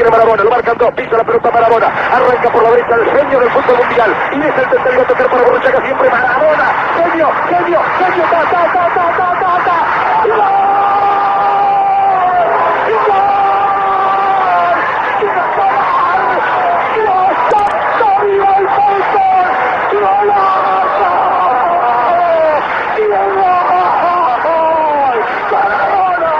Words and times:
Tiene 0.00 0.16
Marabona, 0.16 0.42
lo 0.44 0.50
marcan 0.50 0.78
dos, 0.78 0.90
pisa 0.94 1.14
la 1.18 1.24
pelota 1.24 1.50
Marabona, 1.50 1.88
arranca 2.10 2.48
por 2.50 2.62
la 2.62 2.70
derecha 2.70 2.94
el 2.94 3.04
genio 3.04 3.38
del 3.40 3.50
fútbol 3.50 3.76
mundial 3.76 4.16
y 4.32 4.38
deja 4.38 4.60
el 4.62 4.68
tercero 4.70 5.02
a 5.02 5.04
tocar 5.04 5.28
para 5.28 5.42
Borruchaga 5.42 5.80
siempre 5.84 6.08
Marabona, 6.08 6.64
genio, 6.96 7.28
genio, 7.50 7.80
genio, 7.98 8.24
ta, 8.30 8.40
ta, 8.50 8.64
ta, 8.72 8.88
ta, 8.94 9.04
ta, 9.18 9.28
ta, 9.40 9.52
ta. 9.66 9.76
¡Y 10.24 10.28
gol! 10.30 10.40
¡Y 12.88 12.92
gol! 13.10 14.76
¡Y 15.20 15.26
gol! 15.36 16.24
¡Dios 16.96 17.32
santo, 17.50 18.06
viva 18.24 18.52
el 18.56 18.66
fútbol! 18.70 19.46
¡Golazo! 20.00 21.12
¡Y 22.96 23.04
gol! 23.04 23.30
¡Maradona! 25.52 26.34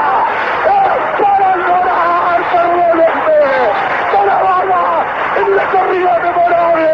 ¡Es 0.65 1.05
para 1.21 1.51
llorar, 1.57 2.41
perdónenme! 2.53 3.43
¡Maradona! 4.13 4.83
En 5.41 5.49
la 5.57 5.65
corrida 5.71 6.13
memorable, 6.19 6.91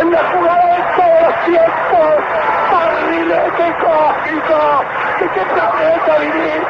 en 0.00 0.08
la 0.10 0.22
jugada 0.32 0.66
de 0.76 0.82
todos 0.96 1.20
los 1.22 1.36
tiempos, 1.44 2.10
barrilete 2.72 3.66
cósmico, 3.80 4.60
¿de 5.20 5.26
qué 5.34 5.42
planeta 5.52 6.12
viniste? 6.18 6.69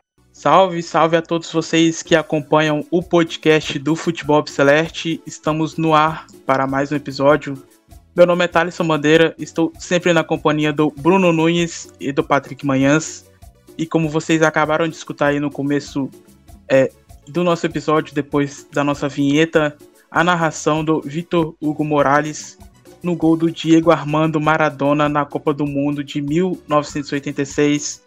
Salve, 0.33 0.81
salve 0.81 1.17
a 1.17 1.21
todos 1.21 1.51
vocês 1.51 2.01
que 2.01 2.15
acompanham 2.15 2.85
o 2.89 3.03
podcast 3.03 3.77
do 3.77 3.95
Futebol 3.95 4.45
Celeste. 4.47 5.21
Estamos 5.27 5.75
no 5.75 5.93
ar 5.93 6.25
para 6.45 6.65
mais 6.65 6.91
um 6.91 6.95
episódio. 6.95 7.61
Meu 8.15 8.25
nome 8.25 8.45
é 8.45 8.47
Thaleson 8.47 8.87
Bandeira, 8.87 9.35
estou 9.37 9.73
sempre 9.77 10.13
na 10.13 10.23
companhia 10.23 10.71
do 10.71 10.89
Bruno 10.89 11.33
Nunes 11.33 11.93
e 11.99 12.11
do 12.11 12.23
Patrick 12.23 12.65
Manhãs. 12.65 13.29
E 13.77 13.85
como 13.85 14.09
vocês 14.09 14.41
acabaram 14.41 14.87
de 14.87 14.95
escutar 14.95 15.27
aí 15.27 15.39
no 15.39 15.51
começo 15.51 16.09
é, 16.67 16.89
do 17.27 17.43
nosso 17.43 17.65
episódio, 17.65 18.15
depois 18.15 18.65
da 18.71 18.83
nossa 18.83 19.09
vinheta, 19.09 19.77
a 20.09 20.23
narração 20.23 20.83
do 20.83 21.01
Vitor 21.01 21.55
Hugo 21.61 21.83
Morales 21.83 22.57
no 23.03 23.15
gol 23.15 23.35
do 23.35 23.51
Diego 23.51 23.91
Armando 23.91 24.39
Maradona 24.39 25.09
na 25.09 25.25
Copa 25.25 25.53
do 25.53 25.65
Mundo 25.65 26.03
de 26.03 26.21
1986 26.21 28.01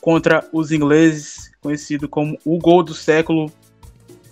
contra 0.00 0.46
os 0.52 0.70
ingleses, 0.70 1.43
conhecido 1.64 2.06
como 2.06 2.38
o 2.44 2.58
gol 2.58 2.82
do 2.82 2.92
século. 2.92 3.50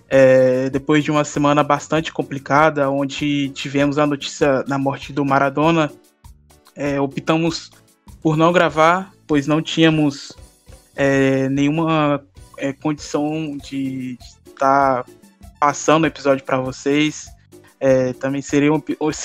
É, 0.06 0.68
depois 0.68 1.02
de 1.02 1.10
uma 1.10 1.24
semana 1.24 1.62
bastante 1.62 2.12
complicada, 2.12 2.90
onde 2.90 3.48
tivemos 3.54 3.96
a 3.96 4.06
notícia 4.06 4.62
da 4.64 4.76
morte 4.76 5.10
do 5.10 5.24
Maradona, 5.24 5.90
é, 6.76 7.00
optamos 7.00 7.70
por 8.20 8.36
não 8.36 8.52
gravar, 8.52 9.10
pois 9.26 9.46
não 9.46 9.62
tínhamos 9.62 10.32
é, 10.94 11.48
nenhuma 11.48 12.22
é, 12.58 12.74
condição 12.74 13.56
de 13.56 14.18
estar 14.46 15.06
passando 15.58 16.04
o 16.04 16.06
episódio 16.06 16.44
para 16.44 16.58
vocês. 16.60 17.26
É, 17.80 18.12
também 18.12 18.42
seria 18.42 18.70
um, 18.70 18.82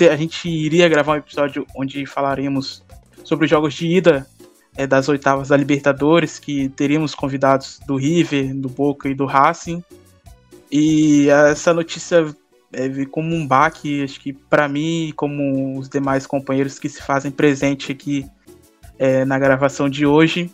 a 0.10 0.16
gente 0.16 0.48
iria 0.48 0.88
gravar 0.88 1.14
um 1.14 1.18
episódio 1.18 1.68
onde 1.76 2.06
falaremos 2.06 2.82
sobre 3.26 3.44
os 3.44 3.52
jogos 3.52 3.74
de 3.74 3.88
ida 3.88 4.26
é, 4.78 4.86
das 4.86 5.10
oitavas 5.10 5.50
da 5.50 5.58
Libertadores, 5.58 6.38
que 6.38 6.70
teríamos 6.70 7.16
convidados 7.16 7.80
do 7.86 7.96
River, 7.96 8.56
do 8.56 8.70
Boca 8.70 9.10
e 9.10 9.16
do 9.16 9.26
Racing. 9.26 9.84
E 10.72 11.28
essa 11.30 11.74
notícia 11.74 12.26
é, 12.72 12.88
veio 12.88 13.10
como 13.10 13.34
um 13.34 13.46
baque, 13.46 14.04
acho 14.04 14.20
que 14.20 14.32
para 14.32 14.70
mim, 14.70 15.12
como 15.16 15.80
os 15.80 15.90
demais 15.90 16.28
companheiros 16.28 16.78
que 16.78 16.88
se 16.88 17.02
fazem 17.02 17.32
presente 17.32 17.92
aqui 17.92 18.26
é, 19.00 19.26
na 19.26 19.40
gravação 19.40 19.90
de 19.90 20.06
hoje. 20.06 20.52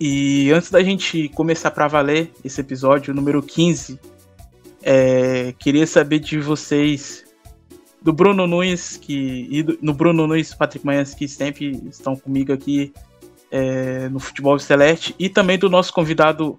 E 0.00 0.50
antes 0.52 0.70
da 0.70 0.82
gente 0.82 1.28
começar 1.30 1.70
para 1.70 1.88
valer 1.88 2.32
esse 2.44 2.60
episódio 2.60 3.14
número 3.14 3.42
15, 3.42 3.98
é, 4.82 5.52
queria 5.58 5.86
saber 5.86 6.20
de 6.20 6.38
vocês, 6.40 7.24
do 8.08 8.12
Bruno 8.14 8.46
Nunes, 8.46 8.96
que, 8.96 9.46
e 9.50 9.62
do, 9.62 9.78
no 9.82 9.92
Bruno 9.92 10.26
Nunes 10.26 10.54
Patrick 10.54 10.86
Manhãs, 10.86 11.12
que 11.12 11.28
sempre 11.28 11.78
estão 11.90 12.16
comigo 12.16 12.54
aqui 12.54 12.90
é, 13.50 14.08
no 14.08 14.18
Futebol 14.18 14.58
Celeste, 14.58 15.14
e 15.18 15.28
também 15.28 15.58
do 15.58 15.68
nosso 15.68 15.92
convidado 15.92 16.58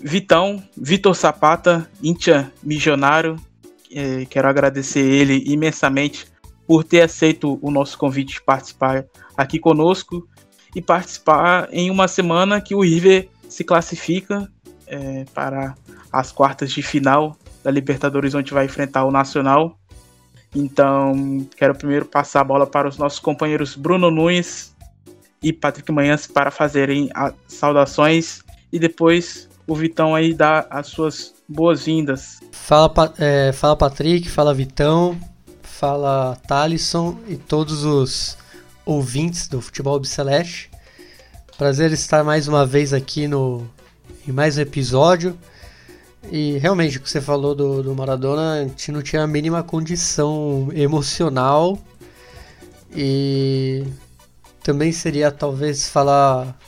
Vitão, 0.00 0.62
Vitor 0.76 1.12
Zapata, 1.16 1.90
Intia 2.00 2.52
Milionário. 2.62 3.34
É, 3.92 4.26
quero 4.26 4.46
agradecer 4.46 5.00
ele 5.00 5.42
imensamente 5.44 6.28
por 6.68 6.84
ter 6.84 7.00
aceito 7.00 7.58
o 7.60 7.68
nosso 7.68 7.98
convite 7.98 8.34
de 8.34 8.42
participar 8.42 9.06
aqui 9.36 9.58
conosco 9.58 10.24
e 10.72 10.80
participar 10.80 11.68
em 11.72 11.90
uma 11.90 12.06
semana 12.06 12.60
que 12.60 12.76
o 12.76 12.82
River 12.82 13.28
se 13.48 13.64
classifica 13.64 14.48
é, 14.86 15.24
para 15.34 15.74
as 16.12 16.30
quartas 16.30 16.70
de 16.70 16.80
final 16.80 17.36
da 17.64 17.72
Libertadores, 17.72 18.36
onde 18.36 18.54
vai 18.54 18.66
enfrentar 18.66 19.04
o 19.04 19.10
Nacional. 19.10 19.76
Então, 20.54 21.46
quero 21.56 21.74
primeiro 21.74 22.06
passar 22.06 22.40
a 22.40 22.44
bola 22.44 22.66
para 22.66 22.88
os 22.88 22.96
nossos 22.96 23.18
companheiros 23.18 23.74
Bruno 23.74 24.10
Nunes 24.10 24.74
e 25.42 25.52
Patrick 25.52 25.90
Manhãs 25.90 26.26
para 26.26 26.50
fazerem 26.50 27.10
as 27.14 27.34
saudações 27.48 28.42
e 28.72 28.78
depois 28.78 29.48
o 29.66 29.74
Vitão 29.74 30.14
aí 30.14 30.32
dá 30.32 30.66
as 30.70 30.86
suas 30.88 31.34
boas-vindas. 31.48 32.40
Fala, 32.52 32.92
é, 33.18 33.52
fala 33.52 33.76
Patrick, 33.76 34.28
fala 34.28 34.54
Vitão, 34.54 35.18
fala 35.62 36.36
Talisson 36.46 37.18
e 37.26 37.36
todos 37.36 37.84
os 37.84 38.38
ouvintes 38.86 39.48
do 39.48 39.60
Futebol 39.60 40.02
Celeste. 40.04 40.70
Prazer 41.58 41.92
estar 41.92 42.24
mais 42.24 42.48
uma 42.48 42.66
vez 42.66 42.92
aqui 42.92 43.26
no 43.26 43.68
em 44.26 44.32
mais 44.32 44.56
um 44.56 44.60
episódio. 44.60 45.38
E 46.30 46.58
realmente 46.58 46.98
o 46.98 47.00
que 47.00 47.08
você 47.08 47.20
falou 47.20 47.54
do, 47.54 47.82
do 47.82 47.94
Maradona, 47.94 48.54
a 48.54 48.62
gente 48.62 48.90
não 48.90 49.02
tinha 49.02 49.22
a 49.22 49.26
mínima 49.26 49.62
condição 49.62 50.68
emocional. 50.74 51.78
E 52.94 53.84
também 54.62 54.92
seria 54.92 55.30
talvez 55.30 55.88
falar. 55.88 56.58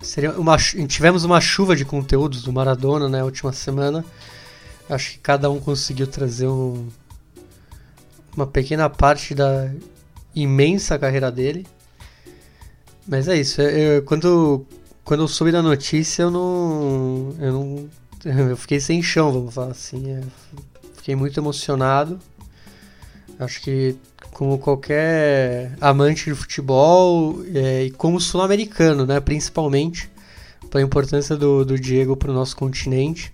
Seria 0.00 0.32
uma, 0.32 0.56
tivemos 0.58 1.24
uma 1.24 1.40
chuva 1.40 1.74
de 1.76 1.84
conteúdos 1.84 2.42
do 2.42 2.52
Maradona 2.52 3.08
na 3.08 3.18
né, 3.18 3.24
última 3.24 3.52
semana. 3.52 4.04
Acho 4.88 5.12
que 5.12 5.18
cada 5.18 5.50
um 5.50 5.58
conseguiu 5.60 6.06
trazer 6.06 6.46
um, 6.46 6.88
uma 8.36 8.46
pequena 8.46 8.90
parte 8.90 9.34
da 9.34 9.70
imensa 10.34 10.98
carreira 10.98 11.30
dele. 11.30 11.66
Mas 13.06 13.28
é 13.28 13.36
isso. 13.36 13.62
Eu, 13.62 14.02
quando, 14.02 14.66
quando 15.04 15.20
eu 15.20 15.28
soube 15.28 15.52
da 15.52 15.62
notícia, 15.62 16.22
eu 16.22 16.30
não, 16.30 17.34
eu 17.38 17.52
não. 17.52 17.90
Eu 18.50 18.56
fiquei 18.56 18.80
sem 18.80 19.02
chão, 19.02 19.32
vamos 19.32 19.54
falar 19.54 19.72
assim. 19.72 20.10
É, 20.10 20.20
fiquei 20.96 21.14
muito 21.14 21.38
emocionado. 21.38 22.18
Acho 23.38 23.60
que, 23.60 23.96
como 24.32 24.58
qualquer 24.58 25.76
amante 25.80 26.24
de 26.24 26.34
futebol, 26.34 27.42
é, 27.54 27.84
e 27.84 27.90
como 27.90 28.20
sul-americano, 28.20 29.04
né, 29.04 29.20
principalmente, 29.20 30.10
pela 30.70 30.82
importância 30.82 31.36
do, 31.36 31.64
do 31.64 31.78
Diego 31.78 32.16
para 32.16 32.30
o 32.30 32.34
nosso 32.34 32.56
continente. 32.56 33.32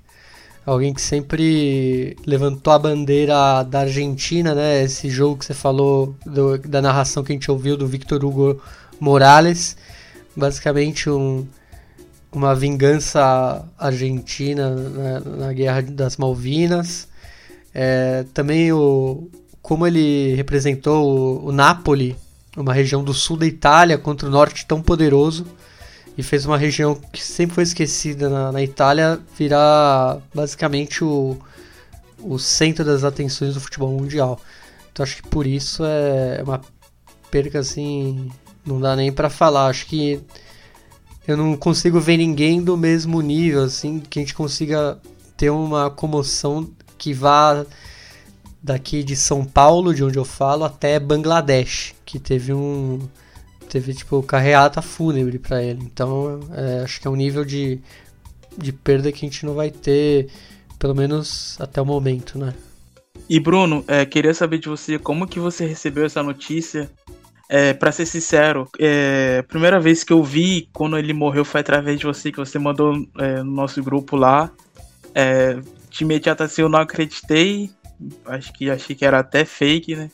Alguém 0.66 0.92
que 0.92 1.00
sempre 1.00 2.16
levantou 2.26 2.72
a 2.72 2.78
bandeira 2.78 3.62
da 3.62 3.80
Argentina, 3.80 4.54
né? 4.54 4.82
Esse 4.82 5.08
jogo 5.08 5.38
que 5.38 5.46
você 5.46 5.54
falou, 5.54 6.14
do, 6.24 6.58
da 6.58 6.82
narração 6.82 7.24
que 7.24 7.32
a 7.32 7.34
gente 7.34 7.50
ouviu 7.50 7.76
do 7.76 7.86
Victor 7.86 8.24
Hugo 8.24 8.60
Morales, 9.00 9.76
basicamente 10.36 11.08
um, 11.08 11.46
uma 12.32 12.54
vingança 12.54 13.64
argentina 13.78 14.70
na, 14.70 15.20
na 15.20 15.52
Guerra 15.52 15.82
das 15.82 16.16
Malvinas. 16.16 17.08
É, 17.74 18.24
também 18.32 18.72
o, 18.72 19.28
como 19.62 19.86
ele 19.86 20.34
representou 20.34 21.40
o, 21.42 21.48
o 21.48 21.52
Napoli, 21.52 22.16
uma 22.56 22.72
região 22.72 23.02
do 23.02 23.14
sul 23.14 23.36
da 23.36 23.46
Itália, 23.46 23.98
contra 23.98 24.28
o 24.28 24.30
norte 24.30 24.66
tão 24.66 24.82
poderoso. 24.82 25.46
e 26.16 26.22
fez 26.22 26.44
uma 26.44 26.58
região 26.58 26.94
que 26.94 27.22
sempre 27.22 27.54
foi 27.54 27.64
esquecida 27.64 28.28
na, 28.28 28.52
na 28.52 28.62
Itália 28.62 29.20
virar 29.38 30.18
basicamente 30.34 31.02
o, 31.04 31.38
o 32.18 32.38
centro 32.38 32.84
das 32.84 33.04
atenções 33.04 33.54
do 33.54 33.60
futebol 33.60 33.90
mundial. 33.90 34.40
Então 34.92 35.02
acho 35.04 35.16
que 35.16 35.28
por 35.28 35.46
isso 35.46 35.82
é 35.84 36.42
uma 36.42 36.60
perca 37.30 37.60
assim, 37.60 38.30
não 38.66 38.80
dá 38.80 38.96
nem 38.96 39.12
para 39.12 39.30
falar. 39.30 39.68
Acho 39.68 39.86
que 39.86 40.20
eu 41.26 41.36
não 41.36 41.56
consigo 41.56 42.00
ver 42.00 42.16
ninguém 42.16 42.62
do 42.62 42.76
mesmo 42.76 43.20
nível 43.20 43.64
assim 43.64 44.00
que 44.00 44.18
a 44.18 44.22
gente 44.22 44.34
consiga 44.34 44.98
ter 45.36 45.50
uma 45.50 45.90
comoção 45.90 46.68
que 46.98 47.14
vá 47.14 47.64
daqui 48.62 49.02
de 49.02 49.16
São 49.16 49.44
Paulo, 49.44 49.94
de 49.94 50.04
onde 50.04 50.18
eu 50.18 50.24
falo, 50.24 50.64
até 50.64 51.00
Bangladesh, 51.00 51.94
que 52.04 52.18
teve 52.18 52.52
um 52.52 53.00
teve 53.68 53.94
tipo 53.94 54.22
carreata 54.22 54.82
fúnebre 54.82 55.38
para 55.38 55.62
ele. 55.62 55.80
Então, 55.82 56.40
é, 56.52 56.82
acho 56.82 57.00
que 57.00 57.06
é 57.06 57.10
um 57.10 57.16
nível 57.16 57.44
de, 57.44 57.80
de 58.58 58.72
perda 58.72 59.12
que 59.12 59.24
a 59.24 59.28
gente 59.28 59.46
não 59.46 59.54
vai 59.54 59.70
ter, 59.70 60.28
pelo 60.78 60.94
menos 60.94 61.56
até 61.60 61.80
o 61.80 61.86
momento, 61.86 62.36
né? 62.36 62.52
E 63.28 63.38
Bruno, 63.38 63.84
é, 63.86 64.04
queria 64.04 64.34
saber 64.34 64.58
de 64.58 64.68
você 64.68 64.98
como 64.98 65.26
que 65.26 65.38
você 65.38 65.64
recebeu 65.64 66.04
essa 66.04 66.22
notícia. 66.22 66.90
É, 67.52 67.74
para 67.74 67.90
ser 67.90 68.06
sincero, 68.06 68.70
é, 68.78 69.38
a 69.40 69.42
primeira 69.42 69.80
vez 69.80 70.04
que 70.04 70.12
eu 70.12 70.22
vi 70.22 70.68
quando 70.72 70.96
ele 70.96 71.12
morreu 71.12 71.44
foi 71.44 71.60
através 71.60 71.98
de 71.98 72.06
você, 72.06 72.30
que 72.30 72.38
você 72.38 72.60
mandou 72.60 72.94
é, 73.18 73.42
no 73.42 73.50
nosso 73.50 73.82
grupo 73.82 74.14
lá. 74.14 74.52
É, 75.12 75.60
de 75.90 76.04
imediato 76.04 76.44
assim 76.44 76.62
eu 76.62 76.68
não 76.68 76.78
acreditei, 76.78 77.68
acho 78.26 78.52
que 78.52 78.70
achei 78.70 78.94
que 78.94 79.04
era 79.04 79.18
até 79.18 79.44
fake, 79.44 79.96
né? 79.96 80.08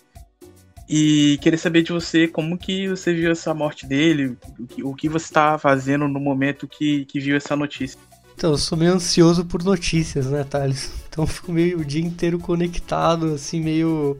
E 0.88 1.38
queria 1.42 1.58
saber 1.58 1.82
de 1.82 1.92
você 1.92 2.26
como 2.26 2.56
que 2.56 2.88
você 2.88 3.12
viu 3.12 3.30
essa 3.30 3.52
morte 3.52 3.86
dele, 3.86 4.34
o 4.58 4.66
que, 4.66 4.82
o 4.82 4.94
que 4.94 5.06
você 5.06 5.26
estava 5.26 5.58
fazendo 5.58 6.08
no 6.08 6.18
momento 6.18 6.66
que, 6.66 7.04
que 7.04 7.20
viu 7.20 7.36
essa 7.36 7.54
notícia. 7.54 8.00
Então, 8.34 8.52
eu 8.52 8.58
sou 8.58 8.78
meio 8.78 8.94
ansioso 8.94 9.44
por 9.44 9.62
notícias, 9.62 10.26
né, 10.30 10.42
Thales? 10.42 10.90
Então 11.16 11.26
fico 11.26 11.50
meio 11.50 11.80
o 11.80 11.84
dia 11.84 12.04
inteiro 12.04 12.38
conectado, 12.38 13.32
assim, 13.32 13.58
meio. 13.58 14.18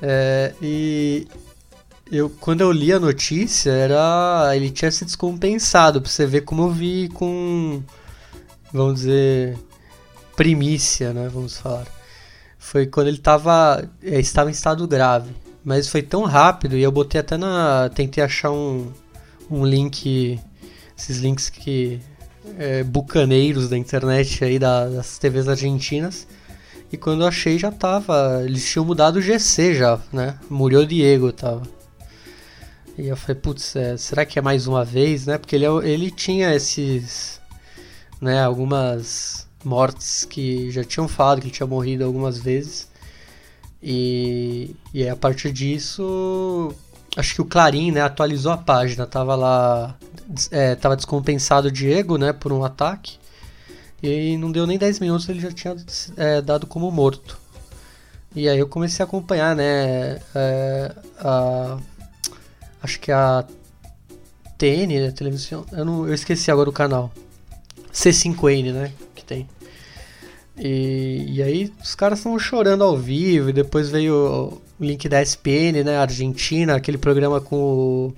É, 0.00 0.54
e 0.62 1.26
eu, 2.12 2.28
quando 2.28 2.60
eu 2.60 2.70
li 2.70 2.92
a 2.92 3.00
notícia, 3.00 3.70
era. 3.70 4.52
Ele 4.54 4.70
tinha 4.70 4.90
se 4.90 5.02
descompensado, 5.02 6.00
pra 6.02 6.10
você 6.10 6.26
ver 6.26 6.42
como 6.42 6.64
eu 6.64 6.70
vi 6.70 7.08
com. 7.08 7.82
Vamos 8.70 8.96
dizer. 8.96 9.58
Primícia, 10.36 11.12
né? 11.14 11.30
Vamos 11.32 11.56
falar. 11.56 11.86
Foi 12.58 12.86
quando 12.86 13.08
ele 13.08 13.18
tava, 13.18 13.82
é, 14.02 14.20
estava 14.20 14.50
em 14.50 14.52
estado 14.52 14.86
grave. 14.86 15.34
Mas 15.64 15.88
foi 15.88 16.02
tão 16.02 16.24
rápido 16.24 16.76
e 16.76 16.82
eu 16.82 16.92
botei 16.92 17.20
até 17.20 17.38
na. 17.38 17.88
Tentei 17.94 18.22
achar 18.22 18.50
um, 18.50 18.92
um 19.50 19.64
link. 19.64 20.38
Esses 20.96 21.18
links 21.18 21.48
que. 21.48 21.98
É, 22.58 22.84
bucaneiros 22.84 23.70
da 23.70 23.78
internet 23.78 24.44
aí 24.44 24.58
da, 24.58 24.86
das 24.86 25.16
TVs 25.16 25.48
argentinas. 25.48 26.26
E 26.92 26.96
quando 26.98 27.22
eu 27.22 27.28
achei 27.28 27.58
já 27.58 27.70
tava. 27.70 28.42
Eles 28.44 28.70
tinham 28.70 28.84
mudado 28.84 29.16
o 29.16 29.22
GC 29.22 29.74
já, 29.74 29.98
né? 30.12 30.38
Murió 30.50 30.84
Diego 30.84 31.32
tava. 31.32 31.62
E 32.98 33.08
eu 33.08 33.16
falei, 33.16 33.40
putz, 33.40 33.74
é, 33.74 33.96
será 33.96 34.26
que 34.26 34.38
é 34.38 34.42
mais 34.42 34.66
uma 34.66 34.84
vez, 34.84 35.26
né? 35.26 35.38
Porque 35.38 35.56
ele, 35.56 35.64
é 35.64 35.68
ele 35.88 36.10
tinha 36.10 36.54
esses. 36.54 37.40
né, 38.20 38.42
algumas 38.42 39.46
mortes 39.64 40.24
que 40.24 40.70
já 40.70 40.84
tinham 40.84 41.08
falado 41.08 41.40
que 41.40 41.46
ele 41.46 41.54
tinha 41.54 41.66
morrido 41.66 42.04
algumas 42.04 42.38
vezes. 42.38 42.88
E, 43.82 44.76
e 44.94 45.02
aí, 45.02 45.08
a 45.08 45.16
partir 45.16 45.52
disso, 45.52 46.72
acho 47.16 47.34
que 47.34 47.42
o 47.42 47.44
Clarim, 47.44 47.90
né, 47.90 48.00
atualizou 48.00 48.52
a 48.52 48.56
página, 48.56 49.06
tava 49.06 49.34
lá, 49.34 49.96
é, 50.50 50.74
tava 50.74 50.96
descompensado 50.96 51.68
o 51.68 51.72
Diego, 51.72 52.16
né, 52.16 52.32
por 52.32 52.52
um 52.52 52.64
ataque. 52.64 53.18
E 54.02 54.36
não 54.36 54.50
deu 54.50 54.66
nem 54.66 54.78
10 54.78 55.00
minutos 55.00 55.28
ele 55.28 55.40
já 55.40 55.50
tinha 55.52 55.76
é, 56.16 56.40
dado 56.40 56.66
como 56.66 56.90
morto. 56.90 57.38
E 58.34 58.48
aí 58.48 58.58
eu 58.58 58.68
comecei 58.68 59.02
a 59.02 59.06
acompanhar, 59.06 59.54
né, 59.54 60.20
é, 60.34 60.94
a, 61.18 61.78
acho 62.82 62.98
que 62.98 63.12
a 63.12 63.44
TN, 64.58 65.00
né, 65.00 65.10
televisão, 65.10 65.64
eu, 65.72 65.84
não, 65.84 66.06
eu 66.06 66.14
esqueci 66.14 66.50
agora 66.50 66.68
o 66.68 66.72
canal. 66.72 67.12
C5N, 67.92 68.72
né, 68.72 68.92
que 69.14 69.24
tem. 69.24 69.48
E, 70.56 71.26
e 71.28 71.42
aí 71.42 71.72
os 71.82 71.94
caras 71.94 72.18
estavam 72.18 72.38
chorando 72.38 72.84
ao 72.84 72.96
vivo, 72.96 73.50
e 73.50 73.52
depois 73.52 73.88
veio 73.88 74.14
o 74.78 74.84
link 74.84 75.08
da 75.08 75.22
SPN, 75.22 75.82
né, 75.84 75.96
Argentina, 75.96 76.76
aquele 76.76 76.98
programa 76.98 77.40
com 77.40 77.56
o, 77.56 78.14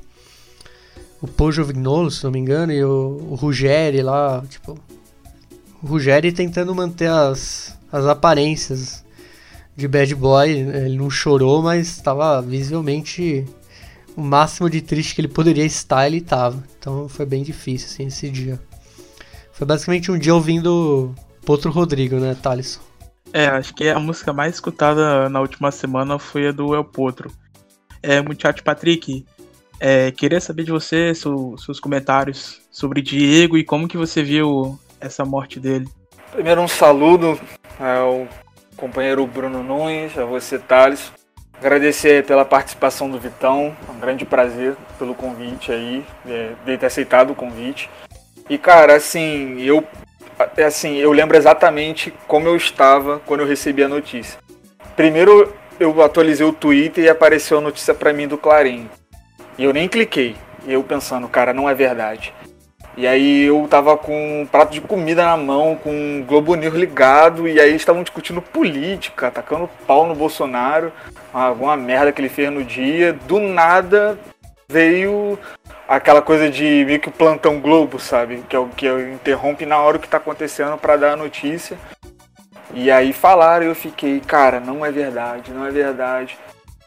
o 1.22 1.26
Pojo 1.26 1.64
Vignolo, 1.64 2.10
se 2.10 2.24
não 2.24 2.30
me 2.30 2.38
engano, 2.38 2.72
e 2.72 2.84
o, 2.84 3.28
o 3.30 3.34
Ruggeri 3.34 4.02
lá, 4.02 4.42
tipo, 4.48 4.78
o 5.82 5.86
Ruggeri 5.86 6.32
tentando 6.32 6.74
manter 6.74 7.10
as, 7.10 7.76
as 7.92 8.06
aparências 8.06 9.04
de 9.76 9.88
bad 9.88 10.14
boy, 10.14 10.50
ele 10.50 10.96
não 10.96 11.10
chorou, 11.10 11.62
mas 11.62 11.88
estava 11.88 12.40
visivelmente 12.40 13.44
o 14.16 14.22
máximo 14.22 14.70
de 14.70 14.80
triste 14.80 15.14
que 15.14 15.20
ele 15.20 15.28
poderia 15.28 15.64
estar, 15.64 16.06
ele 16.06 16.18
estava. 16.18 16.62
Então 16.78 17.08
foi 17.08 17.26
bem 17.26 17.42
difícil 17.42 17.88
assim 17.88 18.06
esse 18.06 18.30
dia. 18.30 18.60
Foi 19.52 19.66
basicamente 19.66 20.10
um 20.10 20.18
dia 20.18 20.34
ouvindo 20.34 21.14
Potro 21.44 21.70
Rodrigo, 21.70 22.16
né, 22.16 22.36
Thaleson? 22.40 22.80
É, 23.32 23.46
acho 23.46 23.74
que 23.74 23.88
a 23.88 23.98
música 23.98 24.32
mais 24.32 24.54
escutada 24.54 25.28
na 25.28 25.40
última 25.40 25.70
semana 25.70 26.18
foi 26.18 26.48
a 26.48 26.52
do 26.52 26.74
El 26.74 26.84
Potro. 26.84 27.30
É, 28.02 28.20
Muchacho 28.20 28.62
Patrick, 28.62 29.24
é, 29.80 30.10
queria 30.10 30.40
saber 30.40 30.64
de 30.64 30.70
você 30.70 31.14
seu, 31.14 31.56
seus 31.58 31.80
comentários 31.80 32.60
sobre 32.70 33.02
Diego 33.02 33.56
e 33.56 33.64
como 33.64 33.88
que 33.88 33.96
você 33.96 34.22
viu 34.22 34.78
essa 35.00 35.24
morte 35.24 35.58
dele. 35.58 35.88
Primeiro 36.32 36.60
um 36.60 36.68
saludo 36.68 37.38
ao 37.78 38.28
companheiro 38.76 39.26
Bruno 39.26 39.62
Nunes, 39.62 40.16
a 40.16 40.24
você 40.24 40.58
Thales. 40.58 41.12
Agradecer 41.58 42.24
pela 42.24 42.44
participação 42.44 43.10
do 43.10 43.18
Vitão, 43.18 43.74
um 43.88 43.98
grande 43.98 44.24
prazer 44.24 44.76
pelo 44.98 45.14
convite 45.14 45.72
aí, 45.72 46.04
é, 46.26 46.50
de 46.64 46.76
ter 46.76 46.86
aceitado 46.86 47.30
o 47.30 47.34
convite. 47.34 47.88
E 48.48 48.58
cara, 48.58 48.94
assim, 48.94 49.60
eu 49.62 49.84
assim, 50.66 50.96
eu 50.96 51.12
lembro 51.12 51.36
exatamente 51.36 52.12
como 52.26 52.48
eu 52.48 52.56
estava 52.56 53.20
quando 53.20 53.40
eu 53.40 53.46
recebi 53.46 53.82
a 53.82 53.88
notícia. 53.88 54.38
Primeiro 54.96 55.54
eu 55.78 56.02
atualizei 56.02 56.46
o 56.46 56.52
Twitter 56.52 57.04
e 57.04 57.08
apareceu 57.08 57.58
a 57.58 57.60
notícia 57.60 57.94
para 57.94 58.12
mim 58.12 58.28
do 58.28 58.38
Clarim. 58.38 58.88
E 59.56 59.64
eu 59.64 59.72
nem 59.72 59.88
cliquei. 59.88 60.36
Eu 60.66 60.82
pensando, 60.82 61.28
cara, 61.28 61.52
não 61.52 61.68
é 61.68 61.74
verdade. 61.74 62.32
E 62.96 63.06
aí 63.06 63.42
eu 63.42 63.66
tava 63.68 63.96
com 63.96 64.42
um 64.42 64.46
prato 64.46 64.72
de 64.72 64.80
comida 64.80 65.24
na 65.24 65.36
mão, 65.36 65.76
com 65.76 66.20
o 66.20 66.24
Globo 66.24 66.54
News 66.54 66.74
ligado, 66.74 67.48
e 67.48 67.60
aí 67.60 67.74
estavam 67.74 68.04
discutindo 68.04 68.40
política, 68.40 69.26
atacando 69.26 69.68
pau 69.86 70.06
no 70.06 70.14
Bolsonaro, 70.14 70.92
alguma 71.32 71.76
merda 71.76 72.12
que 72.12 72.20
ele 72.20 72.28
fez 72.28 72.52
no 72.52 72.62
dia. 72.62 73.12
Do 73.12 73.40
nada 73.40 74.16
veio 74.68 75.36
aquela 75.88 76.22
coisa 76.22 76.48
de 76.48 76.84
meio 76.84 77.00
que 77.00 77.08
o 77.08 77.12
plantão 77.12 77.60
Globo, 77.60 77.98
sabe? 77.98 78.44
Que 78.48 78.54
é 78.54 78.58
o 78.58 78.68
que 78.68 78.86
interrompe 78.86 79.66
na 79.66 79.78
hora 79.78 79.98
que 79.98 80.08
tá 80.08 80.18
acontecendo 80.18 80.78
para 80.78 80.96
dar 80.96 81.12
a 81.12 81.16
notícia. 81.16 81.76
E 82.72 82.90
aí 82.90 83.12
falaram 83.12 83.66
e 83.66 83.68
eu 83.68 83.74
fiquei, 83.74 84.20
cara, 84.20 84.60
não 84.60 84.84
é 84.84 84.92
verdade, 84.92 85.52
não 85.52 85.66
é 85.66 85.70
verdade. 85.70 86.38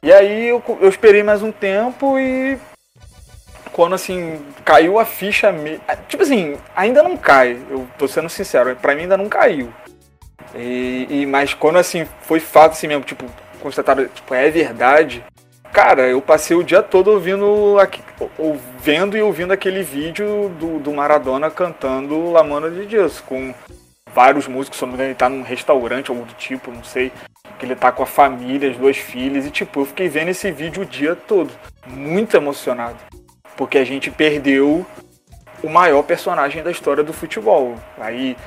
E 0.01 0.11
aí 0.11 0.47
eu, 0.47 0.63
eu 0.79 0.89
esperei 0.89 1.23
mais 1.23 1.41
um 1.41 1.51
tempo 1.51 2.17
e 2.19 2.57
quando 3.77 3.93
assim 3.93 4.43
caiu 4.65 4.97
a 4.97 5.05
ficha, 5.05 5.51
me... 5.51 5.79
tipo 6.07 6.23
assim, 6.23 6.57
ainda 6.75 7.03
não 7.03 7.15
cai. 7.15 7.59
Eu 7.69 7.87
tô 7.95 8.07
sendo 8.07 8.27
sincero, 8.27 8.75
para 8.75 8.95
mim 8.95 9.03
ainda 9.03 9.15
não 9.15 9.29
caiu. 9.29 9.71
E, 10.55 11.05
e, 11.07 11.25
mas 11.27 11.53
quando 11.53 11.77
assim 11.77 12.03
foi 12.21 12.39
fato 12.39 12.71
assim 12.71 12.87
mesmo, 12.87 13.03
tipo 13.03 13.23
constatado, 13.61 14.07
tipo 14.07 14.33
é 14.33 14.49
verdade. 14.49 15.23
Cara, 15.71 16.07
eu 16.07 16.19
passei 16.19 16.57
o 16.57 16.63
dia 16.63 16.81
todo 16.81 17.11
ouvindo, 17.11 17.75
vendo 18.79 19.15
e 19.15 19.21
ouvindo 19.21 19.53
aquele 19.53 19.83
vídeo 19.83 20.49
do, 20.59 20.79
do 20.79 20.91
Maradona 20.91 21.51
cantando 21.51 22.31
La 22.31 22.43
Mano 22.43 22.71
de 22.71 22.83
Deus, 22.83 23.19
com 23.19 23.53
vários 24.11 24.47
músicos, 24.47 24.79
se 24.79 24.85
ele 24.85 25.13
tá 25.13 25.29
num 25.29 25.43
restaurante, 25.43 26.09
algum 26.09 26.23
do 26.23 26.33
tipo, 26.33 26.71
não 26.71 26.83
sei, 26.83 27.11
que 27.59 27.65
ele 27.67 27.75
tá 27.75 27.91
com 27.91 28.01
a 28.01 28.07
família, 28.07 28.71
as 28.71 28.77
duas 28.77 28.97
filhas, 28.97 29.45
e 29.45 29.51
tipo, 29.51 29.81
eu 29.81 29.85
fiquei 29.85 30.09
vendo 30.09 30.29
esse 30.29 30.49
vídeo 30.49 30.81
o 30.81 30.85
dia 30.85 31.15
todo, 31.15 31.51
muito 31.85 32.35
emocionado, 32.35 32.97
porque 33.57 33.77
a 33.77 33.83
gente 33.83 34.09
perdeu 34.09 34.85
o 35.63 35.69
maior 35.69 36.03
personagem 36.03 36.63
da 36.63 36.71
história 36.71 37.03
do 37.03 37.11
futebol. 37.11 37.75
Aí 37.97 38.37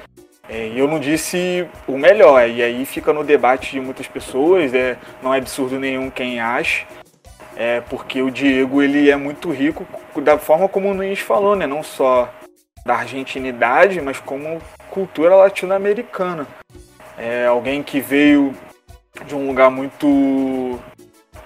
é, 0.48 0.72
eu 0.74 0.88
não 0.88 0.98
disse 0.98 1.66
o 1.86 1.98
melhor, 1.98 2.48
e 2.48 2.62
aí 2.62 2.86
fica 2.86 3.12
no 3.12 3.22
debate 3.22 3.72
de 3.72 3.80
muitas 3.80 4.06
pessoas, 4.06 4.72
é, 4.72 4.96
não 5.22 5.34
é 5.34 5.38
absurdo 5.38 5.78
nenhum 5.78 6.08
quem 6.08 6.40
acha, 6.40 6.86
é 7.56 7.80
porque 7.82 8.22
o 8.22 8.30
Diego 8.30 8.80
ele 8.82 9.10
é 9.10 9.16
muito 9.16 9.50
rico 9.50 9.86
da 10.22 10.38
forma 10.38 10.68
como 10.68 10.90
o 10.90 10.94
Nunes 10.94 11.18
falou, 11.18 11.54
né? 11.54 11.66
Não 11.66 11.82
só 11.82 12.32
da 12.86 12.96
argentinidade, 12.96 14.00
mas 14.00 14.18
como 14.18 14.60
cultura 14.88 15.34
latino-americana. 15.36 16.46
É 17.18 17.46
alguém 17.46 17.82
que 17.82 18.00
veio 18.00 18.54
de 19.26 19.34
um 19.34 19.46
lugar 19.46 19.70
muito 19.70 20.78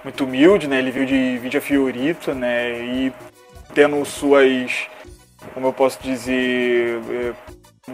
muito 0.05 0.25
humilde, 0.25 0.69
né? 0.69 0.79
Ele 0.79 0.91
veio 0.91 1.07
de 1.07 1.39
Villa 1.39 1.61
Fiorito, 1.61 2.35
né? 2.35 2.71
E 2.79 3.13
tendo 3.75 4.05
suas 4.05 4.87
como 5.53 5.67
eu 5.67 5.73
posso 5.73 5.99
dizer, 6.03 7.01
é, 7.11 7.33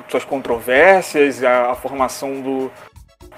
suas 0.08 0.24
controvérsias, 0.24 1.42
a, 1.42 1.72
a 1.72 1.74
formação 1.74 2.40
do, 2.40 2.70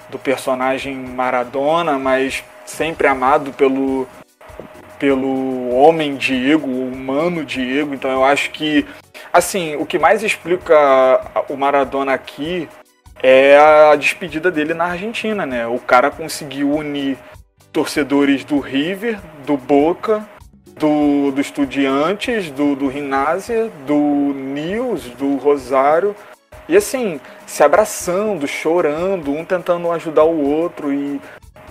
do 0.09 0.19
personagem 0.19 0.95
Maradona, 0.95 1.97
mas 1.97 2.43
sempre 2.65 3.07
amado 3.07 3.51
pelo, 3.53 4.07
pelo 4.99 5.69
homem 5.69 6.15
Diego, 6.15 6.67
o 6.67 6.87
humano 6.89 7.43
Diego. 7.43 7.93
Então 7.93 8.11
eu 8.11 8.23
acho 8.23 8.51
que, 8.51 8.85
assim, 9.31 9.75
o 9.77 9.85
que 9.85 9.97
mais 9.97 10.23
explica 10.23 10.75
o 11.49 11.55
Maradona 11.55 12.13
aqui 12.13 12.69
é 13.21 13.57
a 13.57 13.95
despedida 13.95 14.51
dele 14.51 14.73
na 14.73 14.85
Argentina, 14.85 15.45
né? 15.45 15.65
O 15.65 15.79
cara 15.79 16.11
conseguiu 16.11 16.71
unir 16.71 17.17
torcedores 17.71 18.43
do 18.43 18.59
River, 18.59 19.19
do 19.45 19.57
Boca, 19.57 20.27
do, 20.75 21.31
do 21.31 21.41
Estudiantes, 21.41 22.51
do, 22.51 22.75
do 22.75 22.87
Rinásia, 22.87 23.71
do 23.85 23.95
Nils, 23.95 25.05
do 25.11 25.35
Rosário. 25.37 26.15
E 26.67 26.77
assim, 26.77 27.19
se 27.45 27.63
abraçando, 27.63 28.47
chorando, 28.47 29.31
um 29.31 29.43
tentando 29.43 29.91
ajudar 29.91 30.23
o 30.23 30.41
outro. 30.41 30.93
E 30.93 31.19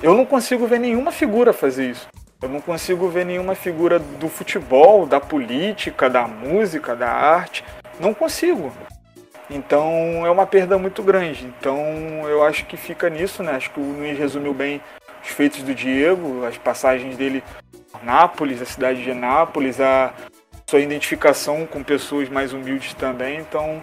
eu 0.02 0.14
não 0.14 0.24
consigo 0.24 0.66
ver 0.66 0.78
nenhuma 0.78 1.10
figura 1.10 1.52
fazer 1.52 1.90
isso. 1.90 2.08
Eu 2.40 2.48
não 2.48 2.60
consigo 2.60 3.08
ver 3.08 3.24
nenhuma 3.24 3.54
figura 3.54 3.98
do 3.98 4.28
futebol, 4.28 5.06
da 5.06 5.20
política, 5.20 6.10
da 6.10 6.26
música, 6.26 6.96
da 6.96 7.08
arte. 7.08 7.64
Não 8.00 8.12
consigo. 8.12 8.72
Então 9.48 10.26
é 10.26 10.30
uma 10.30 10.46
perda 10.46 10.76
muito 10.76 11.02
grande. 11.02 11.46
Então 11.46 11.78
eu 12.28 12.42
acho 12.42 12.66
que 12.66 12.76
fica 12.76 13.08
nisso, 13.08 13.42
né? 13.42 13.52
Acho 13.52 13.70
que 13.70 13.80
o 13.80 13.92
Luiz 13.92 14.18
resumiu 14.18 14.52
bem 14.52 14.80
os 15.22 15.28
feitos 15.28 15.62
do 15.62 15.74
Diego, 15.74 16.44
as 16.44 16.58
passagens 16.58 17.16
dele 17.16 17.44
Nápoles, 18.02 18.62
a 18.62 18.66
cidade 18.66 19.02
de 19.02 19.14
Nápoles, 19.14 19.80
a 19.80 20.12
sua 20.68 20.80
identificação 20.80 21.66
com 21.66 21.82
pessoas 21.82 22.28
mais 22.28 22.52
humildes 22.52 22.94
também. 22.94 23.38
Então 23.38 23.82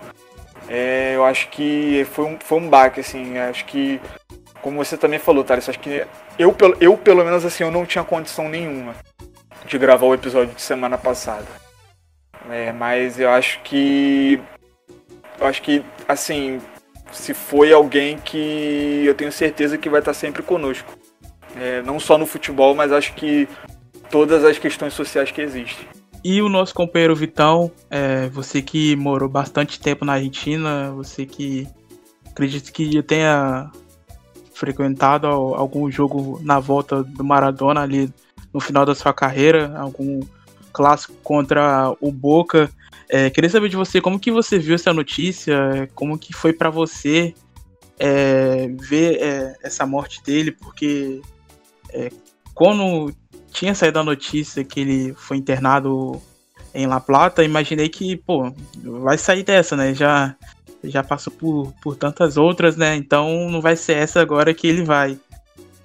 é, 0.69 1.13
eu 1.15 1.25
acho 1.25 1.49
que 1.49 2.05
foi 2.11 2.25
um, 2.25 2.37
foi 2.39 2.59
um 2.59 2.69
baque, 2.69 2.99
assim. 2.99 3.37
Acho 3.37 3.65
que, 3.65 3.99
como 4.61 4.77
você 4.77 4.95
também 4.95 5.19
falou, 5.19 5.43
Thales, 5.43 5.67
acho 5.67 5.79
que 5.79 6.05
eu, 6.37 6.55
eu, 6.79 6.97
pelo 6.97 7.25
menos, 7.25 7.43
assim, 7.43 7.63
eu 7.63 7.71
não 7.71 7.85
tinha 7.85 8.03
condição 8.03 8.47
nenhuma 8.47 8.95
de 9.65 9.77
gravar 9.77 10.05
o 10.05 10.13
episódio 10.13 10.53
de 10.53 10.61
semana 10.61 10.97
passada. 10.97 11.47
É, 12.49 12.71
mas 12.71 13.19
eu 13.19 13.29
acho 13.29 13.59
que. 13.61 14.39
Eu 15.39 15.47
acho 15.47 15.61
que, 15.61 15.83
assim, 16.07 16.61
se 17.11 17.33
foi 17.33 17.73
alguém 17.73 18.17
que 18.17 19.03
eu 19.05 19.15
tenho 19.15 19.31
certeza 19.31 19.77
que 19.77 19.89
vai 19.89 19.99
estar 19.99 20.13
sempre 20.13 20.43
conosco. 20.43 20.97
É, 21.59 21.81
não 21.81 21.99
só 21.99 22.17
no 22.17 22.27
futebol, 22.27 22.75
mas 22.75 22.91
acho 22.91 23.13
que 23.13 23.47
todas 24.09 24.43
as 24.43 24.57
questões 24.57 24.93
sociais 24.93 25.31
que 25.31 25.41
existem. 25.41 25.87
E 26.23 26.41
o 26.41 26.49
nosso 26.49 26.73
companheiro 26.73 27.15
Vitão, 27.15 27.71
é, 27.89 28.27
você 28.29 28.61
que 28.61 28.95
morou 28.95 29.29
bastante 29.29 29.79
tempo 29.79 30.03
na 30.03 30.13
Argentina, 30.13 30.91
você 30.91 31.25
que 31.25 31.67
acredito 32.25 32.73
que 32.73 33.01
tenha 33.03 33.71
frequentado 34.53 35.27
algum 35.27 35.89
jogo 35.89 36.39
na 36.43 36.59
volta 36.59 37.03
do 37.03 37.23
Maradona 37.23 37.81
ali 37.81 38.13
no 38.53 38.59
final 38.59 38.85
da 38.85 38.93
sua 38.93 39.13
carreira, 39.13 39.73
algum 39.77 40.19
clássico 40.73 41.13
contra 41.23 41.95
o 42.01 42.11
Boca. 42.11 42.69
É, 43.07 43.29
queria 43.29 43.49
saber 43.49 43.69
de 43.69 43.77
você 43.77 44.01
como 44.01 44.19
que 44.19 44.31
você 44.31 44.59
viu 44.59 44.75
essa 44.75 44.93
notícia, 44.93 45.89
como 45.95 46.17
que 46.17 46.33
foi 46.33 46.51
para 46.51 46.69
você 46.69 47.33
é, 47.97 48.67
ver 48.77 49.21
é, 49.21 49.55
essa 49.63 49.85
morte 49.85 50.21
dele, 50.23 50.51
porque 50.51 51.21
é, 51.91 52.09
quando 52.53 53.13
tinha 53.51 53.75
saído 53.75 53.99
a 53.99 54.03
notícia 54.03 54.63
que 54.63 54.79
ele 54.79 55.13
foi 55.17 55.37
internado 55.37 56.21
em 56.73 56.85
La 56.87 56.99
Plata, 56.99 57.43
imaginei 57.43 57.89
que, 57.89 58.15
pô, 58.15 58.51
vai 58.83 59.17
sair 59.17 59.43
dessa, 59.43 59.75
né? 59.75 59.93
Já, 59.93 60.35
já 60.83 61.03
passou 61.03 61.33
por, 61.33 61.73
por 61.81 61.95
tantas 61.95 62.37
outras, 62.37 62.77
né? 62.77 62.95
Então 62.95 63.49
não 63.49 63.61
vai 63.61 63.75
ser 63.75 63.93
essa 63.93 64.21
agora 64.21 64.53
que 64.53 64.67
ele 64.67 64.83
vai. 64.83 65.17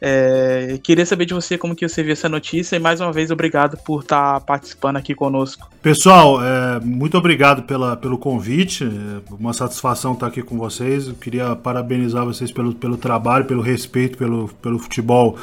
É, 0.07 0.79
queria 0.83 1.07
saber 1.07 1.25
de 1.25 1.33
você 1.33 1.57
como 1.57 1.75
que 1.75 1.89
você 1.89 2.03
viu 2.03 2.13
essa 2.13 2.29
notícia 2.29 2.77
e 2.77 2.79
mais 2.79 3.01
uma 3.01 3.11
vez 3.11 3.31
obrigado 3.31 3.79
por 3.79 4.03
estar 4.03 4.35
tá 4.35 4.41
participando 4.41 4.97
aqui 4.99 5.15
conosco. 5.15 5.71
Pessoal, 5.81 6.45
é, 6.45 6.79
muito 6.81 7.17
obrigado 7.17 7.63
pela, 7.63 7.97
pelo 7.97 8.19
convite, 8.19 8.85
é 8.85 9.35
uma 9.35 9.55
satisfação 9.55 10.13
estar 10.13 10.27
aqui 10.27 10.43
com 10.43 10.59
vocês. 10.59 11.09
Eu 11.09 11.15
queria 11.15 11.57
parabenizar 11.57 12.27
vocês 12.27 12.53
pelo, 12.53 12.75
pelo 12.75 12.99
trabalho, 12.99 13.47
pelo 13.47 13.63
respeito 13.63 14.19
pelo, 14.19 14.49
pelo 14.61 14.79
futebol 14.79 15.39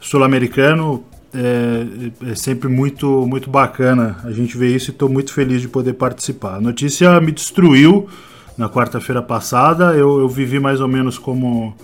sul-americano 0.00 1.04
é, 1.34 2.30
é, 2.30 2.34
sempre 2.34 2.68
muito, 2.68 3.26
muito 3.26 3.50
bacana 3.50 4.16
a 4.24 4.30
gente 4.30 4.56
ver 4.56 4.74
isso 4.74 4.90
e 4.90 4.92
estou 4.92 5.08
muito 5.08 5.32
feliz 5.32 5.60
de 5.60 5.68
poder 5.68 5.94
participar. 5.94 6.56
A 6.56 6.60
notícia 6.60 7.20
me 7.20 7.32
destruiu 7.32 8.08
na 8.56 8.68
quarta-feira 8.68 9.20
passada. 9.20 9.94
Eu, 9.94 10.20
eu, 10.20 10.28
vivi 10.28 10.60
mais 10.60 10.80
ou 10.80 10.86
menos 10.86 11.18
como 11.18 11.74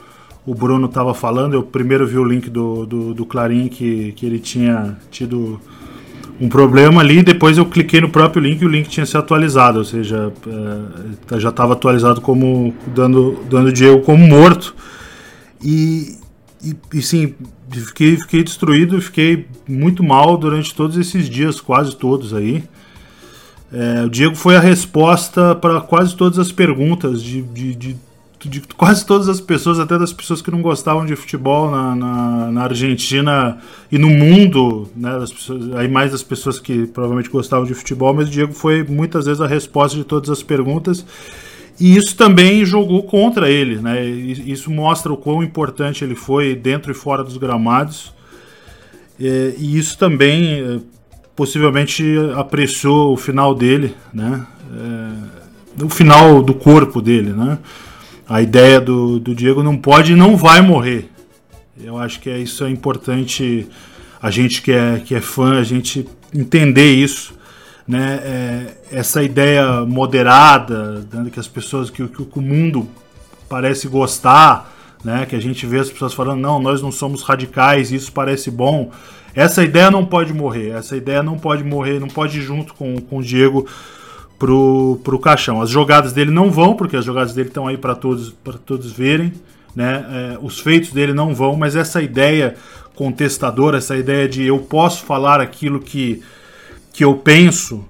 o 0.46 0.54
Bruno 0.54 0.86
estava 0.86 1.12
falando. 1.12 1.54
Eu 1.54 1.62
primeiro 1.62 2.06
vi 2.06 2.16
o 2.16 2.24
link 2.24 2.48
do, 2.48 2.86
do, 2.86 3.14
do 3.14 3.26
Clarim 3.26 3.68
que, 3.68 4.12
que 4.12 4.24
ele 4.24 4.38
tinha 4.38 4.96
tido 5.10 5.60
um 6.40 6.48
problema 6.48 7.00
ali. 7.00 7.22
Depois 7.22 7.58
eu 7.58 7.66
cliquei 7.66 8.00
no 8.00 8.08
próprio 8.08 8.42
link 8.42 8.60
e 8.62 8.64
o 8.64 8.68
link 8.68 8.88
tinha 8.88 9.04
se 9.04 9.16
atualizado, 9.16 9.78
ou 9.78 9.84
seja, 9.84 10.32
é, 11.30 11.40
já 11.40 11.50
estava 11.50 11.72
atualizado 11.72 12.20
como 12.20 12.72
dando, 12.86 13.38
dando 13.50 13.72
Diego 13.72 14.00
como 14.02 14.26
morto. 14.26 14.74
E, 15.62 16.16
e, 16.64 16.74
e 16.94 17.02
sim, 17.02 17.34
fiquei, 17.78 18.16
fiquei 18.16 18.42
destruído, 18.42 19.00
fiquei 19.00 19.46
muito 19.68 20.02
mal 20.02 20.36
durante 20.36 20.74
todos 20.74 20.96
esses 20.96 21.28
dias, 21.28 21.60
quase 21.60 21.94
todos 21.94 22.34
aí. 22.34 22.64
É, 23.72 24.02
o 24.04 24.10
Diego 24.10 24.34
foi 24.34 24.56
a 24.56 24.60
resposta 24.60 25.54
para 25.54 25.80
quase 25.80 26.16
todas 26.16 26.38
as 26.38 26.50
perguntas 26.50 27.22
de, 27.22 27.42
de, 27.42 27.74
de, 27.74 27.96
de, 28.40 28.60
quase 28.76 29.06
todas 29.06 29.28
as 29.28 29.40
pessoas, 29.40 29.78
até 29.78 29.96
das 29.96 30.12
pessoas 30.12 30.42
que 30.42 30.50
não 30.50 30.60
gostavam 30.60 31.06
de 31.06 31.14
futebol 31.14 31.70
na, 31.70 31.94
na, 31.94 32.50
na 32.50 32.62
Argentina 32.64 33.58
e 33.92 33.96
no 33.96 34.10
mundo, 34.10 34.88
né, 34.96 35.16
pessoas, 35.20 35.72
aí 35.76 35.86
mais 35.86 36.10
das 36.10 36.24
pessoas 36.24 36.58
que 36.58 36.86
provavelmente 36.88 37.30
gostavam 37.30 37.64
de 37.64 37.74
futebol, 37.74 38.12
mas 38.12 38.26
o 38.26 38.30
Diego 38.30 38.52
foi 38.52 38.82
muitas 38.82 39.26
vezes 39.26 39.40
a 39.40 39.46
resposta 39.46 39.96
de 39.96 40.02
todas 40.02 40.30
as 40.30 40.42
perguntas. 40.42 41.06
E 41.80 41.96
isso 41.96 42.14
também 42.14 42.62
jogou 42.62 43.02
contra 43.04 43.50
ele, 43.50 43.76
né? 43.76 44.04
Isso 44.04 44.70
mostra 44.70 45.10
o 45.10 45.16
quão 45.16 45.42
importante 45.42 46.04
ele 46.04 46.14
foi 46.14 46.54
dentro 46.54 46.92
e 46.92 46.94
fora 46.94 47.24
dos 47.24 47.38
gramados. 47.38 48.12
É, 49.18 49.54
e 49.56 49.78
isso 49.78 49.96
também 49.96 50.60
é, 50.60 50.78
possivelmente 51.34 52.04
apreciou 52.36 53.14
o 53.14 53.16
final 53.16 53.54
dele, 53.54 53.94
né? 54.12 54.46
É, 55.78 55.82
o 55.82 55.88
final 55.88 56.42
do 56.42 56.52
corpo 56.52 57.00
dele, 57.00 57.30
né? 57.30 57.58
A 58.28 58.42
ideia 58.42 58.78
do, 58.78 59.18
do 59.18 59.34
Diego 59.34 59.62
não 59.62 59.78
pode 59.78 60.12
e 60.12 60.16
não 60.16 60.36
vai 60.36 60.60
morrer. 60.60 61.08
Eu 61.82 61.96
acho 61.96 62.20
que 62.20 62.28
é, 62.28 62.38
isso 62.38 62.62
é 62.62 62.68
importante 62.68 63.66
a 64.20 64.30
gente 64.30 64.60
que 64.60 64.70
é, 64.70 65.00
que 65.02 65.14
é 65.14 65.20
fã, 65.22 65.58
a 65.58 65.64
gente 65.64 66.06
entender 66.34 66.92
isso 66.92 67.39
né, 67.90 68.20
é, 68.22 68.74
essa 68.92 69.20
ideia 69.20 69.84
moderada, 69.84 71.04
né, 71.12 71.28
que 71.28 71.40
as 71.40 71.48
pessoas, 71.48 71.90
que, 71.90 72.06
que, 72.06 72.38
o 72.38 72.40
mundo 72.40 72.88
parece 73.48 73.88
gostar, 73.88 74.72
né, 75.02 75.26
que 75.26 75.34
a 75.34 75.40
gente 75.40 75.66
vê 75.66 75.80
as 75.80 75.90
pessoas 75.90 76.14
falando, 76.14 76.38
não, 76.40 76.62
nós 76.62 76.80
não 76.80 76.92
somos 76.92 77.22
radicais, 77.22 77.90
isso 77.90 78.12
parece 78.12 78.48
bom. 78.48 78.92
Essa 79.34 79.64
ideia 79.64 79.90
não 79.90 80.06
pode 80.06 80.32
morrer, 80.32 80.70
essa 80.70 80.96
ideia 80.96 81.20
não 81.20 81.36
pode 81.36 81.64
morrer, 81.64 81.98
não 81.98 82.06
pode 82.06 82.38
ir 82.38 82.42
junto 82.42 82.74
com, 82.74 83.00
com 83.00 83.18
o 83.18 83.22
Diego 83.24 83.66
pro, 84.38 85.00
pro 85.02 85.18
caixão. 85.18 85.60
As 85.60 85.68
jogadas 85.68 86.12
dele 86.12 86.30
não 86.30 86.48
vão, 86.48 86.74
porque 86.74 86.96
as 86.96 87.04
jogadas 87.04 87.34
dele 87.34 87.48
estão 87.48 87.66
aí 87.66 87.76
para 87.76 87.96
todos, 87.96 88.32
todos 88.64 88.92
verem, 88.92 89.32
né, 89.74 90.06
é, 90.08 90.38
os 90.40 90.60
feitos 90.60 90.92
dele 90.92 91.12
não 91.12 91.34
vão, 91.34 91.56
mas 91.56 91.74
essa 91.74 92.00
ideia 92.00 92.54
contestadora, 92.94 93.78
essa 93.78 93.96
ideia 93.96 94.28
de 94.28 94.46
eu 94.46 94.58
posso 94.58 95.04
falar 95.04 95.40
aquilo 95.40 95.80
que 95.80 96.22
que 96.92 97.04
eu 97.04 97.14
penso, 97.14 97.84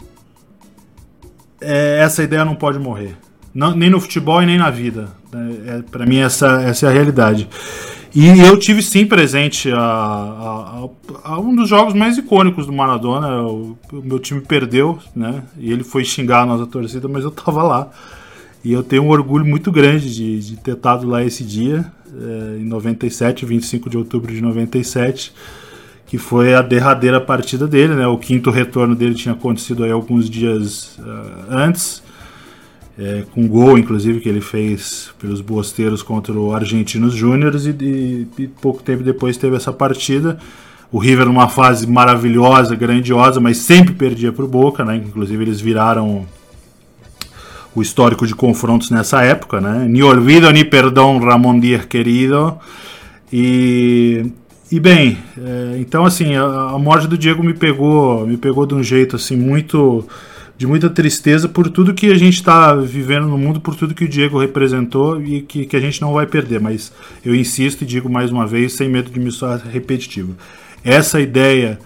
é, 1.60 2.00
essa 2.00 2.22
ideia 2.22 2.44
não 2.44 2.54
pode 2.54 2.78
morrer. 2.78 3.16
Não, 3.54 3.74
nem 3.74 3.90
no 3.90 4.00
futebol 4.00 4.42
e 4.42 4.46
nem 4.46 4.58
na 4.58 4.70
vida. 4.70 5.08
É, 5.32 5.78
é 5.78 5.82
para 5.82 6.06
mim, 6.06 6.18
essa, 6.18 6.62
essa 6.62 6.86
é 6.86 6.88
a 6.88 6.92
realidade. 6.92 7.48
E 8.14 8.26
eu 8.40 8.58
tive 8.58 8.82
sim 8.82 9.06
presente 9.06 9.70
a, 9.70 9.78
a, 9.78 10.88
a 11.24 11.38
um 11.38 11.54
dos 11.54 11.68
jogos 11.68 11.94
mais 11.94 12.18
icônicos 12.18 12.66
do 12.66 12.72
Maradona. 12.72 13.42
O, 13.42 13.78
o, 13.92 13.96
meu 14.02 14.18
time 14.18 14.40
perdeu, 14.40 14.98
né? 15.14 15.44
E 15.58 15.70
ele 15.70 15.84
foi 15.84 16.04
xingar 16.04 16.42
a 16.42 16.46
nossa 16.46 16.66
torcida, 16.66 17.08
mas 17.08 17.24
eu 17.24 17.30
tava 17.30 17.62
lá. 17.62 17.90
E 18.64 18.72
eu 18.72 18.82
tenho 18.82 19.04
um 19.04 19.10
orgulho 19.10 19.44
muito 19.44 19.72
grande 19.72 20.12
de, 20.12 20.40
de 20.40 20.56
ter 20.56 20.74
estado 20.74 21.08
lá 21.08 21.24
esse 21.24 21.44
dia, 21.44 21.90
é, 22.06 22.58
em 22.58 22.64
97, 22.64 23.46
25 23.46 23.88
de 23.88 23.96
outubro 23.96 24.32
de 24.32 24.40
97 24.40 25.32
que 26.10 26.18
foi 26.18 26.54
a 26.54 26.60
derradeira 26.60 27.20
partida 27.20 27.68
dele, 27.68 27.94
né? 27.94 28.04
O 28.04 28.18
quinto 28.18 28.50
retorno 28.50 28.96
dele 28.96 29.14
tinha 29.14 29.32
acontecido 29.32 29.84
aí 29.84 29.92
alguns 29.92 30.28
dias 30.28 30.98
uh, 30.98 31.44
antes, 31.48 32.02
é, 32.98 33.22
com 33.32 33.46
gol, 33.46 33.78
inclusive, 33.78 34.18
que 34.18 34.28
ele 34.28 34.40
fez 34.40 35.12
pelos 35.20 35.40
Bosteiros 35.40 36.02
contra 36.02 36.32
o 36.32 36.52
Argentinos 36.52 37.14
Júniors 37.14 37.64
e, 37.64 37.70
e, 37.80 38.26
e, 38.38 38.48
pouco 38.48 38.82
tempo 38.82 39.04
depois 39.04 39.36
teve 39.36 39.54
essa 39.54 39.72
partida. 39.72 40.36
O 40.90 40.98
River 40.98 41.26
numa 41.26 41.48
fase 41.48 41.86
maravilhosa, 41.86 42.74
grandiosa, 42.74 43.38
mas 43.38 43.58
sempre 43.58 43.94
perdia 43.94 44.32
para 44.32 44.44
o 44.44 44.48
Boca, 44.48 44.84
né? 44.84 44.96
Inclusive 44.96 45.44
eles 45.44 45.60
viraram 45.60 46.26
o 47.72 47.80
histórico 47.80 48.26
de 48.26 48.34
confrontos 48.34 48.90
nessa 48.90 49.22
época, 49.22 49.60
né? 49.60 49.86
Ni 49.88 50.02
olvido 50.02 50.50
ni 50.50 50.64
perdão, 50.64 51.20
Ramon 51.20 51.60
Dias 51.60 51.84
querido. 51.84 52.58
E, 53.32 54.32
e 54.70 54.78
bem, 54.78 55.18
é, 55.38 55.78
então 55.78 56.04
assim, 56.04 56.34
a, 56.36 56.44
a, 56.44 56.78
morte 56.78 57.06
do 57.06 57.18
Diego 57.18 57.42
me 57.42 57.54
pegou, 57.54 58.26
me 58.26 58.36
pegou 58.36 58.66
de 58.66 58.74
um 58.74 58.82
jeito 58.82 59.16
assim 59.16 59.36
muito 59.36 60.06
de 60.56 60.66
muita 60.66 60.90
tristeza 60.90 61.48
por 61.48 61.70
tudo 61.70 61.94
que 61.94 62.12
a 62.12 62.18
gente 62.18 62.34
está 62.34 62.74
vivendo 62.74 63.26
no 63.26 63.38
mundo, 63.38 63.62
por 63.62 63.74
tudo 63.74 63.94
que 63.94 64.04
o 64.04 64.08
Diego 64.08 64.38
representou 64.38 65.18
e 65.22 65.40
que, 65.40 65.64
que 65.64 65.74
a 65.74 65.80
gente 65.80 66.02
não 66.02 66.12
vai 66.12 66.26
perder. 66.26 66.60
Mas 66.60 66.92
eu 67.24 67.34
insisto 67.34 67.80
e 67.80 67.86
digo 67.86 68.10
mais 68.10 68.30
uma 68.30 68.46
vez, 68.46 68.74
sem 68.74 68.86
medo 68.86 69.10
de 69.10 69.18
me 69.18 69.30
soar 69.30 69.58
repetitivo. 69.66 70.36
Essa 70.84 71.18
ideia 71.18 71.78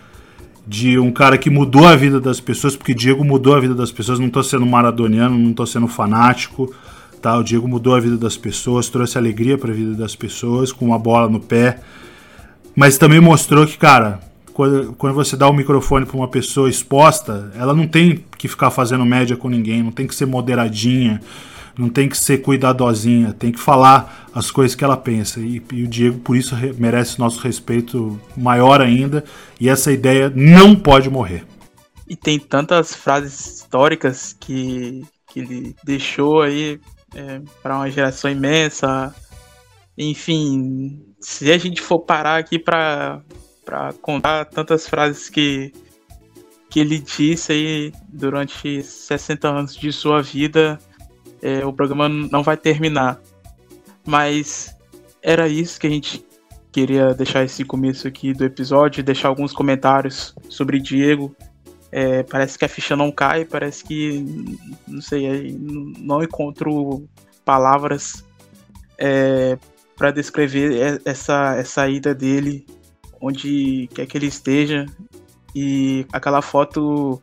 de 0.67 0.99
um 0.99 1.13
cara 1.13 1.37
que 1.39 1.51
mudou 1.51 1.87
a 1.87 1.95
vida 1.95 2.19
das 2.19 2.41
pessoas, 2.41 2.75
porque 2.75 2.93
Diego 2.93 3.25
mudou 3.25 3.55
a 3.55 3.61
vida 3.61 3.75
das 3.75 3.93
pessoas, 3.93 4.19
não 4.19 4.27
estou 4.27 4.43
sendo 4.43 4.67
maradoniano, 4.67 5.39
não 5.39 5.51
estou 5.51 5.67
sendo 5.67 5.87
fanático, 5.87 6.75
tá? 7.23 7.37
O 7.39 7.45
Diego 7.45 7.69
mudou 7.69 7.95
a 7.95 8.01
vida 8.01 8.17
das 8.17 8.37
pessoas, 8.37 8.89
trouxe 8.89 9.19
alegria 9.19 9.57
para 9.59 9.71
a 9.71 9.75
vida 9.75 9.95
das 9.95 10.17
pessoas 10.17 10.73
com 10.73 10.87
uma 10.87 10.99
bola 10.99 11.29
no 11.29 11.39
pé, 11.39 11.79
mas 12.75 12.99
também 12.99 13.21
mostrou 13.21 13.67
que, 13.67 13.77
cara, 13.79 14.21
quando, 14.53 15.15
você 15.15 15.37
dá 15.37 15.49
o 15.49 15.53
microfone 15.53 16.07
para 16.07 16.17
uma 16.17 16.29
pessoa 16.29 16.71
exposta, 16.71 17.53
ela 17.57 17.75
não 17.75 17.87
tem 17.87 18.25
que 18.39 18.47
ficar 18.47 18.71
fazendo 18.71 19.05
média 19.05 19.37
com 19.37 19.49
ninguém, 19.49 19.83
não 19.83 19.91
tem 19.91 20.07
que 20.07 20.15
ser 20.15 20.27
moderadinha, 20.27 21.21
não 21.77 21.89
tem 21.89 22.09
que 22.09 22.17
ser 22.17 22.39
cuidadosinha, 22.39 23.33
tem 23.33 23.51
que 23.51 23.59
falar 23.59 24.29
as 24.33 24.51
coisas 24.51 24.77
que 24.77 24.85
ela 24.85 24.97
pensa. 24.97 25.41
E, 25.41 25.61
e 25.73 25.83
o 25.83 25.89
Diego, 25.89 26.21
por 26.21 26.37
isso, 26.37 26.55
merece 26.79 27.19
nosso 27.19 27.41
respeito 27.41 28.19
maior 28.37 28.81
ainda. 28.81 29.25
E 29.61 29.69
essa 29.69 29.91
ideia 29.91 30.33
não 30.35 30.75
pode 30.77 31.11
morrer. 31.11 31.45
E 32.09 32.15
tem 32.15 32.39
tantas 32.39 32.95
frases 32.95 33.59
históricas 33.59 34.37
que, 34.39 35.03
que 35.33 35.41
ele 35.41 35.77
deixou 35.83 36.43
aí 36.43 36.79
é, 37.15 37.41
para 37.63 37.77
uma 37.77 37.91
geração 37.91 38.31
imensa. 38.31 39.13
Enfim, 39.99 41.03
se 41.25 41.51
a 41.51 41.57
gente 41.57 41.81
for 41.81 42.01
parar 42.01 42.37
aqui 42.37 42.59
para 42.59 43.23
contar 44.03 44.45
tantas 44.45 44.87
frases 44.87 45.31
que, 45.31 45.73
que 46.69 46.79
ele 46.79 46.99
disse 46.99 47.51
aí 47.51 47.93
durante 48.09 48.83
60 48.83 49.49
anos 49.49 49.75
de 49.75 49.91
sua 49.91 50.21
vida, 50.21 50.79
é, 51.41 51.65
o 51.65 51.73
programa 51.73 52.11
não 52.11 52.43
vai 52.43 52.59
terminar. 52.59 53.19
Mas 54.07 54.77
era 55.23 55.49
isso 55.49 55.81
que 55.81 55.87
a 55.87 55.91
gente 55.91 56.23
queria 56.71 57.15
deixar 57.15 57.43
esse 57.43 57.65
começo 57.65 58.07
aqui 58.07 58.35
do 58.35 58.45
episódio, 58.45 59.03
deixar 59.03 59.29
alguns 59.29 59.55
comentários 59.55 60.35
sobre 60.51 60.79
Diego. 60.79 61.35
É, 61.91 62.23
parece 62.23 62.59
que 62.59 62.67
a 62.67 62.69
ficha 62.69 62.95
não 62.95 63.11
cai, 63.11 63.47
parece 63.47 63.83
que 63.83 64.59
não 64.87 65.01
sei, 65.01 65.57
não 65.59 66.23
encontro 66.23 67.09
palavras 67.47 68.23
é, 68.99 69.57
para 69.97 70.11
descrever 70.11 71.01
essa, 71.05 71.55
essa 71.57 71.89
ida 71.89 72.15
dele, 72.15 72.67
onde 73.21 73.89
quer 73.95 74.07
que 74.07 74.17
ele 74.17 74.27
esteja. 74.27 74.87
E 75.55 76.07
aquela 76.13 76.43
foto 76.43 77.23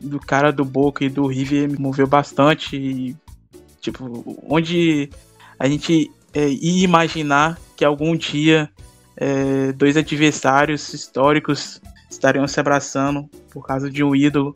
do 0.00 0.18
cara 0.20 0.52
do 0.52 0.64
Boca 0.64 1.04
e 1.04 1.08
do 1.08 1.26
River 1.26 1.70
me 1.70 1.78
moveu 1.78 2.06
bastante. 2.06 2.76
E 2.76 3.16
Tipo, 3.82 4.38
onde 4.48 5.10
a 5.58 5.66
gente 5.66 6.08
é, 6.32 6.48
ia 6.48 6.84
imaginar 6.84 7.58
que 7.76 7.84
algum 7.84 8.16
dia 8.16 8.70
é, 9.16 9.72
dois 9.72 9.96
adversários 9.96 10.94
históricos 10.94 11.80
estariam 12.08 12.46
se 12.46 12.60
abraçando 12.60 13.28
por 13.50 13.66
causa 13.66 13.90
de 13.90 14.04
um 14.04 14.14
ídolo. 14.14 14.54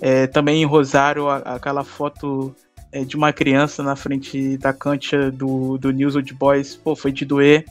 É, 0.00 0.28
também 0.28 0.62
em 0.62 0.64
Rosário, 0.64 1.28
a, 1.28 1.38
aquela 1.38 1.82
foto 1.82 2.54
de 3.00 3.16
uma 3.16 3.32
criança 3.32 3.82
na 3.82 3.96
frente 3.96 4.58
da 4.58 4.72
cancha 4.72 5.30
do, 5.30 5.78
do 5.78 5.90
News 5.90 6.14
Old 6.14 6.34
Boys, 6.34 6.76
pô, 6.76 6.94
foi 6.94 7.10
de 7.10 7.24
doer. 7.24 7.64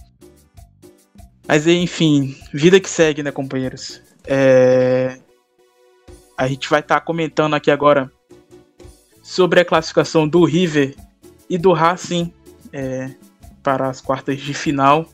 Mas 1.47 1.67
enfim, 1.67 2.35
vida 2.51 2.79
que 2.79 2.89
segue, 2.89 3.21
né, 3.21 3.31
companheiros? 3.31 4.01
É... 4.25 5.19
A 6.37 6.47
gente 6.47 6.69
vai 6.69 6.79
estar 6.79 6.95
tá 6.95 7.01
comentando 7.01 7.53
aqui 7.53 7.69
agora 7.69 8.11
sobre 9.21 9.59
a 9.59 9.65
classificação 9.65 10.27
do 10.27 10.43
River 10.43 10.95
e 11.49 11.57
do 11.57 11.71
Racing 11.71 12.33
é, 12.73 13.11
para 13.61 13.89
as 13.89 14.01
quartas 14.01 14.39
de 14.39 14.53
final. 14.53 15.05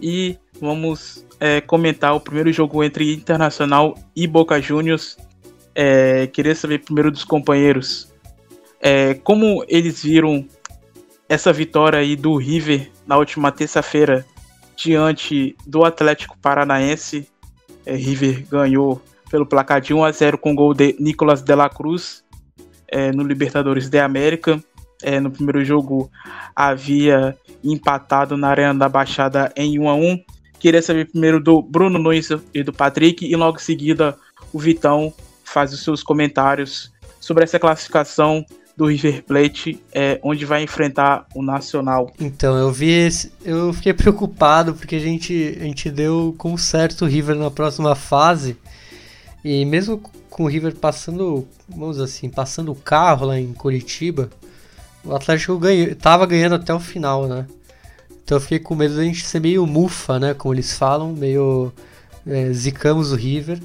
E 0.00 0.36
vamos 0.60 1.24
é, 1.38 1.60
comentar 1.60 2.14
o 2.14 2.20
primeiro 2.20 2.52
jogo 2.52 2.82
entre 2.82 3.14
Internacional 3.14 3.96
e 4.14 4.26
Boca 4.26 4.60
Juniors. 4.60 5.16
É, 5.74 6.26
queria 6.26 6.54
saber 6.54 6.80
primeiro 6.80 7.10
dos 7.10 7.24
companheiros 7.24 8.11
é, 8.82 9.14
como 9.14 9.64
eles 9.68 10.02
viram 10.02 10.46
essa 11.28 11.52
vitória 11.52 12.00
aí 12.00 12.16
do 12.16 12.36
River 12.36 12.90
na 13.06 13.16
última 13.16 13.52
terça-feira 13.52 14.26
diante 14.76 15.56
do 15.66 15.84
Atlético 15.84 16.36
Paranaense. 16.38 17.28
É, 17.86 17.94
River 17.94 18.44
ganhou 18.50 19.00
pelo 19.30 19.46
placar 19.46 19.80
de 19.80 19.94
1 19.94 20.04
a 20.04 20.12
0 20.12 20.36
com 20.36 20.54
gol 20.54 20.74
de 20.74 20.94
Nicolas 20.98 21.40
de 21.40 21.54
la 21.54 21.70
Cruz 21.70 22.22
é, 22.88 23.12
no 23.12 23.22
Libertadores 23.22 23.88
da 23.88 24.04
América. 24.04 24.62
É, 25.02 25.18
no 25.18 25.30
primeiro 25.30 25.64
jogo 25.64 26.10
havia 26.54 27.36
empatado 27.64 28.36
na 28.36 28.48
Arena 28.48 28.74
da 28.74 28.88
Baixada 28.88 29.52
em 29.56 29.78
1 29.78 29.88
a 29.88 29.94
1 29.94 30.24
Queria 30.62 30.80
saber 30.80 31.10
primeiro 31.10 31.40
do 31.40 31.60
Bruno 31.60 31.98
Nunes 31.98 32.28
e 32.54 32.62
do 32.62 32.72
Patrick, 32.72 33.26
e 33.26 33.34
logo 33.34 33.56
em 33.56 33.60
seguida 33.60 34.16
o 34.52 34.60
Vitão 34.60 35.12
faz 35.42 35.72
os 35.72 35.82
seus 35.82 36.04
comentários 36.04 36.92
sobre 37.18 37.42
essa 37.42 37.58
classificação 37.58 38.46
do 38.82 38.88
River 38.88 39.22
Plate, 39.22 39.80
é, 39.92 40.18
onde 40.24 40.44
vai 40.44 40.64
enfrentar 40.64 41.24
o 41.36 41.42
Nacional. 41.42 42.12
Então, 42.18 42.56
eu 42.56 42.72
vi 42.72 42.90
esse, 42.90 43.32
eu 43.44 43.72
fiquei 43.72 43.92
preocupado 43.92 44.74
porque 44.74 44.96
a 44.96 44.98
gente, 44.98 45.56
a 45.60 45.62
gente 45.62 45.88
deu 45.88 46.34
com 46.36 46.56
certo 46.56 47.04
o 47.04 47.08
River 47.08 47.36
na 47.36 47.48
próxima 47.48 47.94
fase. 47.94 48.56
E 49.44 49.64
mesmo 49.64 50.02
com 50.28 50.44
o 50.44 50.48
River 50.48 50.74
passando, 50.74 51.46
vamos 51.68 52.00
assim, 52.00 52.28
passando 52.28 52.72
o 52.72 52.74
carro 52.74 53.26
lá 53.26 53.38
em 53.38 53.52
Curitiba, 53.52 54.28
o 55.04 55.14
Atlético 55.14 55.56
ganhou, 55.58 55.94
tava 55.94 56.26
ganhando 56.26 56.56
até 56.56 56.74
o 56.74 56.80
final, 56.80 57.28
né? 57.28 57.46
Então 58.24 58.36
eu 58.36 58.40
fiquei 58.40 58.58
com 58.58 58.74
medo 58.74 58.96
da 58.96 59.04
gente 59.04 59.24
ser 59.24 59.40
meio 59.40 59.64
mufa, 59.64 60.18
né? 60.18 60.34
Como 60.34 60.54
eles 60.54 60.76
falam, 60.76 61.12
meio 61.12 61.72
é, 62.26 62.52
zicamos 62.52 63.12
o 63.12 63.16
River. 63.16 63.60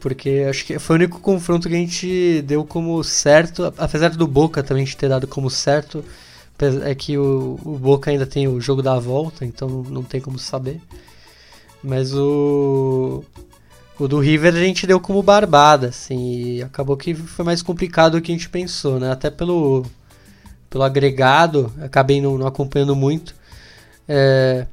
Porque 0.00 0.46
acho 0.48 0.64
que 0.64 0.78
foi 0.78 0.96
o 0.96 0.98
único 0.98 1.20
confronto 1.20 1.68
que 1.68 1.74
a 1.74 1.78
gente 1.78 2.42
deu 2.42 2.64
como 2.64 3.04
certo, 3.04 3.72
apesar 3.76 4.10
do 4.10 4.26
Boca 4.26 4.62
também 4.62 4.82
a 4.82 4.86
gente 4.86 4.96
ter 4.96 5.08
dado 5.08 5.26
como 5.26 5.50
certo. 5.50 6.02
É 6.84 6.94
que 6.94 7.16
o, 7.16 7.58
o 7.64 7.78
Boca 7.78 8.10
ainda 8.10 8.26
tem 8.26 8.46
o 8.48 8.60
jogo 8.60 8.82
da 8.82 8.98
volta, 8.98 9.46
então 9.46 9.82
não 9.88 10.02
tem 10.02 10.20
como 10.20 10.38
saber. 10.38 10.80
Mas 11.82 12.12
o, 12.14 13.24
o 13.98 14.08
do 14.08 14.18
River 14.18 14.54
a 14.54 14.60
gente 14.60 14.86
deu 14.86 15.00
como 15.00 15.22
barbada, 15.22 15.88
assim, 15.88 16.56
e 16.56 16.62
acabou 16.62 16.96
que 16.96 17.14
foi 17.14 17.44
mais 17.44 17.62
complicado 17.62 18.12
do 18.12 18.22
que 18.22 18.32
a 18.32 18.34
gente 18.34 18.48
pensou, 18.48 19.00
né? 19.00 19.10
Até 19.10 19.30
pelo, 19.30 19.86
pelo 20.68 20.84
agregado, 20.84 21.72
acabei 21.80 22.20
não, 22.20 22.36
não 22.36 22.46
acompanhando 22.46 22.94
muito. 22.94 23.34
É, 24.08 24.66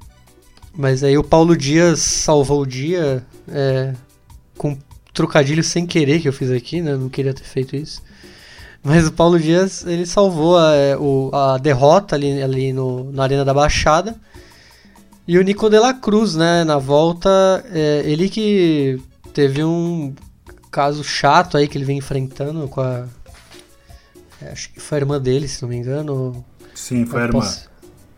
mas 0.73 1.03
aí 1.03 1.17
o 1.17 1.23
Paulo 1.23 1.55
Dias 1.55 1.99
salvou 1.99 2.61
o 2.61 2.67
dia 2.67 3.25
é, 3.49 3.93
com 4.57 4.77
trocadilho 5.17 5.63
sem 5.63 5.85
querer 5.85 6.21
que 6.21 6.29
eu 6.29 6.33
fiz 6.33 6.51
aqui, 6.51 6.79
né? 6.79 6.95
Não 6.95 7.09
queria 7.09 7.33
ter 7.33 7.43
feito 7.43 7.75
isso. 7.75 8.03
Mas 8.83 9.07
o 9.07 9.11
Paulo 9.11 9.39
Dias, 9.39 9.85
ele 9.85 10.05
salvou 10.05 10.57
a, 10.57 10.73
é, 10.75 10.95
o, 10.95 11.31
a 11.33 11.57
derrota 11.57 12.15
ali, 12.15 12.41
ali 12.41 12.71
no, 12.71 13.11
na 13.11 13.23
Arena 13.23 13.43
da 13.43 13.53
Baixada. 13.53 14.15
E 15.27 15.37
o 15.37 15.41
Nico 15.41 15.69
de 15.69 15.79
la 15.79 15.93
Cruz, 15.93 16.35
né, 16.35 16.63
na 16.63 16.77
volta, 16.77 17.65
é, 17.73 18.03
ele 18.05 18.29
que 18.29 19.01
teve 19.33 19.63
um 19.63 20.13
caso 20.71 21.03
chato 21.03 21.57
aí 21.57 21.67
que 21.67 21.77
ele 21.77 21.83
vem 21.83 21.97
enfrentando 21.97 22.67
com 22.67 22.79
a. 22.79 23.07
É, 24.41 24.51
acho 24.51 24.71
que 24.71 24.79
foi 24.79 24.99
a 24.99 25.01
irmã 25.01 25.19
dele, 25.19 25.47
se 25.47 25.61
não 25.63 25.69
me 25.69 25.75
engano. 25.75 26.45
Sim, 26.75 27.05
foi 27.05 27.21
a 27.21 27.25
irmã. 27.25 27.39
Posse, 27.39 27.67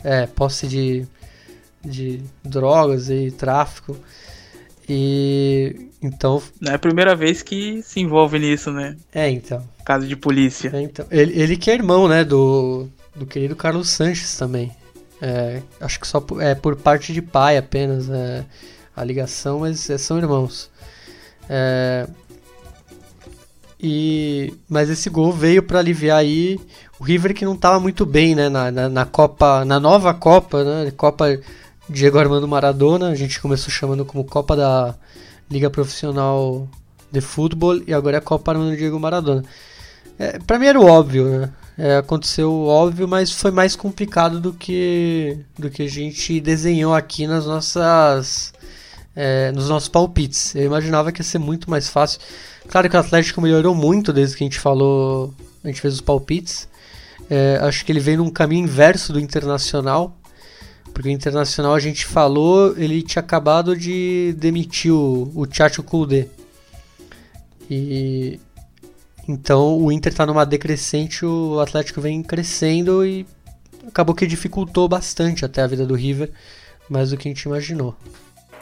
é, 0.03 0.27
posse 0.27 0.67
de, 0.67 1.07
de 1.83 2.21
drogas 2.43 3.09
e 3.09 3.31
tráfico. 3.31 3.97
E 4.89 5.89
então. 6.01 6.41
Não 6.59 6.71
é 6.71 6.75
a 6.75 6.79
primeira 6.79 7.15
vez 7.15 7.43
que 7.43 7.81
se 7.83 7.99
envolve 7.99 8.39
nisso, 8.39 8.71
né? 8.71 8.97
É, 9.13 9.29
então. 9.29 9.63
Caso 9.85 10.07
de 10.07 10.15
polícia. 10.15 10.71
É, 10.73 10.81
então. 10.81 11.05
Ele, 11.11 11.39
ele 11.39 11.57
que 11.57 11.69
é 11.69 11.75
irmão, 11.75 12.07
né, 12.07 12.23
do, 12.23 12.87
do 13.15 13.25
querido 13.25 13.55
Carlos 13.55 13.89
Sanches 13.89 14.35
também. 14.35 14.71
É, 15.21 15.61
acho 15.79 15.99
que 15.99 16.07
só 16.07 16.19
por, 16.19 16.41
é 16.41 16.55
por 16.55 16.75
parte 16.75 17.13
de 17.13 17.21
pai 17.21 17.57
apenas 17.57 18.09
é, 18.09 18.43
a 18.95 19.03
ligação, 19.03 19.59
mas 19.59 19.89
é, 19.89 19.97
são 19.97 20.17
irmãos. 20.17 20.71
É, 21.47 22.07
e, 23.79 24.53
mas 24.67 24.89
esse 24.89 25.09
gol 25.09 25.31
veio 25.31 25.61
para 25.63 25.79
aliviar 25.79 26.17
aí 26.17 26.59
o 26.99 27.03
River 27.03 27.33
que 27.33 27.45
não 27.45 27.53
estava 27.53 27.79
muito 27.79 28.05
bem 28.05 28.35
né, 28.35 28.49
na, 28.49 28.71
na, 28.71 28.89
na, 28.89 29.05
Copa, 29.05 29.63
na 29.63 29.79
nova 29.79 30.13
Copa, 30.13 30.63
né, 30.63 30.91
Copa 30.91 31.39
Diego 31.89 32.19
Armando 32.19 32.47
Maradona, 32.47 33.09
a 33.09 33.15
gente 33.15 33.41
começou 33.41 33.71
chamando 33.71 34.05
como 34.05 34.23
Copa 34.23 34.55
da 34.55 34.95
Liga 35.49 35.69
Profissional 35.71 36.67
de 37.11 37.19
Futebol 37.19 37.81
e 37.87 37.93
agora 37.93 38.17
é 38.17 38.21
Copa 38.21 38.51
Armando 38.51 38.77
Diego 38.77 38.99
Maradona. 38.99 39.43
É, 40.19 40.37
para 40.37 40.59
mim 40.59 40.67
era 40.67 40.79
o 40.79 40.85
óbvio, 40.85 41.27
né? 41.27 41.49
É, 41.77 41.97
aconteceu 41.97 42.53
óbvio, 42.65 43.07
mas 43.07 43.31
foi 43.31 43.51
mais 43.51 43.75
complicado 43.75 44.39
do 44.39 44.53
que 44.53 45.39
do 45.57 45.69
que 45.69 45.81
a 45.81 45.87
gente 45.87 46.39
desenhou 46.39 46.93
aqui 46.93 47.25
nas 47.25 47.45
nossas 47.45 48.53
é, 49.15 49.51
nos 49.51 49.69
nossos 49.69 49.89
palpites. 49.89 50.53
Eu 50.55 50.65
imaginava 50.65 51.11
que 51.11 51.21
ia 51.21 51.25
ser 51.25 51.39
muito 51.39 51.71
mais 51.71 51.89
fácil. 51.89 52.19
Claro 52.67 52.87
que 52.87 52.95
o 52.95 52.99
Atlético 52.99 53.41
melhorou 53.41 53.73
muito 53.73 54.13
desde 54.13 54.37
que 54.37 54.43
a 54.43 54.47
gente 54.47 54.59
falou, 54.59 55.33
a 55.63 55.67
gente 55.67 55.81
fez 55.81 55.95
os 55.95 56.01
palpites. 56.01 56.67
É, 57.29 57.59
acho 57.63 57.83
que 57.83 57.91
ele 57.91 57.99
veio 57.99 58.19
num 58.19 58.29
caminho 58.29 58.63
inverso 58.63 59.13
do 59.13 59.19
Internacional, 59.19 60.18
porque 60.99 61.07
o 61.07 61.11
Internacional 61.13 61.73
a 61.73 61.79
gente 61.79 62.05
falou, 62.05 62.77
ele 62.77 63.01
tinha 63.01 63.21
acabado 63.21 63.73
de 63.73 64.35
demitir 64.37 64.91
o, 64.91 65.31
o 65.33 65.47
Chacho 65.49 65.81
Koudé. 65.81 66.27
E 67.71 68.37
então 69.25 69.77
o 69.77 69.93
Inter 69.93 70.11
está 70.11 70.25
numa 70.25 70.45
decrescente, 70.45 71.25
o 71.25 71.57
Atlético 71.61 72.01
vem 72.01 72.21
crescendo 72.21 73.05
e 73.05 73.25
acabou 73.87 74.13
que 74.13 74.27
dificultou 74.27 74.89
bastante 74.89 75.45
até 75.45 75.61
a 75.61 75.67
vida 75.67 75.85
do 75.85 75.95
River, 75.95 76.31
mais 76.89 77.11
do 77.11 77.17
que 77.17 77.29
a 77.29 77.31
gente 77.31 77.43
imaginou. 77.43 77.95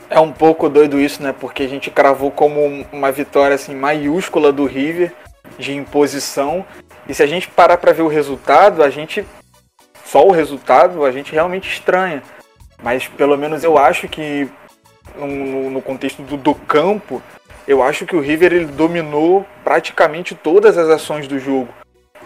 É 0.07 0.19
um 0.19 0.31
pouco 0.31 0.69
doido 0.69 1.01
isso, 1.01 1.23
né? 1.23 1.33
Porque 1.33 1.63
a 1.63 1.67
gente 1.67 1.89
cravou 1.89 2.29
como 2.29 2.85
uma 2.93 3.11
vitória 3.11 3.55
assim 3.55 3.73
maiúscula 3.73 4.53
do 4.53 4.67
River 4.67 5.11
de 5.57 5.73
imposição. 5.73 6.63
E 7.09 7.15
se 7.15 7.23
a 7.23 7.25
gente 7.25 7.47
parar 7.47 7.79
para 7.79 7.93
ver 7.93 8.03
o 8.03 8.07
resultado, 8.07 8.83
a 8.83 8.91
gente 8.91 9.25
só 10.07 10.25
o 10.25 10.31
resultado 10.31 11.03
a 11.03 11.11
gente 11.11 11.33
realmente 11.33 11.69
estranha. 11.69 12.23
Mas 12.81 13.07
pelo 13.07 13.37
menos 13.37 13.63
eu 13.63 13.77
acho 13.77 14.07
que 14.07 14.47
no, 15.15 15.69
no 15.69 15.81
contexto 15.81 16.21
do, 16.21 16.37
do, 16.37 16.55
campo, 16.55 17.21
eu 17.67 17.83
acho 17.83 18.05
que 18.05 18.15
o 18.15 18.21
River 18.21 18.53
ele 18.53 18.65
dominou 18.65 19.45
praticamente 19.63 20.33
todas 20.33 20.77
as 20.77 20.87
ações 20.89 21.27
do 21.27 21.39
jogo. 21.39 21.69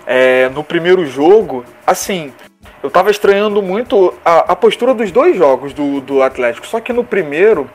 É, 0.06 0.50
no 0.50 0.64
primeiro 0.64 1.06
jogo, 1.06 1.64
assim, 1.86 2.34
eu 2.84 2.90
tava 2.90 3.10
estranhando 3.10 3.62
muito 3.62 4.14
a, 4.26 4.52
a 4.52 4.56
postura 4.56 4.94
dos 4.94 5.12
dois 5.12 5.36
jogos 5.36 5.74
do, 5.74 6.02
do 6.02 6.22
Atlético. 6.22 6.68
Só 6.68 6.80
que 6.80 6.92
no 6.92 7.04
primeiro, 7.04 7.70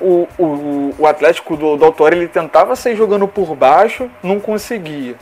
o, 0.00 0.28
o, 0.38 0.94
o 0.98 1.06
Atlético 1.06 1.56
do, 1.56 1.76
do 1.76 1.84
Autor 1.84 2.12
ele 2.12 2.28
tentava 2.28 2.76
sair 2.76 2.96
jogando 2.96 3.26
por 3.26 3.54
baixo, 3.54 4.10
não 4.22 4.38
conseguia. 4.38 5.16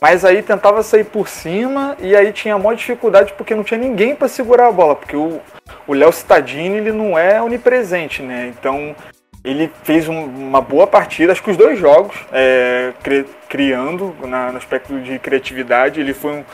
Mas 0.00 0.24
aí 0.24 0.42
tentava 0.42 0.82
sair 0.82 1.04
por 1.04 1.28
cima 1.28 1.94
e 2.00 2.16
aí 2.16 2.32
tinha 2.32 2.56
maior 2.56 2.74
dificuldade 2.74 3.34
porque 3.34 3.54
não 3.54 3.62
tinha 3.62 3.78
ninguém 3.78 4.14
para 4.14 4.28
segurar 4.28 4.68
a 4.68 4.72
bola, 4.72 4.96
porque 4.96 5.14
o 5.14 5.40
Léo 5.88 6.12
Cittadini 6.12 6.78
ele 6.78 6.92
não 6.92 7.18
é 7.18 7.40
onipresente, 7.42 8.22
né? 8.22 8.52
Então 8.58 8.96
ele 9.44 9.70
fez 9.84 10.08
um, 10.08 10.24
uma 10.24 10.60
boa 10.60 10.86
partida, 10.86 11.32
acho 11.32 11.42
que 11.42 11.50
os 11.50 11.56
dois 11.56 11.78
jogos, 11.78 12.16
é, 12.32 12.92
cri, 13.02 13.26
criando 13.48 14.14
na, 14.26 14.50
no 14.52 14.58
aspecto 14.58 14.98
de 15.00 15.18
criatividade, 15.18 16.00
ele 16.00 16.14
foi 16.14 16.32
um, 16.32 16.44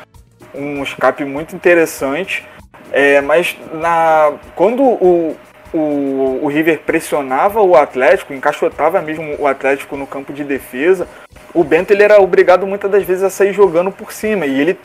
um 0.54 0.82
escape 0.82 1.24
muito 1.24 1.54
interessante. 1.54 2.44
É, 2.92 3.20
mas 3.20 3.56
na, 3.74 4.32
quando 4.54 4.82
o, 4.82 5.37
o, 5.72 6.40
o 6.42 6.48
River 6.48 6.81
pressionava 6.81 7.62
o 7.62 7.76
Atlético, 7.76 8.33
encaixotava 8.33 9.00
mesmo 9.00 9.37
o 9.38 9.46
Atlético 9.46 9.96
no 9.96 10.07
campo 10.07 10.33
de 10.33 10.44
defesa, 10.44 11.07
o 11.55 11.64
Bento 11.64 11.92
ele 11.92 12.02
era 12.02 12.20
obrigado 12.20 12.66
muitas 12.66 12.90
das 12.90 13.02
vezes 13.02 13.22
a 13.22 13.31
sair 13.31 13.52
jogando 13.52 13.90
por 13.90 14.12
cima 14.12 14.46
e 14.46 14.61
ele 14.61 14.79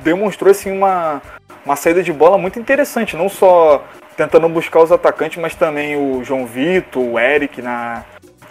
demonstrou 0.00 0.50
assim 0.50 0.70
uma, 0.70 1.22
uma 1.64 1.76
saída 1.76 2.02
de 2.02 2.12
bola 2.12 2.36
muito 2.36 2.58
interessante, 2.58 3.16
não 3.16 3.28
só 3.28 3.84
tentando 4.16 4.48
buscar 4.48 4.82
os 4.82 4.92
atacantes, 4.92 5.40
mas 5.40 5.54
também 5.54 5.96
o 5.96 6.22
João 6.22 6.46
Vitor, 6.46 7.02
o 7.02 7.18
Eric 7.18 7.62
na, 7.62 8.04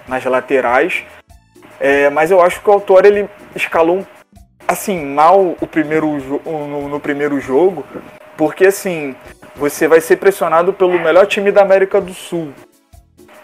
nas 0.08 0.24
laterais. 0.26 1.04
É, 1.80 2.10
mas 2.10 2.32
eu 2.32 2.42
acho 2.42 2.62
que 2.62 2.70
o 2.70 2.74
Autor 2.74 3.06
ele 3.06 3.30
escalou 3.56 4.06
assim 4.68 5.04
mal 5.06 5.56
o 5.60 5.68
primeiro 5.68 6.08
no, 6.46 6.88
no 6.88 7.00
primeiro 7.00 7.40
jogo, 7.40 7.86
porque 8.38 8.66
assim 8.66 9.16
você 9.56 9.88
vai 9.88 10.02
ser 10.02 10.18
pressionado 10.18 10.74
pelo 10.74 11.00
melhor 11.00 11.26
time 11.26 11.52
da 11.52 11.62
América 11.62 12.00
do 12.00 12.14
Sul 12.14 12.54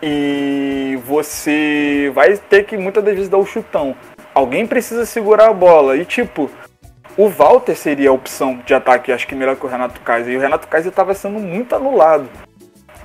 e 0.01 0.99
você 1.05 2.11
vai 2.13 2.37
ter 2.37 2.65
que 2.65 2.77
muitas 2.77 3.03
das 3.03 3.13
vezes 3.13 3.29
dar 3.29 3.37
o 3.37 3.45
chutão. 3.45 3.95
Alguém 4.33 4.67
precisa 4.67 5.05
segurar 5.05 5.49
a 5.49 5.53
bola 5.53 5.97
e 5.97 6.05
tipo 6.05 6.49
o 7.17 7.27
Walter 7.27 7.75
seria 7.75 8.11
a 8.11 8.13
opção 8.13 8.59
de 8.63 8.75
ataque, 8.75 9.11
acho 9.11 9.27
que 9.27 9.33
melhor 9.33 9.55
que 9.55 9.65
o 9.65 9.69
Renato 9.69 9.99
Kaiser. 10.01 10.33
E 10.33 10.37
o 10.37 10.39
Renato 10.39 10.67
Kaiser 10.67 10.91
estava 10.91 11.15
sendo 11.15 11.39
muito 11.39 11.75
anulado. 11.75 12.29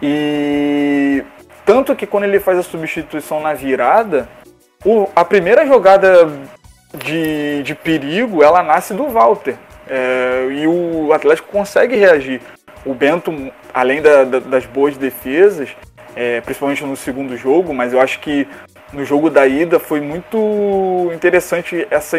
E 0.03 1.25
tanto 1.65 1.97
que 1.97 2.07
quando 2.07 2.25
ele 2.25 2.39
faz 2.39 2.59
a 2.59 2.63
substituição 2.63 3.41
na 3.41 3.55
virada, 3.55 4.29
o, 4.85 5.09
a 5.17 5.25
primeira 5.25 5.67
jogada 5.67 6.31
de, 6.93 7.63
de 7.63 7.75
perigo 7.75 8.43
ela 8.43 8.63
nasce 8.63 8.93
do 8.93 9.09
Walter. 9.09 9.57
É, 9.89 10.47
e 10.51 10.67
o 10.67 11.11
Atlético 11.13 11.49
consegue 11.51 11.97
reagir. 11.97 12.43
O 12.85 12.95
Bento, 12.95 13.33
além 13.73 14.03
da, 14.03 14.25
da, 14.25 14.39
das 14.41 14.67
boas 14.67 14.97
defesas, 14.97 15.71
é, 16.17 16.41
principalmente 16.41 16.85
no 16.85 16.97
segundo 16.97 17.37
jogo, 17.37 17.73
mas 17.73 17.93
eu 17.93 18.01
acho 18.01 18.21
que 18.21 18.47
no 18.93 19.05
jogo 19.05 19.31
da 19.31 19.47
ida 19.47 19.79
foi 19.79 20.01
muito 20.01 21.11
interessante 21.15 21.87
essa, 21.91 22.19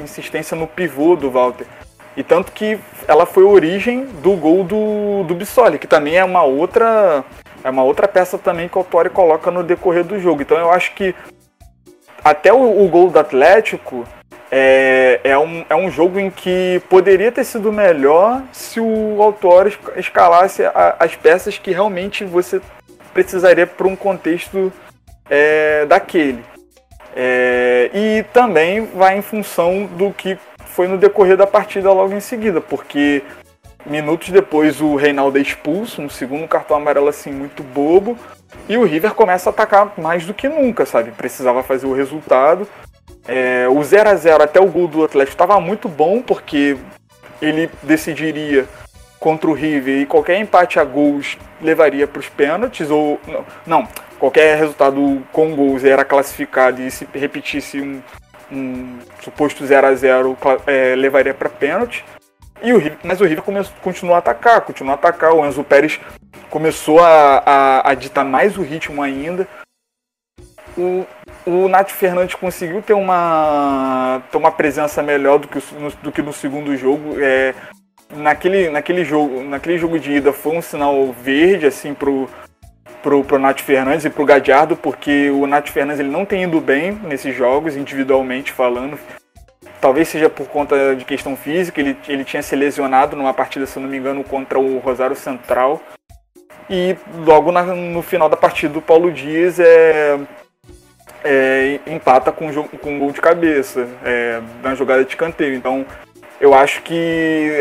insistência 0.00 0.56
no 0.56 0.66
pivô 0.66 1.16
do 1.16 1.30
Walter. 1.30 1.66
E 2.14 2.22
tanto 2.22 2.52
que 2.52 2.78
ela 3.08 3.24
foi 3.24 3.44
a 3.44 3.48
origem 3.48 4.04
do 4.22 4.32
gol 4.32 4.64
do, 4.64 5.24
do 5.24 5.34
Bissoli, 5.34 5.78
que 5.78 5.86
também 5.86 6.16
é 6.16 6.24
uma 6.24 6.42
outra 6.42 7.24
é 7.64 7.70
uma 7.70 7.84
outra 7.84 8.08
peça 8.08 8.36
também 8.36 8.68
que 8.68 8.76
o 8.76 8.80
Autori 8.80 9.08
coloca 9.08 9.50
no 9.50 9.62
decorrer 9.62 10.04
do 10.04 10.18
jogo. 10.18 10.42
Então 10.42 10.58
eu 10.58 10.70
acho 10.70 10.94
que 10.94 11.14
até 12.22 12.52
o, 12.52 12.84
o 12.84 12.88
gol 12.88 13.08
do 13.08 13.18
Atlético 13.18 14.04
é, 14.54 15.18
é, 15.24 15.38
um, 15.38 15.64
é 15.70 15.74
um 15.74 15.90
jogo 15.90 16.20
em 16.20 16.30
que 16.30 16.82
poderia 16.90 17.32
ter 17.32 17.42
sido 17.42 17.72
melhor 17.72 18.42
se 18.52 18.78
o 18.78 19.22
autor 19.22 19.72
escalasse 19.96 20.62
a, 20.62 20.96
as 20.98 21.16
peças 21.16 21.56
que 21.56 21.70
realmente 21.70 22.22
você 22.22 22.60
precisaria 23.14 23.66
para 23.66 23.86
um 23.86 23.96
contexto 23.96 24.70
é, 25.30 25.86
daquele. 25.86 26.44
É, 27.16 27.90
e 27.94 28.24
também 28.34 28.84
vai 28.84 29.16
em 29.16 29.22
função 29.22 29.86
do 29.86 30.12
que 30.12 30.36
foi 30.66 30.86
no 30.86 30.98
decorrer 30.98 31.38
da 31.38 31.46
partida 31.46 31.90
logo 31.90 32.12
em 32.12 32.20
seguida, 32.20 32.60
porque 32.60 33.22
minutos 33.86 34.28
depois 34.28 34.82
o 34.82 34.96
Reinaldo 34.96 35.38
é 35.38 35.40
expulso, 35.40 36.02
um 36.02 36.10
segundo 36.10 36.46
cartão 36.46 36.76
amarelo 36.76 37.08
assim 37.08 37.32
muito 37.32 37.62
bobo, 37.62 38.18
e 38.68 38.76
o 38.76 38.84
River 38.84 39.14
começa 39.14 39.48
a 39.48 39.52
atacar 39.52 39.94
mais 39.96 40.26
do 40.26 40.34
que 40.34 40.46
nunca, 40.46 40.84
sabe? 40.84 41.10
Precisava 41.10 41.62
fazer 41.62 41.86
o 41.86 41.94
resultado. 41.94 42.68
É, 43.26 43.68
o 43.68 43.82
0 43.82 44.10
a 44.10 44.14
0 44.14 44.42
até 44.42 44.60
o 44.60 44.66
gol 44.66 44.88
do 44.88 45.04
Atlético 45.04 45.34
estava 45.34 45.60
muito 45.60 45.88
bom, 45.88 46.20
porque 46.20 46.76
ele 47.40 47.70
decidiria 47.82 48.66
contra 49.18 49.48
o 49.48 49.52
River 49.52 50.00
e 50.00 50.06
qualquer 50.06 50.38
empate 50.40 50.80
a 50.80 50.84
gols 50.84 51.38
levaria 51.60 52.06
para 52.06 52.20
os 52.20 52.28
pênaltis, 52.28 52.90
ou. 52.90 53.20
Não, 53.26 53.44
não, 53.66 53.88
qualquer 54.18 54.58
resultado 54.58 55.22
com 55.32 55.54
gols 55.54 55.84
era 55.84 56.04
classificado 56.04 56.82
e 56.82 56.90
se 56.90 57.06
repetisse 57.14 57.80
um, 57.80 58.02
um 58.50 58.98
suposto 59.20 59.64
0 59.64 59.86
a 59.86 59.94
0 59.94 60.38
é, 60.66 60.94
levaria 60.96 61.32
para 61.32 61.48
pênalti. 61.48 62.04
E 62.62 62.72
o 62.72 62.78
River, 62.78 62.98
mas 63.02 63.20
o 63.20 63.24
River 63.24 63.42
começou, 63.42 63.74
continuou 63.82 64.14
a 64.14 64.18
atacar, 64.18 64.60
continuou 64.60 64.92
a 64.92 64.94
atacar. 64.94 65.32
O 65.32 65.44
Enzo 65.44 65.64
Pérez 65.64 66.00
começou 66.48 67.00
a, 67.00 67.42
a, 67.44 67.90
a 67.90 67.94
ditar 67.94 68.24
mais 68.24 68.56
o 68.56 68.62
ritmo 68.62 69.02
ainda. 69.02 69.48
O, 70.76 71.06
o 71.44 71.68
Nath 71.68 71.90
Fernandes 71.90 72.34
conseguiu 72.34 72.80
ter 72.82 72.94
uma, 72.94 74.22
ter 74.30 74.38
uma 74.38 74.50
presença 74.50 75.02
melhor 75.02 75.38
do 75.38 75.48
que, 75.48 75.62
no, 75.74 75.90
do 76.02 76.12
que 76.12 76.22
no 76.22 76.32
segundo 76.32 76.76
jogo. 76.76 77.16
É, 77.20 77.54
naquele, 78.14 78.70
naquele, 78.70 79.04
jogo, 79.04 79.42
naquele 79.42 79.78
jogo 79.78 79.98
de 79.98 80.12
ida 80.12 80.32
foi 80.32 80.56
um 80.56 80.62
sinal 80.62 81.12
verde 81.12 81.66
assim 81.66 81.94
pro, 81.94 82.28
pro, 83.02 83.24
pro 83.24 83.38
Nath 83.38 83.60
Fernandes 83.60 84.04
e 84.04 84.10
pro 84.10 84.24
Gadiardo, 84.24 84.76
porque 84.76 85.30
o 85.30 85.46
Nath 85.46 85.68
Fernandes 85.68 86.00
ele 86.00 86.10
não 86.10 86.24
tem 86.24 86.44
ido 86.44 86.60
bem 86.60 86.92
nesses 86.92 87.34
jogos, 87.34 87.76
individualmente 87.76 88.52
falando. 88.52 88.98
Talvez 89.80 90.08
seja 90.08 90.30
por 90.30 90.46
conta 90.46 90.94
de 90.94 91.04
questão 91.04 91.36
física, 91.36 91.80
ele, 91.80 91.96
ele 92.06 92.24
tinha 92.24 92.42
se 92.42 92.54
lesionado 92.54 93.16
numa 93.16 93.34
partida, 93.34 93.66
se 93.66 93.80
não 93.80 93.88
me 93.88 93.96
engano, 93.96 94.22
contra 94.22 94.58
o 94.58 94.78
Rosário 94.78 95.16
Central. 95.16 95.82
E 96.70 96.96
logo 97.26 97.50
na, 97.50 97.62
no 97.64 98.00
final 98.00 98.28
da 98.28 98.36
partida, 98.36 98.78
o 98.78 98.82
Paulo 98.82 99.10
Dias 99.10 99.58
é, 99.58 100.18
é, 101.24 101.80
empata 101.86 102.32
com, 102.32 102.52
com 102.52 102.94
um 102.94 102.98
gol 102.98 103.12
de 103.12 103.20
cabeça 103.20 103.88
é, 104.04 104.40
na 104.62 104.74
jogada 104.74 105.04
de 105.04 105.16
canteiro. 105.16 105.54
Então, 105.54 105.86
eu 106.40 106.54
acho 106.54 106.82
que 106.82 107.60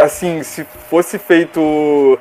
assim, 0.00 0.42
se 0.42 0.64
fosse 0.64 1.18
feito 1.18 2.18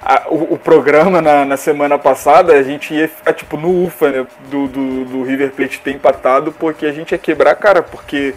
a, 0.00 0.28
o, 0.28 0.54
o, 0.54 0.58
programa 0.58 1.20
na, 1.20 1.44
na, 1.44 1.56
semana 1.56 1.98
passada, 1.98 2.52
a 2.52 2.62
gente 2.62 2.94
ia 2.94 3.08
ficar 3.08 3.32
tipo 3.32 3.56
no 3.56 3.84
UFA 3.84 4.10
né, 4.10 4.26
do, 4.50 4.68
do, 4.68 5.04
do, 5.04 5.22
River 5.22 5.52
Plate 5.52 5.80
ter 5.80 5.92
empatado, 5.92 6.52
porque 6.52 6.86
a 6.86 6.92
gente 6.92 7.12
ia 7.12 7.18
quebrar 7.18 7.54
cara, 7.56 7.82
porque 7.82 8.34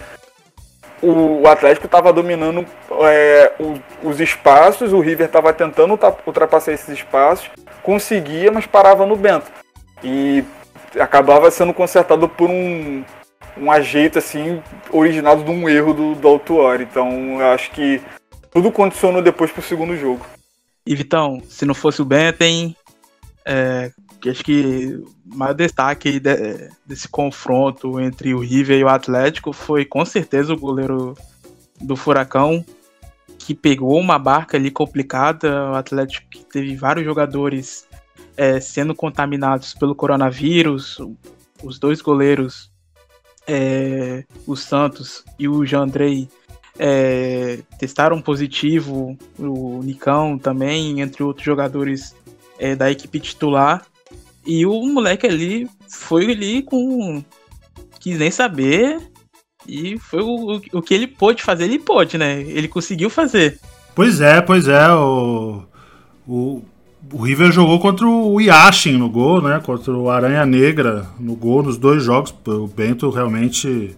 o, 1.01 1.41
o 1.41 1.47
Atlético 1.47 1.85
estava 1.85 2.13
dominando 2.13 2.65
é, 3.03 3.51
os 4.03 4.19
espaços, 4.19 4.93
o 4.93 4.99
River 4.99 5.27
estava 5.27 5.53
tentando 5.53 5.99
ultrapassar 6.25 6.71
esses 6.71 6.89
espaços, 6.89 7.49
conseguia, 7.83 8.51
mas 8.51 8.65
parava 8.65 9.05
no 9.05 9.15
Bento. 9.15 9.51
E 10.03 10.43
acabava 10.99 11.49
sendo 11.51 11.73
consertado 11.73 12.27
por 12.27 12.49
um 12.49 13.03
um 13.57 13.71
ajeito 13.71 14.17
assim 14.17 14.61
originado 14.91 15.43
de 15.43 15.51
um 15.51 15.67
erro 15.67 15.93
do, 15.93 16.15
do 16.15 16.27
Autuori. 16.27 16.83
Então 16.83 17.39
eu 17.39 17.47
acho 17.47 17.71
que 17.71 18.01
tudo 18.49 18.71
condicionou 18.71 19.21
depois 19.21 19.51
pro 19.51 19.61
segundo 19.61 19.95
jogo. 19.95 20.25
E 20.85 20.95
Vitão, 20.95 21.41
se 21.47 21.65
não 21.65 21.73
fosse 21.73 22.01
o 22.01 22.05
Benten, 22.05 22.75
é, 23.45 23.91
acho 24.27 24.43
que 24.43 24.99
o 25.31 25.35
maior 25.35 25.53
destaque 25.53 26.19
de, 26.19 26.69
desse 26.85 27.07
confronto 27.07 27.99
entre 27.99 28.33
o 28.33 28.39
River 28.39 28.79
e 28.79 28.83
o 28.83 28.89
Atlético 28.89 29.53
foi 29.53 29.85
com 29.85 30.03
certeza 30.03 30.53
o 30.53 30.59
goleiro 30.59 31.15
do 31.79 31.95
Furacão, 31.95 32.63
que 33.37 33.53
pegou 33.53 33.99
uma 33.99 34.17
barca 34.17 34.57
ali 34.57 34.71
complicada. 34.71 35.71
O 35.71 35.75
Atlético 35.75 36.27
que 36.29 36.43
teve 36.45 36.75
vários 36.75 37.05
jogadores 37.05 37.87
é, 38.35 38.59
sendo 38.59 38.95
contaminados 38.95 39.73
pelo 39.73 39.95
coronavírus. 39.95 40.97
Os 41.63 41.77
dois 41.77 42.01
goleiros, 42.01 42.71
é, 43.47 44.23
o 44.47 44.55
Santos 44.55 45.23
e 45.37 45.47
o 45.47 45.65
Jandrei, 45.65 46.27
é, 46.77 47.59
testaram 47.77 48.21
positivo. 48.21 49.17
O 49.37 49.81
Nicão 49.83 50.37
também, 50.37 51.01
entre 51.01 51.23
outros 51.23 51.45
jogadores 51.45 52.15
é, 52.57 52.75
da 52.75 52.89
equipe 52.89 53.19
titular. 53.19 53.85
E 54.45 54.65
o 54.65 54.85
moleque 54.87 55.27
ali 55.27 55.69
foi 55.87 56.31
ali 56.31 56.63
com. 56.63 57.23
quis 57.99 58.17
nem 58.17 58.31
saber. 58.31 58.99
E 59.67 59.99
foi 59.99 60.21
o, 60.21 60.59
o 60.73 60.81
que 60.81 60.93
ele 60.93 61.05
pôde 61.05 61.43
fazer, 61.43 61.65
ele 61.65 61.77
pôde, 61.77 62.17
né? 62.17 62.41
Ele 62.41 62.67
conseguiu 62.67 63.09
fazer. 63.09 63.59
Pois 63.93 64.19
é, 64.19 64.41
pois 64.41 64.67
é. 64.67 64.91
O, 64.91 65.63
o, 66.27 66.63
o 67.11 67.23
River 67.23 67.51
jogou 67.51 67.79
contra 67.79 68.07
o 68.07 68.39
Yashin 68.39 68.97
no 68.97 69.09
gol, 69.09 69.41
né? 69.41 69.59
Contra 69.63 69.93
o 69.93 70.09
Aranha 70.09 70.45
Negra 70.45 71.07
no 71.19 71.35
gol 71.35 71.63
nos 71.63 71.77
dois 71.77 72.03
jogos. 72.03 72.33
O 72.45 72.67
Bento 72.67 73.09
realmente 73.09 73.95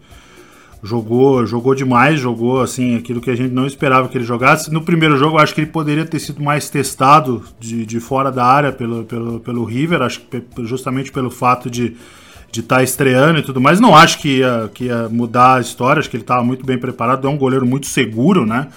jogou, 0.81 1.45
jogou 1.45 1.73
demais, 1.75 2.19
jogou 2.19 2.61
assim 2.61 2.95
aquilo 2.95 3.21
que 3.21 3.29
a 3.29 3.35
gente 3.35 3.53
não 3.53 3.65
esperava 3.65 4.07
que 4.07 4.17
ele 4.17 4.25
jogasse. 4.25 4.71
No 4.71 4.81
primeiro 4.81 5.17
jogo, 5.17 5.37
acho 5.37 5.53
que 5.53 5.61
ele 5.61 5.71
poderia 5.71 6.05
ter 6.05 6.19
sido 6.19 6.41
mais 6.41 6.69
testado 6.69 7.43
de, 7.59 7.85
de 7.85 7.99
fora 7.99 8.31
da 8.31 8.45
área 8.45 8.71
pelo, 8.71 9.03
pelo, 9.03 9.39
pelo 9.39 9.63
River, 9.63 10.01
acho 10.01 10.21
que 10.21 10.43
justamente 10.63 11.11
pelo 11.11 11.29
fato 11.29 11.69
de 11.69 11.95
de 12.53 12.59
estar 12.59 12.77
tá 12.77 12.83
estreando 12.83 13.39
e 13.39 13.41
tudo 13.41 13.59
mais. 13.59 13.79
Não 13.79 13.95
acho 13.95 14.19
que 14.19 14.37
ia, 14.37 14.69
que 14.71 14.85
ia 14.85 15.09
mudar 15.09 15.55
a 15.55 15.59
história, 15.59 15.99
acho 15.99 16.07
que 16.07 16.15
ele 16.15 16.23
estava 16.23 16.43
muito 16.43 16.63
bem 16.63 16.77
preparado. 16.77 17.27
É 17.27 17.29
um 17.29 17.37
goleiro 17.37 17.65
muito 17.65 17.87
seguro, 17.87 18.45
né? 18.45 18.67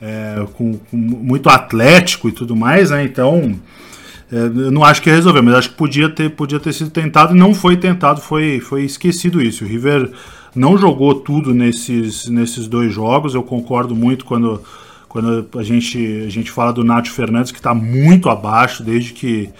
É, 0.00 0.46
com, 0.54 0.78
com, 0.78 0.96
muito 0.96 1.48
atlético 1.50 2.28
e 2.28 2.32
tudo 2.32 2.56
mais, 2.56 2.90
né? 2.90 3.04
Então, 3.04 3.54
é, 4.32 4.36
eu 4.36 4.70
não 4.70 4.84
acho 4.84 5.02
que 5.02 5.10
ia 5.10 5.14
resolver, 5.14 5.42
mas 5.42 5.54
acho 5.54 5.70
que 5.70 5.76
podia 5.76 6.08
ter, 6.08 6.30
podia 6.30 6.60
ter 6.60 6.72
sido 6.72 6.90
tentado 6.90 7.34
e 7.34 7.38
não 7.38 7.54
foi 7.54 7.76
tentado, 7.76 8.20
foi, 8.20 8.60
foi 8.60 8.84
esquecido 8.84 9.42
isso. 9.42 9.64
O 9.64 9.68
River 9.68 10.10
não 10.54 10.78
jogou 10.78 11.14
tudo 11.16 11.52
nesses, 11.52 12.28
nesses 12.28 12.66
dois 12.66 12.92
jogos, 12.92 13.34
eu 13.34 13.42
concordo 13.42 13.94
muito 13.94 14.24
quando, 14.24 14.62
quando 15.08 15.46
a, 15.58 15.62
gente, 15.62 16.24
a 16.26 16.30
gente 16.30 16.50
fala 16.50 16.72
do 16.72 16.84
Nacho 16.84 17.12
Fernandes, 17.12 17.52
que 17.52 17.58
está 17.58 17.74
muito 17.74 18.30
abaixo 18.30 18.82
desde 18.82 19.12
que 19.12 19.50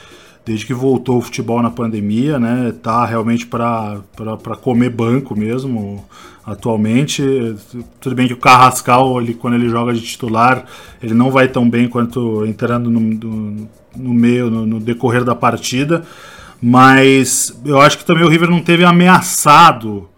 desde 0.51 0.67
que 0.67 0.75
voltou 0.75 1.19
o 1.19 1.21
futebol 1.21 1.63
na 1.63 1.71
pandemia, 1.71 2.37
né? 2.37 2.75
Tá 2.83 3.07
realmente 3.07 3.47
para 3.47 4.01
comer 4.61 4.91
banco 4.91 5.39
mesmo 5.39 6.05
atualmente. 6.45 7.23
Tudo 8.01 8.17
bem 8.17 8.27
que 8.27 8.35
o 8.35 8.37
Carrascal, 8.37 9.21
ele, 9.21 9.33
quando 9.33 9.55
ele 9.55 9.69
joga 9.69 9.95
de 9.95 10.01
titular, 10.01 10.65
ele 11.01 11.15
não 11.15 11.31
vai 11.31 11.47
tão 11.47 11.71
bem 11.71 11.89
quanto 11.89 12.45
entrando 12.45 12.91
no, 12.91 13.01
no, 13.97 14.13
meio, 14.13 14.51
no, 14.51 14.67
no, 14.67 14.81
decorrer 14.81 15.23
da 15.23 15.37
partida. 15.37 16.03
Mas 16.61 17.57
eu 17.65 17.81
acho 17.81 17.99
que 17.99 18.05
também 18.05 18.25
o 18.25 18.29
River 18.29 18.51
não 18.51 18.61
teve 18.61 18.85
ameaçado 18.85 20.09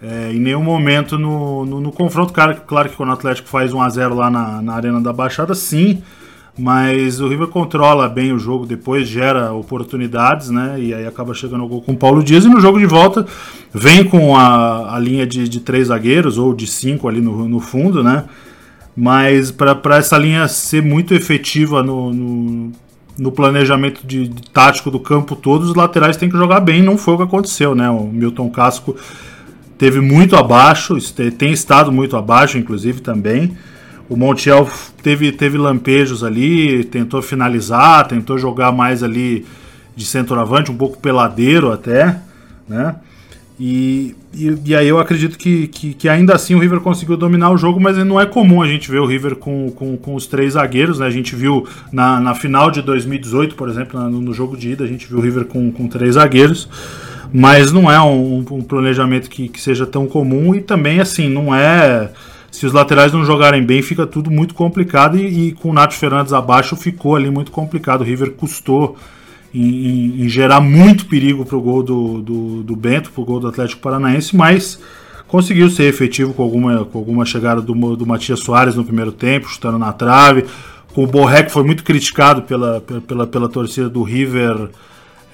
é, 0.00 0.30
em 0.32 0.38
nenhum 0.38 0.62
momento 0.62 1.18
no, 1.18 1.66
no, 1.66 1.80
no 1.80 1.90
confronto. 1.90 2.32
Claro, 2.32 2.56
claro 2.64 2.88
que 2.88 2.94
quando 2.94 3.08
o 3.08 3.14
Atlético 3.14 3.48
faz 3.48 3.72
1 3.72 3.82
a 3.82 3.88
0 3.88 4.14
lá 4.14 4.30
na, 4.30 4.62
na 4.62 4.74
Arena 4.74 5.00
da 5.00 5.12
Baixada, 5.12 5.56
sim 5.56 6.04
mas 6.58 7.20
o 7.20 7.28
River 7.28 7.48
controla 7.48 8.08
bem 8.08 8.32
o 8.32 8.38
jogo 8.38 8.64
depois, 8.64 9.06
gera 9.06 9.52
oportunidades, 9.52 10.48
né? 10.48 10.76
E 10.78 10.94
aí 10.94 11.06
acaba 11.06 11.34
chegando 11.34 11.62
ao 11.62 11.68
gol 11.68 11.82
com 11.82 11.92
o 11.92 11.96
Paulo 11.96 12.22
Dias. 12.22 12.46
E 12.46 12.48
no 12.48 12.60
jogo 12.60 12.78
de 12.78 12.86
volta 12.86 13.26
vem 13.74 14.04
com 14.04 14.34
a, 14.34 14.94
a 14.94 14.98
linha 14.98 15.26
de, 15.26 15.46
de 15.48 15.60
três 15.60 15.88
zagueiros, 15.88 16.38
ou 16.38 16.54
de 16.54 16.66
cinco 16.66 17.08
ali 17.08 17.20
no, 17.20 17.46
no 17.46 17.60
fundo, 17.60 18.02
né? 18.02 18.24
Mas 18.96 19.50
para 19.50 19.96
essa 19.98 20.16
linha 20.16 20.48
ser 20.48 20.82
muito 20.82 21.12
efetiva 21.12 21.82
no, 21.82 22.10
no, 22.14 22.72
no 23.18 23.30
planejamento 23.30 24.06
de, 24.06 24.26
de, 24.26 24.42
tático 24.50 24.90
do 24.90 24.98
campo 24.98 25.36
todo, 25.36 25.64
os 25.64 25.74
laterais 25.74 26.16
têm 26.16 26.30
que 26.30 26.38
jogar 26.38 26.60
bem. 26.60 26.82
Não 26.82 26.96
foi 26.96 27.14
o 27.14 27.16
que 27.18 27.22
aconteceu, 27.24 27.74
né? 27.74 27.90
O 27.90 28.04
Milton 28.04 28.48
Casco 28.48 28.96
teve 29.76 30.00
muito 30.00 30.34
abaixo, 30.34 30.96
tem 31.36 31.52
estado 31.52 31.92
muito 31.92 32.16
abaixo, 32.16 32.56
inclusive 32.56 33.02
também. 33.02 33.54
O 34.08 34.16
Montiel 34.16 34.68
teve, 35.02 35.32
teve 35.32 35.58
lampejos 35.58 36.22
ali, 36.22 36.84
tentou 36.84 37.20
finalizar, 37.20 38.06
tentou 38.06 38.38
jogar 38.38 38.70
mais 38.70 39.02
ali 39.02 39.44
de 39.96 40.04
centroavante, 40.04 40.70
um 40.70 40.76
pouco 40.76 40.98
peladeiro 40.98 41.72
até, 41.72 42.20
né? 42.68 42.96
E, 43.58 44.14
e, 44.34 44.54
e, 44.66 44.74
aí 44.76 44.86
eu 44.86 44.98
acredito 44.98 45.38
que, 45.38 45.66
que, 45.68 45.94
que, 45.94 46.08
ainda 46.10 46.34
assim 46.34 46.54
o 46.54 46.58
River 46.58 46.80
conseguiu 46.80 47.16
dominar 47.16 47.50
o 47.50 47.56
jogo, 47.56 47.80
mas 47.80 47.96
não 47.96 48.20
é 48.20 48.26
comum 48.26 48.60
a 48.60 48.68
gente 48.68 48.90
ver 48.90 48.98
o 48.98 49.06
River 49.06 49.36
com, 49.36 49.70
com, 49.70 49.96
com 49.96 50.14
os 50.14 50.26
três 50.26 50.52
zagueiros, 50.52 50.98
né? 50.98 51.06
A 51.06 51.10
gente 51.10 51.34
viu 51.34 51.66
na, 51.90 52.20
na 52.20 52.34
final 52.34 52.70
de 52.70 52.82
2018, 52.82 53.54
por 53.54 53.70
exemplo, 53.70 53.98
no, 53.98 54.20
no, 54.20 54.34
jogo 54.34 54.58
de 54.58 54.72
ida, 54.72 54.84
a 54.84 54.86
gente 54.86 55.06
viu 55.06 55.16
o 55.16 55.20
River 55.22 55.46
com, 55.46 55.72
com 55.72 55.88
três 55.88 56.16
zagueiros, 56.16 56.68
mas 57.32 57.72
não 57.72 57.90
é 57.90 57.98
um, 57.98 58.44
um 58.50 58.62
planejamento 58.62 59.30
que, 59.30 59.48
que 59.48 59.60
seja 59.60 59.86
tão 59.86 60.06
comum 60.06 60.54
e 60.54 60.60
também, 60.60 61.00
assim, 61.00 61.30
não 61.30 61.54
é 61.54 62.10
se 62.56 62.64
os 62.64 62.72
laterais 62.72 63.12
não 63.12 63.22
jogarem 63.22 63.62
bem, 63.62 63.82
fica 63.82 64.06
tudo 64.06 64.30
muito 64.30 64.54
complicado. 64.54 65.18
E, 65.18 65.48
e 65.48 65.52
com 65.52 65.68
o 65.68 65.72
Nath 65.74 65.92
Fernandes 65.92 66.32
abaixo, 66.32 66.74
ficou 66.74 67.14
ali 67.14 67.30
muito 67.30 67.52
complicado. 67.52 68.00
O 68.00 68.04
River 68.04 68.30
custou 68.32 68.96
em, 69.52 69.60
em, 69.60 70.22
em 70.22 70.28
gerar 70.30 70.58
muito 70.58 71.04
perigo 71.04 71.44
para 71.44 71.54
o 71.54 71.60
gol 71.60 71.82
do, 71.82 72.22
do, 72.22 72.62
do 72.62 72.74
Bento, 72.74 73.10
para 73.10 73.20
o 73.20 73.26
gol 73.26 73.40
do 73.40 73.48
Atlético 73.48 73.82
Paranaense, 73.82 74.34
mas 74.34 74.80
conseguiu 75.28 75.68
ser 75.68 75.82
efetivo 75.82 76.32
com 76.32 76.42
alguma, 76.42 76.86
com 76.86 76.98
alguma 76.98 77.26
chegada 77.26 77.60
do, 77.60 77.94
do 77.94 78.06
Matias 78.06 78.40
Soares 78.40 78.74
no 78.74 78.86
primeiro 78.86 79.12
tempo, 79.12 79.50
chutando 79.50 79.78
na 79.78 79.92
trave. 79.92 80.46
O 80.94 81.06
Borré, 81.06 81.42
que 81.42 81.52
foi 81.52 81.62
muito 81.62 81.84
criticado 81.84 82.40
pela, 82.40 82.80
pela, 82.80 83.26
pela 83.26 83.48
torcida 83.50 83.90
do 83.90 84.02
River. 84.02 84.70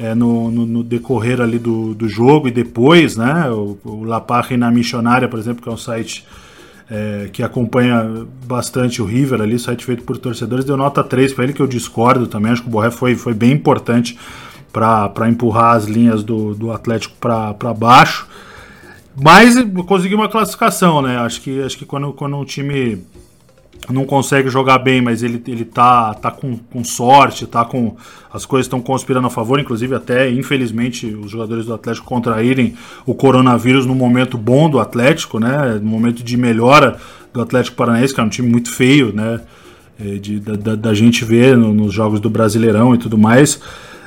É, 0.01 0.15
no, 0.17 0.51
no, 0.51 0.67
no, 0.67 0.83
decorrer 0.83 1.41
ali 1.41 1.59
do, 1.59 1.95
do 1.95 2.09
jogo 2.09 2.49
e 2.49 2.51
depois, 2.51 3.17
né? 3.17 3.49
O, 3.51 3.79
o 3.85 4.05
La 4.05 4.21
Página 4.21 4.69
Missionária, 4.71 5.29
por 5.29 5.39
exemplo, 5.39 5.63
que 5.63 5.69
é 5.69 5.73
um 5.73 5.77
site 5.77 6.25
é, 6.95 7.31
que 7.33 7.43
acompanha 7.43 8.27
bastante 8.45 9.01
o 9.01 9.07
River 9.07 9.41
ali, 9.41 9.59
site 9.59 9.83
feito 9.83 10.05
por 10.05 10.19
torcedores, 10.19 10.63
deu 10.63 10.77
nota 10.77 11.03
3 11.03 11.33
para 11.33 11.45
ele, 11.45 11.55
que 11.55 11.63
eu 11.63 11.67
discordo 11.67 12.27
também. 12.27 12.53
Acho 12.53 12.61
que 12.61 12.69
o 12.69 12.71
Borré 12.71 12.91
foi, 12.91 13.15
foi 13.15 13.33
bem 13.33 13.53
importante 13.53 14.19
para 14.71 15.27
empurrar 15.27 15.75
as 15.75 15.87
linhas 15.87 16.23
do, 16.23 16.55
do 16.55 16.71
Atlético 16.71 17.15
para 17.19 17.73
baixo. 17.73 18.29
Mas 19.19 19.57
conseguiu 19.87 20.19
uma 20.19 20.29
classificação, 20.29 21.01
né? 21.01 21.17
Acho 21.17 21.41
que, 21.41 21.63
acho 21.63 21.79
que 21.79 21.87
quando, 21.87 22.13
quando 22.13 22.37
um 22.37 22.45
time 22.45 23.03
não 23.91 24.05
consegue 24.05 24.49
jogar 24.49 24.79
bem, 24.79 25.01
mas 25.01 25.23
ele, 25.23 25.43
ele 25.49 25.65
tá, 25.65 26.15
tá 26.15 26.31
com, 26.31 26.57
com 26.57 26.85
sorte, 26.85 27.47
tá 27.47 27.65
com. 27.65 27.97
As 28.33 28.47
coisas 28.47 28.67
estão 28.67 28.81
conspirando 28.81 29.27
a 29.27 29.31
favor, 29.31 29.59
inclusive 29.59 29.95
até, 29.95 30.31
infelizmente, 30.31 31.07
os 31.07 31.31
jogadores 31.31 31.67
do 31.67 31.75
Atlético 31.75 32.07
contraírem 32.07 32.75
o 33.05 33.15
coronavírus 33.15 33.85
no 33.85 33.95
momento 33.95 34.39
bom 34.39 34.71
do 34.71 34.79
Atlético, 34.79 35.39
né? 35.39 35.81
No 35.83 35.89
momento 35.89 36.23
de 36.23 36.37
melhora 36.37 36.99
do 37.33 37.41
Atlético 37.41 37.77
Paranaense, 37.77 38.15
que 38.15 38.21
é 38.21 38.23
um 38.23 38.29
time 38.29 38.49
muito 38.49 38.71
feio, 38.71 39.13
né? 39.13 39.41
É, 40.01 40.15
de, 40.15 40.41
da, 40.41 40.75
da 40.75 40.95
gente 40.95 41.25
ver 41.25 41.57
no, 41.57 41.75
nos 41.75 41.93
jogos 41.93 42.21
do 42.21 42.31
Brasileirão 42.31 42.95
e 42.95 42.99
tudo 42.99 43.19
mais. 43.19 43.61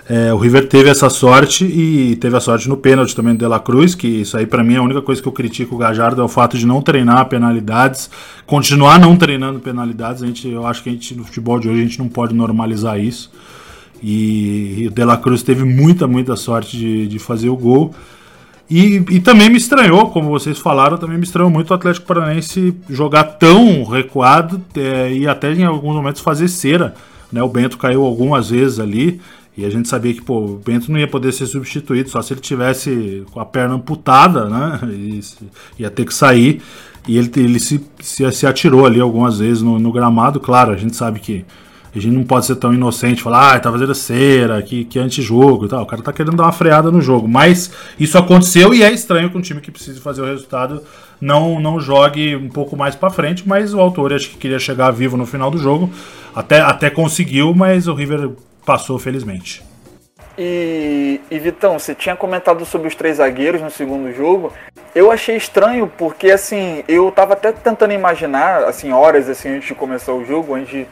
É, 0.07 0.31
o 0.31 0.37
River 0.37 0.67
teve 0.67 0.87
essa 0.87 1.09
sorte 1.09 1.65
e 1.65 2.15
teve 2.17 2.37
a 2.37 2.39
sorte 2.39 2.69
no 2.69 2.77
pênalti 2.77 3.15
também 3.15 3.33
do 3.33 3.39
De 3.39 3.47
La 3.47 3.59
Cruz, 3.59 3.95
que 3.95 4.07
isso 4.07 4.37
aí 4.37 4.45
para 4.45 4.63
mim 4.63 4.75
é 4.75 4.77
a 4.77 4.83
única 4.83 5.01
coisa 5.01 5.19
que 5.19 5.27
eu 5.27 5.31
critico 5.31 5.73
o 5.73 5.77
Gajardo 5.79 6.21
é 6.21 6.23
o 6.23 6.27
fato 6.27 6.59
de 6.59 6.65
não 6.65 6.79
treinar 6.79 7.25
penalidades, 7.25 8.11
continuar 8.45 8.99
não 8.99 9.17
treinando 9.17 9.59
penalidades. 9.59 10.21
A 10.21 10.27
gente, 10.27 10.47
eu 10.47 10.65
acho 10.67 10.83
que 10.83 10.89
a 10.89 10.91
gente 10.91 11.15
no 11.15 11.23
futebol 11.23 11.59
de 11.59 11.67
hoje 11.67 11.79
a 11.79 11.83
gente 11.83 11.97
não 11.97 12.07
pode 12.07 12.35
normalizar 12.35 12.99
isso. 12.99 13.31
E, 14.01 14.85
o 14.87 14.91
De 14.91 15.03
La 15.03 15.17
Cruz 15.17 15.41
teve 15.41 15.63
muita, 15.63 16.05
muita 16.05 16.35
sorte 16.35 16.77
de, 16.77 17.07
de 17.07 17.17
fazer 17.17 17.49
o 17.49 17.57
gol. 17.57 17.91
E, 18.69 19.03
e, 19.09 19.19
também 19.19 19.49
me 19.49 19.57
estranhou, 19.57 20.09
como 20.09 20.29
vocês 20.29 20.59
falaram, 20.59 20.97
também 20.97 21.17
me 21.17 21.23
estranhou 21.23 21.49
muito 21.49 21.71
o 21.71 21.73
Atlético 21.73 22.05
Paranaense 22.05 22.75
jogar 22.89 23.23
tão 23.23 23.83
recuado 23.83 24.61
é, 24.75 25.11
e 25.11 25.27
até 25.27 25.51
em 25.53 25.63
alguns 25.63 25.95
momentos 25.95 26.21
fazer 26.21 26.47
cera. 26.47 26.93
Né? 27.31 27.41
O 27.41 27.49
Bento 27.49 27.77
caiu 27.77 28.03
algumas 28.03 28.49
vezes 28.49 28.79
ali. 28.79 29.19
E 29.57 29.65
a 29.65 29.69
gente 29.69 29.87
sabia 29.87 30.13
que 30.13 30.21
pô, 30.21 30.39
o 30.39 30.61
Bento 30.63 30.91
não 30.91 30.99
ia 30.99 31.07
poder 31.07 31.31
ser 31.31 31.45
substituído 31.45 32.09
só 32.09 32.21
se 32.21 32.33
ele 32.33 32.41
tivesse 32.41 33.23
com 33.31 33.39
a 33.39 33.45
perna 33.45 33.75
amputada, 33.75 34.49
né? 34.49 34.79
E, 34.91 35.21
ia 35.79 35.89
ter 35.89 36.05
que 36.05 36.13
sair. 36.13 36.61
E 37.07 37.17
ele, 37.17 37.31
ele 37.37 37.59
se, 37.59 37.81
se, 37.99 38.29
se 38.31 38.47
atirou 38.47 38.85
ali 38.85 38.99
algumas 38.99 39.39
vezes 39.39 39.61
no, 39.61 39.79
no, 39.79 39.91
gramado. 39.91 40.39
Claro, 40.39 40.71
a 40.71 40.77
gente 40.77 40.95
sabe 40.95 41.19
que 41.19 41.45
A 41.95 41.99
gente 41.99 42.13
não 42.13 42.25
pode 42.25 42.45
ser 42.45 42.57
tão 42.57 42.73
inocente, 42.73 43.21
falar, 43.21 43.55
ah, 43.55 43.59
tá 43.59 43.71
fazendo 43.71 43.95
cera, 43.95 44.61
que, 44.61 44.83
que 44.83 44.99
é 44.99 45.01
antijogo 45.01 45.65
e 45.65 45.69
tal. 45.69 45.83
O 45.83 45.85
cara 45.85 46.01
tá 46.01 46.11
querendo 46.11 46.35
dar 46.35 46.43
uma 46.43 46.51
freada 46.51 46.91
no 46.91 46.99
jogo. 46.99 47.25
Mas 47.25 47.71
isso 47.97 48.17
aconteceu 48.17 48.73
e 48.73 48.83
é 48.83 48.91
estranho 48.91 49.29
que 49.29 49.37
um 49.37 49.41
time 49.41 49.61
que 49.61 49.71
precisa 49.71 50.01
fazer 50.01 50.21
o 50.21 50.25
resultado 50.25 50.81
não, 51.21 51.61
não 51.61 51.79
jogue 51.79 52.35
um 52.35 52.49
pouco 52.49 52.75
mais 52.75 52.93
para 52.95 53.09
frente. 53.09 53.47
Mas 53.47 53.73
o 53.73 53.79
autor 53.79 54.11
acho 54.11 54.31
que 54.31 54.37
queria 54.37 54.59
chegar 54.59 54.91
vivo 54.91 55.15
no 55.15 55.25
final 55.25 55.49
do 55.49 55.57
jogo. 55.57 55.89
Até, 56.35 56.59
até 56.59 56.89
conseguiu, 56.89 57.53
mas 57.55 57.87
o 57.87 57.93
River 57.93 58.31
passou 58.65 58.97
felizmente. 58.97 59.63
E, 60.37 61.21
e, 61.31 61.39
Vitão, 61.39 61.79
você 61.79 61.95
tinha 61.95 62.15
comentado 62.15 62.65
sobre 62.65 62.87
os 62.87 62.95
três 62.95 63.17
zagueiros 63.17 63.61
no 63.61 63.71
segundo 63.71 64.11
jogo. 64.13 64.51
Eu 64.93 65.11
achei 65.11 65.37
estranho 65.37 65.87
porque 65.97 66.31
assim, 66.31 66.83
eu 66.87 67.09
tava 67.11 67.33
até 67.33 67.51
tentando 67.51 67.93
imaginar, 67.93 68.63
assim, 68.65 68.91
horas 68.91 69.29
assim 69.29 69.49
antes 69.49 69.67
de 69.67 69.75
começar 69.75 70.13
o 70.13 70.25
jogo, 70.25 70.55
antes 70.55 70.69
de 70.69 70.87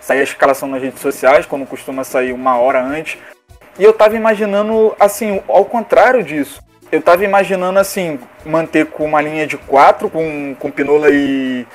sair 0.00 0.20
a 0.20 0.24
escalação 0.24 0.68
nas 0.68 0.82
redes 0.82 1.00
sociais, 1.00 1.46
quando 1.46 1.66
costuma 1.66 2.04
sair 2.04 2.32
uma 2.32 2.56
hora 2.56 2.82
antes. 2.82 3.18
E 3.78 3.82
eu 3.82 3.92
tava 3.92 4.16
imaginando 4.16 4.94
assim, 5.00 5.40
ao 5.48 5.64
contrário 5.64 6.22
disso. 6.22 6.62
Eu 6.92 7.02
tava 7.02 7.24
imaginando 7.24 7.78
assim, 7.78 8.20
manter 8.44 8.86
com 8.86 9.04
uma 9.04 9.20
linha 9.20 9.46
de 9.46 9.56
quatro, 9.56 10.08
com, 10.08 10.54
com 10.56 10.70
Pinola 10.70 11.08
e, 11.10 11.66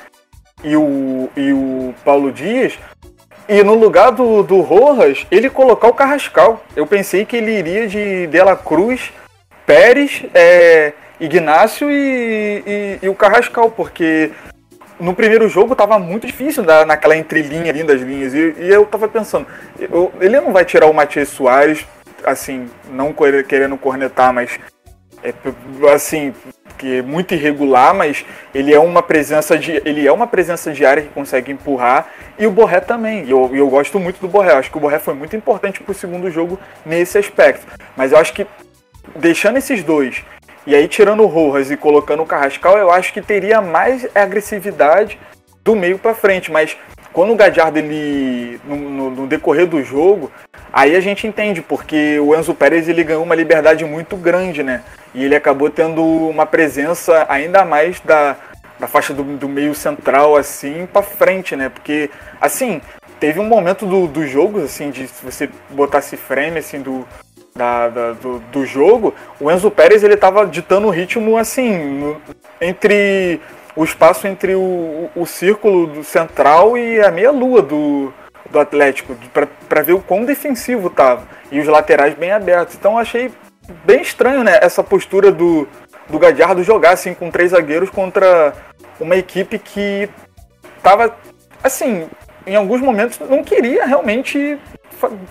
e, 0.64 0.76
o, 0.76 1.28
e 1.36 1.52
o 1.52 1.94
Paulo 2.02 2.32
Dias, 2.32 2.78
e 3.50 3.64
no 3.64 3.74
lugar 3.74 4.12
do, 4.12 4.44
do 4.44 4.60
Rojas, 4.60 5.26
ele 5.28 5.50
colocar 5.50 5.88
o 5.88 5.92
Carrascal. 5.92 6.64
Eu 6.76 6.86
pensei 6.86 7.24
que 7.24 7.36
ele 7.36 7.50
iria 7.50 7.88
de 7.88 8.28
Dela 8.28 8.54
Cruz, 8.54 9.12
Pérez, 9.66 10.22
é, 10.32 10.92
Ignácio 11.18 11.90
e, 11.90 12.62
e, 12.64 12.98
e, 13.02 13.08
o 13.08 13.14
Carrascal, 13.14 13.68
porque 13.68 14.30
no 15.00 15.14
primeiro 15.14 15.48
jogo 15.48 15.72
estava 15.72 15.98
muito 15.98 16.28
difícil 16.28 16.62
da, 16.62 16.86
naquela 16.86 17.16
entrelinha 17.16 17.70
ali 17.70 17.82
das 17.82 18.00
linhas. 18.00 18.32
E, 18.34 18.54
e 18.56 18.68
eu 18.68 18.84
estava 18.84 19.08
pensando, 19.08 19.48
eu, 19.80 20.12
ele 20.20 20.40
não 20.40 20.52
vai 20.52 20.64
tirar 20.64 20.86
o 20.86 20.94
Matias 20.94 21.28
Soares, 21.30 21.84
assim, 22.24 22.70
não 22.88 23.12
querendo 23.48 23.76
cornetar, 23.76 24.32
mas 24.32 24.60
é, 25.22 25.34
assim, 25.92 26.32
que 26.78 26.98
é 26.98 27.02
muito 27.02 27.34
irregular, 27.34 27.94
mas 27.94 28.24
ele 28.54 28.72
é 28.72 28.80
uma 28.80 29.02
presença 29.02 29.58
de 29.58 29.82
ele 29.84 30.06
é 30.06 30.12
uma 30.12 30.26
presença 30.26 30.72
de 30.72 30.84
área 30.84 31.02
que 31.02 31.10
consegue 31.10 31.52
empurrar 31.52 32.08
e 32.38 32.46
o 32.46 32.50
Borré 32.50 32.80
também. 32.80 33.28
Eu, 33.28 33.54
eu 33.54 33.68
gosto 33.68 34.00
muito 34.00 34.20
do 34.20 34.28
Borré. 34.28 34.52
Acho 34.54 34.70
que 34.70 34.78
o 34.78 34.80
Borré 34.80 34.98
foi 34.98 35.14
muito 35.14 35.36
importante 35.36 35.80
para 35.82 35.92
o 35.92 35.94
segundo 35.94 36.30
jogo 36.30 36.58
nesse 36.84 37.18
aspecto. 37.18 37.66
Mas 37.96 38.12
eu 38.12 38.18
acho 38.18 38.32
que 38.32 38.46
deixando 39.16 39.58
esses 39.58 39.82
dois 39.82 40.24
e 40.66 40.74
aí 40.74 40.86
tirando 40.88 41.22
o 41.22 41.26
Rojas 41.26 41.70
e 41.70 41.76
colocando 41.76 42.22
o 42.22 42.26
Carrascal, 42.26 42.78
eu 42.78 42.90
acho 42.90 43.12
que 43.12 43.20
teria 43.20 43.60
mais 43.60 44.06
agressividade 44.14 45.18
do 45.64 45.74
meio 45.74 45.98
para 45.98 46.14
frente. 46.14 46.50
Mas 46.50 46.76
quando 47.12 47.32
o 47.32 47.36
Gadiardo 47.36 47.78
ele 47.78 48.60
no, 48.64 48.76
no, 48.76 49.10
no, 49.10 49.26
decorrer 49.26 49.66
do 49.66 49.82
jogo, 49.82 50.30
aí 50.72 50.94
a 50.94 51.00
gente 51.00 51.26
entende 51.26 51.60
porque 51.60 52.18
o 52.20 52.34
Enzo 52.34 52.54
Pérez 52.54 52.88
ele 52.88 53.02
ganhou 53.02 53.22
uma 53.22 53.34
liberdade 53.34 53.84
muito 53.84 54.16
grande, 54.16 54.62
né? 54.62 54.82
E 55.14 55.24
ele 55.24 55.34
acabou 55.34 55.68
tendo 55.70 56.02
uma 56.02 56.46
presença 56.46 57.26
ainda 57.28 57.64
mais 57.64 58.00
da, 58.00 58.36
da 58.78 58.86
faixa 58.86 59.12
do, 59.12 59.24
do 59.24 59.48
meio 59.48 59.74
central 59.74 60.36
assim 60.36 60.86
para 60.86 61.02
frente, 61.02 61.56
né? 61.56 61.68
Porque 61.68 62.10
assim 62.40 62.80
teve 63.18 63.40
um 63.40 63.44
momento 63.44 63.84
do, 63.86 64.06
do 64.06 64.26
jogo 64.26 64.62
assim 64.62 64.90
de 64.90 65.08
se 65.08 65.24
você 65.24 65.50
botasse 65.70 66.16
frame 66.16 66.58
assim 66.58 66.80
do 66.80 67.06
da, 67.54 67.88
da 67.88 68.12
do, 68.12 68.38
do, 68.52 68.64
jogo, 68.64 69.12
o 69.40 69.50
Enzo 69.50 69.70
Pérez 69.70 70.04
ele 70.04 70.16
tava 70.16 70.46
ditando 70.46 70.86
o 70.86 70.90
ritmo 70.90 71.36
assim 71.36 71.76
no, 71.76 72.20
entre 72.60 73.40
o 73.76 73.84
espaço 73.84 74.26
entre 74.26 74.54
o, 74.54 75.10
o 75.14 75.26
círculo 75.26 76.02
central 76.02 76.76
e 76.76 77.00
a 77.00 77.10
meia 77.10 77.30
lua 77.30 77.62
do, 77.62 78.12
do 78.50 78.58
Atlético 78.58 79.16
para 79.68 79.82
ver 79.82 79.92
o 79.92 80.00
quão 80.00 80.24
defensivo 80.24 80.90
tava 80.90 81.26
e 81.50 81.60
os 81.60 81.66
laterais 81.66 82.14
bem 82.14 82.32
abertos. 82.32 82.74
Então 82.74 82.98
achei 82.98 83.30
bem 83.84 84.02
estranho, 84.02 84.42
né? 84.42 84.58
Essa 84.60 84.82
postura 84.82 85.30
do, 85.30 85.68
do 86.08 86.18
Gadiardo 86.18 86.62
jogar 86.62 86.92
assim 86.92 87.14
com 87.14 87.30
três 87.30 87.52
zagueiros 87.52 87.90
contra 87.90 88.52
uma 88.98 89.16
equipe 89.16 89.58
que 89.58 90.08
tava 90.82 91.16
assim, 91.62 92.08
em 92.46 92.56
alguns 92.56 92.80
momentos 92.80 93.18
não 93.18 93.42
queria 93.44 93.84
realmente 93.86 94.58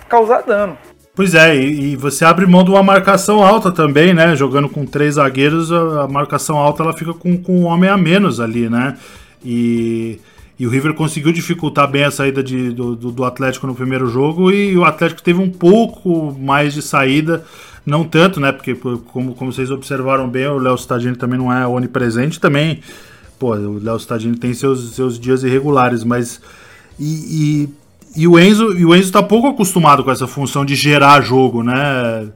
causar 0.08 0.42
dano. 0.42 0.76
Pois 1.20 1.34
é, 1.34 1.54
e, 1.54 1.92
e, 1.92 1.96
você 1.96 2.24
abre 2.24 2.46
mão 2.46 2.64
de 2.64 2.70
uma 2.70 2.82
marcação 2.82 3.44
alta 3.44 3.70
também, 3.70 4.14
né? 4.14 4.34
Jogando 4.34 4.70
com 4.70 4.86
três 4.86 5.16
zagueiros, 5.16 5.70
a, 5.70 6.04
a 6.04 6.08
marcação 6.08 6.56
alta 6.56 6.82
ela 6.82 6.94
fica 6.94 7.12
com, 7.12 7.36
com 7.36 7.60
um 7.60 7.66
homem 7.66 7.90
a 7.90 7.96
menos 7.98 8.40
ali, 8.40 8.70
né? 8.70 8.96
E, 9.44 10.18
e 10.58 10.66
o 10.66 10.70
River 10.70 10.94
conseguiu 10.94 11.30
dificultar 11.30 11.90
bem 11.90 12.04
a 12.04 12.10
saída 12.10 12.42
de, 12.42 12.70
do, 12.70 12.96
do 12.96 13.22
Atlético 13.22 13.66
no 13.66 13.74
primeiro 13.74 14.06
jogo 14.06 14.50
e 14.50 14.74
o 14.78 14.82
Atlético 14.82 15.22
teve 15.22 15.38
um 15.38 15.50
pouco 15.50 16.34
mais 16.40 16.72
de 16.72 16.80
saída 16.80 17.44
não 17.84 18.02
tanto, 18.02 18.40
né? 18.40 18.50
Porque, 18.50 18.74
como, 18.74 19.34
como 19.34 19.52
vocês 19.52 19.70
observaram 19.70 20.26
bem, 20.26 20.46
o 20.46 20.56
Léo 20.56 20.74
Stadini 20.76 21.16
também 21.16 21.38
não 21.38 21.52
é 21.52 21.66
onipresente. 21.66 22.40
Também, 22.40 22.80
pô, 23.38 23.54
o 23.54 23.78
Léo 23.78 23.98
Stadini 23.98 24.38
tem 24.38 24.54
seus, 24.54 24.94
seus 24.94 25.20
dias 25.20 25.44
irregulares, 25.44 26.02
mas. 26.02 26.40
E, 26.98 27.66
e, 27.66 27.79
e, 28.16 28.26
o 28.26 28.38
Enzo 28.38 28.76
e 28.76 28.84
o 28.84 28.94
Enzo 28.94 29.12
tá 29.12 29.22
pouco 29.22 29.48
acostumado 29.48 30.02
com 30.02 30.10
essa 30.10 30.26
função 30.26 30.64
de 30.64 30.74
gerar 30.74 31.20
jogo, 31.20 31.62
né? 31.62 32.28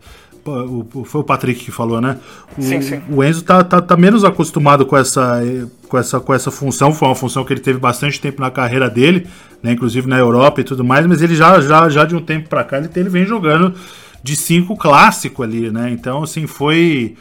O, 0.47 1.05
foi 1.05 1.23
o 1.23 1.25
Patrick 1.25 1.65
que 1.65 1.71
falou, 1.71 2.01
né? 2.01 2.19
O, 2.57 2.63
sim, 2.63 2.81
sim. 2.83 3.01
o 3.09 3.25
Enzo 3.25 3.43
tá, 3.43 3.65
tá, 3.65 3.81
tá, 3.81 3.97
menos 3.97 4.25
acostumado 4.25 4.85
com 4.85 4.97
essa, 4.97 5.41
com, 5.89 5.97
essa, 5.97 6.21
com 6.21 6.35
essa 6.35 6.51
função. 6.51 6.93
Foi 6.93 7.09
uma 7.09 7.15
função 7.15 7.45
que 7.45 7.53
ele 7.53 7.61
teve 7.61 7.79
bastante 7.79 8.21
tempo 8.21 8.43
na 8.43 8.51
carreira 8.51 8.91
dele, 8.91 9.27
né? 9.63 9.73
inclusive 9.73 10.07
na 10.07 10.19
Europa 10.19 10.61
e 10.61 10.65
tudo 10.65 10.85
mais, 10.85 11.07
mas 11.07 11.23
ele 11.23 11.35
já, 11.35 11.61
já, 11.61 11.89
já 11.89 12.05
de 12.05 12.15
um 12.15 12.21
tempo 12.21 12.49
para 12.49 12.63
cá 12.63 12.77
ele, 12.77 12.91
ele 12.95 13.09
vem 13.09 13.25
jogando 13.25 13.75
de 14.23 14.37
cinco 14.37 14.77
clássico 14.77 15.43
ali, 15.43 15.71
né? 15.71 15.91
Então, 15.91 16.23
assim, 16.23 16.47
foi 16.47 17.17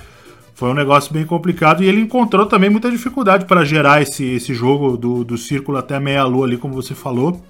foi 0.55 0.69
um 0.69 0.73
negócio 0.73 1.11
bem 1.11 1.25
complicado 1.25 1.83
e 1.83 1.87
ele 1.87 1.99
encontrou 1.99 2.45
também 2.45 2.69
muita 2.69 2.89
dificuldade 2.89 3.45
para 3.45 3.65
gerar 3.65 4.01
esse, 4.01 4.23
esse 4.23 4.53
jogo 4.53 4.95
do, 4.95 5.23
do 5.23 5.37
círculo 5.37 5.77
até 5.77 5.99
meia-lua 5.99 6.45
ali, 6.45 6.57
como 6.57 6.73
você 6.73 6.93
falou, 6.93 7.41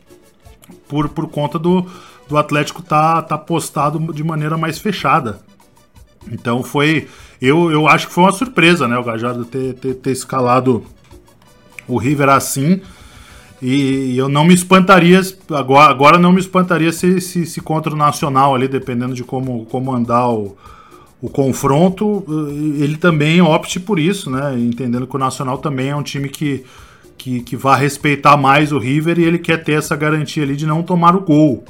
por, 0.94 1.10
por 1.10 1.28
conta 1.28 1.58
do, 1.58 1.86
do 2.30 2.38
Atlético 2.38 2.84
tá, 2.84 3.20
tá 3.24 3.36
postado 3.36 4.14
de 4.14 4.24
maneira 4.24 4.56
mais 4.56 4.78
fechada. 4.78 5.40
Então 6.32 6.62
foi. 6.62 7.08
Eu, 7.42 7.72
eu 7.72 7.88
acho 7.88 8.08
que 8.08 8.14
foi 8.14 8.24
uma 8.24 8.32
surpresa, 8.32 8.88
né? 8.88 8.96
O 8.98 9.04
Gajardo 9.04 9.44
ter, 9.44 9.74
ter, 9.74 9.96
ter 9.96 10.12
escalado 10.12 10.84
o 11.88 11.98
River 11.98 12.30
assim. 12.30 12.80
E 13.60 14.16
eu 14.18 14.30
não 14.30 14.46
me 14.46 14.54
espantaria, 14.54 15.22
agora, 15.50 15.90
agora 15.90 16.18
não 16.20 16.32
me 16.32 16.40
espantaria 16.40 16.92
se, 16.92 17.20
se, 17.20 17.46
se 17.46 17.62
contra 17.62 17.94
o 17.94 17.98
Nacional 17.98 18.54
ali, 18.54 18.68
dependendo 18.68 19.16
de 19.16 19.24
como, 19.24 19.66
como 19.66 19.94
andar 19.94 20.30
o, 20.30 20.56
o 21.22 21.30
confronto, 21.30 22.26
ele 22.78 22.98
também 22.98 23.42
opte 23.42 23.80
por 23.80 23.98
isso, 23.98 24.30
né? 24.30 24.54
Entendendo 24.60 25.08
que 25.08 25.16
o 25.16 25.20
Nacional 25.20 25.58
também 25.58 25.90
é 25.90 25.96
um 25.96 26.04
time 26.04 26.28
que, 26.28 26.66
que, 27.24 27.40
que 27.40 27.56
vai 27.56 27.80
respeitar 27.80 28.36
mais 28.36 28.74
o 28.74 28.78
River 28.78 29.18
e 29.18 29.24
ele 29.24 29.40
quer 29.40 29.64
ter 29.64 29.74
essa 29.74 29.96
garantia 29.96 30.44
ali 30.44 30.58
de 30.58 30.66
não 30.66 30.84
tomar 30.84 31.16
o 31.16 31.22
gol. 31.22 31.64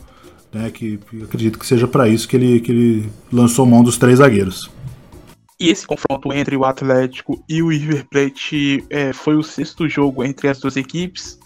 Né? 0.52 0.72
Que 0.72 1.00
acredito 1.24 1.60
que 1.60 1.66
seja 1.68 1.88
para 1.88 2.10
isso 2.10 2.28
que 2.28 2.36
ele, 2.36 2.60
que 2.60 2.72
ele 2.72 3.10
lançou 3.32 3.64
mão 3.64 3.84
dos 3.84 3.96
três 3.96 4.18
zagueiros. 4.18 4.72
E 5.60 5.70
esse 5.70 5.86
confronto 5.86 6.34
entre 6.34 6.58
o 6.58 6.66
Atlético 6.66 7.44
e 7.48 7.62
o 7.62 7.68
River 7.68 8.04
Plate 8.10 8.84
é, 8.90 9.14
foi 9.14 9.36
o 9.36 9.44
sexto 9.44 9.88
jogo 9.88 10.24
entre 10.24 10.48
as 10.48 10.60
duas 10.60 10.76
equipes 10.76 11.38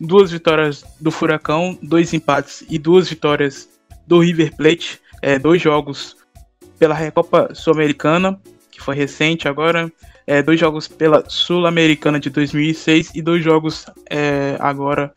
duas 0.00 0.32
vitórias 0.32 0.84
do 1.00 1.12
Furacão, 1.12 1.78
dois 1.80 2.12
empates 2.12 2.64
e 2.68 2.76
duas 2.76 3.08
vitórias 3.08 3.68
do 4.04 4.18
River 4.18 4.54
Plate, 4.56 5.00
é, 5.22 5.38
dois 5.38 5.62
jogos 5.62 6.16
pela 6.76 6.92
Recopa 6.92 7.54
Sul-Americana, 7.54 8.40
que 8.72 8.82
foi 8.82 8.96
recente 8.96 9.46
agora, 9.46 9.90
é, 10.26 10.42
dois 10.42 10.58
jogos 10.58 10.88
pela 10.88 11.24
Sul-Americana 11.28 12.18
de 12.18 12.30
2006 12.30 13.10
e 13.14 13.22
dois 13.22 13.42
jogos 13.42 13.86
é, 14.08 14.56
agora 14.58 15.14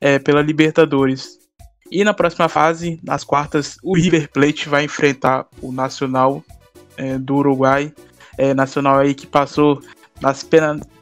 é, 0.00 0.18
pela 0.18 0.42
Libertadores. 0.42 1.38
E 1.90 2.02
na 2.04 2.12
próxima 2.12 2.48
fase, 2.48 3.00
nas 3.02 3.24
quartas, 3.24 3.76
o 3.82 3.94
River 3.94 4.30
Plate 4.30 4.68
vai 4.68 4.84
enfrentar 4.84 5.46
o 5.60 5.70
Nacional 5.72 6.44
é, 6.96 7.18
do 7.18 7.36
Uruguai. 7.36 7.92
É, 8.38 8.52
Nacional 8.52 8.98
aí 8.98 9.14
que 9.14 9.26
passou 9.26 9.80
nas 10.20 10.46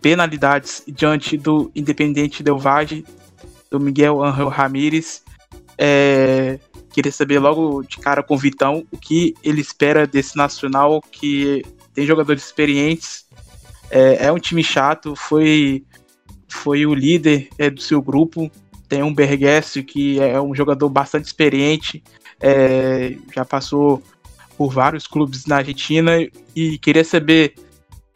penalidades 0.01 0.83
diante 0.87 1.37
do 1.37 1.71
Independente 1.75 2.43
Del 2.43 2.59
Valle, 2.59 3.05
do 3.71 3.81
Miguel 3.81 4.23
Angel 4.23 4.49
Ramírez. 4.49 5.23
É, 5.77 6.59
queria 6.93 7.11
saber 7.11 7.39
logo 7.39 7.83
de 7.83 7.99
cara 7.99 8.23
com 8.23 8.35
o 8.35 8.39
Vitão 8.39 8.87
o 8.93 8.97
que 8.97 9.35
ele 9.43 9.61
espera 9.61 10.07
desse 10.07 10.37
Nacional, 10.37 11.03
que 11.11 11.63
tem 11.93 12.07
jogadores 12.07 12.45
experientes, 12.45 13.24
é, 13.91 14.27
é 14.27 14.33
um 14.33 14.39
time 14.39 14.63
chato, 14.63 15.15
foi, 15.17 15.85
foi 16.49 16.87
o 16.87 16.95
líder 16.95 17.49
é, 17.59 17.71
do 17.71 17.81
seu 17.81 18.01
grupo, 18.03 18.51
tem 18.89 19.03
um 19.03 19.15
Berguesse 19.15 19.83
que 19.83 20.21
é 20.21 20.41
um 20.41 20.55
jogador 20.55 20.89
bastante 20.89 21.27
experiente, 21.27 22.03
é, 22.41 23.17
já 23.35 23.45
passou 23.45 24.03
por 24.57 24.73
vários 24.73 25.07
clubes 25.07 25.47
na 25.47 25.57
Argentina 25.57 26.13
e 26.55 26.79
queria 26.79 27.05
saber 27.05 27.55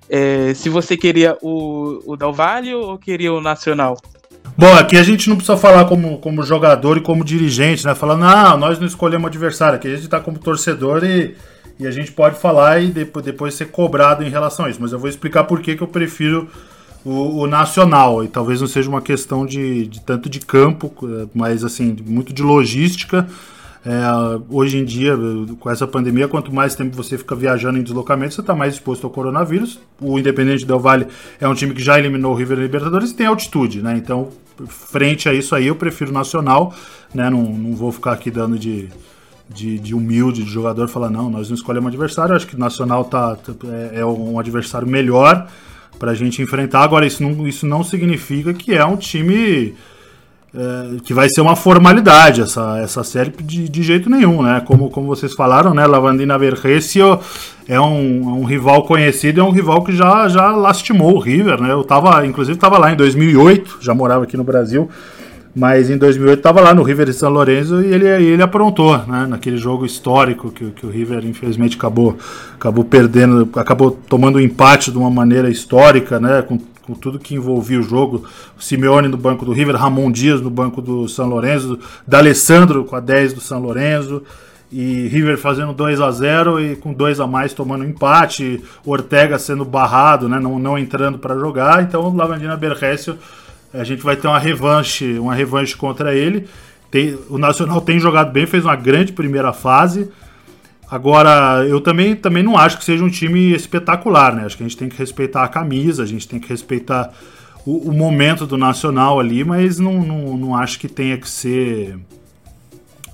é, 0.09 0.55
se 0.55 0.69
você 0.69 0.97
queria 0.97 1.37
o, 1.43 2.03
o 2.07 2.17
Del 2.17 2.33
Valle 2.33 2.75
ou 2.75 2.99
queria 2.99 3.33
o 3.33 3.41
Nacional? 3.41 3.97
Bom, 4.57 4.75
aqui 4.75 4.97
a 4.97 5.03
gente 5.03 5.29
não 5.29 5.37
precisa 5.37 5.57
falar 5.57 5.85
como, 5.85 6.19
como 6.19 6.45
jogador 6.45 6.97
e 6.97 7.01
como 7.01 7.23
dirigente, 7.23 7.85
né? 7.85 7.95
Falando, 7.95 8.21
não, 8.21 8.57
nós 8.57 8.79
não 8.79 8.87
escolhemos 8.87 9.29
adversário. 9.29 9.77
Aqui 9.77 9.87
a 9.87 9.93
gente 9.93 10.05
está 10.05 10.19
como 10.19 10.39
torcedor 10.39 11.05
e, 11.05 11.37
e 11.79 11.87
a 11.87 11.91
gente 11.91 12.13
pode 12.13 12.39
falar 12.39 12.81
e 12.81 12.89
depois, 12.89 13.25
depois 13.25 13.55
ser 13.55 13.67
cobrado 13.67 14.25
em 14.25 14.29
relação 14.29 14.65
a 14.65 14.71
isso. 14.71 14.81
Mas 14.81 14.93
eu 14.93 14.99
vou 14.99 15.09
explicar 15.09 15.45
por 15.45 15.61
que, 15.61 15.77
que 15.77 15.83
eu 15.83 15.87
prefiro 15.87 16.49
o, 17.05 17.43
o, 17.43 17.47
Nacional. 17.47 18.25
E 18.25 18.29
talvez 18.29 18.61
não 18.61 18.67
seja 18.67 18.89
uma 18.89 19.01
questão 19.01 19.47
de, 19.47 19.87
de 19.87 20.01
tanto 20.01 20.29
de 20.29 20.41
campo, 20.41 20.93
mas 21.35 21.65
assim, 21.65 21.97
muito 22.07 22.33
de 22.33 22.43
logística. 22.43 23.29
É, 23.87 24.03
hoje 24.51 24.77
em 24.77 24.85
dia, 24.85 25.17
com 25.61 25.71
essa 25.71 25.87
pandemia, 25.87 26.27
quanto 26.27 26.53
mais 26.53 26.75
tempo 26.75 26.97
você 26.97 27.17
fica 27.17 27.35
viajando 27.35 27.79
em 27.79 27.83
deslocamento, 27.83 28.35
você 28.35 28.41
está 28.41 28.55
mais 28.55 28.75
exposto 28.75 29.07
ao 29.07 29.11
coronavírus. 29.11 29.79
O 30.01 30.19
Independente 30.19 30.67
Del 30.67 30.81
Vale 30.81 31.07
é 31.41 31.49
um 31.49 31.55
time 31.55 31.73
que 31.73 31.83
já 31.83 31.99
eliminou 31.99 32.33
o 32.33 32.35
River 32.35 32.59
Libertadores 32.59 33.13
e 33.13 33.15
tem 33.15 33.27
altitude, 33.27 33.81
né? 33.81 33.97
Então, 33.97 34.31
frente 34.67 35.29
a 35.29 35.33
isso 35.33 35.55
aí, 35.55 35.69
eu 35.69 35.77
prefiro 35.77 36.13
Nacional, 36.13 36.75
né? 37.15 37.31
Não, 37.31 37.43
não 37.45 37.77
vou 37.77 37.93
ficar 37.93 38.13
aqui 38.13 38.31
dando 38.31 38.59
de, 38.59 38.89
de, 39.49 39.79
de 39.79 39.95
humilde 39.95 40.45
de 40.45 40.51
jogador 40.51 40.89
falar, 40.89 41.11
não, 41.11 41.31
nós 41.31 41.49
não 41.49 41.55
escolhemos 41.55 41.89
adversário, 41.89 42.35
acho 42.35 42.47
que 42.47 42.55
o 42.55 42.59
Nacional 42.59 43.05
tá, 43.05 43.37
é, 43.93 44.01
é 44.01 44.07
um 44.07 44.39
adversário 44.39 44.87
melhor 44.87 45.49
para 45.99 46.13
a 46.13 46.15
gente 46.15 46.41
enfrentar. 46.43 46.83
Agora, 46.83 47.07
isso 47.07 47.23
não, 47.23 47.47
isso 47.47 47.67
não 47.67 47.83
significa 47.83 48.53
que 48.53 48.75
é 48.75 48.85
um 48.85 48.97
time 48.97 49.75
é, 50.55 51.01
que 51.05 51.13
vai 51.13 51.29
ser 51.29 51.41
uma 51.41 51.55
formalidade 51.55 52.41
essa, 52.41 52.79
essa 52.79 53.05
série 53.05 53.31
de, 53.31 53.69
de 53.69 53.83
jeito 53.83 54.09
nenhum, 54.09 54.43
né? 54.43 54.63
Como, 54.65 54.89
como 54.91 55.07
vocês 55.07 55.35
falaram, 55.35 55.75
né? 55.75 55.87
Lavandina 55.87 56.39
Vergesio 56.39 57.21
é 57.67 57.79
um, 57.81 58.31
é 58.31 58.33
um 58.33 58.45
rival 58.45 58.85
conhecido, 58.85 59.41
é 59.41 59.45
um 59.45 59.51
rival 59.51 59.83
que 59.83 59.93
já, 59.93 60.29
já 60.29 60.51
lastimou 60.53 61.17
o 61.17 61.19
River, 61.19 61.61
né? 61.61 61.71
Eu 61.71 61.85
tava, 61.85 62.25
inclusive, 62.27 62.57
estava 62.57 62.79
lá 62.79 62.91
em 62.93 62.97
2008, 62.97 63.79
já 63.81 63.95
morava 63.95 64.25
aqui 64.25 64.37
no 64.37 64.45
Brasil. 64.45 64.89
Mas 65.59 65.91
em 65.91 65.99
2008 65.99 66.39
estava 66.39 66.61
lá 66.61 66.73
no 66.73 66.85
River 66.85 67.07
de 67.07 67.13
São 67.13 67.29
Lourenço 67.31 67.83
e 67.83 67.93
ele, 67.93 68.07
ele 68.07 68.41
aprontou, 68.41 68.97
né? 68.99 69.27
Naquele 69.29 69.57
jogo 69.57 69.85
histórico 69.85 70.53
que, 70.53 70.71
que 70.71 70.87
o 70.87 70.89
River 70.89 71.27
infelizmente 71.27 71.77
acabou, 71.77 72.17
acabou 72.55 72.85
perdendo, 72.85 73.51
acabou 73.57 73.91
tomando 73.91 74.37
o 74.37 74.39
um 74.39 74.41
empate 74.41 74.93
de 74.93 74.97
uma 74.97 75.11
maneira 75.11 75.51
histórica, 75.51 76.21
né? 76.21 76.43
Com, 76.43 76.61
com 76.87 76.95
tudo 76.95 77.19
que 77.19 77.35
envolvia 77.35 77.81
o 77.81 77.83
jogo. 77.83 78.23
O 78.57 78.63
Simeone 78.63 79.09
no 79.09 79.17
banco 79.17 79.45
do 79.45 79.51
River, 79.51 79.75
Ramon 79.75 80.13
Dias 80.13 80.41
no 80.41 80.49
banco 80.49 80.81
do 80.81 81.09
São 81.09 81.29
Lourenço, 81.29 81.77
D'Alessandro 82.07 82.85
com 82.85 82.95
a 82.95 83.01
10 83.01 83.33
do 83.33 83.41
São 83.41 83.59
Lourenço 83.59 84.23
e 84.71 85.09
River 85.09 85.39
fazendo 85.39 85.73
2 85.73 86.01
a 86.01 86.11
0 86.13 86.61
e 86.61 86.77
com 86.77 86.93
dois 86.93 87.19
a 87.19 87.27
mais 87.27 87.53
tomando 87.53 87.85
empate, 87.85 88.63
Ortega 88.87 89.41
sendo 89.41 89.65
barrado, 89.65 90.29
né, 90.29 90.39
não, 90.39 90.57
não 90.57 90.79
entrando 90.79 91.19
para 91.19 91.37
jogar. 91.37 91.83
Então, 91.83 92.15
Lavandina 92.15 92.57
Berrécio 92.57 93.19
a 93.73 93.85
gente 93.85 94.03
vai 94.03 94.17
ter 94.17 94.29
uma 94.29 94.39
revanche, 94.39 95.19
uma 95.19 95.35
revanche 95.35 95.77
contra 95.77 96.15
ele. 96.15 96.49
Tem, 96.91 97.19
o 97.29 97.39
Nacional 97.39 97.81
tem 97.81 98.01
jogado 98.01 98.33
bem, 98.33 98.47
fez 98.47 98.65
uma 98.65 98.77
grande 98.77 99.13
primeira 99.13 99.53
fase. 99.53 100.09
Agora, 100.91 101.67
eu 101.69 101.81
também, 101.81 102.17
também 102.17 102.43
não 102.43 102.57
acho 102.57 102.79
que 102.79 102.85
seja 102.85 103.05
um 103.05 103.11
time 103.11 103.53
espetacular, 103.53 104.35
né? 104.35 104.47
Acho 104.47 104.57
que 104.57 104.63
a 104.63 104.67
gente 104.69 104.77
tem 104.77 104.89
que 104.89 104.97
respeitar 104.97 105.45
a 105.45 105.49
camisa, 105.49 106.03
a 106.03 106.07
gente 106.07 106.27
tem 106.27 106.41
que 106.41 106.49
respeitar 106.49 107.13
o, 107.67 107.91
o 107.91 107.93
momento 107.93 108.47
do 108.47 108.57
Nacional 108.57 109.21
ali, 109.21 109.45
mas 109.45 109.79
não, 109.79 110.01
não, 110.03 110.37
não 110.37 110.57
acho 110.57 110.79
que 110.79 110.89
tenha 110.89 111.19
que 111.19 111.29
ser 111.29 111.99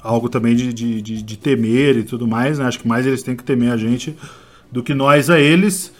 algo 0.00 0.28
também 0.28 0.54
de, 0.54 0.72
de, 0.72 1.02
de, 1.02 1.22
de 1.22 1.36
temer 1.36 1.96
e 1.96 2.04
tudo 2.04 2.28
mais, 2.28 2.60
né? 2.60 2.66
Acho 2.66 2.78
que 2.78 2.86
mais 2.86 3.04
eles 3.06 3.24
têm 3.24 3.34
que 3.34 3.42
temer 3.42 3.72
a 3.72 3.76
gente 3.76 4.14
do 4.70 4.80
que 4.80 4.94
nós 4.94 5.28
a 5.28 5.40
eles. 5.40 5.92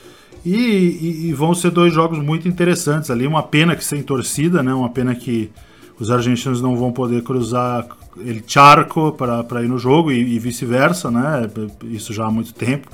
E, 0.45 0.55
e, 0.55 1.29
e, 1.29 1.33
vão 1.33 1.55
ser 1.55 1.71
dois 1.71 1.93
jogos 1.93 2.19
muito 2.19 2.47
interessantes 2.47 3.11
ali. 3.11 3.27
Uma 3.27 3.43
pena 3.43 3.75
que 3.75 3.85
sem 3.85 4.03
torcida, 4.03 4.63
né? 4.63 4.75
Uma 4.75 4.91
pena 4.91 5.15
que 5.15 5.51
os 5.99 6.11
argentinos 6.11 6.61
não 6.61 6.77
vão 6.77 6.93
poder 6.93 7.23
cruzar 7.23 7.87
ele 8.19 8.45
charco 8.47 9.13
para 9.13 9.63
ir 9.63 9.69
no 9.69 9.79
jogo 9.79 10.13
e, 10.13 10.35
e 10.35 10.39
vice-versa, 10.39 11.11
né? 11.11 11.49
Isso 11.85 12.13
já 12.13 12.27
há 12.27 12.31
muito 12.31 12.53
tempo. 12.53 12.89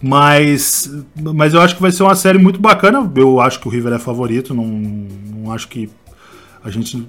Mas, 0.00 0.90
mas 1.16 1.54
eu 1.54 1.60
acho 1.60 1.74
que 1.74 1.82
vai 1.82 1.90
ser 1.90 2.02
uma 2.02 2.14
série 2.14 2.38
muito 2.38 2.60
bacana. 2.60 3.10
Eu 3.16 3.40
acho 3.40 3.58
que 3.60 3.66
o 3.66 3.70
River 3.70 3.92
é 3.94 3.98
favorito. 3.98 4.54
Não, 4.54 4.64
não 4.66 5.52
acho 5.52 5.68
que 5.68 5.90
a 6.62 6.70
gente 6.70 7.06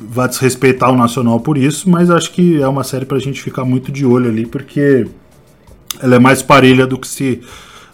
vai 0.00 0.28
desrespeitar 0.28 0.90
o 0.90 0.96
Nacional 0.96 1.40
por 1.40 1.56
isso, 1.56 1.88
mas 1.88 2.10
acho 2.10 2.32
que 2.32 2.60
é 2.60 2.66
uma 2.66 2.84
série 2.84 3.04
para 3.04 3.16
a 3.16 3.20
gente 3.20 3.42
ficar 3.42 3.64
muito 3.64 3.92
de 3.92 4.04
olho 4.04 4.28
ali, 4.28 4.46
porque 4.46 5.06
ela 6.00 6.16
é 6.16 6.18
mais 6.18 6.42
parelha 6.42 6.86
do 6.86 6.98
que 6.98 7.06
se 7.06 7.40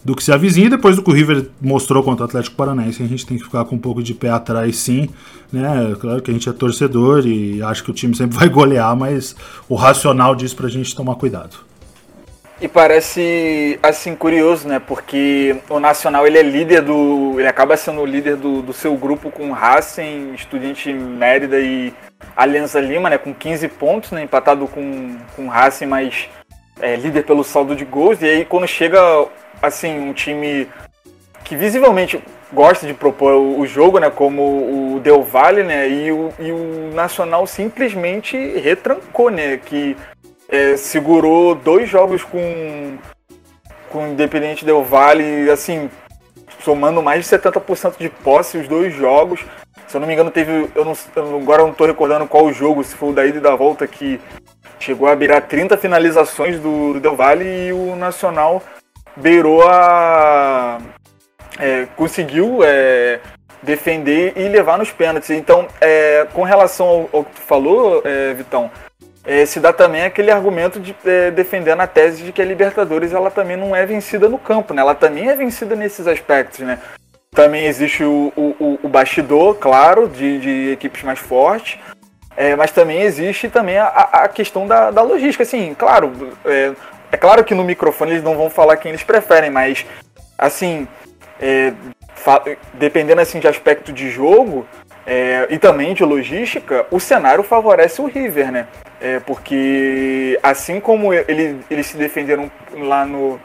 do 0.08 0.16
que 0.16 0.24
se 0.24 0.32
avizinha. 0.32 0.70
Depois 0.70 0.96
do 0.96 1.02
que 1.02 1.10
o 1.10 1.12
River 1.12 1.48
mostrou 1.60 2.02
contra 2.02 2.24
o 2.24 2.26
Atlético 2.26 2.56
Paranaense, 2.56 3.02
a 3.02 3.06
gente 3.06 3.26
tem 3.26 3.36
que 3.36 3.44
ficar 3.44 3.66
com 3.66 3.76
um 3.76 3.78
pouco 3.78 4.02
de 4.02 4.14
pé 4.14 4.30
atrás, 4.30 4.76
sim. 4.78 5.10
Né? 5.52 5.94
Claro 6.00 6.22
que 6.22 6.30
a 6.30 6.34
gente 6.34 6.48
é 6.48 6.52
torcedor 6.52 7.26
e 7.26 7.62
acho 7.62 7.84
que 7.84 7.90
o 7.90 7.94
time 7.94 8.16
sempre 8.16 8.36
vai 8.38 8.48
golear, 8.48 8.96
mas 8.96 9.36
o 9.68 9.74
racional 9.74 10.34
diz 10.34 10.54
pra 10.54 10.68
gente 10.68 10.96
tomar 10.96 11.14
cuidado. 11.16 11.68
E 12.60 12.66
parece 12.66 13.78
assim 13.82 14.16
curioso, 14.16 14.66
né? 14.66 14.80
Porque 14.80 15.56
o 15.68 15.78
Nacional 15.78 16.26
ele 16.26 16.38
é 16.38 16.42
líder 16.42 16.82
do. 16.82 17.34
ele 17.38 17.46
acaba 17.46 17.76
sendo 17.76 18.00
o 18.00 18.06
líder 18.06 18.34
do, 18.34 18.62
do 18.62 18.72
seu 18.72 18.96
grupo 18.96 19.30
com 19.30 19.52
Racing, 19.52 20.32
Estudante 20.34 20.92
Mérida 20.92 21.60
e 21.60 21.94
Aliança 22.36 22.80
Lima, 22.80 23.08
né? 23.10 23.16
Com 23.16 23.32
15 23.32 23.68
pontos, 23.68 24.10
né? 24.10 24.24
Empatado 24.24 24.66
com, 24.66 25.16
com 25.36 25.46
Racing, 25.46 25.86
mas 25.86 26.28
é, 26.80 26.96
líder 26.96 27.24
pelo 27.24 27.44
saldo 27.44 27.76
de 27.76 27.84
gols. 27.84 28.20
E 28.22 28.24
aí 28.24 28.44
quando 28.44 28.66
chega 28.66 28.98
assim, 29.62 29.98
um 29.98 30.12
time 30.12 30.68
que 31.44 31.56
visivelmente 31.56 32.22
gosta 32.52 32.86
de 32.86 32.94
propor 32.94 33.34
o 33.34 33.66
jogo, 33.66 33.98
né, 33.98 34.10
como 34.10 34.94
o 34.94 35.00
Del 35.00 35.22
Valle, 35.22 35.62
né, 35.62 35.88
e 35.88 36.12
o, 36.12 36.32
e 36.38 36.50
o 36.50 36.90
Nacional 36.94 37.46
simplesmente 37.46 38.36
retrancou, 38.58 39.30
né, 39.30 39.58
que 39.58 39.96
é, 40.48 40.76
segurou 40.76 41.54
dois 41.54 41.88
jogos 41.88 42.22
com, 42.24 42.96
com 43.90 44.04
o 44.04 44.12
Independente 44.12 44.64
Del 44.64 44.82
Valle, 44.82 45.50
assim, 45.50 45.90
somando 46.60 47.02
mais 47.02 47.24
de 47.24 47.36
70% 47.36 47.98
de 47.98 48.08
posse 48.08 48.58
os 48.58 48.68
dois 48.68 48.94
jogos. 48.94 49.44
Se 49.86 49.96
eu 49.96 50.00
não 50.00 50.08
me 50.08 50.12
engano, 50.12 50.30
teve. 50.30 50.68
Eu 50.74 50.84
não, 50.84 50.94
eu 51.16 51.36
agora 51.38 51.62
não 51.62 51.70
estou 51.70 51.86
recordando 51.86 52.26
qual 52.26 52.52
jogo, 52.52 52.84
se 52.84 52.94
foi 52.94 53.10
o 53.10 53.12
da 53.12 53.24
ida 53.24 53.38
e 53.38 53.40
da 53.40 53.54
volta, 53.54 53.86
que 53.86 54.20
chegou 54.78 55.08
a 55.08 55.14
virar 55.14 55.40
30 55.42 55.76
finalizações 55.78 56.58
do, 56.60 56.94
do 56.94 57.00
Del 57.00 57.16
Valle 57.16 57.68
e 57.68 57.72
o 57.72 57.96
Nacional 57.96 58.62
beirou 59.20 59.62
a. 59.68 60.78
É, 61.58 61.86
conseguiu 61.96 62.60
é, 62.62 63.20
defender 63.62 64.32
e 64.36 64.48
levar 64.48 64.78
nos 64.78 64.90
pênaltis. 64.90 65.30
Então, 65.30 65.66
é, 65.80 66.26
com 66.32 66.42
relação 66.42 66.86
ao, 66.86 67.10
ao, 67.12 67.24
que 67.24 67.32
tu 67.32 67.40
falou, 67.40 68.02
é, 68.04 68.32
Vitão, 68.34 68.70
é, 69.24 69.44
se 69.44 69.60
dá 69.60 69.72
também 69.72 70.04
aquele 70.04 70.30
argumento 70.30 70.80
de 70.80 70.94
é, 71.04 71.30
defender 71.30 71.74
na 71.74 71.86
tese 71.86 72.22
de 72.22 72.32
que 72.32 72.40
a 72.40 72.44
Libertadores 72.44 73.12
ela 73.12 73.30
também 73.30 73.56
não 73.56 73.74
é 73.74 73.84
vencida 73.84 74.28
no 74.28 74.38
campo, 74.38 74.72
né? 74.72 74.80
Ela 74.80 74.94
também 74.94 75.28
é 75.28 75.36
vencida 75.36 75.74
nesses 75.74 76.06
aspectos, 76.06 76.60
né? 76.60 76.78
Também 77.32 77.66
existe 77.66 78.02
o, 78.04 78.32
o, 78.34 78.78
o 78.82 78.88
bastidor, 78.88 79.56
claro, 79.56 80.08
de, 80.08 80.40
de 80.40 80.72
equipes 80.72 81.02
mais 81.02 81.18
fortes, 81.18 81.78
é, 82.36 82.56
mas 82.56 82.70
também 82.70 83.02
existe 83.02 83.48
também 83.48 83.76
a, 83.76 83.86
a 83.86 84.28
questão 84.28 84.66
da, 84.66 84.90
da 84.90 85.02
logística. 85.02 85.42
Assim, 85.42 85.74
claro, 85.74 86.12
é, 86.46 86.72
é 87.10 87.16
claro 87.16 87.44
que 87.44 87.54
no 87.54 87.64
microfone 87.64 88.12
eles 88.12 88.22
não 88.22 88.36
vão 88.36 88.50
falar 88.50 88.76
quem 88.76 88.90
eles 88.90 89.02
preferem, 89.02 89.50
mas 89.50 89.84
assim, 90.36 90.86
é, 91.40 91.72
dependendo 92.74 93.20
assim 93.20 93.38
de 93.40 93.48
aspecto 93.48 93.92
de 93.92 94.10
jogo 94.10 94.66
é, 95.06 95.46
e 95.50 95.58
também 95.58 95.94
de 95.94 96.04
logística, 96.04 96.86
o 96.90 97.00
cenário 97.00 97.42
favorece 97.42 98.00
o 98.02 98.06
River, 98.06 98.52
né? 98.52 98.68
É, 99.00 99.20
porque 99.20 100.38
assim 100.42 100.80
como 100.80 101.14
ele, 101.14 101.60
eles 101.70 101.86
se 101.86 101.96
defenderam 101.96 102.50
lá 102.74 103.06
no 103.06 103.40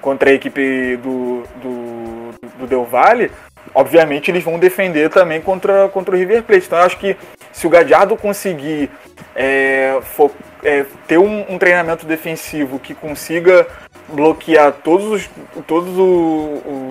contra 0.00 0.30
a 0.30 0.32
equipe 0.32 0.96
do, 0.98 1.42
do, 1.56 2.30
do 2.58 2.66
Del 2.66 2.84
Valle, 2.84 3.30
obviamente 3.74 4.30
eles 4.30 4.44
vão 4.44 4.58
defender 4.58 5.10
também 5.10 5.40
contra, 5.40 5.88
contra 5.88 6.14
o 6.14 6.18
River 6.18 6.42
Plate. 6.44 6.66
Então 6.66 6.78
eu 6.78 6.84
acho 6.84 6.98
que 6.98 7.16
se 7.52 7.66
o 7.66 7.70
Gadiardo 7.70 8.16
conseguir 8.16 8.90
é, 9.34 9.98
for, 10.02 10.30
é, 10.62 10.84
ter 11.06 11.18
um, 11.18 11.44
um, 11.52 11.58
treinamento 11.58 12.06
defensivo 12.06 12.78
que 12.78 12.94
consiga 12.94 13.66
bloquear 14.08 14.72
todos 14.72 15.06
os, 15.06 15.30
todos 15.66 15.94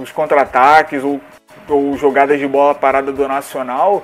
os, 0.02 0.12
contra-ataques 0.12 1.04
ou, 1.04 1.22
ou 1.70 1.98
jogadas 1.98 2.40
de 2.40 2.48
bola 2.48 2.76
parada 2.76 3.12
do 3.12 3.28
Nacional, 3.28 4.04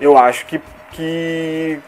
eu 0.00 0.16
acho 0.16 0.46
que, 0.46 0.60
que 0.92 1.80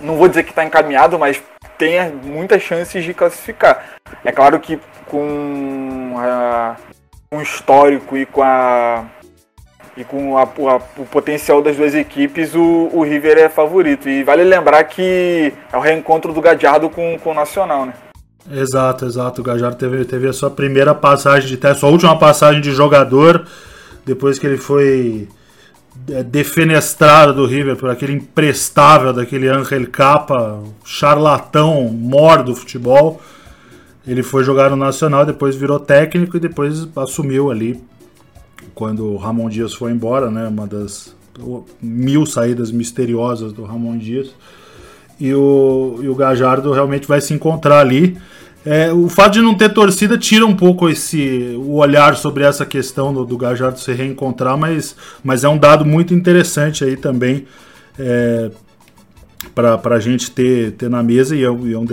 não 0.00 0.16
vou 0.16 0.28
dizer 0.28 0.44
que 0.44 0.50
está 0.50 0.64
encaminhado, 0.64 1.18
mas 1.18 1.42
tem 1.78 2.10
muitas 2.22 2.62
chances 2.62 3.04
de 3.04 3.14
classificar. 3.14 3.84
É 4.24 4.30
claro 4.30 4.60
que 4.60 4.78
com, 5.06 6.14
a, 6.18 6.76
com 7.30 7.38
o 7.38 7.42
histórico 7.42 8.16
e 8.16 8.26
com 8.26 8.42
a 8.42 9.04
e 9.96 10.04
com 10.04 10.38
a, 10.38 10.42
a, 10.42 10.76
o 10.98 11.06
potencial 11.10 11.62
das 11.62 11.76
duas 11.76 11.94
equipes, 11.94 12.54
o, 12.54 12.88
o, 12.92 13.02
River 13.02 13.38
é 13.38 13.48
favorito. 13.48 14.08
E 14.08 14.22
vale 14.22 14.42
lembrar 14.42 14.82
que 14.84 15.52
é 15.72 15.76
o 15.76 15.80
reencontro 15.80 16.32
do 16.32 16.40
Gadiardo 16.40 16.88
com, 16.88 17.18
com 17.18 17.30
o 17.30 17.34
Nacional, 17.34 17.86
né? 17.86 17.94
Exato, 18.50 19.04
exato. 19.04 19.40
O 19.40 19.44
Gadiardo 19.44 19.76
teve, 19.76 20.04
teve 20.04 20.28
a 20.28 20.32
sua 20.32 20.50
primeira 20.50 20.94
passagem 20.94 21.48
de 21.48 21.56
teste, 21.56 21.80
sua 21.80 21.90
última 21.90 22.18
passagem 22.18 22.60
de 22.60 22.72
jogador, 22.72 23.46
depois 24.04 24.38
que 24.38 24.46
ele 24.46 24.56
foi 24.56 25.28
é, 26.10 26.22
defenestrado 26.22 27.34
do 27.34 27.46
River 27.46 27.76
por 27.76 27.90
aquele 27.90 28.14
imprestável 28.14 29.12
daquele 29.12 29.46
Angel 29.48 29.86
Capa, 29.90 30.62
charlatão, 30.84 31.84
mor 31.84 32.42
do 32.42 32.56
futebol. 32.56 33.20
Ele 34.04 34.22
foi 34.22 34.42
jogar 34.42 34.70
no 34.70 34.76
Nacional, 34.76 35.24
depois 35.24 35.54
virou 35.54 35.78
técnico 35.78 36.36
e 36.36 36.40
depois 36.40 36.88
assumiu 36.96 37.50
ali 37.50 37.80
quando 38.74 39.06
o 39.06 39.16
Ramon 39.16 39.48
Dias 39.48 39.74
foi 39.74 39.92
embora, 39.92 40.30
né? 40.30 40.48
Uma 40.48 40.66
das 40.66 41.14
mil 41.80 42.26
saídas 42.26 42.70
misteriosas 42.70 43.52
do 43.52 43.64
Ramon 43.64 43.96
Dias. 43.98 44.30
E 45.18 45.32
o, 45.34 45.98
e 46.02 46.08
o 46.08 46.14
Gajardo 46.14 46.72
realmente 46.72 47.06
vai 47.06 47.20
se 47.20 47.32
encontrar 47.32 47.80
ali. 47.80 48.16
É, 48.64 48.92
o 48.92 49.08
fato 49.08 49.34
de 49.34 49.42
não 49.42 49.54
ter 49.54 49.70
torcida 49.70 50.16
tira 50.16 50.46
um 50.46 50.54
pouco 50.54 50.88
esse 50.88 51.56
o 51.58 51.74
olhar 51.74 52.16
sobre 52.16 52.44
essa 52.44 52.64
questão 52.64 53.12
do, 53.12 53.24
do 53.24 53.36
Gajardo 53.36 53.80
se 53.80 53.92
reencontrar, 53.92 54.56
mas, 54.56 54.94
mas 55.22 55.42
é 55.42 55.48
um 55.48 55.58
dado 55.58 55.84
muito 55.84 56.14
interessante 56.14 56.84
aí 56.84 56.96
também 56.96 57.44
é, 57.98 58.50
para 59.54 59.96
a 59.96 60.00
gente 60.00 60.30
ter, 60.30 60.72
ter 60.72 60.88
na 60.88 61.02
mesa 61.02 61.34
e 61.34 61.42
é, 61.42 61.50
um, 61.50 61.70
é 61.70 61.76
um, 61.76 61.86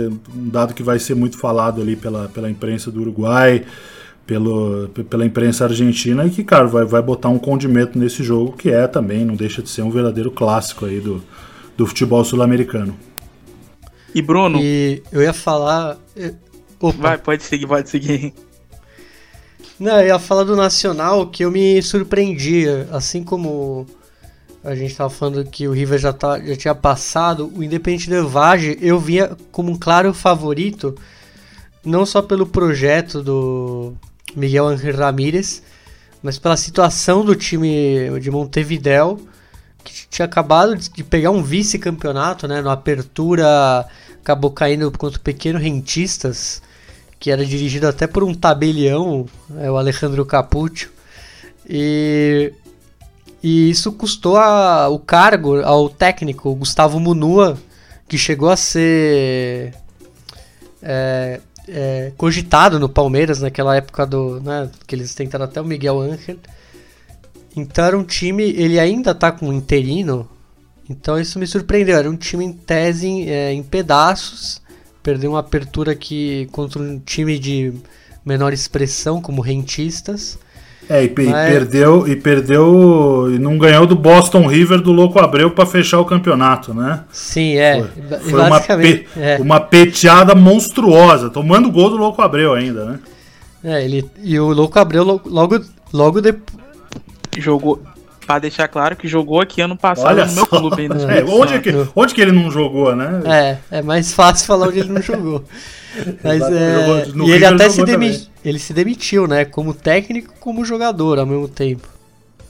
dado 0.48 0.72
que 0.72 0.82
vai 0.82 0.98
ser 0.98 1.14
muito 1.14 1.36
falado 1.36 1.80
ali 1.80 1.96
pela, 1.96 2.28
pela 2.28 2.48
imprensa 2.48 2.90
do 2.90 3.00
Uruguai, 3.00 3.64
pelo, 4.30 4.88
pela 5.10 5.26
imprensa 5.26 5.64
argentina 5.64 6.24
e 6.24 6.30
que, 6.30 6.44
cara, 6.44 6.64
vai, 6.68 6.84
vai 6.84 7.02
botar 7.02 7.28
um 7.28 7.38
condimento 7.38 7.98
nesse 7.98 8.22
jogo 8.22 8.52
que 8.52 8.70
é 8.70 8.86
também, 8.86 9.24
não 9.24 9.34
deixa 9.34 9.60
de 9.60 9.68
ser 9.68 9.82
um 9.82 9.90
verdadeiro 9.90 10.30
clássico 10.30 10.86
aí 10.86 11.00
do, 11.00 11.20
do 11.76 11.84
futebol 11.84 12.24
sul-americano. 12.24 12.96
E 14.14 14.22
Bruno? 14.22 14.60
E 14.62 15.02
eu 15.10 15.20
ia 15.20 15.32
falar. 15.32 15.98
Opa. 16.78 16.96
Vai, 16.96 17.18
pode 17.18 17.42
seguir, 17.42 17.66
pode 17.66 17.90
seguir. 17.90 18.32
Não, 19.80 19.98
eu 19.98 20.06
ia 20.06 20.18
falar 20.20 20.44
do 20.44 20.54
Nacional 20.54 21.26
que 21.26 21.44
eu 21.44 21.50
me 21.50 21.82
surpreendia. 21.82 22.86
Assim 22.92 23.24
como 23.24 23.84
a 24.62 24.76
gente 24.76 24.92
estava 24.92 25.10
falando 25.10 25.44
que 25.44 25.66
o 25.66 25.72
River 25.72 25.98
já, 25.98 26.12
tá, 26.12 26.38
já 26.38 26.54
tinha 26.54 26.74
passado, 26.74 27.50
o 27.52 27.64
Independente 27.64 28.08
Del 28.08 28.28
Valle 28.28 28.78
eu 28.80 29.00
via 29.00 29.36
como 29.50 29.72
um 29.72 29.76
claro 29.76 30.14
favorito, 30.14 30.94
não 31.84 32.06
só 32.06 32.22
pelo 32.22 32.46
projeto 32.46 33.24
do 33.24 33.96
Miguel 34.36 34.66
Ángel 34.66 34.96
Ramírez, 34.96 35.62
mas 36.22 36.38
pela 36.38 36.56
situação 36.56 37.24
do 37.24 37.34
time 37.34 38.18
de 38.20 38.30
Montevideo 38.30 39.28
que 39.84 40.06
tinha 40.08 40.26
acabado 40.26 40.76
de 40.76 41.04
pegar 41.04 41.30
um 41.30 41.42
vice-campeonato, 41.42 42.46
né? 42.46 42.60
No 42.60 42.70
Apertura 42.70 43.86
acabou 44.20 44.50
caindo 44.50 44.90
contra 44.90 45.18
o 45.18 45.22
Pequeno 45.22 45.58
Rentistas, 45.58 46.62
que 47.18 47.30
era 47.30 47.44
dirigido 47.44 47.86
até 47.86 48.06
por 48.06 48.22
um 48.22 48.34
tabelião, 48.34 49.26
é, 49.58 49.70
o 49.70 49.76
Alejandro 49.76 50.24
Capuccio. 50.26 50.90
E, 51.68 52.52
e 53.42 53.70
isso 53.70 53.92
custou 53.92 54.36
a, 54.36 54.88
o 54.88 54.98
cargo 54.98 55.60
ao 55.62 55.88
técnico 55.88 56.54
Gustavo 56.54 57.00
Munua, 57.00 57.58
que 58.08 58.18
chegou 58.18 58.50
a 58.50 58.56
ser 58.56 59.74
é, 60.82 61.40
é, 61.72 62.12
cogitado 62.16 62.78
no 62.78 62.88
Palmeiras 62.88 63.40
naquela 63.40 63.76
época 63.76 64.06
do, 64.06 64.40
né, 64.40 64.70
que 64.86 64.94
eles 64.94 65.14
tentaram 65.14 65.44
até 65.44 65.60
o 65.60 65.64
Miguel 65.64 66.00
Ángel. 66.00 66.36
Então 67.56 67.84
era 67.84 67.98
um 67.98 68.04
time, 68.04 68.44
ele 68.44 68.78
ainda 68.78 69.14
tá 69.14 69.32
com 69.32 69.48
um 69.48 69.52
interino, 69.52 70.28
então 70.88 71.18
isso 71.18 71.38
me 71.38 71.46
surpreendeu. 71.46 71.96
Era 71.96 72.10
um 72.10 72.16
time 72.16 72.44
em 72.44 72.52
tese 72.52 73.28
é, 73.28 73.52
em 73.52 73.62
pedaços, 73.62 74.60
perdeu 75.02 75.32
uma 75.32 75.40
apertura 75.40 75.92
aqui 75.92 76.48
contra 76.52 76.80
um 76.80 76.98
time 76.98 77.38
de 77.38 77.72
menor 78.24 78.52
expressão, 78.52 79.20
como 79.20 79.40
rentistas. 79.40 80.38
É, 80.88 81.04
e, 81.04 81.14
mas... 81.16 81.28
e, 81.28 81.30
perdeu 81.30 82.08
e 82.08 82.16
perdeu 82.16 83.28
e 83.32 83.38
não 83.38 83.56
ganhou 83.56 83.86
do 83.86 83.94
Boston 83.94 84.46
River 84.46 84.80
do 84.80 84.90
Louco 84.90 85.20
Abreu 85.20 85.50
para 85.50 85.64
fechar 85.64 86.00
o 86.00 86.04
campeonato, 86.04 86.74
né? 86.74 87.04
Sim, 87.12 87.56
é. 87.56 87.84
Foi, 88.08 88.18
foi 88.18 88.40
uma, 88.40 88.60
pe, 88.60 89.06
é. 89.16 89.38
uma 89.40 89.60
peteada 89.60 90.34
monstruosa, 90.34 91.30
tomando 91.30 91.70
gol 91.70 91.90
do 91.90 91.96
Louco 91.96 92.20
Abreu 92.20 92.54
ainda, 92.54 92.84
né? 92.84 92.98
É, 93.62 93.84
ele 93.84 94.08
e 94.22 94.40
o 94.40 94.52
Louco 94.52 94.78
Abreu 94.78 95.04
logo 95.04 95.60
logo 95.92 96.20
depois 96.20 96.60
jogou. 97.38 97.80
Pra 98.30 98.38
deixar 98.38 98.68
claro 98.68 98.94
que 98.94 99.08
jogou 99.08 99.40
aqui 99.40 99.60
ano 99.60 99.76
passado 99.76 100.06
Olha 100.06 100.24
no 100.24 100.32
meu 100.32 100.46
só. 100.46 100.60
clube 100.60 100.82
ainda. 100.82 100.94
É, 101.12 101.24
onde, 101.24 101.58
que, 101.58 101.70
onde 101.96 102.14
que 102.14 102.20
ele 102.20 102.30
não 102.30 102.48
jogou, 102.48 102.94
né? 102.94 103.20
É, 103.24 103.78
é 103.78 103.82
mais 103.82 104.14
fácil 104.14 104.46
falar 104.46 104.68
onde 104.68 104.78
ele 104.78 104.92
não 104.92 105.02
jogou. 105.02 105.42
Mas 106.22 106.40
é. 106.40 107.08
E 107.26 107.30
ele 107.32 107.44
até 107.44 107.68
se, 107.68 107.84
demi... 107.84 108.28
ele 108.44 108.60
se 108.60 108.72
demitiu, 108.72 109.26
né? 109.26 109.44
Como 109.44 109.74
técnico 109.74 110.32
como 110.38 110.64
jogador 110.64 111.18
ao 111.18 111.26
mesmo 111.26 111.48
tempo. 111.48 111.88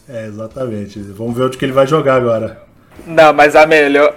É, 0.07 0.27
exatamente. 0.27 0.99
Vamos 0.99 1.35
ver 1.35 1.45
onde 1.45 1.57
que 1.57 1.65
ele 1.65 1.73
vai 1.73 1.87
jogar 1.87 2.17
agora. 2.17 2.61
Não, 3.07 3.33
mas 3.33 3.57
a 3.57 3.67
melhor, 3.67 4.15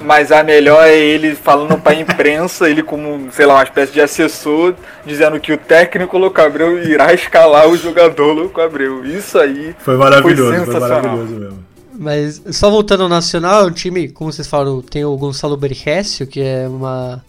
mas 0.00 0.30
a 0.30 0.42
melhor 0.42 0.86
é 0.86 0.96
ele 0.96 1.34
falando 1.34 1.78
pra 1.78 1.94
imprensa, 1.94 2.68
ele 2.68 2.82
como, 2.82 3.30
sei 3.32 3.46
lá, 3.46 3.54
uma 3.54 3.64
espécie 3.64 3.92
de 3.92 4.00
assessor, 4.00 4.74
dizendo 5.04 5.40
que 5.40 5.52
o 5.52 5.58
técnico 5.58 6.18
Louco 6.18 6.40
Abreu 6.40 6.82
irá 6.82 7.12
escalar 7.12 7.68
o 7.68 7.76
jogador 7.76 8.32
Louco 8.32 8.60
Abreu. 8.60 9.04
Isso 9.04 9.38
aí 9.38 9.74
foi 9.78 9.96
maravilhoso, 9.96 10.64
foi, 10.64 10.66
foi 10.66 10.80
maravilhoso 10.80 11.32
mesmo. 11.34 11.68
Mas 11.98 12.40
só 12.52 12.70
voltando 12.70 13.02
ao 13.02 13.08
Nacional, 13.08 13.66
o 13.66 13.70
time, 13.72 14.08
como 14.08 14.32
vocês 14.32 14.46
falaram, 14.46 14.80
tem 14.80 15.04
o 15.04 15.16
Gonçalo 15.16 15.56
Berrécio, 15.56 16.28
que 16.28 16.40
é 16.40 16.68
uma, 16.68 17.24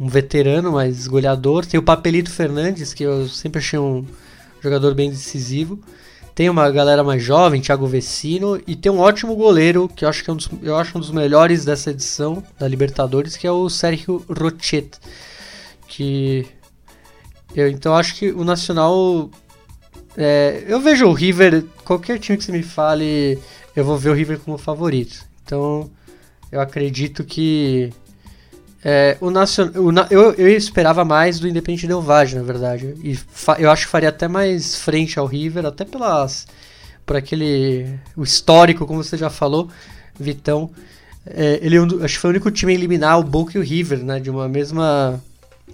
um 0.00 0.08
veterano, 0.08 0.72
mas 0.72 1.06
goleador. 1.06 1.66
Tem 1.66 1.78
o 1.78 1.82
Papelito 1.82 2.30
Fernandes, 2.30 2.94
que 2.94 3.02
eu 3.02 3.28
sempre 3.28 3.58
achei 3.58 3.78
um 3.78 4.06
jogador 4.62 4.94
bem 4.94 5.10
decisivo. 5.10 5.78
Tem 6.34 6.50
uma 6.50 6.68
galera 6.70 7.04
mais 7.04 7.22
jovem, 7.22 7.60
Thiago 7.60 7.86
Vecino, 7.86 8.60
e 8.66 8.74
tem 8.74 8.90
um 8.90 8.98
ótimo 8.98 9.36
goleiro, 9.36 9.88
que 9.88 10.04
eu 10.04 10.08
acho 10.08 10.24
que 10.24 10.30
é 10.30 10.32
um 10.32 10.36
dos, 10.36 10.50
eu 10.62 10.76
acho 10.76 10.98
um 10.98 11.00
dos 11.00 11.12
melhores 11.12 11.64
dessa 11.64 11.90
edição 11.90 12.42
da 12.58 12.66
Libertadores, 12.66 13.36
que 13.36 13.46
é 13.46 13.52
o 13.52 13.68
Sérgio 13.70 14.24
Rochet. 14.28 14.90
Que 15.86 16.44
eu 17.54 17.68
então 17.68 17.94
acho 17.94 18.16
que 18.16 18.32
o 18.32 18.42
Nacional 18.42 19.30
é, 20.16 20.64
eu 20.66 20.80
vejo 20.80 21.06
o 21.06 21.12
River, 21.12 21.64
qualquer 21.84 22.18
time 22.18 22.38
que 22.38 22.44
você 22.44 22.52
me 22.52 22.62
fale, 22.62 23.38
eu 23.74 23.84
vou 23.84 23.96
ver 23.96 24.10
o 24.10 24.14
River 24.14 24.38
como 24.38 24.56
favorito. 24.56 25.24
Então, 25.44 25.90
eu 26.50 26.60
acredito 26.60 27.24
que 27.24 27.92
é, 28.84 29.16
o 29.18 29.30
Nacional, 29.30 30.06
eu, 30.10 30.32
eu 30.34 30.48
esperava 30.48 31.06
mais 31.06 31.40
do 31.40 31.48
Independente 31.48 31.86
Del 31.86 32.02
Valle, 32.02 32.34
na 32.34 32.42
verdade. 32.42 32.94
E 33.02 33.18
eu 33.58 33.70
acho 33.70 33.86
que 33.86 33.90
faria 33.90 34.10
até 34.10 34.28
mais 34.28 34.76
frente 34.76 35.18
ao 35.18 35.24
River, 35.24 35.64
até 35.64 35.86
pelas 35.86 36.46
por 37.06 37.16
aquele 37.16 37.98
o 38.14 38.22
histórico, 38.22 38.86
como 38.86 39.02
você 39.02 39.16
já 39.16 39.30
falou, 39.30 39.70
Vitão. 40.18 40.70
É, 41.26 41.58
ele 41.62 41.76
é 41.76 42.04
acho 42.04 42.14
que 42.14 42.20
foi 42.20 42.28
o 42.28 42.32
único 42.32 42.50
time 42.50 42.72
a 42.72 42.74
eliminar 42.74 43.18
o 43.18 43.24
Boca 43.24 43.56
e 43.56 43.60
o 43.60 43.64
River, 43.64 44.04
né, 44.04 44.20
de 44.20 44.28
uma 44.28 44.48
mesma 44.48 45.18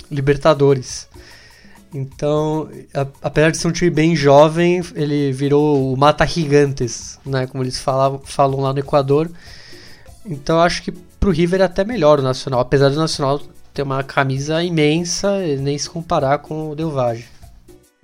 Libertadores. 0.08 1.08
Então, 1.92 2.68
a, 2.94 3.06
apesar 3.22 3.50
de 3.50 3.58
ser 3.58 3.66
um 3.66 3.72
time 3.72 3.90
bem 3.90 4.14
jovem, 4.14 4.82
ele 4.94 5.32
virou 5.32 5.92
o 5.92 5.96
Mata 5.96 6.24
Gigantes, 6.24 7.18
né, 7.26 7.48
como 7.48 7.64
eles 7.64 7.80
falavam, 7.80 8.20
falam 8.24 8.61
lá 8.61 8.72
no 8.72 8.78
Equador. 8.78 9.28
Então, 10.24 10.61
acho 10.61 10.82
que 10.82 10.92
pro 11.20 11.30
River 11.30 11.60
é 11.60 11.64
até 11.64 11.84
melhor 11.84 12.18
o 12.18 12.22
Nacional, 12.22 12.60
apesar 12.60 12.88
do 12.88 12.96
Nacional 12.96 13.40
ter 13.74 13.82
uma 13.82 14.02
camisa 14.02 14.64
imensa 14.64 15.44
e 15.46 15.56
nem 15.58 15.76
se 15.76 15.88
comparar 15.88 16.38
com 16.38 16.70
o 16.70 16.74
Delvage. 16.74 17.28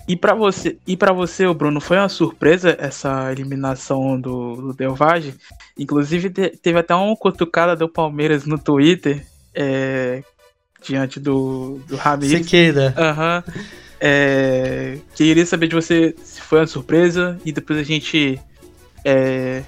E 0.06 0.14
para 0.14 0.34
você, 0.34 0.76
e 0.86 0.96
para 0.96 1.12
você, 1.12 1.52
Bruno, 1.52 1.80
foi 1.80 1.96
uma 1.96 2.08
surpresa 2.08 2.76
essa 2.78 3.32
eliminação 3.32 4.20
do, 4.20 4.54
do 4.56 4.72
Delvage? 4.72 5.34
Inclusive 5.76 6.30
te, 6.30 6.50
teve 6.50 6.78
até 6.78 6.94
uma 6.94 7.16
cutucada 7.16 7.74
do 7.74 7.88
Palmeiras 7.88 8.44
no 8.44 8.56
Twitter 8.56 9.26
é, 9.52 10.22
diante 10.80 11.18
do, 11.18 11.80
do 11.88 11.96
Ramires. 11.96 12.44
Sequeira. 12.44 12.94
Aham. 12.96 13.42
Uhum. 13.48 13.64
É, 13.98 14.98
queria 15.14 15.46
saber 15.46 15.68
de 15.68 15.74
você 15.74 16.14
se 16.22 16.40
foi 16.40 16.60
uma 16.60 16.66
surpresa 16.66 17.38
e 17.46 17.50
depois 17.50 17.78
a 17.78 17.82
gente 17.82 18.38
é, 19.02 19.62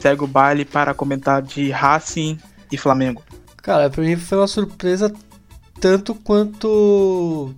segue 0.00 0.24
o 0.24 0.26
baile 0.26 0.64
para 0.64 0.94
comentar 0.94 1.42
de 1.42 1.70
Racing 1.70 2.38
e 2.70 2.76
Flamengo? 2.76 3.22
Cara, 3.62 3.90
pra 3.90 4.02
mim 4.02 4.16
foi 4.16 4.38
uma 4.38 4.46
surpresa 4.46 5.12
tanto 5.80 6.14
quanto. 6.14 7.54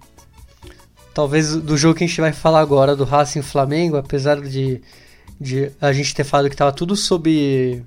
Talvez 1.13 1.57
do 1.57 1.77
jogo 1.77 1.97
que 1.97 2.05
a 2.05 2.07
gente 2.07 2.21
vai 2.21 2.33
falar 2.33 2.61
agora, 2.61 2.95
do 2.95 3.05
Racing 3.05 3.43
Flamengo, 3.43 3.97
apesar 3.97 4.41
de, 4.41 4.81
de 5.41 5.73
a 5.81 5.93
gente 5.93 6.15
ter 6.15 6.25
falado 6.25 6.49
que 6.49 6.57
tava 6.57 6.73
tudo 6.73 6.95
sob. 6.97 7.85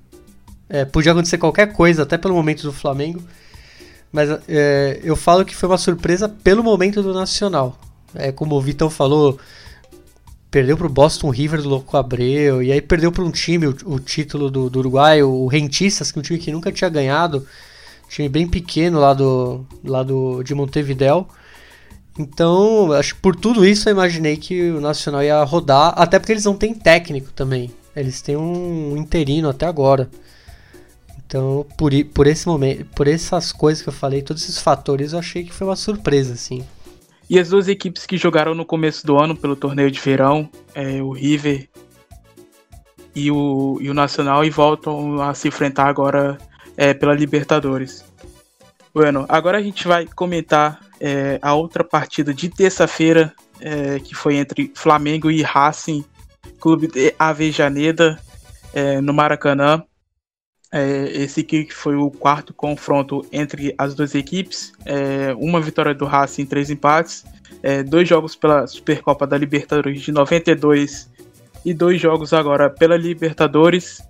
É, 0.68 0.84
podia 0.84 1.12
acontecer 1.12 1.38
qualquer 1.38 1.72
coisa, 1.72 2.02
até 2.02 2.16
pelo 2.16 2.34
momento 2.34 2.62
do 2.62 2.72
Flamengo. 2.72 3.22
Mas 4.10 4.28
é, 4.48 5.00
eu 5.02 5.16
falo 5.16 5.44
que 5.44 5.56
foi 5.56 5.68
uma 5.68 5.78
surpresa 5.78 6.28
pelo 6.28 6.62
momento 6.62 7.02
do 7.02 7.14
Nacional. 7.14 7.78
É, 8.14 8.30
como 8.30 8.54
o 8.54 8.60
Vitão 8.60 8.90
falou, 8.90 9.38
perdeu 10.52 10.76
pro 10.76 10.88
Boston 10.88 11.30
River 11.30 11.62
do 11.62 11.68
Louco 11.70 11.96
Abreu, 11.96 12.62
e 12.62 12.70
aí 12.70 12.82
perdeu 12.82 13.10
para 13.10 13.24
um 13.24 13.30
time 13.30 13.66
o, 13.66 13.76
o 13.86 13.98
título 13.98 14.50
do, 14.50 14.68
do, 14.68 14.78
Uruguai, 14.80 15.22
o 15.22 15.46
Rentistas, 15.46 16.12
que 16.12 16.18
é 16.18 16.20
um 16.20 16.22
time 16.22 16.38
que 16.38 16.52
nunca 16.52 16.70
tinha 16.70 16.90
ganhado, 16.90 17.46
time 18.06 18.28
bem 18.28 18.46
pequeno 18.46 19.00
lá 19.00 19.14
do, 19.14 19.66
lá 19.82 20.02
do 20.02 20.42
de 20.42 20.54
Montevideo. 20.54 21.26
Então, 22.18 22.92
acho 22.92 23.14
que 23.14 23.22
por 23.22 23.34
tudo 23.34 23.64
isso 23.64 23.88
eu 23.88 23.94
imaginei 23.94 24.36
que 24.36 24.70
o 24.70 24.80
Nacional 24.80 25.22
ia 25.22 25.42
rodar, 25.42 25.94
até 25.96 26.18
porque 26.18 26.32
eles 26.32 26.44
não 26.44 26.54
têm 26.54 26.74
técnico 26.74 27.32
também. 27.32 27.70
Eles 27.96 28.20
têm 28.20 28.36
um 28.36 28.94
interino 28.98 29.48
até 29.48 29.64
agora. 29.64 30.10
Então, 31.26 31.64
por, 31.78 31.92
por 32.12 32.26
esse 32.26 32.46
momento, 32.46 32.84
por 32.94 33.08
essas 33.08 33.52
coisas 33.52 33.82
que 33.82 33.88
eu 33.88 33.92
falei, 33.92 34.20
todos 34.20 34.42
esses 34.42 34.58
fatores, 34.58 35.14
eu 35.14 35.18
achei 35.18 35.44
que 35.44 35.52
foi 35.52 35.66
uma 35.66 35.76
surpresa, 35.76 36.34
assim. 36.34 36.62
E 37.32 37.38
as 37.38 37.48
duas 37.48 37.66
equipes 37.66 38.04
que 38.04 38.18
jogaram 38.18 38.54
no 38.54 38.62
começo 38.62 39.06
do 39.06 39.18
ano 39.18 39.34
pelo 39.34 39.56
torneio 39.56 39.90
de 39.90 39.98
verão, 39.98 40.50
é, 40.74 41.02
o 41.02 41.12
River 41.12 41.66
e 43.14 43.30
o, 43.30 43.78
e 43.80 43.88
o 43.88 43.94
Nacional, 43.94 44.44
e 44.44 44.50
voltam 44.50 45.18
a 45.22 45.32
se 45.32 45.48
enfrentar 45.48 45.86
agora 45.86 46.36
é, 46.76 46.92
pela 46.92 47.14
Libertadores. 47.14 48.04
Bueno, 48.92 49.24
agora 49.30 49.56
a 49.56 49.62
gente 49.62 49.88
vai 49.88 50.04
comentar 50.04 50.80
é, 51.00 51.38
a 51.40 51.54
outra 51.54 51.82
partida 51.82 52.34
de 52.34 52.50
terça-feira, 52.50 53.32
é, 53.62 53.98
que 53.98 54.14
foi 54.14 54.36
entre 54.36 54.70
Flamengo 54.74 55.30
e 55.30 55.40
Racing, 55.40 56.04
Clube 56.60 56.86
de 56.86 57.14
Avejaneda, 57.18 58.20
é, 58.74 59.00
no 59.00 59.14
Maracanã. 59.14 59.82
É, 60.72 61.04
esse 61.12 61.40
aqui 61.40 61.68
foi 61.70 61.94
o 61.96 62.10
quarto 62.10 62.54
confronto 62.54 63.24
entre 63.30 63.74
as 63.76 63.94
duas 63.94 64.14
equipes. 64.14 64.72
É, 64.86 65.34
uma 65.34 65.60
vitória 65.60 65.94
do 65.94 66.06
Racing, 66.06 66.46
três 66.46 66.70
empates. 66.70 67.24
É, 67.62 67.82
dois 67.82 68.08
jogos 68.08 68.34
pela 68.34 68.66
Supercopa 68.66 69.26
da 69.26 69.36
Libertadores 69.36 70.00
de 70.00 70.10
92 70.10 71.10
e 71.64 71.74
dois 71.74 72.00
jogos 72.00 72.32
agora 72.32 72.70
pela 72.70 72.96
Libertadores. 72.96 74.02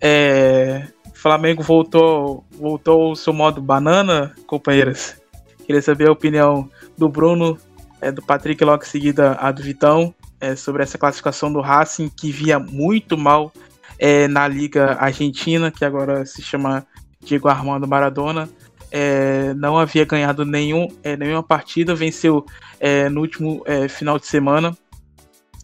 É, 0.00 0.88
Flamengo 1.24 1.62
voltou, 1.62 2.44
voltou 2.50 3.08
ao 3.08 3.16
seu 3.16 3.32
modo 3.32 3.62
banana, 3.62 4.34
companheiras. 4.46 5.16
Queria 5.64 5.80
saber 5.80 6.08
a 6.08 6.12
opinião 6.12 6.68
do 6.98 7.08
Bruno, 7.08 7.56
é, 8.02 8.12
do 8.12 8.20
Patrick, 8.20 8.62
logo 8.62 8.82
em 8.82 8.86
seguida 8.86 9.32
a 9.40 9.50
do 9.50 9.62
Vitão, 9.62 10.14
é, 10.38 10.54
sobre 10.54 10.82
essa 10.82 10.98
classificação 10.98 11.50
do 11.50 11.62
Racing, 11.62 12.10
que 12.10 12.30
via 12.30 12.58
muito 12.58 13.16
mal 13.16 13.50
é, 13.98 14.28
na 14.28 14.46
Liga 14.46 14.96
Argentina, 15.00 15.70
que 15.70 15.84
agora 15.84 16.24
se 16.26 16.42
chama 16.42 16.86
Diego 17.24 17.48
Armando 17.48 17.86
Maradona. 17.86 18.48
É, 18.90 19.52
não 19.54 19.76
havia 19.76 20.04
ganhado 20.04 20.44
nenhum, 20.44 20.86
é, 21.02 21.16
nenhuma 21.16 21.42
partida, 21.42 21.94
venceu 21.94 22.44
é, 22.78 23.08
no 23.08 23.20
último 23.20 23.62
é, 23.66 23.88
final 23.88 24.18
de 24.18 24.26
semana, 24.26 24.76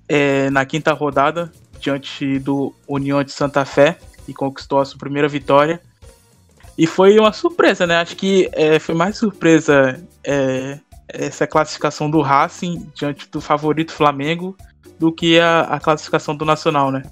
é, 0.09 0.51
na 0.51 0.65
quinta 0.65 0.93
rodada, 0.93 1.53
diante 1.79 2.39
do 2.41 2.75
União 2.89 3.23
de 3.23 3.31
Santa 3.31 3.65
Fé, 3.65 3.99
e 4.27 4.35
conquistou 4.35 4.81
a 4.81 4.85
sua 4.85 4.99
primeira 4.99 5.29
vitória. 5.29 5.81
E 6.77 6.87
foi 6.87 7.19
uma 7.19 7.33
surpresa, 7.33 7.87
né? 7.87 8.01
Acho 8.01 8.17
que 8.17 8.51
é, 8.53 8.79
foi 8.79 8.95
mais 8.95 9.17
surpresa 9.17 10.03
essa 11.09 11.47
classificação 11.47 12.11
do 12.11 12.21
Racing 12.21 12.91
diante 12.95 13.29
do 13.31 13.41
favorito 13.41 13.93
Flamengo 13.93 14.57
do 14.99 15.13
que 15.13 15.39
a, 15.41 15.63
a 15.63 15.81
classificação 15.81 16.37
do 16.37 16.45
Nacional, 16.45 16.91
né? 16.91 17.03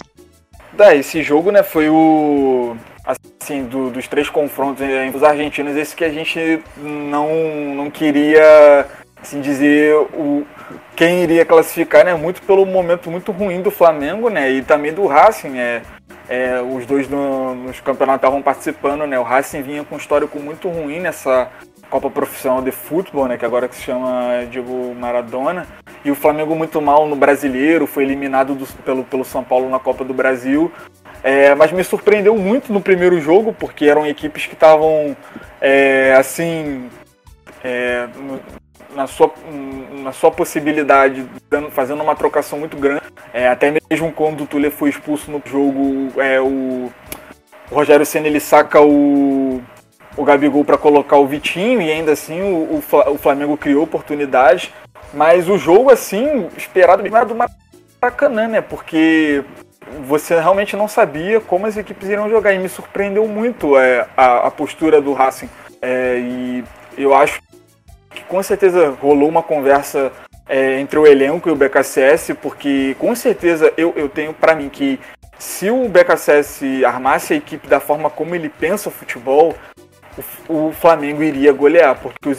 É, 0.79 0.97
esse 0.97 1.22
jogo, 1.22 1.51
né, 1.51 1.62
foi 1.62 1.89
o. 1.89 2.76
Assim, 3.05 3.64
do, 3.64 3.91
dos 3.91 4.07
três 4.07 4.29
confrontos 4.29 4.83
entre 4.83 5.16
os 5.16 5.22
argentinos, 5.22 5.74
esse 5.76 5.97
que 5.97 6.05
a 6.05 6.11
gente 6.11 6.62
não, 6.76 7.74
não 7.74 7.91
queria 7.91 8.87
assim 9.20 9.41
dizer 9.41 9.95
o, 9.97 10.47
quem 10.95 11.22
iria 11.22 11.45
classificar, 11.45 12.05
né? 12.05 12.14
Muito 12.14 12.43
pelo 12.43 12.66
momento 12.66 13.11
muito 13.11 13.33
ruim 13.33 13.62
do 13.62 13.70
Flamengo, 13.70 14.29
né? 14.29 14.51
E 14.51 14.62
também 14.62 14.93
do 14.93 15.07
Racing, 15.07 15.59
é, 15.59 15.83
é 16.29 16.61
os 16.61 16.85
dois 16.85 17.09
no, 17.09 17.55
nos 17.55 17.81
campeonatos 17.81 18.18
estavam 18.18 18.43
participando, 18.43 19.07
né? 19.07 19.18
O 19.18 19.22
Racing 19.22 19.62
vinha 19.62 19.83
com 19.83 19.95
um 19.95 19.99
histórico 19.99 20.39
muito 20.39 20.68
ruim 20.68 21.01
nessa 21.01 21.49
Copa 21.89 22.11
Profissional 22.11 22.62
de 22.62 22.70
Futebol, 22.70 23.26
né? 23.26 23.36
Que 23.36 23.45
agora 23.45 23.68
que 23.68 23.76
se 23.76 23.82
chama 23.82 24.47
Diego 24.51 24.95
Maradona. 24.95 25.66
E 26.05 26.11
o 26.11 26.14
Flamengo 26.14 26.55
muito 26.55 26.80
mal 26.80 27.07
no 27.07 27.16
Brasileiro, 27.16 27.86
foi 27.86 28.05
eliminado 28.05 28.55
do, 28.55 28.66
pelo, 28.82 29.05
pelo 29.05 29.24
São 29.24 29.43
Paulo 29.43 29.68
na 29.68 29.78
Copa 29.78 30.05
do 30.05 30.14
Brasil. 30.14 30.70
É, 31.22 31.55
mas 31.55 31.72
me 31.72 31.82
surpreendeu 31.82 32.36
muito 32.36 32.72
no 32.72 32.80
primeiro 32.80 33.20
jogo, 33.20 33.53
porque 33.53 33.86
eram 33.86 34.07
equipes 34.07 34.47
que 34.47 34.55
estavam 34.55 35.16
é, 35.61 36.14
assim. 36.16 36.89
É, 37.64 38.09
na 38.95 39.07
sua, 39.07 39.32
na 40.03 40.12
sua 40.12 40.30
possibilidade, 40.30 41.24
fazendo 41.70 42.03
uma 42.03 42.16
trocação 42.16 42.59
muito 42.59 42.76
grande. 42.76 43.03
É, 43.32 43.49
até 43.49 43.72
mesmo 43.91 44.12
quando 44.12 44.43
o 44.43 44.47
Tule 44.47 44.70
foi 44.70 44.91
expulso 44.91 45.30
no 45.30 45.43
jogo, 45.45 46.20
é, 46.20 46.41
o, 46.41 46.91
o 47.70 47.74
Rogério 47.74 48.07
Senna 48.07 48.26
ele 48.26 48.41
saca 48.41 48.80
o, 48.80 49.61
o 50.19 50.25
Gabigol 50.25 50.64
para 50.64 50.77
colocar 50.77 51.16
o 51.16 51.27
Vitinho 51.27 51.81
e 51.81 51.91
ainda 51.91 52.12
assim 52.12 52.43
o, 52.43 52.83
o 53.07 53.19
Flamengo 53.19 53.57
criou 53.57 53.85
oportunidades. 53.85 54.71
Mas 55.14 55.49
o 55.49 55.57
jogo, 55.57 55.91
assim, 55.91 56.49
esperado 56.57 57.03
mesmo 57.03 57.16
era 57.16 57.25
do 57.25 57.35
Maracanã, 57.35 58.49
né? 58.49 58.61
Porque 58.61 59.43
você 60.07 60.39
realmente 60.39 60.77
não 60.77 60.89
sabia 60.89 61.41
como 61.41 61.66
as 61.66 61.77
equipes 61.77 62.09
iriam 62.09 62.29
jogar. 62.29 62.53
E 62.53 62.59
me 62.59 62.69
surpreendeu 62.69 63.27
muito 63.27 63.79
é, 63.79 64.07
a, 64.16 64.49
a, 64.49 64.51
postura 64.51 65.01
do 65.01 65.12
Racing. 65.12 65.49
É, 65.81 66.19
e 66.19 66.64
eu 66.97 67.14
acho 67.14 67.41
que 68.11 68.23
com 68.25 68.43
certeza 68.43 68.91
rolou 69.01 69.29
uma 69.29 69.43
conversa 69.43 70.12
é, 70.49 70.81
entre 70.81 70.99
o 70.99 71.07
elenco 71.07 71.49
e 71.49 71.53
o 71.53 71.57
BKSS, 71.57 72.35
porque 72.35 72.97
com 72.99 73.14
certeza 73.14 73.73
eu, 73.77 73.95
eu 73.97 74.09
tenho 74.09 74.35
para 74.35 74.55
mim 74.55 74.69
que 74.69 74.99
se 75.39 75.71
o 75.71 75.89
BKSS 75.89 76.85
armasse 76.85 77.33
a 77.33 77.37
equipe 77.37 77.69
da 77.69 77.79
forma 77.79 78.11
como 78.11 78.35
ele 78.35 78.49
pensa 78.49 78.89
o 78.89 78.93
futebol, 78.93 79.55
o, 80.49 80.73
Flamengo 80.73 81.23
iria 81.23 81.53
golear, 81.53 81.97
porque 81.97 82.29
os 82.29 82.39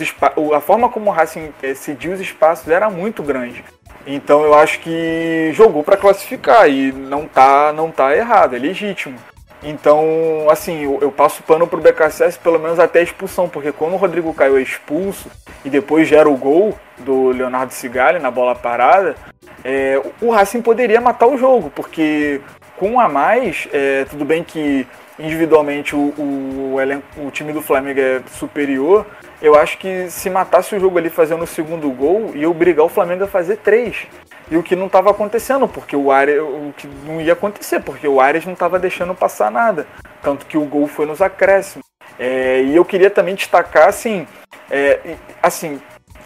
a 0.54 0.60
forma 0.60 0.90
como 0.90 1.10
o 1.10 1.14
Racing 1.14 1.52
é, 1.62 1.74
cediu 1.74 2.14
os 2.14 2.20
espaços 2.20 2.68
era 2.68 2.90
muito 2.90 3.24
grande. 3.24 3.64
Então 4.06 4.44
eu 4.44 4.54
acho 4.54 4.80
que 4.80 5.52
jogou 5.54 5.84
para 5.84 5.98
classificar 5.98 6.70
e 6.70 6.92
não 6.92 7.28
tá, 7.28 7.74
não 7.74 7.92
tá 7.92 8.16
errado, 8.16 8.56
é 8.56 8.60
legítimo. 8.60 9.18
Então, 9.62 10.48
assim, 10.50 10.84
eu, 10.84 11.00
eu 11.02 11.12
passo 11.12 11.44
pano 11.44 11.68
pro 11.68 11.82
BKSS 11.82 12.40
pelo 12.40 12.60
menos 12.60 12.80
até 12.80 13.00
a 13.00 13.04
expulsão, 13.04 13.50
porque 13.50 13.72
quando 13.72 13.94
o 13.94 13.98
Rodrigo 13.98 14.34
Caio 14.34 14.58
é 14.58 14.62
expulso 14.62 15.30
e 15.66 15.70
depois 15.70 16.08
gera 16.08 16.30
o 16.30 16.38
gol 16.38 16.78
do 17.00 17.30
Leonardo 17.30 17.74
Cigali 17.74 18.20
na 18.20 18.32
bola 18.32 18.56
parada, 18.56 19.16
é, 19.64 20.02
o 20.22 20.30
Racing 20.30 20.62
poderia 20.62 21.02
matar 21.02 21.28
o 21.28 21.38
jogo, 21.38 21.70
porque 21.76 22.40
com 22.78 22.92
um 22.92 23.00
a 23.00 23.10
mais, 23.10 23.68
é, 23.74 24.06
tudo 24.06 24.24
bem 24.24 24.44
que 24.44 24.88
individualmente 25.20 25.96
o, 25.96 26.14
o, 26.18 26.74
o, 26.74 26.82
elenco, 26.82 27.06
o 27.18 27.30
time 27.30 27.52
do 27.52 27.62
Flamengo 27.62 28.00
é 28.00 28.22
superior, 28.32 29.06
eu 29.42 29.56
acho 29.56 29.78
que 29.78 30.10
se 30.10 30.30
matasse 30.30 30.76
o 30.76 30.80
jogo 30.80 30.98
ali 30.98 31.10
fazendo 31.10 31.44
o 31.44 31.48
segundo 31.48 31.90
gol, 31.92 32.32
ia 32.36 32.50
obrigar 32.50 32.86
o 32.86 32.90
Flamengo 32.90 33.26
a 33.26 33.28
fazer 33.28 33.58
três. 33.58 34.08
E 34.52 34.58
o 34.58 34.64
que 34.64 34.76
não 34.76 34.88
estava 34.88 35.12
acontecendo, 35.12 35.68
porque 35.68 35.96
o 35.96 36.12
Arias, 36.12 36.42
o 36.42 36.74
que 36.76 36.88
não 37.06 37.22
ia 37.22 37.34
acontecer, 37.34 37.80
porque 37.82 38.08
o 38.08 38.20
Arias 38.20 38.46
não 38.46 38.54
estava 38.54 38.80
deixando 38.80 39.14
passar 39.14 39.52
nada. 39.52 39.86
Tanto 40.24 40.46
que 40.48 40.58
o 40.58 40.66
gol 40.66 40.88
foi 40.88 41.06
nos 41.06 41.22
acréscimos. 41.22 41.86
É, 42.18 42.64
e 42.64 42.76
eu 42.76 42.84
queria 42.84 43.12
também 43.12 43.36
destacar, 43.36 43.88
assim, 43.88 44.26
é, 44.72 45.16
assim 45.42 45.80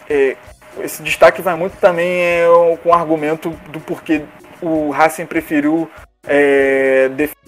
é, 0.08 0.36
esse 0.80 1.02
destaque 1.02 1.42
vai 1.42 1.54
muito 1.54 1.76
também 1.76 2.08
é, 2.08 2.46
com 2.82 2.88
o 2.88 2.94
argumento 2.94 3.50
do 3.68 3.78
porquê 3.80 4.22
o 4.60 4.90
Racing 4.90 5.26
preferiu 5.26 5.90
é, 6.26 7.08
defender, 7.10 7.43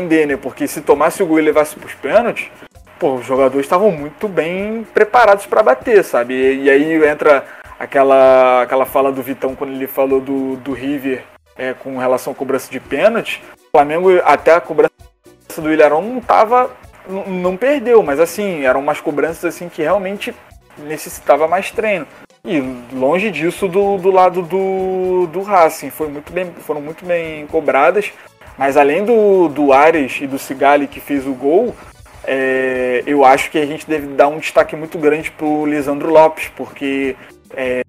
né? 0.00 0.36
Porque 0.36 0.66
se 0.66 0.80
tomasse 0.80 1.22
o 1.22 1.26
gol 1.26 1.38
e 1.38 1.42
levasse 1.42 1.76
para 1.76 1.86
os 1.86 1.94
pênaltis, 1.94 2.50
pô, 2.98 3.14
os 3.14 3.26
jogadores 3.26 3.66
estavam 3.66 3.90
muito 3.90 4.28
bem 4.28 4.86
preparados 4.94 5.46
para 5.46 5.62
bater, 5.62 6.04
sabe? 6.04 6.34
E, 6.34 6.64
e, 6.64 6.70
aí 6.70 7.04
entra 7.04 7.44
aquela, 7.78 8.62
aquela 8.62 8.86
fala 8.86 9.10
do 9.10 9.22
Vitão 9.22 9.54
quando 9.54 9.72
ele 9.72 9.86
falou 9.86 10.20
do, 10.20 10.56
do 10.56 10.72
River 10.72 11.24
é, 11.56 11.74
com 11.74 11.98
relação 11.98 12.32
à 12.32 12.36
cobrança 12.36 12.70
de 12.70 12.78
pênalti. 12.78 13.42
O 13.56 13.70
Flamengo, 13.76 14.08
até 14.24 14.54
a 14.54 14.60
cobrança 14.60 14.92
do 15.58 15.72
Ilharão 15.72 16.02
não 16.02 16.20
tava. 16.20 16.70
Não, 17.08 17.26
não 17.26 17.56
perdeu, 17.56 18.02
mas 18.02 18.20
assim, 18.20 18.64
eram 18.64 18.80
umas 18.80 19.00
cobranças 19.00 19.44
assim 19.44 19.68
que 19.68 19.82
realmente 19.82 20.32
necessitava 20.78 21.48
mais 21.48 21.70
treino. 21.70 22.06
E 22.44 22.60
longe 22.92 23.30
disso 23.30 23.68
do, 23.68 23.98
do 23.98 24.10
lado 24.10 24.42
do, 24.42 25.28
do 25.28 25.42
Racing, 25.42 25.90
foi 25.90 26.08
muito 26.08 26.32
bem, 26.32 26.52
foram 26.60 26.80
muito 26.80 27.04
bem 27.04 27.46
cobradas. 27.46 28.12
Mas 28.56 28.76
além 28.76 29.04
do, 29.04 29.48
do 29.48 29.72
Ares 29.72 30.20
e 30.20 30.26
do 30.26 30.38
Cigali 30.38 30.86
que 30.86 31.00
fez 31.00 31.26
o 31.26 31.32
gol, 31.32 31.74
é, 32.24 33.02
eu 33.06 33.24
acho 33.24 33.50
que 33.50 33.58
a 33.58 33.66
gente 33.66 33.88
deve 33.88 34.06
dar 34.08 34.28
um 34.28 34.38
destaque 34.38 34.76
muito 34.76 34.98
grande 34.98 35.30
para 35.30 35.46
o 35.46 35.66
Lisandro 35.66 36.10
Lopes, 36.10 36.50
porque 36.56 37.16
é, 37.54 37.82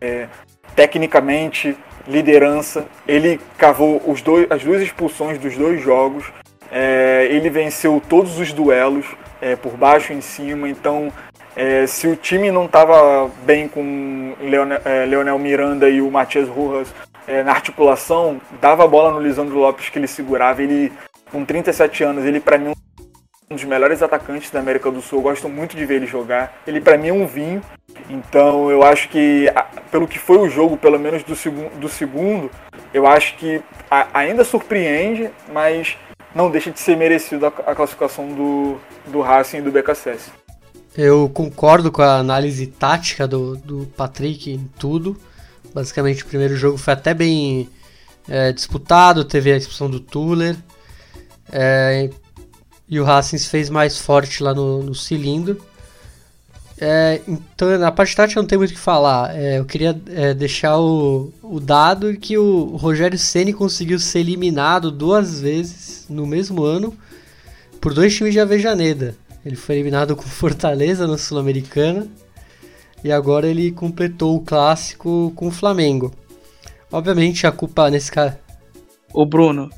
é, 0.00 0.28
tecnicamente, 0.76 1.76
liderança, 2.06 2.86
ele 3.06 3.40
cavou 3.56 4.02
os 4.06 4.22
dois, 4.22 4.46
as 4.50 4.62
duas 4.62 4.82
expulsões 4.82 5.38
dos 5.38 5.56
dois 5.56 5.80
jogos, 5.80 6.24
é, 6.70 7.28
ele 7.30 7.50
venceu 7.50 8.02
todos 8.08 8.38
os 8.38 8.52
duelos, 8.52 9.06
é, 9.40 9.56
por 9.56 9.72
baixo 9.72 10.12
e 10.12 10.16
em 10.16 10.20
cima, 10.20 10.68
então 10.68 11.12
é, 11.56 11.86
se 11.86 12.06
o 12.06 12.16
time 12.16 12.50
não 12.50 12.66
estava 12.66 13.28
bem 13.44 13.68
com 13.68 14.34
Leonel, 14.40 14.80
Leonel 15.08 15.38
Miranda 15.38 15.88
e 15.88 16.00
o 16.00 16.10
Matias 16.10 16.48
Rojas 16.48 16.88
é, 17.26 17.42
na 17.42 17.52
articulação, 17.52 18.40
dava 18.60 18.84
a 18.84 18.88
bola 18.88 19.12
no 19.12 19.20
Lisandro 19.20 19.58
Lopes 19.58 19.88
que 19.88 19.98
ele 19.98 20.06
segurava. 20.06 20.62
Ele, 20.62 20.92
com 21.30 21.44
37 21.44 22.04
anos, 22.04 22.24
ele 22.24 22.40
para 22.40 22.58
mim 22.58 22.72
um 23.50 23.54
dos 23.54 23.64
melhores 23.64 24.02
atacantes 24.02 24.50
da 24.50 24.60
América 24.60 24.90
do 24.90 25.02
Sul. 25.02 25.18
Eu 25.18 25.22
gosto 25.22 25.48
muito 25.48 25.76
de 25.76 25.84
ver 25.84 25.96
ele 25.96 26.06
jogar. 26.06 26.60
Ele 26.66 26.80
para 26.80 26.96
mim 26.96 27.08
é 27.08 27.12
um 27.12 27.26
vinho. 27.26 27.62
Então 28.08 28.70
eu 28.70 28.82
acho 28.82 29.08
que 29.08 29.46
pelo 29.90 30.08
que 30.08 30.18
foi 30.18 30.38
o 30.38 30.48
jogo, 30.48 30.76
pelo 30.76 30.98
menos 30.98 31.22
do, 31.22 31.36
segu 31.36 31.68
do 31.78 31.88
segundo, 31.88 32.50
eu 32.92 33.06
acho 33.06 33.36
que 33.36 33.62
ainda 34.12 34.44
surpreende, 34.44 35.30
mas 35.52 35.96
não 36.34 36.50
deixa 36.50 36.70
de 36.70 36.80
ser 36.80 36.96
merecido 36.96 37.46
a, 37.46 37.48
a 37.48 37.74
classificação 37.74 38.28
do, 38.28 38.78
do 39.06 39.20
Racing 39.20 39.58
e 39.58 39.62
do 39.62 39.70
BKSS. 39.70 40.30
Eu 40.96 41.28
concordo 41.28 41.90
com 41.90 42.02
a 42.02 42.16
análise 42.16 42.66
tática 42.66 43.26
do, 43.26 43.56
do 43.56 43.86
Patrick 43.96 44.50
em 44.50 44.70
tudo. 44.78 45.16
Basicamente, 45.74 46.22
o 46.22 46.26
primeiro 46.26 46.56
jogo 46.56 46.76
foi 46.76 46.92
até 46.92 47.14
bem 47.14 47.68
é, 48.28 48.52
disputado, 48.52 49.24
teve 49.24 49.52
a 49.52 49.56
expulsão 49.56 49.88
do 49.88 50.00
Tuller. 50.00 50.56
É, 51.50 52.10
e 52.88 53.00
o 53.00 53.04
Racing 53.04 53.38
se 53.38 53.48
fez 53.48 53.70
mais 53.70 53.98
forte 53.98 54.42
lá 54.42 54.54
no, 54.54 54.82
no 54.82 54.94
cilindro. 54.94 55.60
É, 56.78 57.20
então, 57.28 57.78
na 57.78 57.92
parte 57.92 58.14
tática 58.16 58.40
não 58.40 58.46
tem 58.46 58.58
muito 58.58 58.72
o 58.72 58.74
que 58.74 58.80
falar. 58.80 59.36
É, 59.36 59.58
eu 59.58 59.64
queria 59.64 59.98
é, 60.08 60.34
deixar 60.34 60.78
o, 60.78 61.32
o 61.42 61.60
dado 61.60 62.16
que 62.16 62.36
o 62.36 62.76
Rogério 62.76 63.18
Ceni 63.18 63.52
conseguiu 63.52 63.98
ser 63.98 64.18
eliminado 64.18 64.90
duas 64.90 65.40
vezes 65.40 66.06
no 66.08 66.26
mesmo 66.26 66.64
ano 66.64 66.92
por 67.80 67.94
dois 67.94 68.14
times 68.14 68.32
de 68.32 68.40
Avejaneda. 68.40 69.14
Ele 69.44 69.56
foi 69.56 69.76
eliminado 69.76 70.16
com 70.16 70.22
Fortaleza 70.22 71.06
no 71.06 71.16
Sul-Americana 71.16 72.08
e 73.04 73.10
agora 73.10 73.46
ele 73.46 73.72
completou 73.72 74.36
o 74.36 74.44
clássico 74.44 75.32
com 75.34 75.48
o 75.48 75.52
Flamengo. 75.52 76.12
Obviamente 76.90 77.46
a 77.46 77.52
culpa 77.52 77.90
nesse 77.90 78.12
caso. 78.12 78.36
O 79.12 79.26
Bruno, 79.26 79.70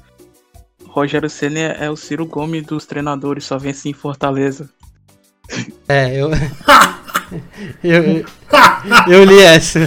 Rogério 0.89 1.29
Ceni 1.29 1.61
é 1.61 1.91
o 1.91 1.97
Ciro 1.97 2.27
Gomes 2.27 2.65
dos 2.65 2.87
treinadores, 2.87 3.45
só 3.45 3.59
vence 3.59 3.89
em 3.89 3.93
Fortaleza. 3.93 4.69
É, 5.87 6.17
eu. 6.17 6.31
eu, 7.85 8.25
eu 9.07 9.25
li 9.25 9.43
essa. 9.43 9.81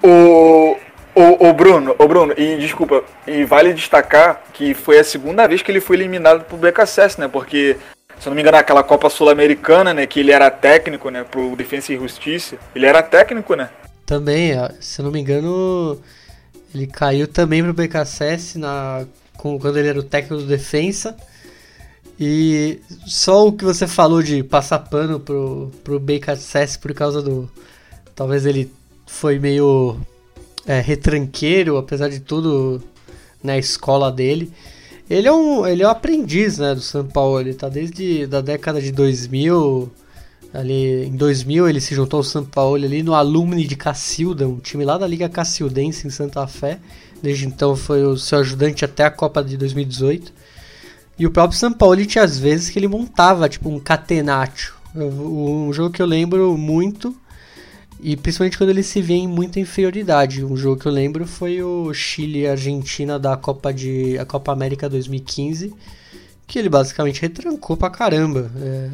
o, 0.00 0.76
o, 1.14 1.48
o 1.48 1.52
Bruno, 1.52 1.96
o 1.98 2.06
Bruno, 2.06 2.32
e 2.36 2.56
desculpa, 2.58 3.02
e 3.26 3.44
vale 3.44 3.74
destacar 3.74 4.44
que 4.52 4.72
foi 4.72 5.00
a 5.00 5.04
segunda 5.04 5.48
vez 5.48 5.60
que 5.60 5.72
ele 5.72 5.80
foi 5.80 5.96
eliminado 5.96 6.44
pro 6.44 6.56
BKSS, 6.56 7.20
né? 7.20 7.26
Porque, 7.26 7.76
se 8.20 8.28
não 8.28 8.34
me 8.34 8.42
engano, 8.42 8.56
aquela 8.56 8.82
Copa 8.82 9.08
Sul-Americana, 9.08 9.94
né? 9.94 10.06
Que 10.06 10.20
ele 10.20 10.32
era 10.32 10.50
técnico, 10.50 11.10
né? 11.10 11.24
Pro 11.24 11.54
Defensa 11.56 11.92
e 11.92 11.96
Justiça. 11.96 12.56
Ele 12.74 12.86
era 12.86 13.02
técnico, 13.02 13.54
né? 13.54 13.70
Também, 14.04 14.52
se 14.80 15.02
não 15.02 15.10
me 15.10 15.20
engano, 15.20 16.00
ele 16.74 16.86
caiu 16.86 17.28
também 17.28 17.62
pro 17.62 17.74
BKSS 17.74 18.58
na, 18.58 19.06
quando 19.36 19.78
ele 19.78 19.88
era 19.88 19.98
o 19.98 20.02
técnico 20.02 20.42
do 20.42 20.48
Defensa. 20.48 21.16
E 22.18 22.80
só 23.06 23.46
o 23.46 23.52
que 23.52 23.64
você 23.64 23.86
falou 23.86 24.22
de 24.22 24.42
passar 24.42 24.80
pano 24.80 25.20
pro, 25.20 25.70
pro 25.84 26.00
BKSS 26.00 26.78
por 26.78 26.92
causa 26.92 27.22
do. 27.22 27.48
Talvez 28.14 28.44
ele 28.44 28.72
foi 29.06 29.38
meio 29.38 30.00
é, 30.66 30.80
retranqueiro, 30.80 31.76
apesar 31.76 32.08
de 32.08 32.18
tudo 32.18 32.82
na 33.42 33.56
escola 33.56 34.10
dele. 34.10 34.52
Ele 35.10 35.26
é 35.26 35.32
um, 35.32 35.66
ele 35.66 35.82
é 35.82 35.86
um 35.86 35.90
aprendiz 35.90 36.58
né, 36.58 36.74
do 36.74 36.82
São 36.82 37.04
Paulo, 37.06 37.40
ele 37.40 37.54
tá 37.54 37.68
desde 37.68 38.26
da 38.26 38.40
década 38.40 38.80
de 38.80 38.92
2000. 38.92 39.90
Ali, 40.52 41.04
em 41.04 41.16
2000 41.16 41.68
ele 41.68 41.80
se 41.80 41.94
juntou 41.94 42.18
ao 42.18 42.24
São 42.24 42.44
Paulo 42.44 42.82
ali 42.82 43.02
no 43.02 43.14
Alumni 43.14 43.66
de 43.66 43.76
Cacilda, 43.76 44.48
um 44.48 44.58
time 44.58 44.82
lá 44.82 44.96
da 44.96 45.06
Liga 45.06 45.28
Cacildense 45.28 46.06
em 46.06 46.10
Santa 46.10 46.46
Fé. 46.46 46.78
Desde 47.22 47.46
então 47.46 47.76
foi 47.76 48.04
o 48.04 48.16
seu 48.16 48.38
ajudante 48.38 48.84
até 48.84 49.04
a 49.04 49.10
Copa 49.10 49.42
de 49.42 49.56
2018. 49.56 50.32
E 51.18 51.26
o 51.26 51.30
próprio 51.30 51.58
São 51.58 51.72
Paulo 51.72 52.04
tinha 52.06 52.24
às 52.24 52.38
vezes 52.38 52.70
que 52.70 52.78
ele 52.78 52.88
montava 52.88 53.48
tipo 53.48 53.68
um 53.68 53.80
catenaccio. 53.80 54.72
Um 54.94 55.72
jogo 55.72 55.92
que 55.92 56.00
eu 56.00 56.06
lembro 56.06 56.56
muito, 56.56 57.14
e 58.00 58.16
principalmente 58.16 58.56
quando 58.56 58.70
ele 58.70 58.82
se 58.82 59.02
vê 59.02 59.14
em 59.14 59.26
muita 59.26 59.58
inferioridade. 59.58 60.44
Um 60.44 60.56
jogo 60.56 60.80
que 60.80 60.86
eu 60.86 60.92
lembro 60.92 61.26
foi 61.26 61.62
o 61.62 61.92
Chile 61.92 62.46
Argentina 62.46 63.18
da 63.18 63.36
Copa 63.36 63.72
de 63.72 64.16
a 64.18 64.24
Copa 64.24 64.52
América 64.52 64.88
2015, 64.88 65.74
que 66.46 66.58
ele 66.58 66.68
basicamente 66.68 67.20
retrancou 67.20 67.76
pra 67.76 67.90
caramba. 67.90 68.50
É, 68.56 68.90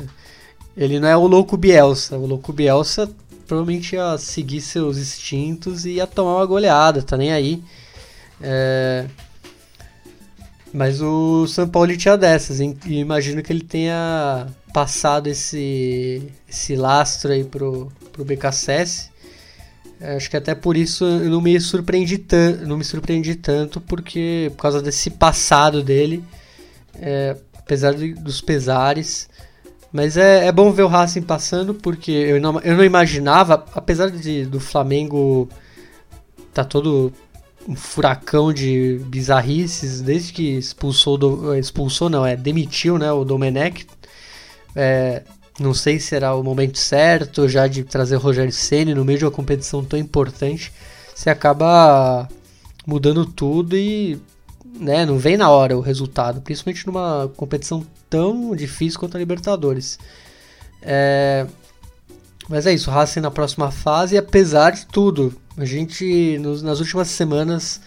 ele 0.76 0.98
não 0.98 1.08
é 1.08 1.16
o 1.16 1.26
louco 1.26 1.56
Bielsa. 1.56 2.16
O 2.16 2.26
louco 2.26 2.52
Bielsa 2.52 3.10
provavelmente 3.46 3.94
ia 3.94 4.16
seguir 4.18 4.60
seus 4.60 4.96
instintos 4.96 5.84
e 5.84 5.92
ia 5.92 6.06
tomar 6.06 6.36
uma 6.36 6.46
goleada, 6.46 7.02
tá 7.02 7.16
nem 7.16 7.32
aí. 7.32 7.62
É, 8.40 9.04
mas 10.72 11.00
o 11.00 11.46
São 11.46 11.68
Paulo 11.68 11.96
tinha 11.96 12.16
dessas, 12.16 12.58
e 12.58 12.76
imagino 12.86 13.42
que 13.42 13.52
ele 13.52 13.62
tenha 13.62 14.48
passado 14.72 15.28
esse, 15.28 16.20
esse 16.48 16.74
lastro 16.74 17.30
aí 17.30 17.44
pro, 17.44 17.92
pro 18.14 18.24
BKSS. 18.24 19.10
É, 20.00 20.16
acho 20.16 20.30
que 20.30 20.36
até 20.36 20.54
por 20.54 20.76
isso 20.76 21.04
eu 21.04 21.30
não 21.30 21.40
me 21.40 21.58
surpreendi 21.60 22.18
tanto, 22.18 22.66
não 22.66 22.76
me 22.76 22.84
surpreendi 22.84 23.34
tanto, 23.34 23.80
porque 23.80 24.50
por 24.56 24.62
causa 24.62 24.80
desse 24.80 25.10
passado 25.10 25.82
dele, 25.82 26.24
é, 26.94 27.36
apesar 27.58 27.94
de, 27.94 28.14
dos 28.14 28.40
pesares. 28.40 29.28
Mas 29.92 30.16
é, 30.16 30.46
é 30.46 30.52
bom 30.52 30.72
ver 30.72 30.82
o 30.82 30.88
Racing 30.88 31.22
passando, 31.22 31.74
porque 31.74 32.10
eu 32.10 32.40
não, 32.40 32.60
eu 32.60 32.76
não 32.76 32.84
imaginava, 32.84 33.64
apesar 33.74 34.10
de, 34.10 34.44
do 34.44 34.58
Flamengo 34.58 35.48
tá 36.52 36.64
todo 36.64 37.12
um 37.66 37.74
furacão 37.74 38.52
de 38.52 39.00
bizarrices 39.06 40.02
desde 40.02 40.32
que 40.32 40.58
expulsou 40.58 41.16
do, 41.16 41.54
expulsou 41.56 42.10
não 42.10 42.24
é 42.24 42.36
demitiu 42.36 42.98
né 42.98 43.10
o 43.10 43.24
Domenech 43.24 43.86
é, 44.76 45.22
não 45.58 45.72
sei 45.72 45.98
se 46.00 46.08
será 46.08 46.34
o 46.34 46.42
momento 46.42 46.78
certo 46.78 47.48
já 47.48 47.66
de 47.66 47.84
trazer 47.84 48.16
o 48.16 48.20
Rogério 48.20 48.52
Ceni 48.52 48.94
no 48.94 49.04
meio 49.04 49.18
de 49.18 49.24
uma 49.24 49.30
competição 49.30 49.84
tão 49.84 49.98
importante 49.98 50.72
você 51.14 51.30
acaba 51.30 52.28
mudando 52.86 53.24
tudo 53.24 53.76
e 53.76 54.18
né 54.64 55.06
não 55.06 55.18
vem 55.18 55.36
na 55.36 55.50
hora 55.50 55.76
o 55.76 55.80
resultado 55.80 56.40
principalmente 56.40 56.86
numa 56.86 57.30
competição 57.36 57.86
tão 58.10 58.54
difícil 58.54 58.98
quanto 58.98 59.16
a 59.16 59.20
Libertadores 59.20 59.98
é, 60.82 61.46
mas 62.48 62.66
é 62.66 62.74
isso, 62.74 62.90
Racing 62.90 63.20
na 63.20 63.30
próxima 63.30 63.70
fase, 63.70 64.18
apesar 64.18 64.70
de 64.70 64.86
tudo, 64.86 65.34
a 65.56 65.64
gente, 65.64 66.38
nos, 66.38 66.62
nas 66.62 66.78
últimas 66.78 67.08
semanas, 67.08 67.80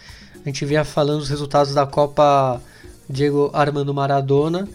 a 0.44 0.50
gente 0.50 0.66
vinha 0.66 0.84
falando 0.84 1.20
dos 1.20 1.30
resultados 1.30 1.74
da 1.74 1.86
Copa 1.86 2.60
Diego 3.08 3.52
Armando 3.54 3.94
Maradona. 3.94 4.68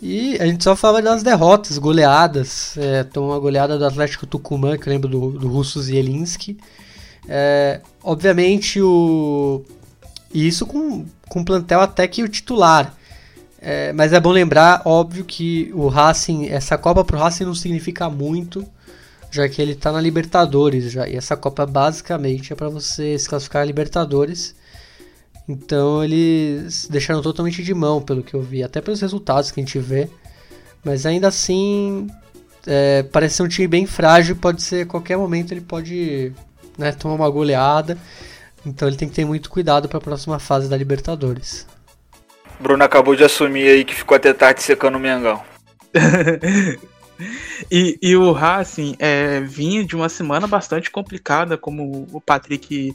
E 0.00 0.36
a 0.40 0.46
gente 0.46 0.64
só 0.64 0.74
fala 0.74 1.00
das 1.00 1.22
derrotas, 1.22 1.78
goleadas. 1.78 2.76
É, 2.76 3.00
então, 3.00 3.26
uma 3.26 3.38
goleada 3.38 3.78
do 3.78 3.84
Atlético 3.84 4.26
Tucumã, 4.26 4.76
que 4.76 4.88
eu 4.88 4.92
lembro 4.92 5.08
do, 5.08 5.30
do 5.30 5.48
Russo 5.48 5.80
Zielinski. 5.80 6.58
É, 7.28 7.80
obviamente, 8.02 8.80
o... 8.80 9.64
E 10.32 10.46
isso 10.46 10.66
com, 10.66 11.04
com 11.28 11.44
plantel 11.44 11.80
até 11.80 12.06
que 12.08 12.22
o 12.22 12.28
titular. 12.28 12.94
É, 13.60 13.92
mas 13.92 14.12
é 14.12 14.18
bom 14.18 14.30
lembrar, 14.30 14.82
óbvio, 14.84 15.24
que 15.24 15.70
o 15.74 15.86
Racing, 15.86 16.46
essa 16.46 16.76
Copa 16.76 17.04
pro 17.04 17.18
Racing 17.18 17.44
não 17.44 17.54
significa 17.54 18.10
muito 18.10 18.66
já 19.32 19.48
que 19.48 19.62
ele 19.62 19.72
está 19.72 19.90
na 19.90 20.00
Libertadores 20.00 20.92
já. 20.92 21.08
E 21.08 21.16
essa 21.16 21.36
Copa 21.36 21.64
basicamente 21.64 22.52
é 22.52 22.56
para 22.56 22.68
você 22.68 23.18
se 23.18 23.28
classificar 23.28 23.62
a 23.62 23.64
Libertadores. 23.64 24.54
Então 25.48 26.02
eles 26.02 26.86
deixaram 26.88 27.20
totalmente 27.20 27.62
de 27.62 27.74
mão, 27.74 28.00
pelo 28.00 28.22
que 28.22 28.34
eu 28.34 28.40
vi, 28.40 28.62
até 28.62 28.80
pelos 28.80 29.00
resultados 29.00 29.50
que 29.50 29.60
a 29.60 29.62
gente 29.62 29.78
vê. 29.78 30.08
Mas 30.84 31.06
ainda 31.06 31.28
assim, 31.28 32.08
é, 32.66 33.02
parece 33.02 33.36
ser 33.36 33.42
um 33.42 33.48
time 33.48 33.68
bem 33.68 33.86
frágil. 33.86 34.36
Pode 34.36 34.62
ser, 34.62 34.84
a 34.84 34.86
qualquer 34.86 35.16
momento, 35.16 35.52
ele 35.52 35.60
pode 35.60 36.32
né, 36.78 36.92
tomar 36.92 37.14
uma 37.14 37.30
goleada. 37.30 37.98
Então 38.64 38.86
ele 38.88 38.96
tem 38.96 39.08
que 39.08 39.14
ter 39.14 39.24
muito 39.24 39.50
cuidado 39.50 39.88
para 39.88 39.98
a 39.98 40.00
próxima 40.00 40.38
fase 40.38 40.68
da 40.68 40.76
Libertadores. 40.76 41.66
Bruno 42.60 42.84
acabou 42.84 43.16
de 43.16 43.24
assumir 43.24 43.68
aí 43.68 43.84
que 43.84 43.94
ficou 43.94 44.16
até 44.16 44.32
tarde 44.32 44.62
secando 44.62 44.96
o 44.96 45.00
Mengão. 45.00 45.42
E, 47.70 47.98
e 48.02 48.16
o 48.16 48.32
Racing 48.32 48.96
é, 48.98 49.40
vinha 49.40 49.84
de 49.84 49.94
uma 49.94 50.08
semana 50.08 50.46
bastante 50.46 50.90
complicada, 50.90 51.56
como 51.56 52.06
o 52.12 52.20
Patrick 52.20 52.94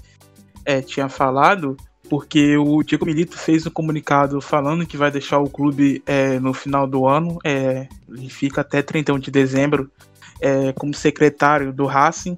é, 0.65 0.81
tinha 0.81 1.07
falado, 1.07 1.77
porque 2.09 2.57
o 2.57 2.81
Diego 2.83 3.05
Milito 3.05 3.37
fez 3.37 3.65
um 3.65 3.69
comunicado 3.69 4.39
falando 4.41 4.85
que 4.85 4.97
vai 4.97 5.11
deixar 5.11 5.39
o 5.39 5.49
clube 5.49 6.01
é, 6.05 6.39
no 6.39 6.53
final 6.53 6.87
do 6.87 7.07
ano, 7.07 7.37
é, 7.43 7.87
ele 8.09 8.29
fica 8.29 8.61
até 8.61 8.81
31 8.81 9.19
de 9.19 9.31
dezembro 9.31 9.91
é, 10.39 10.71
como 10.73 10.93
secretário 10.93 11.73
do 11.73 11.85
Racing, 11.85 12.37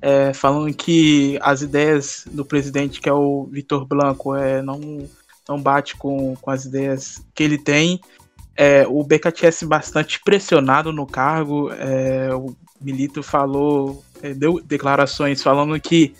é, 0.00 0.32
falando 0.32 0.72
que 0.74 1.38
as 1.42 1.62
ideias 1.62 2.24
do 2.30 2.44
presidente, 2.44 3.00
que 3.00 3.08
é 3.08 3.12
o 3.12 3.48
Vitor 3.50 3.84
Blanco, 3.84 4.34
é, 4.34 4.62
não, 4.62 4.80
não 5.48 5.60
bate 5.60 5.96
com, 5.96 6.36
com 6.36 6.50
as 6.50 6.64
ideias 6.64 7.24
que 7.34 7.42
ele 7.42 7.58
tem 7.58 8.00
é, 8.56 8.86
o 8.88 9.04
BKTS 9.04 9.64
bastante 9.66 10.20
pressionado 10.24 10.92
no 10.92 11.06
cargo. 11.06 11.70
O 12.34 12.54
Milito 12.80 13.22
falou, 13.22 14.02
deu 14.36 14.60
declarações 14.60 15.40
falando 15.40 15.80
que 15.80 16.12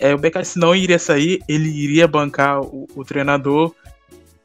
é, 0.00 0.14
o 0.14 0.18
BKTS 0.18 0.58
não 0.58 0.74
iria 0.74 0.98
sair, 0.98 1.42
ele 1.46 1.68
iria 1.68 2.08
bancar 2.08 2.62
o, 2.62 2.88
o 2.96 3.04
treinador. 3.04 3.74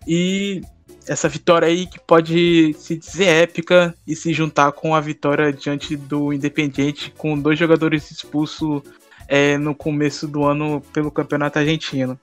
E 0.05 0.61
essa 1.07 1.29
vitória 1.29 1.67
aí 1.67 1.87
que 1.87 1.99
pode 1.99 2.73
se 2.73 2.97
dizer 2.97 3.25
épica 3.25 3.95
e 4.05 4.15
se 4.15 4.33
juntar 4.33 4.73
com 4.73 4.93
a 4.93 4.99
vitória 4.99 5.53
diante 5.53 5.95
do 5.95 6.33
Independiente, 6.33 7.13
com 7.17 7.39
dois 7.39 7.57
jogadores 7.57 8.11
expulsos 8.11 8.81
é, 9.27 9.57
no 9.57 9.73
começo 9.73 10.27
do 10.27 10.43
ano 10.43 10.81
pelo 10.93 11.09
Campeonato 11.09 11.57
Argentino. 11.57 12.19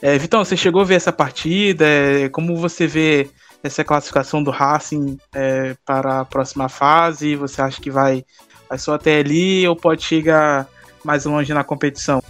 É, 0.00 0.16
Vitão, 0.16 0.44
você 0.44 0.56
chegou 0.56 0.82
a 0.82 0.84
ver 0.84 0.94
essa 0.94 1.12
partida? 1.12 1.84
É, 1.84 2.28
como 2.28 2.56
você 2.56 2.86
vê 2.86 3.28
essa 3.62 3.82
classificação 3.82 4.42
do 4.42 4.50
Racing 4.50 5.18
é, 5.34 5.76
para 5.84 6.20
a 6.20 6.24
próxima 6.24 6.68
fase? 6.68 7.34
Você 7.34 7.60
acha 7.60 7.80
que 7.80 7.90
vai, 7.90 8.24
vai 8.68 8.78
só 8.78 8.94
até 8.94 9.18
ali 9.18 9.66
ou 9.66 9.74
pode 9.74 10.04
chegar 10.04 10.68
mais 11.02 11.24
longe 11.24 11.52
na 11.52 11.64
competição? 11.64 12.22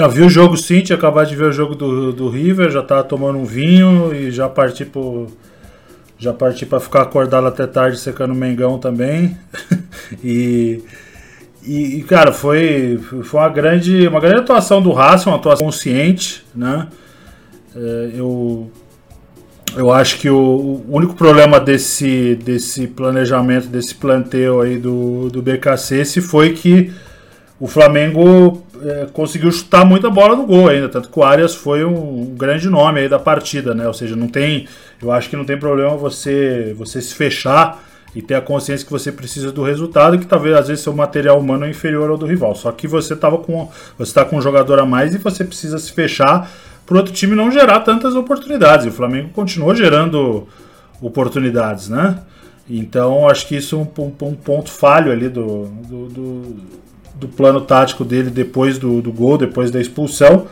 Não, 0.00 0.08
vi 0.08 0.22
o 0.22 0.30
jogo 0.30 0.56
sim, 0.56 0.80
tinha 0.80 0.96
acabado 0.96 1.28
de 1.28 1.36
ver 1.36 1.44
o 1.44 1.52
jogo 1.52 1.74
do, 1.74 2.10
do 2.10 2.30
River, 2.30 2.70
já 2.70 2.82
tava 2.82 3.04
tomando 3.04 3.38
um 3.38 3.44
vinho 3.44 4.14
e 4.14 4.30
já 4.30 4.48
parti 4.48 4.82
pro. 4.82 5.26
Já 6.18 6.32
parti 6.32 6.64
para 6.64 6.80
ficar 6.80 7.02
acordado 7.02 7.46
até 7.46 7.66
tarde 7.66 7.98
secando 7.98 8.30
o 8.30 8.34
Mengão 8.34 8.78
também. 8.78 9.36
e, 10.24 10.82
e, 11.62 12.02
cara, 12.08 12.32
foi, 12.32 12.98
foi 13.24 13.40
uma, 13.40 13.48
grande, 13.50 14.08
uma 14.08 14.20
grande 14.20 14.40
atuação 14.40 14.80
do 14.80 14.90
Racing, 14.90 15.28
uma 15.28 15.36
atuação 15.36 15.66
consciente, 15.66 16.46
né? 16.54 16.88
É, 17.76 18.10
eu, 18.14 18.70
eu 19.76 19.92
acho 19.92 20.18
que 20.18 20.30
o, 20.30 20.38
o, 20.38 20.96
único 20.96 21.14
problema 21.14 21.60
desse, 21.60 22.36
desse 22.36 22.86
planejamento, 22.86 23.68
desse 23.68 23.94
planteio 23.94 24.62
aí 24.62 24.78
do, 24.78 25.28
do 25.28 25.42
BKC 25.42 26.06
se 26.06 26.22
foi 26.22 26.54
que 26.54 26.90
o 27.58 27.66
Flamengo 27.66 28.62
é, 28.82 29.06
conseguiu 29.12 29.50
chutar 29.50 29.84
muita 29.84 30.10
bola 30.10 30.36
no 30.36 30.46
gol 30.46 30.68
ainda, 30.68 30.88
tanto 30.88 31.08
que 31.08 31.18
o 31.18 31.22
Arias 31.22 31.54
foi 31.54 31.84
um, 31.84 32.22
um, 32.22 32.34
grande 32.34 32.68
nome 32.68 33.00
aí 33.00 33.08
da 33.08 33.18
partida, 33.18 33.74
né? 33.74 33.86
Ou 33.86 33.94
seja, 33.94 34.16
não 34.16 34.28
tem, 34.28 34.66
eu 35.00 35.10
acho 35.10 35.28
que 35.28 35.36
não 35.36 35.44
tem 35.44 35.58
problema 35.58 35.96
você 35.96 36.74
você 36.76 37.00
se 37.00 37.14
fechar 37.14 37.82
e 38.14 38.20
ter 38.20 38.34
a 38.34 38.40
consciência 38.40 38.84
que 38.84 38.92
você 38.92 39.12
precisa 39.12 39.52
do 39.52 39.62
resultado 39.62 40.18
que 40.18 40.26
talvez 40.26 40.56
às 40.56 40.68
vezes 40.68 40.82
seu 40.82 40.92
material 40.92 41.38
humano 41.38 41.64
é 41.64 41.70
inferior 41.70 42.10
ao 42.10 42.16
do 42.16 42.26
rival. 42.26 42.54
Só 42.54 42.72
que 42.72 42.88
você 42.88 43.14
tava 43.14 43.38
com 43.38 43.70
você 43.96 44.10
está 44.10 44.24
com 44.24 44.36
um 44.36 44.42
jogador 44.42 44.78
a 44.78 44.86
mais 44.86 45.14
e 45.14 45.18
você 45.18 45.44
precisa 45.44 45.78
se 45.78 45.92
fechar 45.92 46.50
para 46.86 46.96
outro 46.96 47.12
time 47.12 47.36
não 47.36 47.50
gerar 47.50 47.80
tantas 47.80 48.14
oportunidades. 48.14 48.86
E 48.86 48.88
o 48.88 48.92
Flamengo 48.92 49.30
continuou 49.30 49.74
gerando 49.74 50.48
oportunidades, 51.00 51.88
né? 51.88 52.18
Então 52.68 53.28
acho 53.28 53.46
que 53.48 53.56
isso 53.56 53.76
é 53.76 53.78
um, 53.78 54.04
um, 54.04 54.26
um 54.28 54.34
ponto 54.34 54.70
falho 54.70 55.10
ali 55.10 55.28
do, 55.28 55.66
do, 55.66 56.08
do 56.08 56.56
do 57.20 57.28
plano 57.28 57.60
tático 57.60 58.04
dele 58.04 58.30
depois 58.30 58.78
do, 58.78 59.00
do 59.02 59.12
gol, 59.12 59.38
depois 59.38 59.70
da 59.70 59.80
expulsão, 59.80 60.46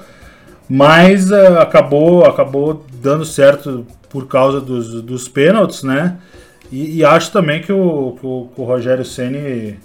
mas 0.69 1.31
uh, 1.31 1.59
acabou, 1.59 2.25
acabou 2.25 2.85
dando 3.03 3.25
certo 3.25 3.87
por 4.09 4.27
causa 4.27 4.61
dos, 4.61 5.03
dos 5.03 5.29
pênaltis, 5.29 5.83
né? 5.83 6.19
E, 6.71 6.99
e 6.99 7.05
acho 7.05 7.33
também 7.33 7.63
que 7.63 7.73
o, 7.73 8.17
que 8.21 8.27
o, 8.27 8.49
que 8.55 8.61
o 8.61 8.65
Rogério 8.65 9.05
Ceni 9.05 9.79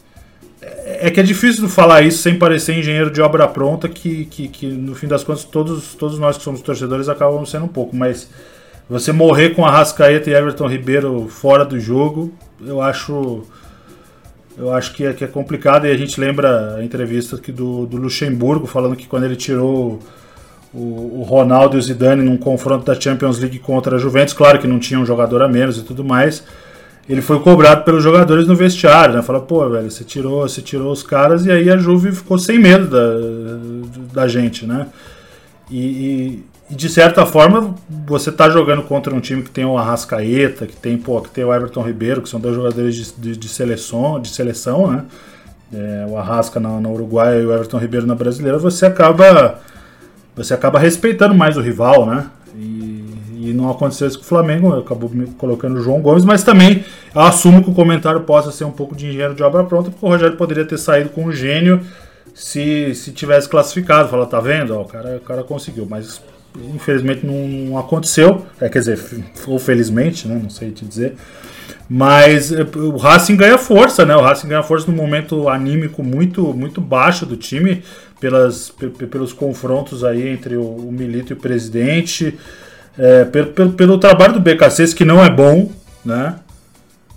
é, 0.62 1.08
é 1.08 1.12
que 1.12 1.20
é 1.20 1.24
difícil 1.24 1.68
falar 1.70 2.02
isso 2.02 2.22
sem 2.22 2.38
parecer 2.38 2.78
engenheiro 2.78 3.12
de 3.12 3.22
obra 3.22 3.48
pronta, 3.48 3.88
que, 3.88 4.26
que, 4.26 4.48
que, 4.48 4.68
no 4.68 4.94
fim 4.96 5.08
das 5.08 5.24
contas 5.24 5.44
todos, 5.44 5.96
todos 5.96 6.20
nós 6.20 6.38
que 6.38 6.44
somos 6.44 6.62
torcedores 6.62 7.10
acabamos 7.10 7.50
sendo 7.50 7.66
um 7.66 7.70
pouco, 7.70 7.96
mas 7.96 8.30
você 8.90 9.12
morrer 9.12 9.52
com 9.52 9.66
a 9.66 9.72
Rascaeta 9.72 10.30
e 10.30 10.34
Everton 10.34 10.68
Ribeiro 10.68 11.28
fora 11.30 11.64
do 11.64 11.80
jogo, 11.80 12.34
eu 12.66 12.82
acho 12.82 13.44
eu 14.58 14.74
acho 14.74 14.93
que 14.93 15.06
é, 15.06 15.14
que 15.14 15.24
é 15.24 15.28
complicado 15.28 15.88
e 15.88 15.91
a 15.91 15.97
gente 15.97 16.20
lembra 16.20 16.76
a 16.76 16.84
entrevista 16.84 17.36
aqui 17.36 17.51
do, 17.51 17.86
do 17.86 17.97
Luxemburgo 17.97 18.68
falando 18.68 18.95
que 18.95 19.08
quando 19.08 19.24
ele 19.24 19.36
tirou 19.36 19.99
o, 20.74 21.20
o 21.20 21.24
Ronaldo 21.24 21.76
e 21.76 21.80
o 21.80 21.82
Zidane 21.82 22.22
num 22.22 22.38
confronto 22.38 22.86
da 22.86 22.99
Champions 22.99 23.39
League 23.39 23.60
contra 23.60 23.95
a 23.95 23.99
Juventus, 23.99 24.34
claro 24.34 24.60
que 24.60 24.68
não 24.68 24.80
tinha 24.80 24.99
um 24.99 25.06
jogador 25.06 25.41
a 25.41 25.47
menos 25.47 25.78
e 25.78 25.84
tudo 25.84 26.04
mais, 26.04 26.43
ele 27.08 27.22
foi 27.22 27.39
cobrado 27.39 27.84
pelos 27.84 28.04
jogadores 28.04 28.47
no 28.47 28.56
vestiário, 28.56 29.16
né? 29.16 29.22
Fala, 29.22 29.41
pô, 29.41 29.70
velho, 29.70 29.91
você 29.91 30.04
tirou, 30.04 30.47
você 30.47 30.62
tirou 30.62 30.91
os 30.91 31.04
caras 31.04 31.45
e 31.45 31.51
aí 31.51 31.70
a 31.70 31.78
Juve 31.78 32.12
ficou 32.12 32.38
sem 32.38 32.58
medo 32.58 32.88
da, 32.88 34.22
da 34.22 34.28
gente, 34.28 34.66
né? 34.66 34.88
E, 35.70 35.80
e, 35.80 36.43
e 36.74 36.76
de 36.76 36.90
certa 36.90 37.24
forma, 37.24 37.76
você 38.08 38.32
está 38.32 38.50
jogando 38.50 38.82
contra 38.82 39.14
um 39.14 39.20
time 39.20 39.44
que 39.44 39.52
tem 39.52 39.64
o 39.64 39.78
Arrascaeta, 39.78 40.66
que 40.66 40.76
tem, 40.76 40.98
pô, 40.98 41.22
que 41.22 41.30
tem 41.30 41.44
o 41.44 41.54
Everton 41.54 41.84
Ribeiro, 41.84 42.20
que 42.20 42.28
são 42.28 42.40
dois 42.40 42.56
jogadores 42.56 42.96
de, 42.96 43.14
de, 43.14 43.38
de 43.38 43.48
seleção, 43.48 44.20
de 44.20 44.30
seleção, 44.30 44.92
né? 44.92 45.06
É, 45.72 46.08
o 46.10 46.18
Arrasca 46.18 46.60
na, 46.60 46.82
na 46.82 46.90
Uruguai 46.90 47.44
e 47.44 47.46
o 47.46 47.54
Everton 47.54 47.78
Ribeiro 47.78 48.08
na 48.08 48.16
Brasileira, 48.16 48.58
você 48.58 48.88
acaba 48.88 49.60
você 50.36 50.56
acaba 50.56 50.80
respeitando 50.80 51.36
mais 51.36 51.58
o 51.58 51.62
rival, 51.62 52.08
né? 52.08 52.26
E, 52.56 53.06
e 53.50 53.54
não 53.54 53.70
aconteceu 53.70 54.08
isso 54.08 54.18
com 54.18 54.26
o 54.26 54.28
Flamengo, 54.28 54.76
acabou 54.76 55.12
colocando 55.38 55.78
o 55.78 55.84
João 55.84 56.02
Gomes, 56.02 56.26
mas 56.26 56.44
também 56.44 56.84
eu 57.14 57.22
assumo 57.22 57.64
que 57.64 57.70
o 57.70 57.74
comentário 57.76 58.22
possa 58.22 58.52
ser 58.52 58.64
um 58.64 58.72
pouco 58.72 58.96
de 58.96 59.06
engenheiro 59.06 59.36
de 59.36 59.44
obra 59.44 59.64
pronta, 59.64 59.92
porque 59.92 60.04
o 60.04 60.10
Rogério 60.10 60.38
poderia 60.38 60.66
ter 60.66 60.80
saído 60.80 61.12
com 61.12 61.26
um 61.26 61.32
gênio 61.32 61.82
se, 62.34 62.96
se 62.96 63.12
tivesse 63.12 63.48
classificado. 63.48 64.10
Fala, 64.10 64.26
tá 64.26 64.40
vendo? 64.40 64.76
Ó, 64.76 64.82
o, 64.82 64.86
cara, 64.86 65.18
o 65.18 65.20
cara 65.20 65.44
conseguiu, 65.44 65.86
mas 65.88 66.20
infelizmente 66.74 67.26
não 67.26 67.78
aconteceu, 67.78 68.45
é, 68.60 68.70
quer 68.70 68.80
dizer, 68.80 68.99
ou 69.47 69.58
felizmente, 69.60 70.28
né, 70.28 70.39
não 70.41 70.49
sei 70.49 70.72
te 70.72 70.86
dizer, 70.86 71.16
mas 71.89 72.51
é, 72.51 72.66
o 72.76 72.97
Racing 72.97 73.36
ganha 73.36 73.58
força, 73.58 74.06
né? 74.06 74.16
O 74.16 74.22
Racing 74.22 74.47
ganha 74.47 74.64
força 74.64 74.89
num 74.89 74.95
momento 74.95 75.49
anímico 75.49 76.01
muito 76.01 76.54
muito 76.54 76.80
baixo 76.80 77.26
do 77.26 77.36
time 77.36 77.84
pelas, 78.20 78.74
pelos 79.10 79.34
confrontos 79.34 80.04
aí 80.04 80.30
entre 80.30 80.56
o, 80.56 80.64
o 80.64 80.91
Milito 80.91 81.34
e 81.34 81.36
o 81.36 81.38
presidente, 81.38 82.38
é, 82.97 83.26
pelo, 83.26 83.47
pelo, 83.47 83.72
pelo, 83.74 83.97
trabalho 83.97 84.34
do 84.34 84.39
BKC, 84.39 84.95
que 84.95 85.04
não 85.04 85.24
é 85.24 85.30
bom, 85.30 85.70
né? 86.06 86.36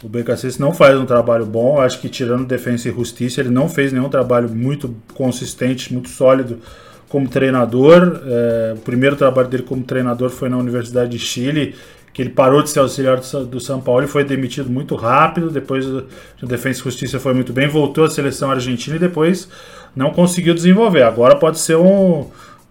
O 0.02 0.08
BKC 0.08 0.58
não 0.58 0.74
faz 0.74 0.98
um 0.98 1.06
trabalho 1.06 1.46
bom, 1.46 1.80
acho 1.80 2.00
que 2.00 2.08
tirando 2.08 2.44
Defesa 2.44 2.88
e 2.88 2.92
Justiça, 2.92 3.40
ele 3.40 3.50
não 3.50 3.68
fez 3.68 3.92
nenhum 3.92 4.08
trabalho 4.08 4.48
muito 4.48 4.94
consistente, 5.14 5.92
muito 5.92 6.08
sólido 6.08 6.60
como 7.08 7.28
treinador. 7.28 8.20
É, 8.26 8.74
o 8.76 8.80
primeiro 8.80 9.16
trabalho 9.16 9.48
dele 9.48 9.62
como 9.62 9.82
treinador 9.82 10.30
foi 10.30 10.48
na 10.48 10.56
Universidade 10.56 11.10
de 11.10 11.18
Chile, 11.18 11.74
que 12.12 12.22
ele 12.22 12.30
parou 12.30 12.62
de 12.62 12.70
ser 12.70 12.80
auxiliar 12.80 13.20
do 13.20 13.60
São 13.60 13.80
Paulo 13.80 14.04
e 14.04 14.08
foi 14.08 14.24
demitido 14.24 14.70
muito 14.70 14.94
rápido. 14.94 15.50
Depois 15.50 15.86
o 15.86 16.06
Defesa 16.42 16.80
e 16.80 16.82
Justiça 16.84 17.20
foi 17.20 17.34
muito 17.34 17.52
bem, 17.52 17.68
voltou 17.68 18.04
à 18.04 18.10
seleção 18.10 18.50
argentina 18.50 18.96
e 18.96 18.98
depois 18.98 19.48
não 19.94 20.10
conseguiu 20.10 20.54
desenvolver. 20.54 21.02
Agora 21.02 21.36
pode 21.36 21.58
ser 21.58 21.76
um 21.76 22.26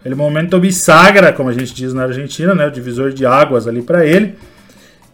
ele 0.06 0.14
momento 0.14 0.60
bisagra, 0.60 1.34
como 1.34 1.50
a 1.50 1.54
gente 1.54 1.74
diz 1.74 1.92
na 1.92 2.04
Argentina, 2.04 2.54
né, 2.54 2.68
o 2.68 2.72
divisor 2.72 3.12
de 3.12 3.26
águas 3.26 3.68
ali 3.68 3.82
para 3.82 4.06
ele. 4.06 4.36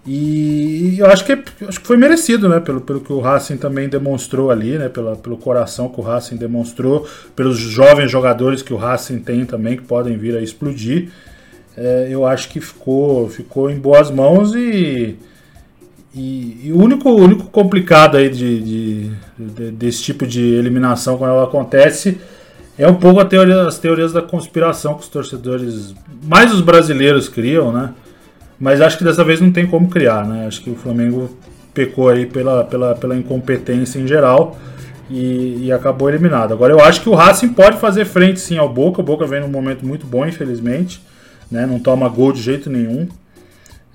E 0.06 0.95
eu 0.97 1.06
acho 1.06 1.24
que, 1.24 1.34
acho 1.68 1.80
que 1.80 1.86
foi 1.86 1.95
merecido, 1.95 2.49
né? 2.49 2.60
Pelo, 2.60 2.82
pelo 2.82 3.02
que 3.02 3.14
o 3.14 3.20
Racing 3.20 3.58
também 3.58 3.88
demonstrou 3.88 4.49
ali, 4.49 4.78
né? 4.78 4.89
Pela, 4.89 5.16
pelo 5.16 5.38
coração 5.38 5.89
que 5.89 5.99
o 5.99 6.04
Racing 6.04 6.38
demonstrou, 6.38 7.08
pelos 7.36 7.58
jovens 7.58 8.10
jogadores 8.10 8.62
que 8.62 8.74
o 8.74 8.78
Racing 8.78 9.20
tem 9.20 9.45
também, 9.45 9.78
que 9.78 9.84
podem 9.84 10.18
vir 10.18 10.36
a 10.36 10.41
explodir. 10.41 11.10
É, 11.78 12.08
eu 12.10 12.26
acho 12.26 12.49
que 12.49 12.60
ficou, 12.60 13.30
ficou 13.30 13.70
em 13.70 13.78
boas 13.78 14.10
mãos 14.10 14.56
e, 14.56 15.16
e, 16.14 16.62
e 16.66 16.74
o 16.74 16.82
único, 16.82 17.10
único 17.12 17.45
complicado 17.45 18.18
aí 18.18 18.30
de, 18.30 18.60
de, 18.60 19.12
de, 19.38 19.72
desse 19.72 20.02
tipo 20.02 20.26
de 20.26 20.41
eliminação 20.41 21.18
quando 21.18 21.32
ela 21.32 21.43
acontece 21.43 22.18
é 22.78 22.88
um 22.88 22.95
pouco 22.95 23.24
teoria, 23.26 23.68
as 23.68 23.78
teorias 23.78 24.12
da 24.12 24.22
conspiração 24.22 24.95
que 24.95 25.02
os 25.02 25.08
torcedores, 25.08 25.93
mais 26.24 26.52
os 26.52 26.62
brasileiros, 26.62 27.30
criam, 27.30 27.72
né? 27.72 27.93
Mas 28.62 28.80
acho 28.80 28.95
que 28.95 29.03
dessa 29.03 29.24
vez 29.24 29.41
não 29.41 29.51
tem 29.51 29.66
como 29.66 29.89
criar, 29.89 30.24
né? 30.24 30.45
Acho 30.45 30.62
que 30.62 30.70
o 30.70 30.76
Flamengo 30.76 31.36
pecou 31.74 32.09
aí 32.09 32.28
pela, 32.28 32.64
pela, 32.64 32.93
pela 32.93 33.18
incompetência 33.18 33.97
em 33.97 34.05
geral 34.05 34.55
e, 35.09 35.66
e, 35.66 35.72
acabou 35.72 36.07
eliminado. 36.07 36.53
Agora 36.53 36.72
eu 36.72 36.80
acho 36.80 37.01
que 37.01 37.09
o 37.09 37.16
Racing 37.16 37.53
pode 37.53 37.78
fazer 37.78 38.05
frente 38.05 38.39
sim 38.39 38.59
ao 38.59 38.72
Boca. 38.72 39.01
O 39.01 39.03
Boca 39.03 39.26
vem 39.26 39.41
num 39.41 39.47
momento 39.47 39.84
muito 39.84 40.05
bom, 40.05 40.28
infelizmente. 40.28 41.01
Né? 41.49 41.66
Não 41.66 41.80
toma 41.80 42.07
gol 42.07 42.32
de 42.32 42.39
jeito 42.39 42.70
nenhum. 42.70 43.07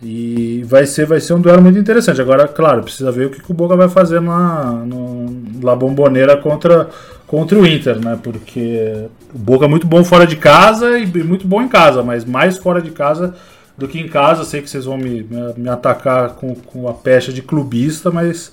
E 0.02 0.64
vai 0.66 0.84
ser, 0.84 1.06
vai 1.06 1.20
ser 1.20 1.34
um 1.34 1.40
duelo 1.40 1.62
muito 1.62 1.78
interessante. 1.78 2.20
Agora, 2.20 2.48
claro, 2.48 2.82
precisa 2.82 3.12
ver 3.12 3.28
o 3.28 3.30
que, 3.30 3.40
que 3.40 3.50
o 3.52 3.54
Boca 3.54 3.76
vai 3.76 3.88
fazer 3.88 4.20
na 4.20 4.72
no, 4.84 5.26
La 5.62 5.76
Bombonera 5.76 6.36
contra, 6.36 6.88
contra 7.24 7.56
o 7.56 7.64
Inter, 7.64 8.04
né? 8.04 8.18
Porque 8.20 9.06
o 9.32 9.38
Boca 9.38 9.64
é 9.64 9.68
muito 9.68 9.86
bom 9.86 10.02
fora 10.02 10.26
de 10.26 10.34
casa 10.34 10.98
e 10.98 11.06
muito 11.22 11.46
bom 11.46 11.62
em 11.62 11.68
casa, 11.68 12.02
mas 12.02 12.24
mais 12.24 12.58
fora 12.58 12.82
de 12.82 12.90
casa 12.90 13.32
do 13.76 13.86
que 13.86 13.98
em 13.98 14.08
casa. 14.08 14.44
Sei 14.44 14.62
que 14.62 14.70
vocês 14.70 14.84
vão 14.84 14.96
me, 14.96 15.26
me 15.56 15.68
atacar 15.68 16.30
com, 16.30 16.54
com 16.54 16.88
a 16.88 16.94
pecha 16.94 17.32
de 17.32 17.42
clubista, 17.42 18.10
mas 18.10 18.52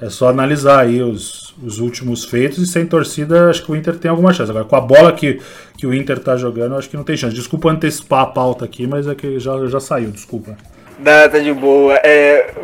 é 0.00 0.10
só 0.10 0.28
analisar 0.28 0.80
aí 0.80 1.02
os, 1.02 1.54
os 1.62 1.78
últimos 1.78 2.24
feitos 2.24 2.58
e 2.58 2.66
sem 2.66 2.84
torcida 2.84 3.48
acho 3.48 3.64
que 3.64 3.70
o 3.70 3.76
Inter 3.76 3.96
tem 3.96 4.10
alguma 4.10 4.32
chance. 4.32 4.50
Agora, 4.50 4.64
com 4.64 4.76
a 4.76 4.80
bola 4.80 5.12
que, 5.12 5.40
que 5.78 5.86
o 5.86 5.94
Inter 5.94 6.18
tá 6.18 6.36
jogando, 6.36 6.76
acho 6.76 6.88
que 6.88 6.96
não 6.96 7.04
tem 7.04 7.16
chance. 7.16 7.34
Desculpa 7.34 7.70
antecipar 7.70 8.22
a 8.22 8.26
pauta 8.26 8.64
aqui, 8.64 8.86
mas 8.86 9.06
é 9.06 9.14
que 9.14 9.38
já, 9.38 9.66
já 9.66 9.80
saiu, 9.80 10.10
desculpa. 10.10 10.56
Dá, 10.98 11.28
tá 11.28 11.38
de 11.38 11.52
boa. 11.52 11.94
É, 12.04 12.54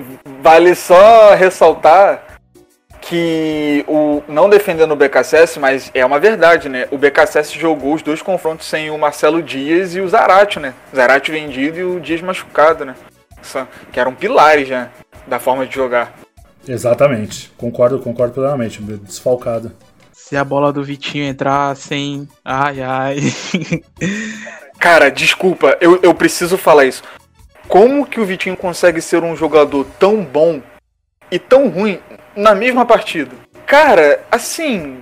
vale 0.42 0.74
só 0.74 1.34
ressaltar 1.34 2.39
que 3.10 3.84
o 3.88 4.22
não 4.28 4.48
defendendo 4.48 4.92
o 4.92 4.96
BKSS, 4.96 5.58
mas 5.58 5.90
é 5.92 6.06
uma 6.06 6.20
verdade, 6.20 6.68
né? 6.68 6.86
O 6.92 6.96
BKSS 6.96 7.58
jogou 7.58 7.94
os 7.94 8.02
dois 8.02 8.22
confrontos 8.22 8.68
sem 8.68 8.88
o 8.88 8.96
Marcelo 8.96 9.42
Dias 9.42 9.96
e 9.96 10.00
o 10.00 10.08
Zarate, 10.08 10.60
né? 10.60 10.72
O 10.92 10.96
Zarate 10.96 11.32
vendido 11.32 11.76
e 11.76 11.82
o 11.82 11.98
Dias 11.98 12.20
machucado, 12.20 12.84
né? 12.84 12.94
que 13.90 13.98
eram 13.98 14.14
pilares 14.14 14.68
né, 14.68 14.90
da 15.26 15.40
forma 15.40 15.66
de 15.66 15.74
jogar. 15.74 16.14
Exatamente, 16.68 17.50
concordo, 17.56 17.98
concordo 17.98 18.34
plenamente, 18.34 18.80
desfalcado. 18.82 19.72
Se 20.12 20.36
a 20.36 20.44
bola 20.44 20.72
do 20.72 20.84
Vitinho 20.84 21.24
entrar 21.24 21.74
sem. 21.74 22.28
Ai, 22.44 22.80
ai. 22.80 23.16
Cara, 24.78 25.10
desculpa, 25.10 25.76
eu, 25.80 25.98
eu 26.00 26.14
preciso 26.14 26.56
falar 26.56 26.84
isso. 26.84 27.02
Como 27.66 28.06
que 28.06 28.20
o 28.20 28.24
Vitinho 28.24 28.56
consegue 28.56 29.00
ser 29.00 29.24
um 29.24 29.34
jogador 29.34 29.84
tão 29.98 30.22
bom 30.22 30.62
e 31.30 31.38
tão 31.38 31.68
ruim 31.68 31.98
na 32.36 32.54
mesma 32.54 32.84
partida? 32.84 33.30
Cara, 33.66 34.24
assim. 34.30 35.00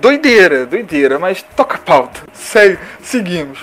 Doideira, 0.00 0.66
doideira, 0.66 1.18
mas 1.18 1.42
toca 1.42 1.76
a 1.76 1.80
pauta. 1.80 2.22
Segue, 2.32 2.78
seguimos. 3.00 3.58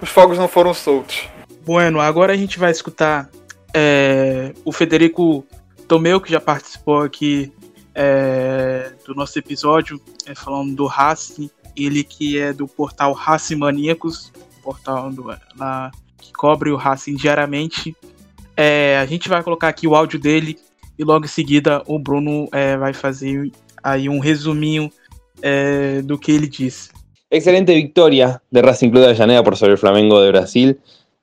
Os 0.00 0.08
fogos 0.08 0.38
não 0.38 0.48
foram 0.48 0.74
soltos. 0.74 1.28
Bueno, 1.64 2.00
agora 2.00 2.32
a 2.32 2.36
gente 2.36 2.58
vai 2.58 2.70
escutar 2.70 3.30
é, 3.72 4.52
o 4.64 4.72
Federico 4.72 5.46
Tomeu, 5.86 6.20
que 6.20 6.30
já 6.30 6.40
participou 6.40 7.02
aqui 7.02 7.52
é, 7.94 8.92
do 9.06 9.14
nosso 9.14 9.38
episódio, 9.38 10.00
é, 10.26 10.34
falando 10.34 10.74
do 10.74 10.86
Racing, 10.86 11.50
ele 11.76 12.02
que 12.02 12.38
é 12.38 12.52
do 12.52 12.66
portal 12.66 13.12
Racing 13.12 13.56
Maníacos, 13.56 14.32
portal 14.62 15.10
do, 15.10 15.24
que 16.18 16.32
cobre 16.32 16.70
o 16.70 16.76
Racing 16.76 17.14
diariamente. 17.14 17.96
É, 18.56 18.98
a 18.98 19.06
gente 19.06 19.28
vai 19.28 19.42
colocar 19.42 19.68
aqui 19.68 19.86
o 19.86 19.94
áudio 19.94 20.18
dele 20.18 20.58
e 21.02 21.04
logo 21.04 21.24
em 21.24 21.28
seguida 21.28 21.82
o 21.86 21.98
Bruno 21.98 22.48
é, 22.52 22.76
vai 22.76 22.94
fazer 22.94 23.50
aí 23.82 24.08
um 24.08 24.20
resuminho 24.20 24.90
é, 25.42 26.00
do 26.02 26.18
que 26.18 26.32
ele 26.32 26.46
disse. 26.46 26.90
Excelente 27.30 27.74
victoria 27.74 28.40
de 28.50 28.60
Racing 28.62 28.90
Club 28.90 29.02
de 29.02 29.10
Avellaneda 29.10 29.42
por 29.42 29.56
sobre 29.56 29.72
el 29.72 29.78
Flamengo 29.78 30.20
de 30.20 30.30
Brasil 30.30 30.78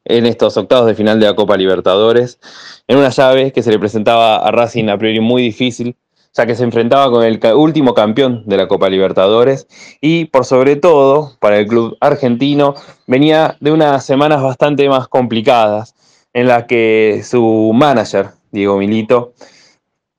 en 0.05 0.25
estos 0.25 0.57
octavos 0.57 0.87
de 0.87 0.95
final 0.95 1.19
de 1.19 1.27
la 1.27 1.35
Copa 1.35 1.55
Libertadores, 1.55 2.39
en 2.87 2.97
una 2.97 3.09
llave 3.09 3.51
que 3.51 3.61
se 3.61 3.71
le 3.71 3.79
presentaba 3.79 4.37
a 4.37 4.51
Racing 4.51 4.89
a 4.89 4.97
priori 4.97 5.19
muy 5.19 5.43
difícil, 5.43 5.95
ya 6.33 6.45
que 6.45 6.55
se 6.55 6.63
enfrentaba 6.63 7.11
con 7.11 7.23
el 7.23 7.39
último 7.53 7.93
campeón 7.93 8.43
de 8.47 8.57
la 8.57 8.67
Copa 8.67 8.89
Libertadores 8.89 9.67
y 10.01 10.25
por 10.25 10.45
sobre 10.45 10.75
todo 10.75 11.37
para 11.39 11.59
el 11.59 11.67
club 11.67 11.95
argentino 12.01 12.75
venía 13.07 13.55
de 13.59 13.71
unas 13.71 14.05
semanas 14.05 14.41
bastante 14.41 14.89
más 14.89 15.07
complicadas 15.07 15.95
en 16.33 16.47
las 16.47 16.65
que 16.65 17.21
su 17.23 17.71
manager, 17.73 18.31
Diego 18.51 18.77
Milito, 18.77 19.33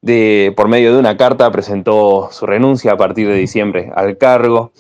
por 0.03 0.69
medio 0.69 0.95
de 0.95 0.99
una 0.99 1.17
carta 1.17 1.51
presentó 1.51 2.31
su 2.33 2.47
renuncia 2.47 2.93
a 2.93 2.97
partir 2.97 3.29
de 3.29 3.35
diciembre 3.35 3.93
al 3.95 4.17
cargo, 4.17 4.73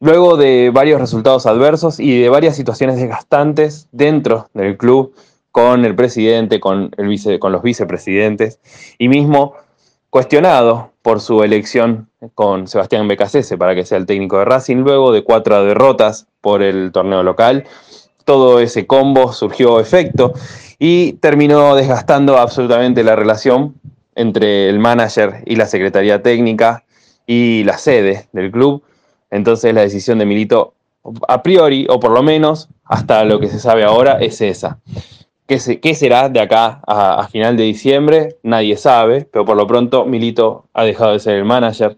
luego 0.00 0.36
de 0.36 0.70
varios 0.72 1.00
resultados 1.00 1.46
adversos 1.46 2.00
y 2.00 2.20
de 2.20 2.28
varias 2.28 2.56
situaciones 2.56 2.96
desgastantes 2.96 3.88
dentro 3.92 4.48
del 4.54 4.76
club 4.76 5.14
con 5.52 5.84
el 5.84 5.94
presidente, 5.94 6.60
con, 6.60 6.90
con 7.40 7.52
los 7.52 7.62
vicepresidentes 7.62 8.60
y 8.98 9.08
mismo 9.08 9.54
cuestionado 10.10 10.92
por 11.02 11.20
su 11.20 11.42
elección 11.42 12.08
con 12.34 12.66
Sebastián 12.66 13.08
Becasese 13.08 13.56
para 13.56 13.74
que 13.74 13.84
sea 13.84 13.98
el 13.98 14.06
técnico 14.06 14.38
de 14.38 14.44
Racing, 14.44 14.78
luego 14.78 15.12
de 15.12 15.22
cuatro 15.22 15.64
derrotas 15.64 16.26
por 16.40 16.62
el 16.62 16.92
torneo 16.92 17.22
local. 17.22 17.64
Todo 18.24 18.60
ese 18.60 18.86
combo 18.86 19.32
surgió 19.32 19.80
efecto 19.80 20.34
y 20.78 21.14
terminó 21.14 21.74
desgastando 21.74 22.38
absolutamente 22.38 23.02
la 23.02 23.16
relación 23.16 23.74
entre 24.18 24.68
el 24.68 24.80
manager 24.80 25.42
y 25.46 25.56
la 25.56 25.66
secretaría 25.66 26.22
técnica 26.22 26.84
y 27.26 27.62
la 27.64 27.78
sede 27.78 28.28
del 28.32 28.50
club. 28.50 28.82
Entonces 29.30 29.72
la 29.72 29.82
decisión 29.82 30.18
de 30.18 30.26
Milito, 30.26 30.74
a 31.28 31.42
priori, 31.42 31.86
o 31.88 32.00
por 32.00 32.10
lo 32.10 32.22
menos 32.22 32.68
hasta 32.84 33.24
lo 33.24 33.38
que 33.38 33.48
se 33.48 33.60
sabe 33.60 33.84
ahora, 33.84 34.18
es 34.20 34.40
esa. 34.40 34.80
¿Qué, 35.46 35.94
será 35.94 36.28
de 36.28 36.40
acá 36.40 36.82
a, 36.86 37.26
final 37.28 37.56
de 37.56 37.62
diciembre? 37.62 38.36
Nadie 38.42 38.76
sabe, 38.76 39.26
pero 39.30 39.46
por 39.46 39.56
lo 39.56 39.66
pronto 39.66 40.04
Milito 40.04 40.66
ha 40.74 40.84
dejado 40.84 41.12
de 41.12 41.20
ser 41.20 41.36
el 41.36 41.44
manager 41.44 41.96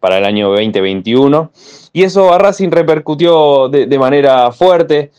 para 0.00 0.18
el 0.18 0.24
año 0.24 0.48
2021. 0.48 1.52
Y 1.92 2.02
eso 2.02 2.32
a 2.32 2.38
Racing 2.38 2.70
repercutió 2.70 3.68
de, 3.68 3.98
manera 3.98 4.50
fuerte. 4.52 5.12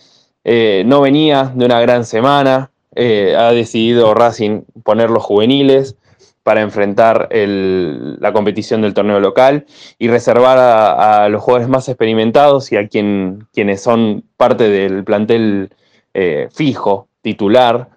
Eh, 0.43 0.83
no 0.85 0.99
venía 1.01 1.53
de 1.55 1.65
una 1.65 1.79
gran 1.79 2.05
semana. 2.05 2.71
Eh, 2.95 3.35
ha 3.37 3.51
decidido 3.51 4.13
Racing 4.13 4.63
poner 4.83 5.09
los 5.09 5.23
juveniles 5.23 5.95
para 6.43 6.61
enfrentar 6.61 7.29
la 7.31 8.33
competición 8.33 8.81
del 8.81 8.93
torneo 8.93 9.19
local 9.19 9.65
y 9.97 10.07
reservar 10.07 10.57
a, 10.57 11.29
los 11.29 11.43
jugadores 11.43 11.69
más 11.69 11.87
experimentados 11.89 12.71
y 12.71 12.77
a 12.77 12.87
quien, 12.87 13.47
quienes 13.53 13.81
son 13.81 14.23
parte 14.37 14.69
del 14.69 15.03
plantel 15.03 15.69
eh, 16.13 16.47
fijo 16.51 17.07
titular 17.21 17.89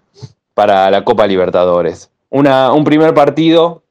para 0.54 0.90
la 0.90 1.04
Copa 1.04 1.26
Libertadores. 1.26 2.10
un 2.30 2.84
primer 2.84 3.14
partido 3.14 3.82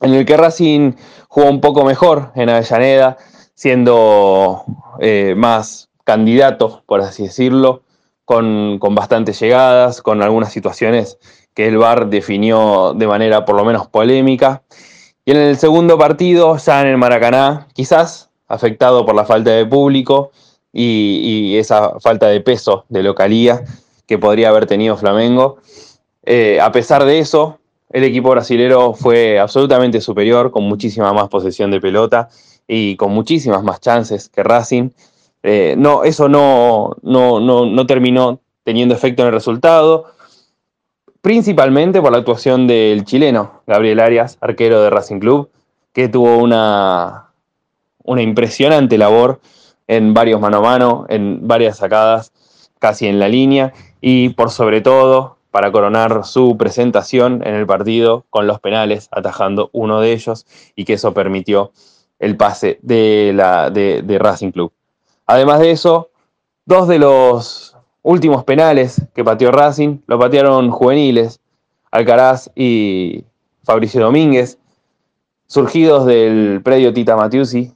en 0.00 0.14
el 0.14 0.24
que 0.24 0.36
Racing 0.36 0.92
jugó 1.28 1.50
un 1.50 1.60
poco 1.60 1.84
mejor 1.84 2.30
en 2.36 2.48
Avellaneda, 2.48 3.16
siendo 3.54 4.64
eh, 5.00 5.34
más 5.36 5.88
candidato, 6.04 6.82
por 6.86 7.00
así 7.00 7.24
decirlo, 7.24 7.82
con, 8.24 8.78
bastantes 8.78 9.40
llegadas, 9.40 10.02
con 10.02 10.22
algunas 10.22 10.52
situaciones 10.52 11.18
que 11.58 11.66
el 11.66 11.76
VAR 11.76 12.08
definió 12.08 12.94
de 12.94 13.08
manera 13.08 13.44
por 13.44 13.56
lo 13.56 13.64
menos 13.64 13.88
polémica. 13.88 14.62
Y 15.24 15.32
en 15.32 15.38
el 15.38 15.56
segundo 15.56 15.98
partido, 15.98 16.56
ya 16.56 16.82
en 16.82 16.86
el 16.86 16.98
Maracaná, 16.98 17.66
quizás 17.72 18.30
afectado 18.46 19.04
por 19.04 19.16
la 19.16 19.24
falta 19.24 19.50
de 19.50 19.66
público 19.66 20.30
y, 20.72 21.56
esa 21.56 21.98
falta 21.98 22.28
de 22.28 22.40
peso 22.42 22.84
de 22.88 23.02
localía, 23.02 23.64
que 24.06 24.18
podría 24.18 24.50
haber 24.50 24.66
tenido 24.66 24.96
Flamengo. 24.96 25.56
Eh, 26.22 26.60
a 26.60 26.70
pesar 26.70 27.04
de 27.04 27.18
eso, 27.18 27.58
el 27.90 28.04
equipo 28.04 28.30
brasilero 28.30 28.94
fue 28.94 29.40
absolutamente 29.40 30.00
superior, 30.00 30.52
con 30.52 30.62
muchísima 30.62 31.12
más 31.12 31.28
posesión 31.28 31.72
de 31.72 31.80
pelota 31.80 32.28
y 32.68 32.94
con 32.94 33.10
muchísimas 33.10 33.64
más 33.64 33.80
chances 33.80 34.28
que 34.28 34.44
Racing. 34.44 34.90
Eh, 35.42 35.74
no, 35.76 36.04
eso 36.04 36.28
no, 36.28 36.94
no, 37.02 37.40
no, 37.40 37.86
terminó 37.88 38.38
teniendo 38.62 38.94
efecto 38.94 39.22
en 39.22 39.26
el 39.26 39.34
resultado, 39.34 40.06
principalmente 41.28 42.00
por 42.00 42.10
la 42.10 42.16
actuación 42.16 42.66
del 42.66 43.04
chileno 43.04 43.60
Gabriel 43.66 44.00
Arias, 44.00 44.38
arquero 44.40 44.80
de 44.80 44.88
Racing 44.88 45.18
Club, 45.18 45.50
que 45.92 46.08
tuvo 46.08 46.38
una, 46.38 47.32
una 48.02 48.22
impresionante 48.22 48.96
labor 48.96 49.38
en 49.88 50.14
varios 50.14 50.40
mano 50.40 50.56
a 50.56 50.60
mano, 50.62 51.04
en 51.10 51.46
varias 51.46 51.76
sacadas, 51.76 52.32
casi 52.78 53.08
en 53.08 53.18
la 53.18 53.28
línea, 53.28 53.74
y 54.00 54.30
por 54.30 54.50
sobre 54.50 54.80
todo 54.80 55.36
para 55.50 55.70
coronar 55.70 56.24
su 56.24 56.56
presentación 56.56 57.42
en 57.46 57.56
el 57.56 57.66
partido 57.66 58.24
con 58.30 58.46
los 58.46 58.58
penales, 58.58 59.10
atajando 59.12 59.68
uno 59.74 60.00
de 60.00 60.12
ellos 60.12 60.46
y 60.76 60.86
que 60.86 60.94
eso 60.94 61.12
permitió 61.12 61.72
el 62.20 62.38
pase 62.38 62.78
de, 62.80 63.32
la, 63.34 63.68
de, 63.68 64.18
Racing 64.18 64.50
Club. 64.50 64.72
Además 65.26 65.60
de 65.60 65.72
eso, 65.72 66.08
dos 66.64 66.88
de 66.88 66.98
los 66.98 67.67
últimos 68.02 68.44
penales 68.44 69.02
que 69.14 69.24
pateó 69.24 69.50
Racing 69.50 69.98
lo 70.06 70.18
patearon 70.18 70.70
juveniles, 70.70 71.40
Alcaraz 71.90 72.50
y 72.54 73.24
Fabricio 73.64 74.00
Domínguez, 74.00 74.58
surgidos 75.46 76.06
del 76.06 76.60
predio 76.62 76.92
Tita 76.92 77.16
Matiusi, 77.16 77.72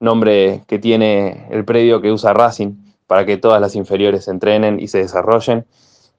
nombre 0.00 0.64
que 0.66 0.78
tiene 0.78 1.46
el 1.50 1.64
predio 1.64 2.00
que 2.00 2.10
usa 2.10 2.32
Racing 2.32 2.74
para 3.06 3.24
que 3.24 3.36
todas 3.36 3.60
las 3.60 3.76
inferiores 3.76 4.26
entrenen 4.28 4.80
y 4.80 4.88
se 4.88 4.98
desarrollen. 4.98 5.66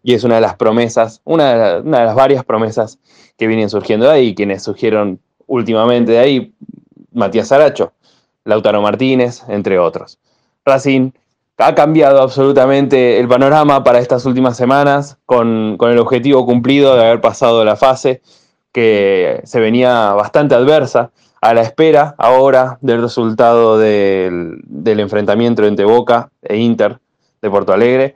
Y 0.04 0.14
es 0.14 0.24
una 0.24 0.36
de 0.36 0.42
las 0.42 0.56
promesas, 0.56 1.22
una 1.24 1.80
de, 1.82 1.90
las 1.90 2.16
varias 2.16 2.46
promesas 2.46 3.00
que 3.38 3.48
vienen 3.48 3.70
surgiendo 3.70 4.06
de 4.06 4.12
ahí, 4.12 4.36
quienes 4.36 4.64
surgieron 4.64 5.20
últimamente 5.48 6.12
de 6.12 6.20
ahí, 6.20 6.54
Matías 7.12 7.52
Aracho, 7.52 7.94
Lautaro 8.44 8.82
Martínez, 8.82 9.44
entre 9.48 9.80
otros. 9.80 10.20
Racing 10.66 11.12
ha 11.58 11.76
cambiado 11.76 12.22
absolutamente 12.22 13.20
el 13.20 13.28
panorama 13.28 13.84
para 13.84 14.00
estas 14.00 14.26
últimas 14.26 14.58
semanas 14.58 15.18
con, 15.26 15.78
con, 15.78 15.92
el 15.92 16.00
objetivo 16.00 16.46
cumplido 16.46 16.96
de 16.96 17.06
haber 17.06 17.22
pasado 17.22 17.64
la 17.64 17.76
fase 17.76 18.22
que 18.72 19.42
se 19.46 19.60
venía 19.60 20.14
bastante 20.14 20.56
adversa 20.56 21.12
a 21.44 21.54
la 21.54 21.62
espera 21.62 22.16
ahora 22.18 22.78
del 22.80 23.02
resultado 23.02 23.78
del, 23.78 24.64
enfrentamiento 24.86 25.66
entre 25.66 25.84
Boca 25.84 26.32
e 26.42 26.56
Inter 26.56 27.00
de 27.42 27.50
Porto 27.50 27.74
Alegre. 27.74 28.16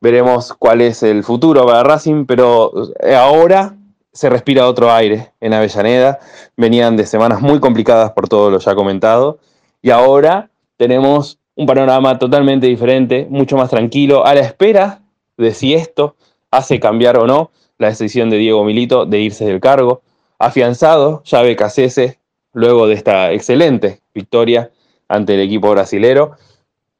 Veremos 0.00 0.52
cuál 0.52 0.80
es 0.80 1.04
el 1.04 1.22
futuro 1.22 1.64
para 1.66 1.84
Racing, 1.84 2.26
pero 2.26 2.72
eh, 3.00 3.14
ahora 3.14 3.76
se 4.12 4.28
respira 4.28 4.66
otro 4.66 4.92
aire 4.92 5.32
en 5.40 5.54
Avellaneda. 5.54 6.18
Venían 6.56 6.96
de 6.96 7.06
semanas 7.06 7.40
muy 7.40 7.60
complicadas 7.60 8.10
por 8.10 8.28
todo 8.28 8.50
lo 8.50 8.58
ya 8.58 8.74
comentado 8.74 9.38
y 9.80 9.90
ahora 9.90 10.50
tenemos 10.76 11.38
un 11.56 11.66
panorama 11.66 12.18
totalmente 12.18 12.66
diferente, 12.66 13.26
mucho 13.28 13.56
más 13.56 13.70
tranquilo, 13.70 14.26
a 14.26 14.34
la 14.34 14.40
espera 14.40 15.02
de 15.36 15.54
si 15.54 15.74
esto 15.74 16.16
hace 16.50 16.80
cambiar 16.80 17.18
o 17.18 17.26
no 17.26 17.50
la 17.78 17.88
decisión 17.88 18.30
de 18.30 18.38
Diego 18.38 18.64
Milito 18.64 19.06
de 19.06 19.20
irse 19.20 19.44
del 19.44 19.60
cargo. 19.60 20.02
Afianzado, 20.38 21.22
ya 21.24 21.42
Becasese 21.42 22.18
luego 22.52 22.86
de 22.86 22.94
esta 22.94 23.32
excelente 23.32 24.00
victoria 24.14 24.70
ante 25.08 25.34
el 25.34 25.40
equipo 25.40 25.70
brasilero. 25.70 26.36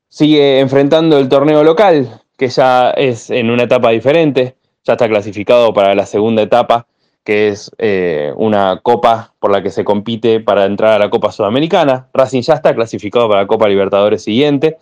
Sigue 0.09 0.61
enfrentando 0.61 1.19
el 1.19 1.29
torneo 1.29 1.65
local, 1.65 2.21
que 2.37 2.49
ya 2.49 2.91
es 2.91 3.31
en 3.31 3.51
una 3.51 3.65
etapa 3.65 3.91
diferente, 3.91 4.57
ya 4.85 4.95
está 4.95 5.09
clasificado 5.09 5.73
para 5.73 5.95
la 5.95 6.07
segunda 6.07 6.43
etapa, 6.43 6.87
que 7.25 7.49
es 7.49 7.71
eh, 7.79 8.33
una 8.37 8.81
copa 8.83 9.33
por 9.41 9.51
la 9.51 9.63
que 9.63 9.71
se 9.71 9.83
compite 9.83 10.41
para 10.41 10.67
entrar 10.67 10.93
a 10.93 10.99
la 10.99 11.11
Copa 11.11 11.33
Sudamericana. 11.33 12.09
Racing 12.13 12.43
ya 12.43 12.55
está 12.55 12.75
clasificado 12.75 13.29
para 13.29 13.43
la 13.43 13.47
Copa 13.47 13.69
Libertadores 13.69 14.23
siguiente. 14.23 14.77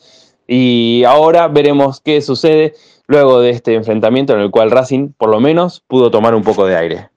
Y 0.46 1.04
ahora 1.04 1.46
veremos 1.48 2.00
qué 2.00 2.20
sucede 2.20 2.74
luego 3.06 3.40
de 3.40 3.50
este 3.50 3.74
enfrentamiento 3.74 4.34
en 4.34 4.40
el 4.40 4.50
cual 4.50 4.70
Racing, 4.70 5.12
por 5.16 5.30
lo 5.30 5.40
menos, 5.40 5.82
pudo 5.86 6.10
tomar 6.10 6.34
un 6.34 6.42
poco 6.42 6.66
de 6.66 6.76
aire. 6.76 7.10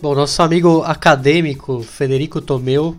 Bom, 0.00 0.14
nosso 0.14 0.42
amigo 0.42 0.84
acadêmico 0.84 1.80
Federico 1.80 2.40
Tomeu, 2.40 2.96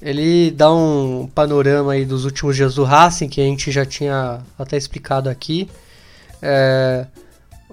ele 0.00 0.50
dá 0.50 0.72
um 0.72 1.28
panorama 1.32 1.92
aí 1.92 2.04
dos 2.04 2.24
últimos 2.24 2.56
dias 2.56 2.74
do 2.74 2.84
Racing, 2.84 3.28
que 3.28 3.40
a 3.40 3.44
gente 3.44 3.70
já 3.70 3.86
tinha 3.86 4.40
até 4.58 4.76
explicado 4.76 5.30
aqui. 5.30 5.68
É, 6.40 7.06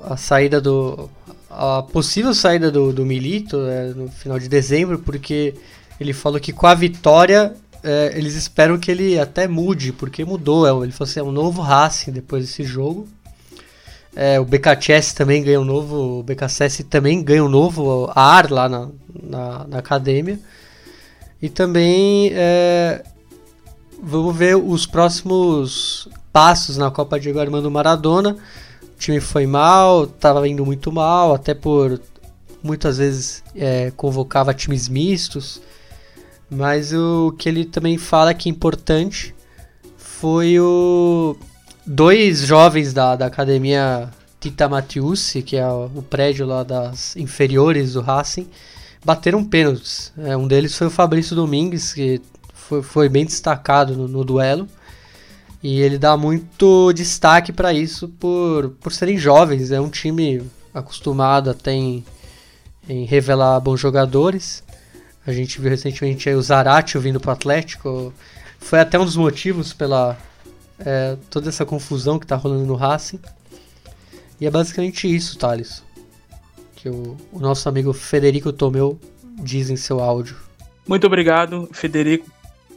a 0.03 0.17
saída 0.17 0.61
do. 0.61 1.09
A 1.49 1.83
possível 1.83 2.33
saída 2.33 2.69
do, 2.71 2.93
do 2.93 3.05
Milito 3.05 3.57
é, 3.67 3.87
no 3.87 4.07
final 4.07 4.37
de 4.37 4.47
dezembro, 4.47 4.99
porque 4.99 5.55
ele 5.99 6.13
falou 6.13 6.39
que 6.39 6.53
com 6.53 6.67
a 6.67 6.75
vitória 6.75 7.53
é, 7.83 8.13
eles 8.15 8.35
esperam 8.35 8.77
que 8.77 8.91
ele 8.91 9.19
até 9.19 9.47
mude, 9.47 9.91
porque 9.91 10.23
mudou. 10.23 10.67
É, 10.67 10.83
ele 10.83 10.91
falou 10.91 11.09
assim: 11.09 11.19
é 11.19 11.23
um 11.23 11.31
novo 11.31 11.61
Racing 11.61 12.11
depois 12.11 12.45
desse 12.45 12.63
jogo. 12.63 13.07
É, 14.15 14.39
o 14.39 14.45
BKCS 14.45 15.13
também 15.13 15.43
ganha 15.43 15.59
um 15.59 15.65
novo. 15.65 16.19
O 16.19 16.25
também 16.89 17.23
ganha 17.23 17.43
um 17.43 17.49
novo 17.49 18.11
ar 18.15 18.49
lá 18.51 18.67
na, 18.67 18.89
na, 19.21 19.67
na 19.67 19.77
academia. 19.79 20.39
E 21.41 21.47
também 21.47 22.31
é, 22.33 23.01
vamos 24.01 24.35
ver 24.35 24.57
os 24.57 24.85
próximos 24.85 26.09
passos 26.33 26.77
na 26.77 26.91
Copa 26.91 27.19
Diego 27.19 27.39
Armando 27.39 27.71
Maradona. 27.71 28.37
Time 28.99 29.19
foi 29.21 29.47
mal, 29.47 30.03
estava 30.03 30.47
indo 30.47 30.65
muito 30.65 30.91
mal, 30.91 31.33
até 31.33 31.53
por 31.53 31.99
muitas 32.61 32.97
vezes 32.97 33.41
é, 33.55 33.91
convocava 33.95 34.53
times 34.53 34.87
mistos. 34.89 35.61
Mas 36.49 36.93
o 36.93 37.33
que 37.37 37.47
ele 37.47 37.63
também 37.63 37.97
fala 37.97 38.33
que 38.33 38.49
é 38.49 38.51
importante 38.51 39.33
foi 39.97 40.59
o 40.59 41.37
dois 41.85 42.39
jovens 42.39 42.91
da, 42.91 43.15
da 43.15 43.27
academia 43.27 44.09
Tita 44.39 44.67
Matiusi, 44.67 45.41
que 45.41 45.55
é 45.55 45.67
o, 45.67 45.89
o 45.95 46.03
prédio 46.03 46.45
lá 46.45 46.63
das 46.63 47.15
inferiores 47.15 47.93
do 47.93 48.01
Racing, 48.01 48.47
bateram 49.03 49.45
pênaltis. 49.45 50.11
É, 50.17 50.35
um 50.35 50.47
deles 50.47 50.77
foi 50.77 50.87
o 50.87 50.91
Fabrício 50.91 51.35
Domingues, 51.35 51.93
que 51.93 52.21
foi, 52.53 52.83
foi 52.83 53.09
bem 53.09 53.25
destacado 53.25 53.95
no, 53.95 54.07
no 54.07 54.25
duelo. 54.25 54.67
E 55.61 55.81
ele 55.81 55.97
dá 55.97 56.15
muito 56.15 56.93
destaque 56.93 57.51
para 57.51 57.73
isso 57.73 58.07
por, 58.07 58.69
por 58.81 58.93
serem 58.93 59.17
jovens. 59.17 59.71
É 59.71 59.79
um 59.79 59.89
time 59.89 60.41
acostumado 60.73 61.49
até 61.49 61.73
em, 61.73 62.05
em 62.87 63.05
revelar 63.05 63.59
bons 63.59 63.79
jogadores. 63.79 64.63
A 65.27 65.33
gente 65.33 65.59
viu 65.59 65.69
recentemente 65.69 66.29
o 66.29 66.41
Zarate 66.41 66.97
vindo 66.97 67.19
para 67.19 67.29
o 67.29 67.33
Atlético. 67.33 68.13
Foi 68.59 68.79
até 68.79 68.97
um 68.97 69.05
dos 69.05 69.17
motivos 69.17 69.73
pela 69.73 70.17
é, 70.79 71.17
toda 71.29 71.49
essa 71.49 71.65
confusão 71.65 72.17
que 72.17 72.25
está 72.25 72.35
rolando 72.35 72.65
no 72.65 72.75
Racing. 72.75 73.19
E 74.39 74.47
é 74.47 74.51
basicamente 74.51 75.13
isso, 75.13 75.37
Thales. 75.37 75.83
Que 76.75 76.89
o, 76.89 77.17
o 77.33 77.39
nosso 77.39 77.67
amigo 77.67 77.91
Federico 77.91 78.53
Tomeu 78.53 78.97
diz 79.43 79.69
em 79.69 79.75
seu 79.75 79.99
áudio. 79.99 80.37
Muito 80.87 81.05
obrigado, 81.05 81.69
Federico, 81.71 82.31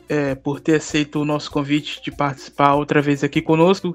é, 0.08 0.34
por 0.34 0.60
ter 0.60 0.76
aceito 0.76 1.20
o 1.20 1.24
nosso 1.24 1.50
convite 1.50 2.02
de 2.02 2.10
participar 2.10 2.74
outra 2.74 3.00
vez 3.00 3.22
aqui 3.24 3.40
conosco. 3.40 3.94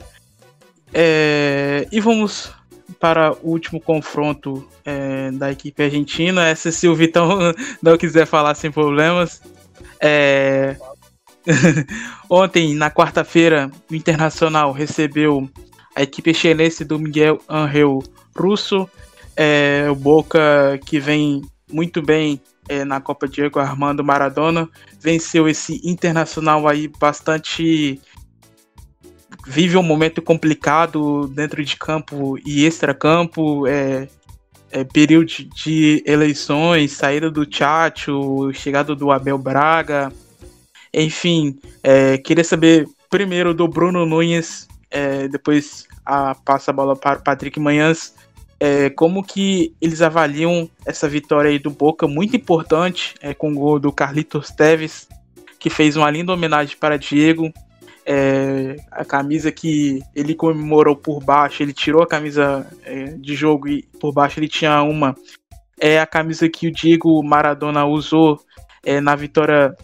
É, 0.94 1.88
e 1.92 2.00
vamos 2.00 2.52
para 3.00 3.34
o 3.44 3.52
último 3.52 3.80
confronto 3.80 4.68
é, 4.86 5.32
da 5.32 5.52
equipe 5.52 5.84
argentina. 5.84 6.48
Essa, 6.48 6.72
se 6.72 6.88
o 6.88 6.96
Vitão 6.96 7.38
não 7.82 7.98
quiser 7.98 8.26
falar 8.26 8.56
sem 8.56 8.72
problemas. 8.72 9.42
É... 10.00 10.76
Ontem, 12.30 12.74
na 12.76 12.92
quarta-feira, 12.92 13.72
o 13.90 13.96
Internacional 13.96 14.72
recebeu 14.72 15.50
a 15.96 16.04
equipe 16.04 16.34
chinesa 16.34 16.84
do 16.84 17.00
Miguel 17.00 17.40
Angel 17.50 18.04
Russo. 18.38 18.90
É, 19.36 19.88
o 19.90 19.96
Boca, 19.96 20.80
que 20.86 21.00
vem 21.00 21.42
muito 21.72 22.02
bem 22.02 22.42
é, 22.68 22.84
na 22.84 23.00
Copa 23.02 23.28
Diego 23.28 23.60
Armando 23.60 24.04
Maradona, 24.04 24.70
venceu 25.00 25.48
esse 25.48 25.82
Internacional 25.84 26.68
aí 26.68 26.88
bastante 26.88 28.00
vive 29.46 29.78
um 29.78 29.84
momento 29.84 30.22
complicado 30.22 31.28
dentro 31.28 31.64
de 31.64 31.78
campo 31.78 32.38
e 32.46 32.66
extra-campo, 32.66 33.66
é, 33.66 34.08
é, 34.72 34.84
período 34.84 35.28
de 35.28 36.04
eleições, 36.06 36.92
saída 36.92 37.32
do 37.32 37.46
Tchatcho, 37.46 38.52
chegada 38.54 38.94
do 38.94 39.10
Abel 39.10 39.38
Braga, 39.38 40.12
enfim, 40.94 41.58
é, 41.82 42.18
queria 42.18 42.44
saber 42.44 42.88
primeiro 43.10 43.54
do 43.54 43.68
Bruno 43.68 44.06
Nunes, 44.06 44.68
é, 44.92 45.28
depois 45.28 45.88
a, 46.06 46.36
passa 46.36 46.72
a 46.72 46.74
bola 46.74 46.96
para 46.96 47.20
o 47.20 47.24
Patrick 47.24 47.60
Manhãs, 47.60 48.14
é, 48.60 48.90
como 48.90 49.24
que 49.24 49.74
eles 49.80 50.02
avaliam 50.02 50.70
essa 50.86 51.08
vitória 51.08 51.52
aí 51.52 51.60
do 51.60 51.70
Boca, 51.70 52.08
muito 52.08 52.36
importante, 52.36 53.14
é, 53.22 53.34
com 53.34 53.52
o 53.52 53.56
gol 53.56 53.80
do 53.80 53.92
Carlitos 53.92 54.50
Teves, 54.50 55.08
que 55.60 55.70
fez 55.70 55.96
uma 55.96 56.10
linda 56.10 56.34
homenagem 56.34 56.76
para 56.78 56.98
Diego, 56.98 57.52
é, 58.06 58.78
a 58.90 59.04
camisa 59.04 59.52
que 59.52 60.02
ele 60.16 60.34
comemorou 60.34 60.96
por 60.96 61.22
baixo, 61.22 61.62
ele 61.62 61.74
tirou 61.74 62.02
a 62.02 62.08
camisa 62.08 62.66
é, 62.84 63.06
de 63.06 63.36
jogo 63.36 63.68
e 63.68 63.84
por 64.00 64.14
baixo 64.14 64.40
ele 64.40 64.48
tinha 64.48 64.82
uma. 64.82 65.14
É 65.80 66.00
a 66.00 66.08
camisa 66.08 66.48
que 66.48 66.68
o 66.68 66.72
Diego 66.72 67.22
Maradona 67.22 67.86
usou 67.86 68.40
é, 68.84 69.02
na 69.02 69.14
vitória 69.14 69.76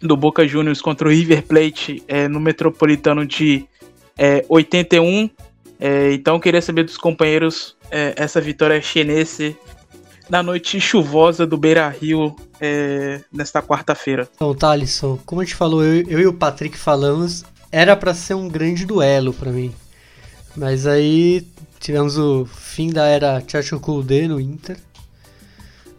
do 0.00 0.16
Boca 0.16 0.46
Juniors 0.46 0.82
contra 0.82 1.06
o 1.06 1.10
River 1.10 1.44
Plate 1.44 2.02
é, 2.08 2.26
no 2.26 2.40
Metropolitano 2.40 3.24
de 3.24 3.64
81. 4.48 5.30
É, 5.78 6.12
então 6.12 6.40
queria 6.40 6.60
saber 6.60 6.84
dos 6.84 6.96
companheiros 6.96 7.73
é, 7.90 8.14
essa 8.16 8.40
vitória 8.40 8.80
chinesa 8.80 9.54
na 10.28 10.42
noite 10.42 10.80
chuvosa 10.80 11.46
do 11.46 11.56
Beira 11.56 11.88
Rio 11.88 12.34
é, 12.60 13.20
nesta 13.32 13.62
quarta-feira. 13.62 14.28
Então, 14.34 14.54
Thalisson, 14.54 15.18
como 15.26 15.40
a 15.40 15.44
gente 15.44 15.54
falou, 15.54 15.84
eu, 15.84 16.08
eu 16.08 16.20
e 16.20 16.26
o 16.26 16.32
Patrick 16.32 16.76
falamos, 16.78 17.44
era 17.70 17.96
para 17.96 18.14
ser 18.14 18.34
um 18.34 18.48
grande 18.48 18.86
duelo 18.86 19.32
para 19.32 19.50
mim. 19.50 19.74
Mas 20.56 20.86
aí 20.86 21.46
tivemos 21.80 22.16
o 22.16 22.46
fim 22.46 22.90
da 22.90 23.06
era 23.06 23.42
Chachokulde 23.46 24.28
no 24.28 24.40
Inter. 24.40 24.78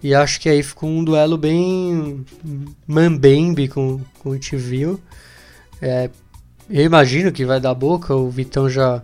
E 0.02 0.14
acho 0.14 0.40
que 0.40 0.50
aí 0.50 0.62
ficou 0.62 0.90
um 0.90 1.04
duelo 1.04 1.38
bem 1.38 2.26
mambembe 2.88 3.68
com, 3.68 4.00
com 4.20 4.30
o 4.30 4.40
viu. 4.54 5.00
É, 5.82 6.10
eu 6.70 6.84
imagino 6.84 7.32
que 7.32 7.46
vai 7.46 7.60
dar 7.60 7.74
boca, 7.74 8.16
o 8.16 8.30
Vitão 8.30 8.70
já, 8.70 9.02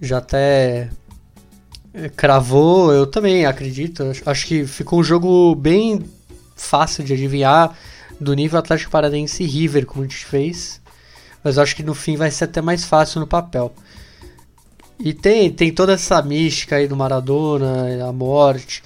já 0.00 0.18
até 0.18 0.90
cravou, 2.16 2.92
eu 2.92 3.06
também 3.06 3.44
acredito. 3.44 4.04
Acho 4.24 4.46
que 4.46 4.66
ficou 4.66 5.00
um 5.00 5.04
jogo 5.04 5.54
bem 5.54 6.04
fácil 6.56 7.04
de 7.04 7.12
adivinhar 7.12 7.76
do 8.20 8.34
nível 8.34 8.58
Atlético 8.58 8.90
Paranaense 8.90 9.42
e 9.42 9.46
River, 9.46 9.86
como 9.86 10.04
a 10.04 10.08
gente 10.08 10.24
fez. 10.24 10.80
Mas 11.42 11.58
acho 11.58 11.74
que 11.74 11.82
no 11.82 11.94
fim 11.94 12.16
vai 12.16 12.30
ser 12.30 12.44
até 12.44 12.60
mais 12.60 12.84
fácil 12.84 13.20
no 13.20 13.26
papel. 13.26 13.74
E 14.98 15.12
tem, 15.12 15.50
tem 15.50 15.72
toda 15.72 15.92
essa 15.94 16.22
mística 16.22 16.76
aí 16.76 16.86
do 16.86 16.96
Maradona, 16.96 18.06
a 18.08 18.12
morte, 18.12 18.82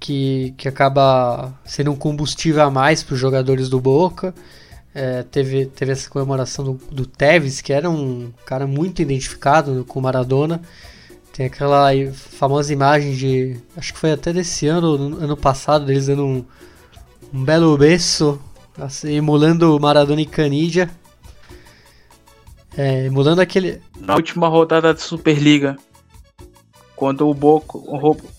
que, 0.00 0.54
que 0.56 0.66
acaba 0.66 1.52
sendo 1.64 1.92
um 1.92 1.96
combustível 1.96 2.62
a 2.62 2.70
mais 2.70 3.02
para 3.02 3.14
os 3.14 3.20
jogadores 3.20 3.68
do 3.68 3.80
Boca. 3.80 4.34
É, 4.94 5.22
teve, 5.24 5.66
teve 5.66 5.92
essa 5.92 6.08
comemoração 6.08 6.64
do, 6.64 6.80
do 6.90 7.04
Tevez, 7.04 7.60
que 7.60 7.70
era 7.70 7.90
um 7.90 8.32
cara 8.46 8.66
muito 8.66 9.02
identificado 9.02 9.84
com 9.86 9.98
o 9.98 10.02
Maradona. 10.02 10.62
Tem 11.36 11.44
aquela 11.44 11.90
famosa 12.14 12.72
imagem 12.72 13.12
de. 13.12 13.60
Acho 13.76 13.92
que 13.92 13.98
foi 13.98 14.10
até 14.10 14.32
desse 14.32 14.66
ano, 14.68 15.18
ano 15.22 15.36
passado, 15.36 15.84
deles 15.84 16.06
dando 16.06 16.24
um, 16.24 16.44
um 17.30 17.44
belo 17.44 17.76
beijo, 17.76 18.40
assim, 18.78 19.16
emulando 19.16 19.78
Maradona 19.78 20.22
e 20.22 20.24
Canidia. 20.24 20.88
É, 22.74 23.04
emulando 23.04 23.42
aquele. 23.42 23.82
Na 24.00 24.14
última 24.14 24.48
rodada 24.48 24.94
da 24.94 24.98
Superliga, 24.98 25.76
quando 26.96 27.28
o 27.28 27.34
Boca, 27.34 27.78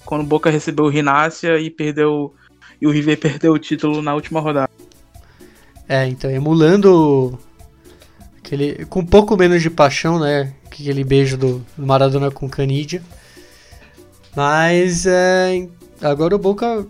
quando 0.04 0.22
o 0.22 0.28
Boca 0.28 0.50
recebeu 0.50 0.86
o 0.86 0.90
Rinácia 0.90 1.60
e 1.60 1.70
perdeu. 1.70 2.34
E 2.82 2.88
o 2.88 2.92
River 2.92 3.20
perdeu 3.22 3.54
o 3.54 3.60
título 3.60 4.02
na 4.02 4.16
última 4.16 4.40
rodada. 4.40 4.72
É, 5.88 6.08
então, 6.08 6.32
emulando 6.32 7.38
aquele. 8.48 8.86
Com 8.86 9.02
um 9.02 9.06
pouco 9.06 9.36
menos 9.36 9.62
de 9.62 9.70
paixão, 9.70 10.20
né? 10.20 10.54
aquele 10.66 11.04
beijo 11.04 11.38
do, 11.38 11.66
Maradona 11.78 12.32
com 12.32 12.50
Canidia. 12.50 13.02
Mas 14.36 15.06
é, 15.06 15.68
agora 16.02 16.36
o 16.36 16.40
Boca. 16.40 16.86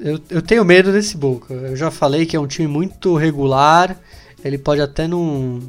Eu, 0.00 0.18
eu 0.28 0.42
tenho 0.42 0.64
medo 0.64 0.92
desse 0.92 1.16
Boca. 1.16 1.54
Eu 1.54 1.76
já 1.76 1.90
falei 1.90 2.26
que 2.26 2.36
é 2.36 2.40
um 2.40 2.46
time 2.46 2.66
muito 2.66 3.14
regular. 3.16 3.98
Ele 4.44 4.58
pode 4.58 4.80
até 4.80 5.06
não, 5.06 5.60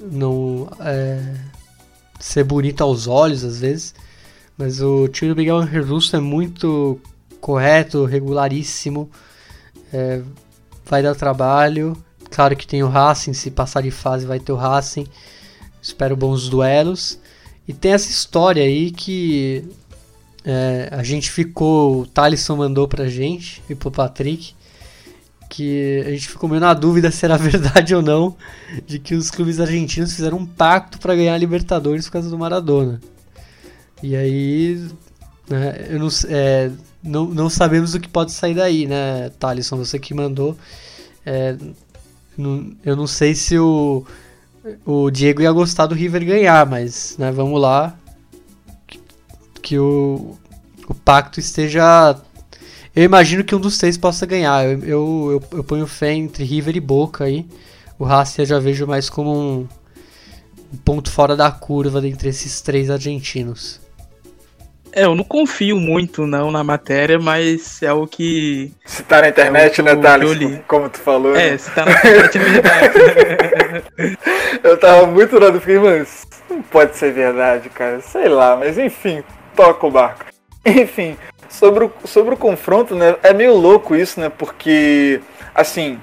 não 0.00 0.68
é, 0.80 1.20
ser 2.18 2.44
bonito 2.44 2.82
aos 2.82 3.06
olhos 3.06 3.44
às 3.44 3.60
vezes. 3.60 3.94
Mas 4.56 4.80
o 4.80 5.06
time 5.08 5.34
do 5.34 5.36
Miguel 5.36 5.66
Russo 5.84 6.16
é 6.16 6.20
muito 6.20 6.98
correto, 7.40 8.06
regularíssimo. 8.06 9.10
É, 9.92 10.22
vai 10.86 11.02
dar 11.02 11.14
trabalho. 11.14 11.94
Claro 12.30 12.56
que 12.56 12.66
tem 12.66 12.82
o 12.82 12.88
Racing, 12.88 13.32
se 13.32 13.50
passar 13.50 13.82
de 13.82 13.90
fase 13.90 14.26
vai 14.26 14.38
ter 14.38 14.52
o 14.52 14.56
Racing. 14.56 15.06
Espero 15.80 16.16
bons 16.16 16.48
duelos. 16.48 17.18
E 17.68 17.72
tem 17.72 17.92
essa 17.92 18.10
história 18.10 18.62
aí 18.62 18.90
que 18.90 19.64
é, 20.44 20.88
a 20.92 21.02
gente 21.02 21.30
ficou. 21.30 22.02
O 22.02 22.06
Thalisson 22.06 22.56
mandou 22.56 22.86
pra 22.86 23.08
gente 23.08 23.62
e 23.68 23.74
pro 23.74 23.90
Patrick. 23.90 24.54
Que 25.48 26.02
a 26.06 26.10
gente 26.10 26.28
ficou 26.28 26.48
meio 26.48 26.60
na 26.60 26.74
dúvida 26.74 27.10
se 27.12 27.24
era 27.24 27.36
verdade 27.36 27.94
ou 27.94 28.02
não. 28.02 28.36
De 28.86 28.98
que 28.98 29.14
os 29.14 29.30
clubes 29.30 29.58
argentinos 29.58 30.12
fizeram 30.12 30.38
um 30.38 30.46
pacto 30.46 30.98
para 30.98 31.16
ganhar 31.16 31.34
a 31.34 31.38
Libertadores 31.38 32.06
por 32.06 32.12
causa 32.12 32.30
do 32.30 32.38
Maradona. 32.38 33.00
E 34.02 34.14
aí. 34.14 34.88
Né, 35.48 35.86
eu 35.90 35.98
não, 35.98 36.08
é, 36.28 36.70
não, 37.02 37.26
não 37.26 37.50
sabemos 37.50 37.94
o 37.94 38.00
que 38.00 38.08
pode 38.08 38.32
sair 38.32 38.54
daí, 38.54 38.86
né, 38.86 39.30
Thalisson? 39.38 39.76
Você 39.76 39.98
que 39.98 40.14
mandou. 40.14 40.56
É, 41.24 41.56
eu 42.84 42.96
não 42.96 43.06
sei 43.06 43.34
se 43.34 43.58
o, 43.58 44.04
o 44.84 45.10
Diego 45.10 45.42
ia 45.42 45.52
gostar 45.52 45.86
do 45.86 45.94
River 45.94 46.24
ganhar, 46.24 46.66
mas 46.66 47.16
né, 47.18 47.32
vamos 47.32 47.60
lá. 47.60 47.96
Que, 48.86 49.00
que 49.62 49.78
o, 49.78 50.36
o 50.88 50.94
pacto 50.94 51.40
esteja. 51.40 52.16
Eu 52.94 53.04
imagino 53.04 53.44
que 53.44 53.54
um 53.54 53.60
dos 53.60 53.78
três 53.78 53.96
possa 53.96 54.26
ganhar. 54.26 54.64
Eu, 54.64 54.80
eu, 54.80 55.40
eu, 55.50 55.58
eu 55.58 55.64
ponho 55.64 55.86
fé 55.86 56.12
entre 56.12 56.44
River 56.44 56.76
e 56.76 56.80
Boca 56.80 57.24
aí. 57.24 57.46
O 57.98 58.04
Racing 58.04 58.42
eu 58.42 58.46
já 58.46 58.58
vejo 58.58 58.86
mais 58.86 59.08
como 59.08 59.34
um, 59.34 59.68
um 60.72 60.76
ponto 60.84 61.10
fora 61.10 61.34
da 61.34 61.50
curva 61.50 62.06
entre 62.06 62.28
esses 62.28 62.60
três 62.60 62.90
argentinos. 62.90 63.80
É, 64.92 65.04
eu 65.04 65.14
não 65.14 65.24
confio 65.24 65.76
muito 65.76 66.26
não 66.26 66.50
na 66.50 66.64
matéria, 66.64 67.18
mas 67.18 67.82
é 67.82 67.92
o 67.92 68.06
que. 68.06 68.72
Se 68.84 69.02
tá 69.02 69.20
na 69.20 69.28
internet, 69.28 69.80
é 69.80 69.84
né, 69.84 69.96
Thales? 69.96 70.60
Como 70.66 70.88
tu 70.88 70.98
falou. 70.98 71.36
É, 71.36 71.50
né? 71.50 71.58
se 71.58 71.70
tá 71.70 71.84
na 71.84 71.92
internet, 71.92 72.38
é 72.38 72.40
verdade. 72.40 74.18
eu 74.64 74.76
tava 74.78 75.06
muito 75.06 75.38
na 75.38 75.50
dúvida, 75.50 75.80
mas 75.80 76.26
não 76.48 76.62
pode 76.62 76.96
ser 76.96 77.12
verdade, 77.12 77.68
cara. 77.68 78.00
Sei 78.00 78.28
lá, 78.28 78.56
mas 78.56 78.78
enfim, 78.78 79.22
toca 79.54 79.86
o 79.86 79.90
barco. 79.90 80.24
Enfim, 80.64 81.16
sobre 81.48 81.84
o, 81.84 81.92
sobre 82.04 82.34
o 82.34 82.36
confronto, 82.36 82.96
né? 82.96 83.14
É 83.22 83.32
meio 83.32 83.54
louco 83.54 83.94
isso, 83.94 84.18
né? 84.18 84.28
Porque, 84.28 85.20
assim, 85.54 86.00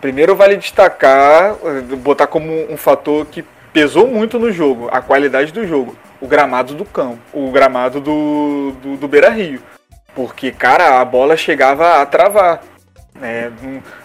primeiro 0.00 0.36
vale 0.36 0.56
destacar, 0.56 1.56
botar 1.98 2.28
como 2.28 2.70
um 2.70 2.76
fator 2.76 3.26
que 3.26 3.44
pesou 3.72 4.06
muito 4.06 4.38
no 4.38 4.52
jogo, 4.52 4.88
a 4.92 5.00
qualidade 5.00 5.52
do 5.52 5.66
jogo 5.66 5.96
o 6.20 6.26
gramado 6.26 6.74
do 6.74 6.84
campo, 6.84 7.18
o 7.32 7.50
gramado 7.50 8.00
do, 8.00 8.72
do, 8.82 8.96
do 8.96 9.08
Beira 9.08 9.30
Rio. 9.30 9.60
Porque, 10.14 10.52
cara, 10.52 11.00
a 11.00 11.04
bola 11.04 11.36
chegava 11.36 12.00
a 12.00 12.06
travar. 12.06 12.62
É, 13.20 13.50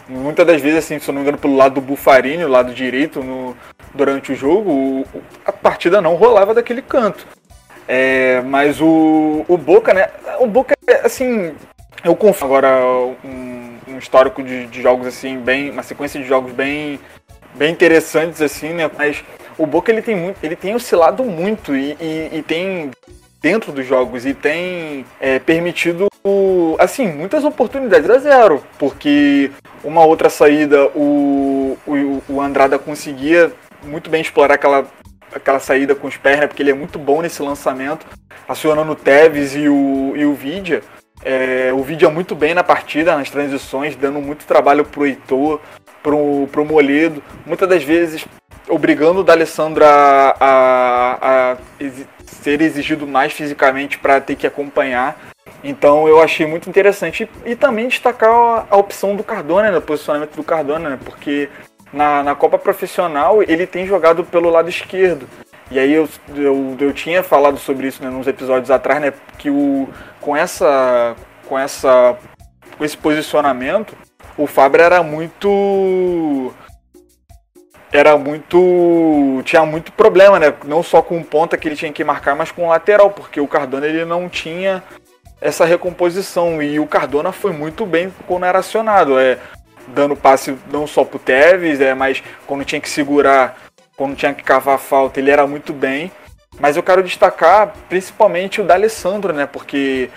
muitas 0.08 0.46
das 0.46 0.62
vezes, 0.62 0.80
assim, 0.80 1.00
se 1.00 1.10
eu 1.10 1.14
não 1.14 1.22
me 1.22 1.28
engano, 1.28 1.38
pelo 1.38 1.56
lado 1.56 1.76
do 1.76 1.82
Bufarini, 1.82 2.46
o 2.46 2.50
lado 2.50 2.74
direito, 2.74 3.24
no, 3.24 3.56
durante 3.94 4.32
o 4.32 4.36
jogo, 4.36 5.06
a 5.46 5.52
partida 5.52 6.02
não 6.02 6.16
rolava 6.16 6.54
daquele 6.54 6.82
canto. 6.82 7.28
É, 7.88 8.42
mas 8.42 8.80
o, 8.80 9.44
o 9.48 9.58
Boca, 9.58 9.94
né? 9.94 10.10
O 10.40 10.48
Boca, 10.48 10.76
assim, 11.04 11.56
eu 12.04 12.16
confio 12.16 12.46
agora 12.46 12.70
um, 13.24 13.78
um 13.88 13.98
histórico 13.98 14.44
de, 14.44 14.68
de, 14.68 14.82
jogos, 14.82 15.08
assim, 15.08 15.40
bem. 15.40 15.72
Uma 15.72 15.84
sequência 15.84 16.22
de 16.22 16.28
jogos 16.28 16.52
bem, 16.52 17.00
bem 17.56 17.72
interessantes, 17.72 18.42
assim, 18.42 18.74
né? 18.74 18.90
Mas 18.96 19.24
o 19.60 19.68
Boca 19.68 19.92
ele 19.92 20.02
tem 20.02 20.16
muito, 20.16 20.38
ele 20.42 20.56
tem 20.56 20.74
oscilado 20.74 21.24
muito 21.24 21.76
e, 21.76 21.96
e, 22.00 22.30
e 22.38 22.42
tem 22.42 22.90
dentro 23.42 23.72
dos 23.72 23.86
jogos 23.86 24.26
e 24.26 24.34
tem 24.34 25.06
é, 25.20 25.38
permitido 25.38 26.08
assim 26.78 27.08
muitas 27.08 27.44
oportunidades 27.44 28.10
a 28.10 28.18
zero, 28.20 28.64
porque 28.78 29.52
uma 29.84 30.04
outra 30.04 30.30
saída 30.30 30.88
o, 30.96 31.78
o, 31.86 32.24
o 32.28 32.42
Andrada 32.42 32.80
conseguia 32.80 33.52
muito 33.84 34.10
bem 34.10 34.22
explorar 34.22 34.56
aquela 34.56 34.88
aquela 35.34 35.60
saída 35.60 35.94
com 35.94 36.08
os 36.08 36.18
pés, 36.18 36.40
né, 36.40 36.48
porque 36.48 36.64
ele 36.64 36.72
é 36.72 36.74
muito 36.74 36.98
bom 36.98 37.22
nesse 37.22 37.42
lançamento, 37.42 38.06
acionando 38.48 38.94
o 38.94 38.96
Tevez 38.96 39.56
e 39.56 39.70
o, 39.70 40.14
e 40.16 40.26
o 40.26 40.34
Vidia. 40.34 40.82
É, 41.24 41.72
o 41.74 41.84
Vidia 41.84 42.10
muito 42.10 42.34
bem 42.34 42.54
na 42.54 42.64
partida, 42.64 43.16
nas 43.16 43.30
transições, 43.30 43.96
dando 43.96 44.20
muito 44.20 44.46
trabalho 44.46 44.86
pro 44.86 45.06
Heitor, 45.06 45.60
pro, 46.02 46.48
pro 46.52 46.66
Moledo. 46.66 47.22
Muitas 47.46 47.68
das 47.68 47.84
vezes 47.84 48.26
obrigando 48.68 49.22
o 49.22 49.24
D'Alessandro 49.24 49.84
a, 49.84 50.36
a, 50.40 51.52
a 51.52 51.58
ser 52.26 52.62
exigido 52.62 53.08
mais 53.08 53.34
fisicamente 53.34 53.98
para 53.98 54.22
ter 54.22 54.36
que 54.36 54.48
acompanhar. 54.48 55.20
Então 55.64 56.08
eu 56.08 56.22
achei 56.22 56.46
muito 56.46 56.70
interessante. 56.70 57.30
E, 57.46 57.52
e 57.52 57.56
também 57.56 57.88
destacar 57.88 58.30
a, 58.30 58.66
a, 58.70 58.78
opção 58.78 59.16
do 59.16 59.24
Cardona, 59.24 59.72
né, 59.72 59.78
o 59.78 59.82
posicionamento 59.82 60.36
do 60.36 60.44
Cardona, 60.44 60.92
né, 60.92 61.00
porque 61.04 61.50
na, 61.92 62.24
na 62.24 62.36
Copa 62.36 62.58
Profissional 62.58 63.42
ele 63.44 63.66
tem 63.66 63.86
jogado 63.86 64.24
pelo 64.24 64.50
lado 64.50 64.70
esquerdo. 64.70 65.28
E 65.72 65.78
aí 65.78 65.94
eu, 65.94 66.10
eu, 66.36 66.78
eu 66.80 66.94
tinha 66.94 67.22
falado 67.22 67.60
sobre 67.60 67.88
isso 67.88 68.04
né, 68.04 68.10
nos 68.10 68.26
episódios 68.28 68.72
atrás, 68.72 69.00
né? 69.02 69.14
Que 69.38 69.52
o, 69.52 69.88
com 70.20 70.36
essa. 70.36 71.16
com 71.46 71.60
essa. 71.60 72.18
com 72.76 72.84
esse 72.84 72.98
posicionamento, 72.98 73.96
o 74.40 74.48
Fábio 74.48 74.82
era 74.82 75.04
muito 75.04 76.54
era 77.92 78.18
muito 78.18 79.42
tinha 79.44 79.66
muito 79.66 79.92
problema, 79.92 80.40
né? 80.40 80.54
Não 80.64 80.82
só 80.82 81.02
com 81.02 81.22
ponta 81.22 81.58
que 81.58 81.68
ele 81.68 81.76
tinha 81.76 81.92
que 81.92 82.06
marcar, 82.06 82.36
mas 82.38 82.50
com 82.50 82.70
lateral, 82.70 83.12
porque 83.12 83.42
o 83.42 83.48
Cardona 83.48 83.86
ele 83.86 84.06
não 84.06 84.30
tinha 84.30 84.82
essa 85.42 85.66
recomposição 85.66 86.62
e 86.64 86.80
o 86.80 86.88
Cardona 86.88 87.34
foi 87.34 87.52
muito 87.52 87.86
bem 87.86 88.14
quando 88.26 88.46
era 88.46 88.60
acionado, 88.60 89.20
é 89.20 89.38
dando 89.90 90.16
passe 90.16 90.56
não 90.72 90.88
só 90.88 91.04
pro 91.04 91.20
Tevez, 91.20 91.82
é, 91.82 91.94
mas 91.94 92.24
quando 92.48 92.64
tinha 92.64 92.80
que 92.80 92.90
segurar, 92.90 93.58
quando 93.98 94.16
tinha 94.16 94.34
que 94.34 94.44
cavar 94.44 94.80
falta, 94.80 95.20
ele 95.20 95.32
era 95.32 95.46
muito 95.46 95.74
bem. 95.74 96.12
Mas 96.60 96.78
eu 96.78 96.84
quero 96.84 97.04
destacar 97.04 97.74
principalmente 97.88 98.62
o 98.62 98.64
D'Alessandro, 98.64 99.34
né? 99.34 99.46
Porque 99.46 100.10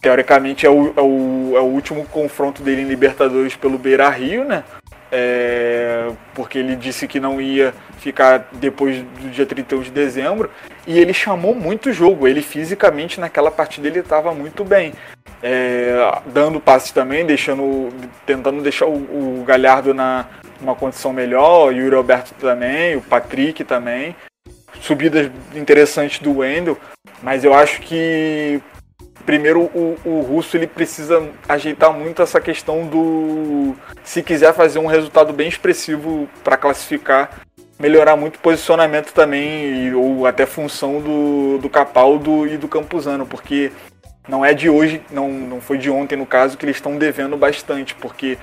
teoricamente 0.00 0.66
é 0.66 0.70
o, 0.70 0.92
é 0.96 1.00
o, 1.00 1.52
é 1.56 1.60
o 1.60 1.64
último 1.64 2.04
confronto 2.06 2.62
dele 2.62 2.82
em 2.82 2.88
Libertadores 2.88 3.56
pelo 3.56 3.78
Beira 3.78 4.08
Rio, 4.08 4.44
né? 4.44 4.64
é, 5.10 6.10
porque 6.34 6.58
ele 6.58 6.76
disse 6.76 7.08
que 7.08 7.18
não 7.18 7.40
ia 7.40 7.74
ficar 7.98 8.48
depois 8.52 9.02
do 9.02 9.30
dia 9.30 9.44
31 9.44 9.82
de 9.82 9.90
dezembro, 9.90 10.50
e 10.86 10.98
ele 10.98 11.12
chamou 11.12 11.54
muito 11.54 11.92
jogo. 11.92 12.28
Ele 12.28 12.42
fisicamente 12.42 13.18
naquela 13.18 13.50
partida 13.50 13.88
ele 13.88 14.00
estava 14.00 14.32
muito 14.32 14.64
bem, 14.64 14.92
é, 15.42 15.96
dando 16.26 16.60
passes 16.60 16.92
também, 16.92 17.26
deixando, 17.26 17.88
tentando 18.24 18.62
deixar 18.62 18.86
o, 18.86 19.40
o 19.40 19.44
Galhardo 19.46 19.92
na 19.92 20.26
uma 20.60 20.74
condição 20.74 21.10
melhor, 21.10 21.68
o 21.68 21.72
Yuri 21.72 21.96
Alberto 21.96 22.34
também, 22.34 22.94
o 22.94 23.00
Patrick 23.00 23.64
também, 23.64 24.14
subidas 24.78 25.30
interessantes 25.54 26.18
do 26.18 26.36
Wendel, 26.36 26.76
mas 27.22 27.44
eu 27.44 27.54
acho 27.54 27.80
que 27.80 28.60
primeiro 29.24 29.62
o, 29.62 29.96
o 30.04 30.20
russo 30.20 30.56
ele 30.56 30.66
precisa 30.66 31.28
ajeitar 31.48 31.92
muito 31.92 32.22
essa 32.22 32.40
questão 32.40 32.86
do 32.86 33.74
se 34.02 34.22
quiser 34.22 34.54
fazer 34.54 34.78
um 34.78 34.86
resultado 34.86 35.32
bem 35.32 35.48
expressivo 35.48 36.28
para 36.42 36.56
classificar 36.56 37.40
melhorar 37.78 38.16
muito 38.16 38.36
o 38.36 38.40
posicionamento 38.40 39.12
também 39.12 39.94
ou 39.94 40.26
até 40.26 40.44
função 40.46 41.00
do, 41.00 41.58
do 41.58 41.68
Capaldo 41.68 42.46
e 42.46 42.56
do 42.56 42.68
Campuzano 42.68 43.26
porque 43.26 43.72
não 44.28 44.44
é 44.44 44.52
de 44.52 44.68
hoje 44.68 45.02
não, 45.10 45.30
não 45.30 45.60
foi 45.60 45.78
de 45.78 45.90
ontem 45.90 46.16
no 46.16 46.26
caso 46.26 46.56
que 46.56 46.64
eles 46.64 46.76
estão 46.76 46.96
devendo 46.96 47.36
bastante 47.36 47.94
porque 47.94 48.38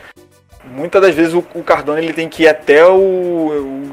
muitas 0.72 1.02
das 1.02 1.16
vezes 1.16 1.34
o, 1.34 1.44
o 1.54 1.64
Cardona 1.64 2.00
ele 2.00 2.14
tem 2.14 2.30
que 2.30 2.44
ir 2.44 2.48
até 2.48 2.86
o, 2.86 2.98
o 2.98 3.88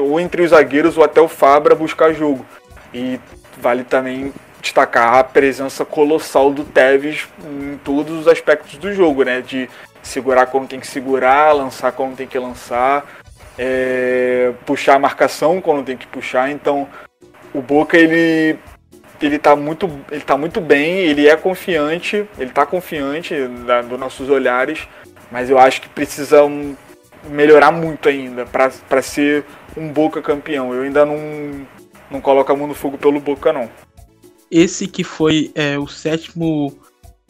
ou 0.00 0.20
entre 0.20 0.42
os 0.42 0.50
zagueiros 0.50 0.96
ou 0.96 1.04
até 1.04 1.20
o 1.20 1.28
Fabra 1.28 1.74
buscar 1.74 2.12
jogo. 2.12 2.44
E 2.92 3.18
vale 3.60 3.84
também 3.84 4.32
destacar 4.62 5.16
a 5.16 5.24
presença 5.24 5.84
colossal 5.84 6.52
do 6.52 6.64
Tevez 6.64 7.28
em 7.44 7.76
todos 7.78 8.20
os 8.20 8.28
aspectos 8.28 8.78
do 8.78 8.94
jogo, 8.94 9.24
né? 9.24 9.42
De 9.42 9.68
segurar 10.02 10.46
quando 10.46 10.68
tem 10.68 10.80
que 10.80 10.86
segurar, 10.86 11.52
lançar 11.52 11.90
quando 11.92 12.16
tem 12.16 12.28
que 12.28 12.38
lançar, 12.38 13.04
é, 13.58 14.52
puxar 14.64 14.94
a 14.94 14.98
marcação 15.00 15.60
quando 15.60 15.84
tem 15.84 15.96
que 15.96 16.06
puxar. 16.06 16.48
Então, 16.50 16.88
o 17.52 17.60
Boca 17.60 17.98
ele 17.98 18.56
ele 19.20 19.38
tá 19.38 19.54
muito 19.54 19.90
ele 20.10 20.22
tá 20.22 20.36
muito 20.36 20.60
bem, 20.60 20.98
ele 20.98 21.28
é 21.28 21.36
confiante, 21.36 22.26
ele 22.38 22.50
tá 22.50 22.64
confiante 22.64 23.34
da, 23.66 23.82
dos 23.82 23.98
nossos 23.98 24.30
olhares, 24.30 24.88
mas 25.30 25.50
eu 25.50 25.58
acho 25.58 25.80
que 25.80 25.88
precisa 25.88 26.44
um, 26.44 26.76
melhorar 27.24 27.70
muito 27.70 28.08
ainda 28.08 28.46
para 28.46 29.02
ser 29.02 29.44
um 29.76 29.88
Boca 29.88 30.22
campeão. 30.22 30.72
Eu 30.72 30.82
ainda 30.82 31.04
não 31.04 31.66
não 32.10 32.20
coloco 32.20 32.52
a 32.52 32.56
mão 32.56 32.66
no 32.66 32.74
fogo 32.74 32.96
pelo 32.96 33.18
Boca 33.18 33.52
não. 33.52 33.68
Esse 34.52 34.86
que 34.86 35.02
foi 35.02 35.50
é, 35.54 35.78
o 35.78 35.86
sétimo 35.86 36.76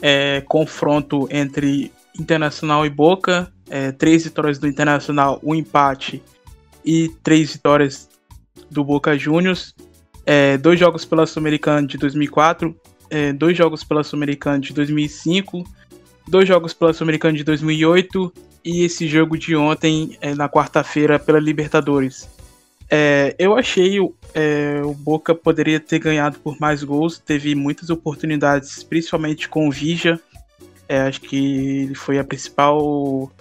é, 0.02 0.40
confronto 0.40 1.28
entre 1.30 1.92
Internacional 2.18 2.84
e 2.84 2.90
Boca, 2.90 3.52
é, 3.70 3.92
três 3.92 4.24
vitórias 4.24 4.58
do 4.58 4.66
Internacional, 4.66 5.38
um 5.40 5.54
empate 5.54 6.20
e 6.84 7.08
três 7.22 7.52
vitórias 7.52 8.08
do 8.68 8.82
Boca 8.82 9.16
Juniors, 9.16 9.72
é, 10.26 10.58
dois 10.58 10.80
jogos 10.80 11.04
pela 11.04 11.24
Sul-Americana 11.24 11.86
de 11.86 11.96
2004. 11.96 12.76
é, 13.08 13.32
dois 13.32 13.56
jogos 13.56 13.84
pela 13.84 14.02
Sul-Americana 14.02 14.58
de 14.58 14.72
2005, 14.72 15.62
dois 16.26 16.48
jogos 16.48 16.74
pela 16.74 16.92
Sul-Americana 16.92 17.36
de 17.36 17.44
2008 17.44 18.32
e 18.64 18.82
esse 18.82 19.06
jogo 19.06 19.38
de 19.38 19.54
ontem 19.54 20.18
é, 20.20 20.34
na 20.34 20.48
quarta-feira 20.48 21.20
pela 21.20 21.38
Libertadores. 21.38 22.28
É, 22.94 23.34
eu 23.38 23.56
achei 23.56 23.98
é, 24.34 24.82
o 24.84 24.92
Boca 24.92 25.34
poderia 25.34 25.80
ter 25.80 25.98
ganhado 25.98 26.38
por 26.40 26.60
mais 26.60 26.84
gols, 26.84 27.18
teve 27.18 27.54
muitas 27.54 27.88
oportunidades, 27.88 28.84
principalmente 28.84 29.48
com 29.48 29.66
o 29.66 29.72
Vija. 29.72 30.20
É, 30.86 31.00
acho 31.00 31.22
que 31.22 31.84
ele 31.84 31.94
foi 31.94 32.18
a 32.18 32.24
principal 32.24 33.32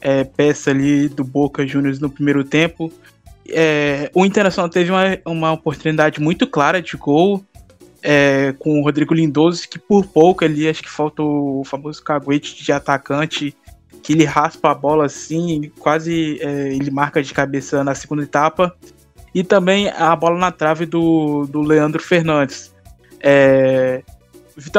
é, 0.00 0.22
peça 0.22 0.70
ali 0.70 1.08
do 1.08 1.24
Boca 1.24 1.66
Juniors 1.66 1.98
no 1.98 2.08
primeiro 2.08 2.44
tempo. 2.44 2.92
É, 3.48 4.12
o 4.14 4.24
Internacional 4.24 4.70
teve 4.70 4.92
uma, 4.92 5.18
uma 5.26 5.50
oportunidade 5.50 6.20
muito 6.20 6.46
clara 6.46 6.80
de 6.80 6.96
gol 6.96 7.44
é, 8.04 8.54
com 8.60 8.80
o 8.80 8.84
Rodrigo 8.84 9.12
Lindoso, 9.12 9.68
que 9.68 9.76
por 9.80 10.06
pouco 10.06 10.44
ali 10.44 10.68
acho 10.68 10.84
que 10.84 10.88
falta 10.88 11.20
o 11.20 11.64
famoso 11.64 12.00
caguete 12.00 12.62
de 12.62 12.70
atacante, 12.70 13.56
que 14.04 14.12
ele 14.12 14.24
raspa 14.24 14.70
a 14.70 14.74
bola 14.74 15.06
assim, 15.06 15.68
quase 15.80 16.38
ele 16.40 16.92
marca 16.92 17.20
de 17.20 17.34
cabeça 17.34 17.82
na 17.82 17.92
segunda 17.96 18.22
etapa. 18.22 18.72
E 19.34 19.44
também 19.44 19.88
a 19.88 20.14
bola 20.16 20.38
na 20.38 20.50
trave 20.50 20.86
do, 20.86 21.46
do 21.46 21.60
Leandro 21.60 22.02
Fernandes. 22.02 22.74
É, 23.20 24.02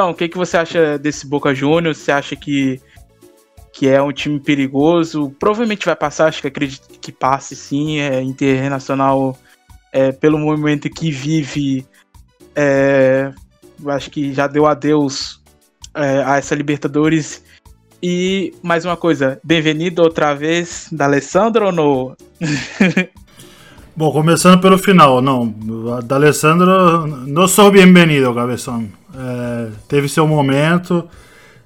o 0.10 0.14
que, 0.14 0.28
que 0.28 0.38
você 0.38 0.58
acha 0.58 0.98
desse 0.98 1.26
Boca 1.26 1.54
Juniors? 1.54 1.98
Você 1.98 2.12
acha 2.12 2.36
que 2.36 2.82
que 3.74 3.88
é 3.88 4.02
um 4.02 4.12
time 4.12 4.40
perigoso. 4.40 5.34
Provavelmente 5.40 5.86
vai 5.86 5.96
passar, 5.96 6.28
acho 6.28 6.42
que 6.42 6.48
acredito 6.48 7.00
que 7.00 7.12
passe 7.12 7.56
sim. 7.56 8.00
É 8.00 8.22
internacional 8.22 9.38
é, 9.92 10.12
pelo 10.12 10.38
momento 10.38 10.90
que 10.90 11.12
vive. 11.12 11.86
É, 12.56 13.32
acho 13.88 14.12
que 14.12 14.34
já 14.34 14.48
deu 14.48 14.68
adeus 14.68 15.42
é, 15.96 16.24
a 16.24 16.38
essa 16.38 16.54
Libertadores. 16.54 17.44
E 18.04 18.54
mais 18.64 18.84
uma 18.84 18.98
coisa, 18.98 19.40
bem-vindo 19.44 20.02
outra 20.02 20.34
vez 20.34 20.88
da 20.92 21.06
Alessandro 21.06 21.68
ou 21.68 21.72
não? 21.72 22.18
Bom, 24.02 24.12
começando 24.12 24.60
pelo 24.60 24.80
final, 24.80 25.22
não. 25.22 25.54
Da 26.04 26.16
Alessandro, 26.16 27.06
não 27.28 27.48
sou 27.48 27.70
bem-vindo, 27.70 28.34
cabeção. 28.34 28.88
É, 29.16 29.68
teve 29.88 30.10
seu 30.10 30.28
momento 30.28 31.08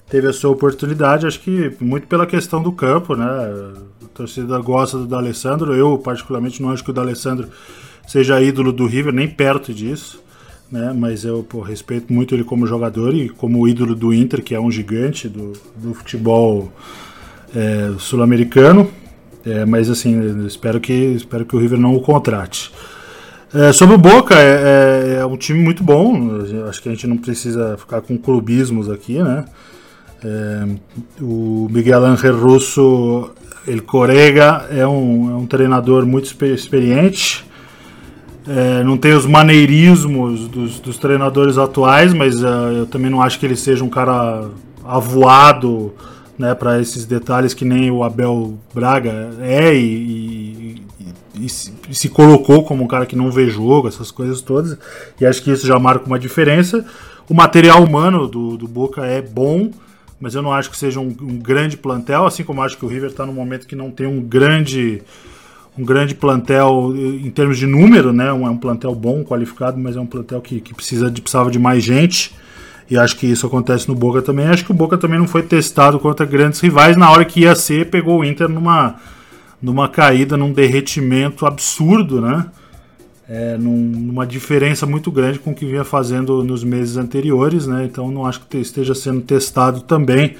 teve 0.09 0.27
a 0.27 0.33
sua 0.33 0.51
oportunidade, 0.51 1.25
acho 1.25 1.39
que 1.39 1.71
muito 1.79 2.07
pela 2.07 2.27
questão 2.27 2.61
do 2.61 2.73
campo, 2.73 3.15
né? 3.15 3.25
A 3.25 4.07
torcida 4.13 4.59
gosta 4.59 4.97
do 4.97 5.07
D'Alessandro, 5.07 5.73
eu 5.73 5.97
particularmente 5.97 6.61
não 6.61 6.71
acho 6.71 6.83
que 6.83 6.89
o 6.89 6.93
D'Alessandro 6.93 7.47
seja 8.05 8.41
ídolo 8.41 8.73
do 8.73 8.85
River, 8.85 9.13
nem 9.13 9.29
perto 9.29 9.73
disso, 9.73 10.21
né? 10.69 10.93
Mas 10.93 11.23
eu 11.23 11.41
pô, 11.41 11.61
respeito 11.61 12.11
muito 12.11 12.35
ele 12.35 12.43
como 12.43 12.67
jogador 12.67 13.15
e 13.15 13.29
como 13.29 13.65
ídolo 13.65 13.95
do 13.95 14.13
Inter, 14.13 14.43
que 14.43 14.53
é 14.53 14.59
um 14.59 14.69
gigante 14.69 15.29
do, 15.29 15.53
do 15.77 15.93
futebol 15.93 16.69
é, 17.55 17.93
sul-americano. 17.97 18.91
É, 19.45 19.65
mas 19.65 19.89
assim, 19.89 20.45
espero 20.45 20.79
que, 20.79 20.91
espero 20.91 21.45
que 21.45 21.55
o 21.55 21.59
River 21.59 21.79
não 21.79 21.95
o 21.95 22.01
contrate. 22.01 22.71
É, 23.53 23.71
sobre 23.71 23.95
o 23.95 23.97
Boca, 23.97 24.35
é, 24.35 25.17
é, 25.17 25.17
é, 25.19 25.25
um 25.25 25.37
time 25.37 25.59
muito 25.59 25.83
bom. 25.83 26.41
Acho 26.67 26.81
que 26.81 26.89
a 26.89 26.91
gente 26.91 27.07
não 27.07 27.15
precisa 27.15 27.77
ficar 27.77 28.01
com 28.01 28.17
clubismos 28.17 28.89
aqui, 28.89 29.21
né? 29.21 29.45
É, 30.23 30.67
o 31.21 31.67
Miguel 31.71 32.03
Ángel 32.03 32.37
Russo, 32.37 33.29
ele 33.67 33.81
Corega, 33.81 34.65
é 34.71 34.85
um, 34.85 35.31
é 35.31 35.35
um 35.35 35.45
treinador 35.45 36.05
muito 36.05 36.25
experiente. 36.45 37.45
É, 38.47 38.83
não 38.83 38.97
tem 38.97 39.13
os 39.13 39.25
maneirismos 39.25 40.47
dos, 40.47 40.79
dos 40.79 40.97
treinadores 40.97 41.57
atuais, 41.57 42.13
mas 42.13 42.43
uh, 42.43 42.71
eu 42.77 42.85
também 42.85 43.09
não 43.09 43.21
acho 43.21 43.39
que 43.39 43.45
ele 43.45 43.55
seja 43.55 43.83
um 43.83 43.89
cara 43.89 44.49
avoado 44.83 45.93
né, 46.37 46.53
para 46.53 46.79
esses 46.79 47.05
detalhes 47.05 47.53
que 47.53 47.65
nem 47.65 47.89
o 47.89 48.03
Abel 48.03 48.57
Braga 48.73 49.31
é 49.41 49.73
e, 49.73 50.81
e, 51.39 51.45
e, 51.45 51.49
se, 51.49 51.73
e, 51.89 51.95
se, 51.95 52.09
colocou 52.09 52.63
como 52.63 52.83
um 52.83 52.87
cara 52.87 53.05
que 53.05 53.15
não 53.15 53.31
vê 53.31 53.49
jogo, 53.49 53.87
essas 53.87 54.11
coisas 54.11 54.41
todas. 54.41 54.77
E 55.19 55.25
acho 55.25 55.41
que 55.41 55.51
isso 55.51 55.65
já 55.65 55.79
marca 55.79 56.05
uma 56.05 56.19
diferença. 56.19 56.85
O 57.29 57.33
material 57.33 57.83
humano 57.83 58.27
do, 58.27 58.57
do 58.57 58.67
Boca 58.67 59.05
é 59.05 59.21
bom 59.21 59.71
mas 60.19 60.33
eu 60.33 60.41
não 60.41 60.51
acho 60.51 60.71
que 60.71 60.77
seja 60.77 60.99
um, 60.99 61.15
um 61.21 61.37
grande 61.37 61.77
plantel, 61.77 62.25
assim 62.25 62.43
como 62.43 62.61
acho 62.61 62.77
que 62.77 62.85
o 62.85 62.87
River 62.87 63.09
está 63.09 63.25
no 63.25 63.33
momento 63.33 63.67
que 63.67 63.75
não 63.75 63.91
tem 63.91 64.07
um 64.07 64.21
grande 64.21 65.01
um 65.77 65.83
grande 65.83 66.15
plantel 66.15 66.93
em 66.95 67.29
termos 67.29 67.57
de 67.57 67.67
número, 67.67 68.13
né? 68.13 68.31
Um, 68.31 68.47
é 68.47 68.49
um 68.49 68.57
plantel 68.57 68.95
bom, 68.95 69.25
qualificado, 69.25 69.77
mas 69.77 69.97
é 69.97 69.99
um 69.99 70.05
plantel 70.05 70.39
que, 70.41 70.61
que 70.61 70.73
precisa 70.73 71.11
de, 71.11 71.21
precisava 71.21 71.51
de 71.51 71.59
mais 71.59 71.83
gente. 71.83 72.33
E 72.89 72.97
acho 72.97 73.17
que 73.17 73.25
isso 73.25 73.47
acontece 73.47 73.87
no 73.87 73.95
Boca 73.95 74.21
também. 74.21 74.47
Acho 74.47 74.65
que 74.65 74.71
o 74.71 74.75
Boca 74.75 74.97
também 74.97 75.17
não 75.17 75.27
foi 75.27 75.41
testado 75.43 75.99
contra 75.99 76.25
grandes 76.25 76.59
rivais. 76.59 76.95
Na 76.95 77.09
hora 77.11 77.25
que 77.25 77.41
ia 77.41 77.55
ser, 77.55 77.89
pegou 77.89 78.19
o 78.19 78.25
Inter 78.25 78.47
numa, 78.47 78.95
numa 79.61 79.89
caída, 79.89 80.37
num 80.37 80.53
derretimento 80.53 81.45
absurdo, 81.45 82.21
né? 82.21 82.45
é, 83.27 83.57
num, 83.57 83.77
numa 83.77 84.25
diferença 84.25 84.85
muito 84.85 85.11
grande 85.11 85.39
com 85.39 85.51
o 85.51 85.55
que 85.55 85.65
vinha 85.65 85.83
fazendo 85.83 86.43
nos 86.43 86.63
meses 86.63 86.97
anteriores, 86.97 87.67
né? 87.67 87.85
Então 87.85 88.11
não 88.11 88.25
acho 88.25 88.41
que 88.41 88.57
esteja 88.57 88.93
sendo 88.93 89.21
testado 89.21 89.81
também 89.81 90.35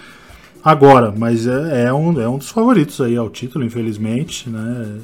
agora, 0.63 1.13
mas 1.15 1.47
é, 1.47 1.85
é, 1.85 1.93
um, 1.93 2.19
é 2.19 2.27
um 2.27 2.38
dos 2.38 2.49
favoritos 2.49 3.01
aí 3.01 3.17
ao 3.17 3.30
título, 3.30 3.65
infelizmente, 3.65 4.49
né? 4.49 4.99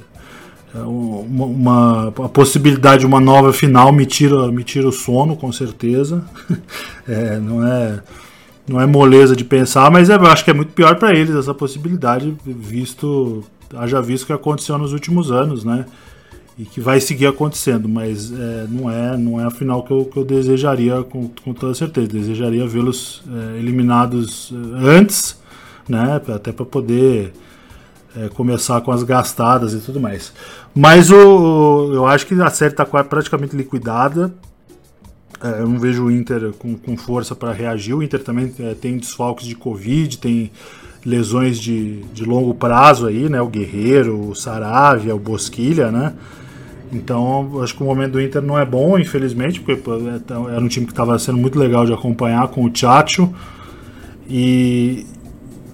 É 0.73 0.79
uma, 0.79 1.45
uma, 1.45 2.07
a 2.07 2.29
possibilidade 2.29 3.01
de 3.01 3.05
uma 3.05 3.19
nova 3.19 3.51
final 3.51 3.91
me 3.91 4.05
tira, 4.05 4.49
me 4.51 4.63
tira 4.63 4.87
o 4.87 4.91
sono, 4.91 5.35
com 5.35 5.51
certeza. 5.51 6.23
é, 7.07 7.37
não 7.39 7.65
é 7.65 8.01
não 8.67 8.79
é 8.79 8.85
moleza 8.85 9.35
de 9.35 9.43
pensar, 9.43 9.91
mas 9.91 10.09
é, 10.09 10.15
eu 10.15 10.25
acho 10.27 10.45
que 10.45 10.51
é 10.51 10.53
muito 10.53 10.71
pior 10.71 10.95
para 10.95 11.13
eles 11.13 11.35
essa 11.35 11.53
possibilidade, 11.53 12.33
visto 12.45 13.43
haja 13.75 14.01
visto 14.01 14.25
que 14.25 14.33
aconteceu 14.33 14.77
nos 14.77 14.93
últimos 14.93 15.31
anos, 15.31 15.63
né? 15.63 15.85
e 16.57 16.65
que 16.65 16.79
vai 16.79 16.99
seguir 16.99 17.25
acontecendo, 17.25 17.89
mas 17.89 18.31
é, 18.31 18.67
não 18.69 18.89
é 18.89 19.17
não 19.17 19.41
é 19.41 19.45
a 19.45 19.49
final 19.49 19.83
que 19.83 19.91
eu, 19.91 20.05
que 20.05 20.17
eu 20.17 20.23
desejaria 20.23 21.01
com, 21.03 21.29
com 21.43 21.53
toda 21.53 21.73
certeza. 21.73 22.07
Desejaria 22.07 22.67
vê-los 22.67 23.23
é, 23.27 23.59
eliminados 23.59 24.53
é, 24.53 24.89
antes, 24.89 25.39
né, 25.89 26.21
até 26.27 26.51
para 26.51 26.65
poder 26.65 27.33
é, 28.15 28.29
começar 28.29 28.81
com 28.81 28.91
as 28.91 29.03
gastadas 29.03 29.73
e 29.73 29.79
tudo 29.79 29.99
mais. 29.99 30.33
Mas 30.75 31.11
o, 31.11 31.91
eu 31.93 32.05
acho 32.05 32.25
que 32.25 32.33
a 32.41 32.49
série 32.49 32.73
está 32.73 32.85
praticamente 32.85 33.55
liquidada. 33.55 34.33
É, 35.43 35.61
eu 35.61 35.67
não 35.67 35.79
vejo 35.79 36.05
o 36.05 36.11
Inter 36.11 36.51
com, 36.53 36.75
com 36.75 36.97
força 36.97 37.35
para 37.35 37.51
reagir. 37.51 37.93
O 37.93 38.03
Inter 38.03 38.23
também 38.23 38.53
é, 38.59 38.73
tem 38.73 38.97
desfalques 38.97 39.45
de 39.45 39.55
Covid, 39.55 40.17
tem 40.17 40.51
lesões 41.05 41.59
de, 41.59 42.03
de 42.13 42.25
longo 42.25 42.53
prazo 42.53 43.07
aí, 43.07 43.27
né? 43.27 43.41
O 43.41 43.47
Guerreiro, 43.47 44.29
o 44.29 44.35
Saravia, 44.35 45.15
o 45.15 45.19
Bosquilha, 45.19 45.91
né? 45.91 46.13
Então, 46.93 47.61
acho 47.63 47.73
que 47.73 47.81
o 47.81 47.85
momento 47.85 48.13
do 48.13 48.21
Inter 48.21 48.41
não 48.41 48.59
é 48.59 48.65
bom, 48.65 48.99
infelizmente, 48.99 49.61
porque 49.61 49.81
é, 49.89 50.53
era 50.53 50.59
um 50.59 50.67
time 50.67 50.85
que 50.85 50.91
estava 50.91 51.17
sendo 51.17 51.37
muito 51.37 51.57
legal 51.57 51.85
de 51.85 51.93
acompanhar 51.93 52.47
com 52.49 52.65
o 52.65 52.71
Chacho. 52.73 53.33
E, 54.29 55.05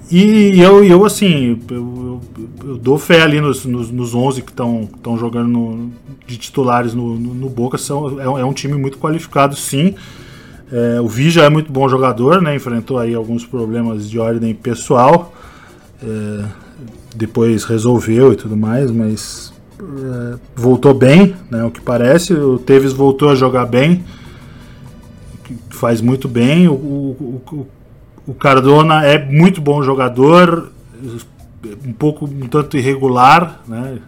e 0.10 0.62
eu, 0.62 0.84
eu 0.84 1.06
assim, 1.06 1.60
eu, 1.70 1.76
eu, 1.76 2.22
eu 2.64 2.78
dou 2.78 2.98
fé 2.98 3.22
ali 3.22 3.42
nos, 3.42 3.66
nos, 3.66 3.92
nos 3.92 4.16
11 4.16 4.42
que 4.42 4.52
estão 4.52 5.18
jogando 5.18 5.50
no, 5.50 5.92
de 6.26 6.38
titulares 6.38 6.94
no, 6.94 7.16
no, 7.16 7.34
no 7.34 7.50
Boca. 7.50 7.78
São, 7.78 8.20
é, 8.20 8.24
é, 8.24 8.46
um 8.46 8.54
time 8.54 8.76
muito 8.76 8.98
qualificado, 8.98 9.56
sim. 9.56 9.96
É, 10.72 11.00
o 11.00 11.08
Vija 11.08 11.44
é 11.44 11.50
muito 11.50 11.72
bom 11.72 11.88
jogador, 11.88 12.42
né? 12.42 12.56
enfrentou 12.56 12.98
aí 13.00 13.14
alguns 13.14 13.46
problemas 13.46 14.10
de 14.10 14.20
ordem 14.20 14.54
pessoal. 14.54 15.34
É, 16.02 16.46
depois 17.16 17.64
resolveu 17.64 18.32
e 18.32 18.36
tudo 18.36 18.56
mais, 18.56 18.92
mas 18.92 19.52
é, 19.80 20.38
voltou 20.56 20.94
bem, 20.94 21.36
né, 21.50 21.64
o 21.64 21.72
que 21.72 21.82
parece. 21.82 22.34
O 22.34 22.60
Tevez 22.60 22.94
voltou 22.94 23.30
a 23.30 23.36
jogar 23.36 23.66
bem, 23.66 24.04
faz 25.70 26.02
muito 26.02 26.28
bem. 26.28 26.68
O, 26.68 26.74
o, 26.74 27.42
o, 27.52 27.68
o 28.28 28.34
Cardona 28.34 29.06
é 29.06 29.18
muito 29.18 29.62
bom 29.62 29.82
jogador, 29.82 30.72
um 31.86 31.94
pouco 31.94 32.26
um 32.26 32.48
tanto 32.48 32.78
irregular, 32.78 33.62
né, 33.66 34.00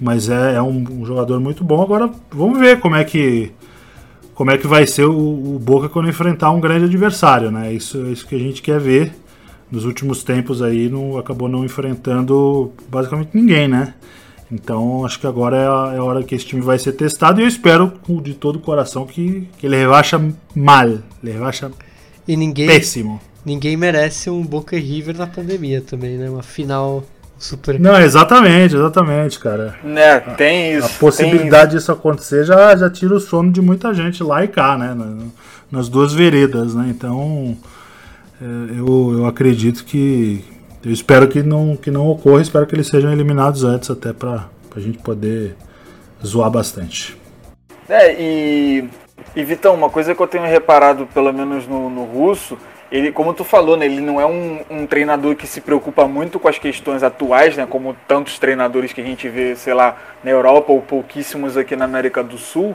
mas 0.00 0.28
é, 0.28 0.54
é 0.54 0.62
um, 0.62 0.84
um, 0.90 1.04
jogador 1.04 1.40
muito 1.40 1.64
bom. 1.64 1.82
Agora 1.82 2.08
vamos 2.30 2.58
ver 2.58 2.78
como 2.80 2.96
é 2.96 3.04
que 3.04 3.52
como 4.34 4.50
é 4.50 4.56
que 4.56 4.66
vai 4.66 4.86
ser 4.86 5.04
o, 5.04 5.56
o 5.56 5.58
Boca 5.58 5.88
quando 5.88 6.08
enfrentar 6.08 6.50
um 6.50 6.60
grande 6.60 6.86
adversário, 6.86 7.50
né? 7.50 7.74
Isso, 7.74 8.06
isso 8.06 8.26
que 8.26 8.34
a 8.34 8.38
gente 8.38 8.62
quer 8.62 8.80
ver. 8.80 9.12
Nos 9.70 9.84
últimos 9.84 10.24
tempos 10.24 10.62
aí 10.62 10.88
não 10.88 11.18
acabou 11.18 11.48
não 11.48 11.64
enfrentando 11.64 12.72
basicamente 12.88 13.30
ninguém, 13.34 13.68
né? 13.68 13.94
Então 14.50 15.04
acho 15.04 15.20
que 15.20 15.26
agora 15.26 15.56
é 15.56 15.66
a, 15.66 15.94
é 15.94 15.98
a, 15.98 16.04
hora 16.04 16.22
que 16.22 16.34
esse 16.34 16.46
time 16.46 16.62
vai 16.62 16.78
ser 16.78 16.92
testado 16.92 17.40
e 17.40 17.44
eu 17.44 17.48
espero 17.48 17.92
de 18.22 18.34
todo 18.34 18.56
o 18.56 18.60
coração 18.60 19.06
que, 19.06 19.46
que 19.58 19.66
ele 19.66 19.76
rebaixa 19.76 20.20
mal, 20.54 20.88
ele 20.88 21.32
rebaixa 21.32 21.70
e 22.26 22.36
ninguém, 22.36 22.66
péssimo. 22.66 23.20
Ninguém 23.44 23.76
merece 23.76 24.28
um 24.28 24.42
Boca 24.42 24.76
River 24.76 25.16
na 25.16 25.26
pandemia 25.26 25.80
também, 25.80 26.16
né? 26.16 26.28
Uma 26.28 26.42
final 26.42 27.04
Super... 27.40 27.80
Não, 27.80 27.98
exatamente, 27.98 28.76
exatamente, 28.76 29.40
cara. 29.40 29.74
Né, 29.82 30.20
tem 30.36 30.74
isso. 30.74 30.86
A 30.86 30.90
possibilidade 30.90 31.70
disso 31.70 31.90
acontecer 31.90 32.44
já, 32.44 32.76
já 32.76 32.90
tira 32.90 33.14
o 33.14 33.18
sono 33.18 33.50
de 33.50 33.62
muita 33.62 33.94
gente 33.94 34.22
lá 34.22 34.44
e 34.44 34.48
cá, 34.48 34.76
né? 34.76 34.94
Nas 35.70 35.88
duas 35.88 36.12
veredas, 36.12 36.74
né? 36.74 36.88
Então, 36.90 37.56
é, 38.42 38.78
eu, 38.78 39.20
eu 39.20 39.26
acredito 39.26 39.86
que. 39.86 40.44
Eu 40.84 40.92
espero 40.92 41.26
que 41.28 41.42
não, 41.42 41.76
que 41.76 41.90
não 41.90 42.08
ocorra, 42.08 42.42
espero 42.42 42.66
que 42.66 42.74
eles 42.74 42.88
sejam 42.88 43.10
eliminados 43.10 43.64
antes, 43.64 43.90
até 43.90 44.12
pra, 44.12 44.48
pra 44.68 44.80
gente 44.80 44.98
poder 44.98 45.56
zoar 46.24 46.50
bastante. 46.50 47.16
É, 47.88 48.14
e, 48.20 48.88
e 49.34 49.44
Vitão, 49.44 49.74
uma 49.74 49.88
coisa 49.88 50.14
que 50.14 50.22
eu 50.22 50.28
tenho 50.28 50.44
reparado, 50.44 51.06
pelo 51.12 51.32
menos 51.32 51.66
no, 51.66 51.88
no 51.88 52.04
russo, 52.04 52.56
ele, 52.90 53.12
como 53.12 53.32
tu 53.32 53.44
falou, 53.44 53.76
né, 53.76 53.86
ele 53.86 54.00
não 54.00 54.20
é 54.20 54.26
um, 54.26 54.60
um, 54.68 54.86
treinador 54.86 55.36
que 55.36 55.46
se 55.46 55.60
preocupa 55.60 56.08
muito 56.08 56.40
com 56.40 56.48
as 56.48 56.58
questões 56.58 57.02
atuais, 57.02 57.56
né, 57.56 57.66
como 57.68 57.96
tantos 58.08 58.38
treinadores 58.38 58.92
que 58.92 59.00
a 59.00 59.04
gente 59.04 59.28
vê, 59.28 59.54
sei 59.54 59.74
lá, 59.74 59.96
na 60.24 60.30
Europa 60.30 60.72
ou 60.72 60.82
pouquíssimos 60.82 61.56
aqui 61.56 61.76
na 61.76 61.84
América 61.84 62.22
do 62.22 62.36
Sul. 62.36 62.74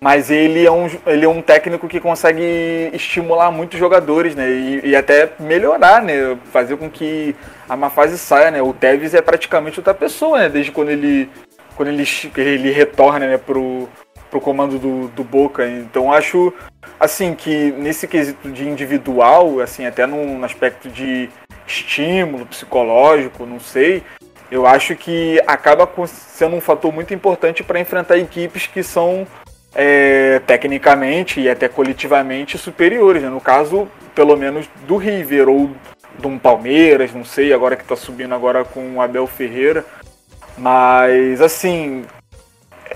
Mas 0.00 0.32
ele 0.32 0.66
é 0.66 0.70
um, 0.70 0.90
ele 1.06 1.24
é 1.24 1.28
um 1.28 1.40
técnico 1.40 1.86
que 1.86 2.00
consegue 2.00 2.90
estimular 2.92 3.52
muitos 3.52 3.78
jogadores, 3.78 4.34
né, 4.34 4.50
e, 4.50 4.80
e 4.88 4.96
até 4.96 5.30
melhorar, 5.38 6.02
né, 6.02 6.36
fazer 6.46 6.76
com 6.76 6.90
que 6.90 7.36
a 7.68 7.76
má 7.76 7.88
fase 7.88 8.18
saia, 8.18 8.50
né. 8.50 8.60
O 8.60 8.72
Tevez 8.72 9.14
é 9.14 9.22
praticamente 9.22 9.78
outra 9.78 9.94
pessoa, 9.94 10.40
né, 10.40 10.48
desde 10.48 10.72
quando 10.72 10.90
ele 10.90 11.30
quando 11.76 11.88
ele, 11.88 12.04
ele 12.36 12.70
retorna, 12.70 13.26
né, 13.26 13.38
pro 13.38 13.88
pro 14.28 14.40
comando 14.40 14.78
do, 14.78 15.08
do 15.08 15.22
Boca. 15.22 15.68
Então 15.68 16.10
acho 16.10 16.52
assim 16.98 17.34
que 17.34 17.72
nesse 17.72 18.06
quesito 18.06 18.50
de 18.50 18.68
individual, 18.68 19.60
assim, 19.60 19.86
até 19.86 20.06
no 20.06 20.44
aspecto 20.44 20.88
de 20.88 21.28
estímulo 21.66 22.46
psicológico, 22.46 23.46
não 23.46 23.58
sei, 23.58 24.02
eu 24.50 24.66
acho 24.66 24.94
que 24.94 25.40
acaba 25.46 25.88
sendo 26.06 26.56
um 26.56 26.60
fator 26.60 26.92
muito 26.92 27.14
importante 27.14 27.64
para 27.64 27.80
enfrentar 27.80 28.18
equipes 28.18 28.66
que 28.66 28.82
são 28.82 29.26
é, 29.74 30.40
tecnicamente 30.46 31.40
e 31.40 31.48
até 31.48 31.68
coletivamente 31.68 32.58
superiores. 32.58 33.22
Né? 33.22 33.30
No 33.30 33.40
caso, 33.40 33.88
pelo 34.14 34.36
menos 34.36 34.68
do 34.86 34.96
River 34.96 35.48
ou 35.48 35.70
de 36.18 36.26
um 36.26 36.38
Palmeiras, 36.38 37.14
não 37.14 37.24
sei, 37.24 37.52
agora 37.52 37.76
que 37.76 37.82
está 37.82 37.96
subindo 37.96 38.34
agora 38.34 38.64
com 38.64 38.96
o 38.96 39.00
Abel 39.00 39.26
Ferreira. 39.26 39.84
Mas 40.58 41.40
assim, 41.40 42.04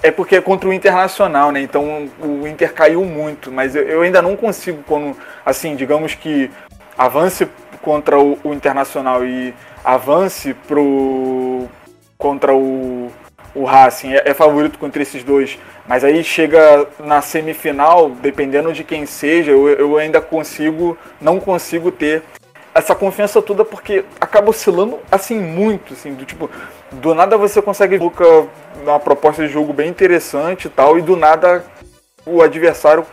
é 0.02 0.10
porque 0.10 0.36
é 0.36 0.40
contra 0.40 0.68
o 0.68 0.72
Internacional, 0.72 1.50
né? 1.50 1.60
Então 1.60 2.08
o 2.20 2.46
Inter 2.46 2.72
caiu 2.72 3.04
muito, 3.04 3.50
mas 3.50 3.74
eu, 3.74 3.82
eu 3.82 4.02
ainda 4.02 4.22
não 4.22 4.36
consigo, 4.36 4.82
quando, 4.86 5.16
assim, 5.44 5.76
digamos 5.76 6.14
que 6.14 6.50
avance 6.96 7.48
contra 7.82 8.18
o, 8.18 8.38
o 8.42 8.52
Internacional 8.52 9.24
e 9.24 9.54
avance 9.84 10.54
pro 10.66 11.66
contra 12.18 12.54
o, 12.54 13.10
o 13.54 13.64
Racing, 13.64 14.12
é, 14.14 14.22
é, 14.26 14.34
favorito 14.34 14.78
contra 14.78 15.02
esses 15.02 15.22
dois, 15.22 15.58
mas 15.86 16.02
aí 16.02 16.24
chega 16.24 16.86
na 16.98 17.20
semifinal, 17.20 18.10
dependendo 18.10 18.72
de 18.72 18.82
quem 18.82 19.06
seja, 19.06 19.50
eu, 19.50 19.68
eu 19.68 19.98
ainda 19.98 20.20
consigo, 20.20 20.96
não 21.20 21.38
consigo 21.38 21.90
ter 21.90 22.22
essa 22.74 22.94
confiança 22.94 23.40
toda 23.40 23.64
porque 23.64 24.04
acaba 24.20 24.50
oscilando 24.50 24.98
assim 25.10 25.38
muito, 25.40 25.94
assim, 25.94 26.12
do 26.12 26.24
tipo, 26.24 26.50
do 26.92 27.14
nada 27.14 27.36
você 27.36 27.60
consegue 27.60 27.98
uma 28.82 29.00
proposta 29.00 29.46
de 29.46 29.52
jogo 29.52 29.72
bem 29.72 29.88
interessante 29.88 30.66
e 30.66 30.70
tal, 30.70 30.98
e 30.98 31.02
do 31.02 31.16
nada 31.16 31.64
o 32.24 32.42
adversário 32.42 33.04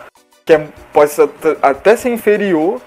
que 0.45 0.53
é, 0.53 0.67
pode 0.91 1.11
ser, 1.11 1.29
até 1.61 1.95
ser 1.95 2.09
inferior, 2.09 2.81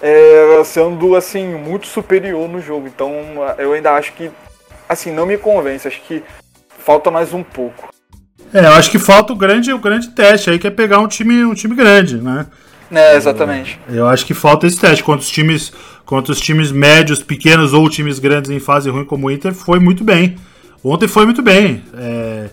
é, 0.00 0.62
sendo 0.64 1.16
assim 1.16 1.54
muito 1.54 1.86
superior 1.86 2.48
no 2.48 2.60
jogo. 2.60 2.86
Então 2.86 3.12
eu 3.58 3.72
ainda 3.72 3.92
acho 3.92 4.12
que 4.12 4.30
assim 4.88 5.12
não 5.12 5.26
me 5.26 5.36
convence, 5.36 5.88
acho 5.88 6.00
que 6.02 6.22
falta 6.78 7.10
mais 7.10 7.32
um 7.32 7.42
pouco. 7.42 7.88
É, 8.52 8.60
eu 8.60 8.72
acho 8.72 8.90
que 8.90 8.98
falta 8.98 9.32
o 9.32 9.36
grande, 9.36 9.72
o 9.72 9.78
grande 9.78 10.10
teste 10.10 10.50
aí 10.50 10.58
que 10.58 10.66
é 10.66 10.70
pegar 10.70 10.98
um 10.98 11.08
time, 11.08 11.44
um 11.44 11.54
time 11.54 11.74
grande, 11.74 12.18
né? 12.18 12.46
É, 12.90 13.16
exatamente. 13.16 13.80
Eu, 13.88 13.96
eu 13.96 14.08
acho 14.08 14.26
que 14.26 14.34
falta 14.34 14.66
esse 14.66 14.78
teste 14.78 15.02
contra 15.02 15.22
os 15.22 15.30
times 15.30 15.72
contra 16.04 16.32
os 16.32 16.40
times 16.40 16.72
médios, 16.72 17.22
pequenos 17.22 17.72
ou 17.72 17.88
times 17.88 18.18
grandes 18.18 18.50
em 18.50 18.58
fase 18.58 18.90
ruim 18.90 19.04
como 19.04 19.26
o 19.26 19.30
Inter, 19.30 19.52
foi 19.54 19.78
muito 19.78 20.04
bem. 20.04 20.36
Ontem 20.84 21.06
foi 21.06 21.24
muito 21.24 21.42
bem. 21.42 21.82
É, 21.94 22.50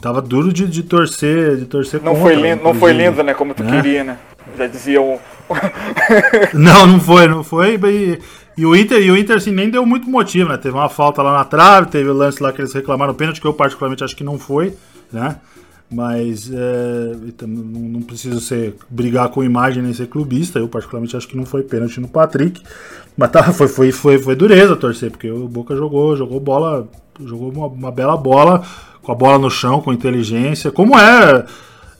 tava 0.00 0.20
duro 0.20 0.52
de, 0.52 0.66
de 0.66 0.82
torcer, 0.82 1.56
de 1.56 1.66
torcer 1.66 2.02
não 2.02 2.14
contra, 2.14 2.34
foi 2.34 2.42
lindo, 2.42 2.64
Não 2.64 2.74
foi 2.74 2.92
lindo, 2.92 3.22
né? 3.22 3.34
Como 3.34 3.54
tu 3.54 3.62
é. 3.62 3.70
queria, 3.70 4.04
né? 4.04 4.18
Já 4.56 4.66
dizia 4.66 5.00
um... 5.00 5.18
não, 6.52 6.86
não 6.86 7.00
foi, 7.00 7.28
não 7.28 7.44
foi. 7.44 7.76
E, 7.76 8.18
e, 8.56 8.66
o 8.66 8.74
Inter, 8.74 9.00
e 9.00 9.10
o 9.10 9.16
Inter 9.16 9.36
assim, 9.36 9.52
nem 9.52 9.70
deu 9.70 9.86
muito 9.86 10.08
motivo, 10.10 10.48
né? 10.48 10.56
Teve 10.56 10.74
uma 10.74 10.88
falta 10.88 11.22
lá 11.22 11.32
na 11.32 11.44
trave, 11.44 11.88
teve 11.88 12.08
o 12.08 12.14
lance 12.14 12.42
lá 12.42 12.52
que 12.52 12.60
eles 12.60 12.72
reclamaram 12.72 13.12
o 13.12 13.16
pênalti, 13.16 13.40
que 13.40 13.46
eu 13.46 13.54
particularmente 13.54 14.02
acho 14.02 14.16
que 14.16 14.24
não 14.24 14.38
foi, 14.38 14.74
né? 15.12 15.36
Mas 15.90 16.50
é, 16.52 17.46
não, 17.46 18.02
preciso 18.02 18.40
ser 18.40 18.74
brigar 18.90 19.30
com 19.30 19.42
imagem 19.42 19.82
nem 19.82 19.94
ser 19.94 20.06
clubista. 20.06 20.58
Eu, 20.58 20.68
particularmente, 20.68 21.16
acho 21.16 21.26
que 21.26 21.36
não 21.36 21.46
foi 21.46 21.62
pênalti 21.62 21.98
no 21.98 22.08
Patrick. 22.08 22.62
Mas 23.16 23.30
tá, 23.30 23.52
foi, 23.52 23.68
foi, 23.68 23.90
foi, 23.90 24.18
foi 24.18 24.36
dureza 24.36 24.76
torcer, 24.76 25.10
porque 25.10 25.30
o 25.30 25.48
Boca 25.48 25.74
jogou, 25.74 26.16
jogou 26.16 26.38
bola, 26.38 26.86
jogou 27.24 27.50
uma, 27.50 27.66
uma 27.66 27.90
bela 27.90 28.16
bola, 28.16 28.62
com 29.02 29.10
a 29.10 29.14
bola 29.14 29.38
no 29.38 29.50
chão, 29.50 29.80
com 29.80 29.92
inteligência. 29.92 30.70
Como 30.70 30.98
é, 30.98 31.46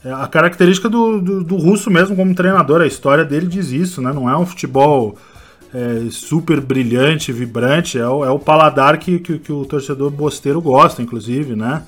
é 0.05 0.11
a 0.11 0.27
característica 0.27 0.87
do, 0.87 1.19
do, 1.19 1.43
do, 1.43 1.57
russo 1.57 1.89
mesmo 1.89 2.15
como 2.15 2.33
treinador, 2.35 2.81
a 2.81 2.87
história 2.87 3.25
dele 3.25 3.47
diz 3.47 3.71
isso, 3.71 4.01
né? 4.01 4.13
Não 4.13 4.29
é 4.29 4.37
um 4.37 4.45
futebol 4.45 5.17
é, 5.73 6.07
super 6.11 6.61
brilhante, 6.61 7.33
vibrante, 7.33 7.97
é 7.97 8.07
o, 8.07 8.23
é 8.23 8.29
o 8.29 8.39
paladar 8.39 8.97
que, 8.99 9.19
que, 9.19 9.39
que 9.39 9.51
o 9.51 9.65
torcedor 9.65 10.11
bosteiro 10.11 10.61
gosta, 10.61 11.01
inclusive, 11.01 11.55
né? 11.55 11.81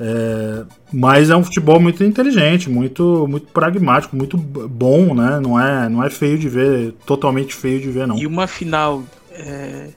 É, 0.00 0.64
mas 0.92 1.28
é 1.28 1.36
um 1.36 1.42
futebol 1.42 1.80
muito 1.80 2.04
inteligente, 2.04 2.70
muito, 2.70 3.26
muito 3.28 3.48
pragmático, 3.48 4.16
muito 4.16 4.36
bom, 4.36 5.14
né? 5.14 5.40
Não 5.40 5.58
é, 5.58 5.88
não 5.88 6.04
é 6.04 6.10
feio 6.10 6.38
de 6.38 6.48
ver, 6.48 6.92
totalmente 7.04 7.54
feio 7.54 7.80
de 7.80 7.90
ver, 7.90 8.06
não. 8.06 8.16
E 8.16 8.26
uma 8.26 8.46
final 8.46 9.02
é, 9.32 9.88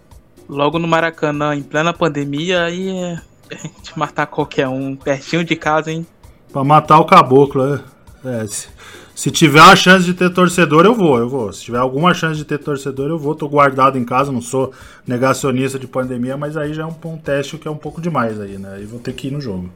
logo 0.50 0.80
no 0.80 0.88
Maracanã, 0.88 1.56
em 1.56 1.62
plena 1.62 1.94
pandemia, 1.94 2.64
aí 2.64 2.90
é, 2.90 3.22
é 3.52 3.58
de 3.58 3.98
matar 3.98 4.26
qualquer 4.26 4.68
um, 4.68 4.96
pertinho 4.96 5.44
de 5.44 5.56
casa, 5.56 5.92
hein? 5.92 6.06
Pra 6.52 6.64
matar 6.64 7.00
o 7.00 7.06
caboclo, 7.06 7.64
é. 7.64 7.82
é 8.26 8.48
se, 8.48 8.68
se, 9.14 9.30
tiver 9.30 9.62
a 9.62 9.76
chance 9.76 10.04
de 10.04 10.16
ter 10.16 10.34
torcedor, 10.34 10.84
eu 10.84 10.96
vou, 10.96 11.20
eu 11.20 11.30
vou. 11.30 11.54
Se 11.54 11.64
tiver 11.64 11.78
alguma 11.78 12.14
chance 12.14 12.38
de 12.38 12.44
ter 12.44 12.58
torcedor, 12.58 13.10
eu 13.10 13.20
vou. 13.20 13.36
Tô 13.36 13.48
guardado 13.48 14.00
em 14.00 14.04
casa, 14.04 14.32
não 14.32 14.42
sou 14.42 14.74
negacionista 15.08 15.78
de 15.78 15.88
pandemia, 15.88 16.36
mas 16.36 16.58
aí 16.58 16.74
já 16.74 16.84
é 16.84 16.86
um, 16.86 16.96
um 17.06 17.18
teste 17.18 17.58
que 17.58 17.68
é 17.68 17.72
um 17.72 17.78
pouco 17.78 18.02
demais 18.02 18.40
aí, 18.40 18.58
né? 18.58 18.74
Aí 18.78 18.86
vou 18.86 19.00
ter 19.00 19.14
que 19.14 19.28
ir 19.28 19.32
no 19.32 19.40
jogo. 19.40 19.70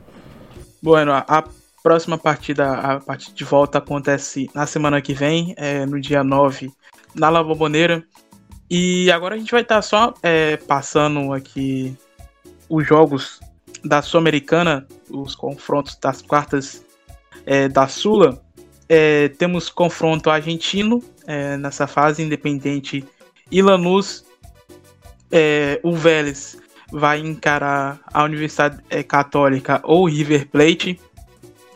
Bueno, 0.85 1.13
a 1.15 1.43
próxima 1.81 2.15
partida, 2.15 2.73
a 2.75 2.99
partida 2.99 3.35
de 3.35 3.43
volta 3.43 3.79
acontece 3.79 4.47
na 4.53 4.67
semana 4.67 5.01
que 5.01 5.15
vem, 5.15 5.55
é, 5.57 5.83
no 5.83 5.99
dia 5.99 6.23
9, 6.23 6.71
na 7.15 7.27
La 7.27 7.41
Bombonera. 7.41 8.03
E 8.69 9.09
agora 9.09 9.33
a 9.33 9.37
gente 9.39 9.51
vai 9.51 9.63
estar 9.63 9.77
tá 9.77 9.81
só 9.81 10.13
é, 10.21 10.57
passando 10.57 11.33
aqui 11.33 11.97
os 12.69 12.85
jogos 12.85 13.39
da 13.83 14.03
Sul-Americana, 14.03 14.87
os 15.09 15.33
confrontos 15.33 15.95
das 15.95 16.21
quartas 16.21 16.85
é, 17.47 17.67
da 17.67 17.87
Sula. 17.87 18.39
É, 18.87 19.29
temos 19.29 19.69
confronto 19.69 20.29
argentino 20.29 21.03
é, 21.25 21.57
nessa 21.57 21.87
fase, 21.87 22.21
independente 22.21 23.03
e 23.49 23.59
Lanús. 23.59 24.23
É, 25.31 25.79
o 25.81 25.95
Vélez 25.95 26.59
vai 26.95 27.19
encarar 27.19 27.99
a 28.05 28.23
Universidade 28.23 28.81
é, 28.89 29.03
Católica 29.03 29.81
ou 29.83 30.07
River 30.07 30.47
Plate. 30.47 30.97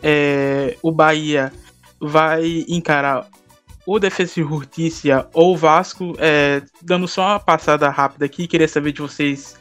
É, 0.01 0.77
o 0.81 0.93
Bahia 0.93 1.51
vai 1.99 2.63
encarar 2.69 3.27
o 3.85 3.99
Defesa 3.99 4.39
e 4.39 4.43
Justiça 4.43 5.27
ou 5.33 5.57
Vasco. 5.57 6.15
É, 6.19 6.61
dando 6.81 7.05
só 7.05 7.31
uma 7.31 7.39
passada 7.39 7.89
rápida 7.89 8.25
aqui, 8.25 8.47
queria 8.47 8.67
saber 8.67 8.93
de 8.93 9.01
vocês 9.01 9.59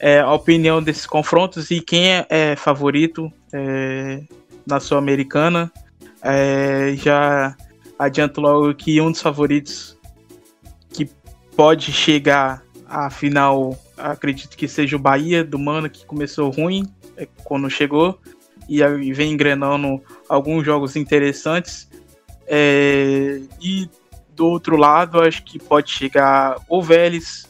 é, 0.00 0.20
a 0.20 0.32
opinião 0.32 0.82
desses 0.82 1.04
confrontos 1.04 1.70
e 1.70 1.82
quem 1.82 2.12
é, 2.14 2.26
é 2.30 2.56
favorito 2.56 3.30
é, 3.52 4.22
na 4.66 4.80
Sul-Americana. 4.80 5.70
já 6.96 7.54
adianto 7.98 8.40
logo 8.40 8.74
que 8.74 8.98
um 8.98 9.12
dos 9.12 9.20
favoritos 9.20 9.94
que 10.88 11.06
pode 11.54 11.92
chegar 11.92 12.62
à 12.88 13.10
final 13.10 13.76
acredito 13.96 14.56
que 14.56 14.68
seja 14.68 14.96
o 14.96 15.00
Bahia 15.00 15.44
do 15.44 15.58
Mano 15.58 15.88
que 15.88 16.04
começou 16.04 16.50
ruim 16.50 16.86
é, 17.16 17.26
quando 17.44 17.70
chegou 17.70 18.20
e 18.68 18.82
aí 18.82 19.12
vem 19.12 19.32
engrenando 19.32 20.02
alguns 20.28 20.64
jogos 20.64 20.96
interessantes. 20.96 21.88
É, 22.46 23.40
e 23.60 23.88
do 24.34 24.46
outro 24.46 24.76
lado, 24.76 25.20
acho 25.20 25.42
que 25.44 25.58
pode 25.58 25.90
chegar 25.90 26.56
ou 26.68 26.82
Vélez 26.82 27.46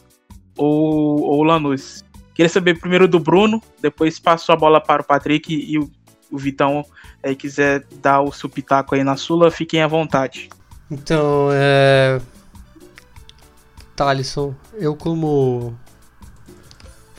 ou, 0.57 1.21
ou 1.21 1.43
Lanús. 1.43 2.03
Queria 2.33 2.49
saber 2.49 2.79
primeiro 2.79 3.07
do 3.07 3.19
Bruno, 3.19 3.61
depois 3.81 4.19
passo 4.19 4.51
a 4.51 4.55
bola 4.55 4.79
para 4.79 5.01
o 5.01 5.05
Patrick 5.05 5.53
e 5.53 5.77
o, 5.79 5.89
o 6.31 6.37
Vitão 6.37 6.85
é, 7.21 7.33
quiser 7.33 7.83
dar 8.01 8.21
o 8.21 8.31
seu 8.31 8.47
pitaco 8.47 8.95
aí 8.95 9.03
na 9.03 9.17
Sula, 9.17 9.49
fiquem 9.49 9.81
à 9.81 9.87
vontade. 9.87 10.49
Então, 10.89 11.49
é. 11.51 12.21
Thalisson, 13.95 14.55
eu 14.75 14.95
como 14.95 15.75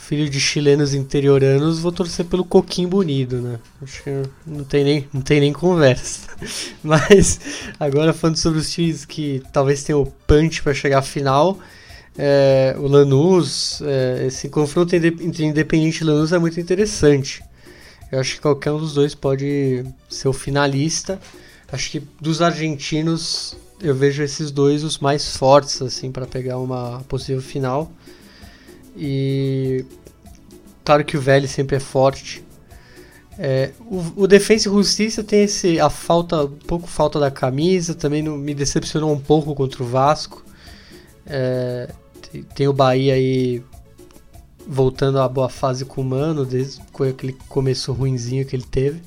filho 0.08 0.26
de 0.30 0.40
chilenos 0.40 0.94
interioranos, 0.94 1.80
vou 1.80 1.92
torcer 1.92 2.24
pelo 2.24 2.42
Coquinho 2.42 2.88
Bonito, 2.88 3.36
né? 3.36 3.58
Acho 3.82 4.02
que 4.02 4.22
não 4.46 4.64
tem 4.64 4.82
nem, 4.82 5.08
não 5.12 5.20
tem 5.20 5.38
nem 5.38 5.52
conversa. 5.52 6.30
Mas 6.82 7.38
agora 7.78 8.14
falando 8.14 8.36
sobre 8.36 8.58
os 8.58 8.70
times 8.70 9.04
que 9.04 9.42
talvez 9.52 9.82
tenham 9.82 10.00
o 10.00 10.06
punch 10.06 10.62
para 10.62 10.72
chegar 10.72 11.00
à 11.00 11.02
final, 11.02 11.58
é, 12.16 12.74
o 12.78 12.86
Lanús, 12.86 13.82
é, 13.82 14.24
esse 14.28 14.48
confronto 14.48 14.96
entre 14.96 15.14
Independente 15.44 16.00
e 16.00 16.04
Lanús 16.04 16.32
é 16.32 16.38
muito 16.38 16.58
interessante. 16.58 17.44
Eu 18.10 18.18
acho 18.18 18.36
que 18.36 18.40
qualquer 18.40 18.72
um 18.72 18.78
dos 18.78 18.94
dois 18.94 19.14
pode 19.14 19.84
ser 20.08 20.28
o 20.28 20.32
finalista. 20.32 21.20
Acho 21.70 21.90
que 21.90 22.02
dos 22.18 22.40
argentinos 22.40 23.58
eu 23.78 23.94
vejo 23.94 24.22
esses 24.22 24.50
dois 24.50 24.82
os 24.84 25.00
mais 25.00 25.36
fortes 25.36 25.82
assim 25.82 26.10
para 26.10 26.26
pegar 26.26 26.56
uma 26.56 27.04
possível 27.10 27.42
final. 27.42 27.92
E 29.00 29.84
claro 30.88 31.04
que 31.04 31.18
o 31.18 31.20
velho 31.20 31.46
sempre 31.46 31.76
é 31.76 31.80
forte. 31.80 32.42
É, 33.38 33.72
o, 33.78 34.22
o 34.22 34.26
Defensa 34.26 34.70
Justiça 34.70 35.22
tem 35.22 35.42
esse 35.42 35.78
a 35.78 35.90
falta, 35.90 36.44
um 36.44 36.48
pouco 36.48 36.88
falta 36.88 37.20
da 37.20 37.30
camisa, 37.30 37.94
também 37.94 38.22
não, 38.22 38.38
me 38.38 38.54
decepcionou 38.54 39.12
um 39.12 39.20
pouco 39.20 39.54
contra 39.54 39.82
o 39.82 39.86
Vasco. 39.86 40.42
É, 41.26 41.90
tem, 42.32 42.42
tem, 42.42 42.68
o 42.68 42.72
Bahia 42.72 43.12
aí 43.12 43.62
voltando 44.66 45.20
à 45.20 45.28
boa 45.28 45.50
fase 45.50 45.84
com 45.84 46.00
o 46.00 46.04
Mano, 46.04 46.46
desde 46.46 46.80
aquele 47.06 47.34
começo 47.50 47.92
ruinzinho 47.92 48.46
que 48.46 48.56
ele 48.56 48.64
teve. 48.64 49.02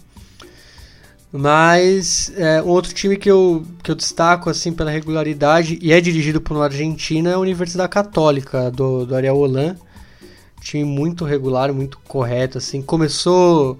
Mas 1.31 2.31
é, 2.37 2.61
um 2.61 2.67
outro 2.67 2.93
time 2.93 3.17
que 3.17 3.31
eu, 3.31 3.65
que 3.81 3.89
eu 3.89 3.95
destaco 3.95 4.51
assim 4.51 4.71
pela 4.71 4.91
regularidade 4.91 5.79
e 5.81 5.91
é 5.91 5.99
dirigido 5.99 6.39
por 6.39 6.55
uma 6.55 6.65
argentina 6.65 7.31
é 7.31 7.33
a 7.33 7.39
Universidade 7.39 7.89
Católica 7.89 8.69
do, 8.69 9.03
do 9.03 9.15
Ariel 9.15 9.35
Holan. 9.35 9.75
Time 10.61 10.85
muito 10.85 11.25
regular, 11.25 11.73
muito 11.73 11.99
correto. 12.07 12.57
assim 12.57 12.81
Começou. 12.81 13.79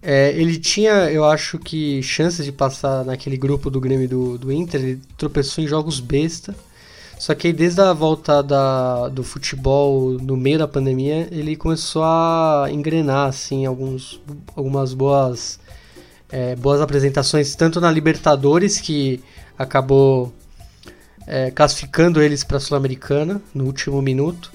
É, 0.00 0.30
ele 0.32 0.58
tinha, 0.58 1.10
eu 1.10 1.24
acho 1.24 1.58
que, 1.58 2.02
chances 2.02 2.44
de 2.44 2.52
passar 2.52 3.04
naquele 3.04 3.36
grupo 3.36 3.70
do 3.70 3.80
Grêmio 3.80 4.08
do, 4.08 4.38
do 4.38 4.52
Inter. 4.52 4.80
Ele 4.80 5.00
tropeçou 5.18 5.62
em 5.62 5.66
jogos 5.66 6.00
besta. 6.00 6.54
Só 7.18 7.34
que 7.34 7.46
aí, 7.48 7.52
desde 7.52 7.80
a 7.80 7.92
volta 7.92 8.42
da, 8.42 9.08
do 9.08 9.22
futebol 9.22 10.12
no 10.12 10.36
meio 10.36 10.58
da 10.58 10.68
pandemia, 10.68 11.28
ele 11.30 11.56
começou 11.56 12.02
a 12.04 12.66
engrenar 12.70 13.28
assim, 13.28 13.66
alguns, 13.66 14.20
algumas 14.56 14.92
boas 14.92 15.58
é, 16.34 16.56
boas 16.56 16.80
apresentações, 16.80 17.54
tanto 17.54 17.80
na 17.80 17.88
Libertadores, 17.90 18.80
que 18.80 19.22
acabou 19.56 20.34
é, 21.28 21.50
classificando 21.52 22.20
eles 22.20 22.42
para 22.42 22.56
a 22.56 22.60
Sul-Americana 22.60 23.40
no 23.54 23.64
último 23.64 24.02
minuto. 24.02 24.52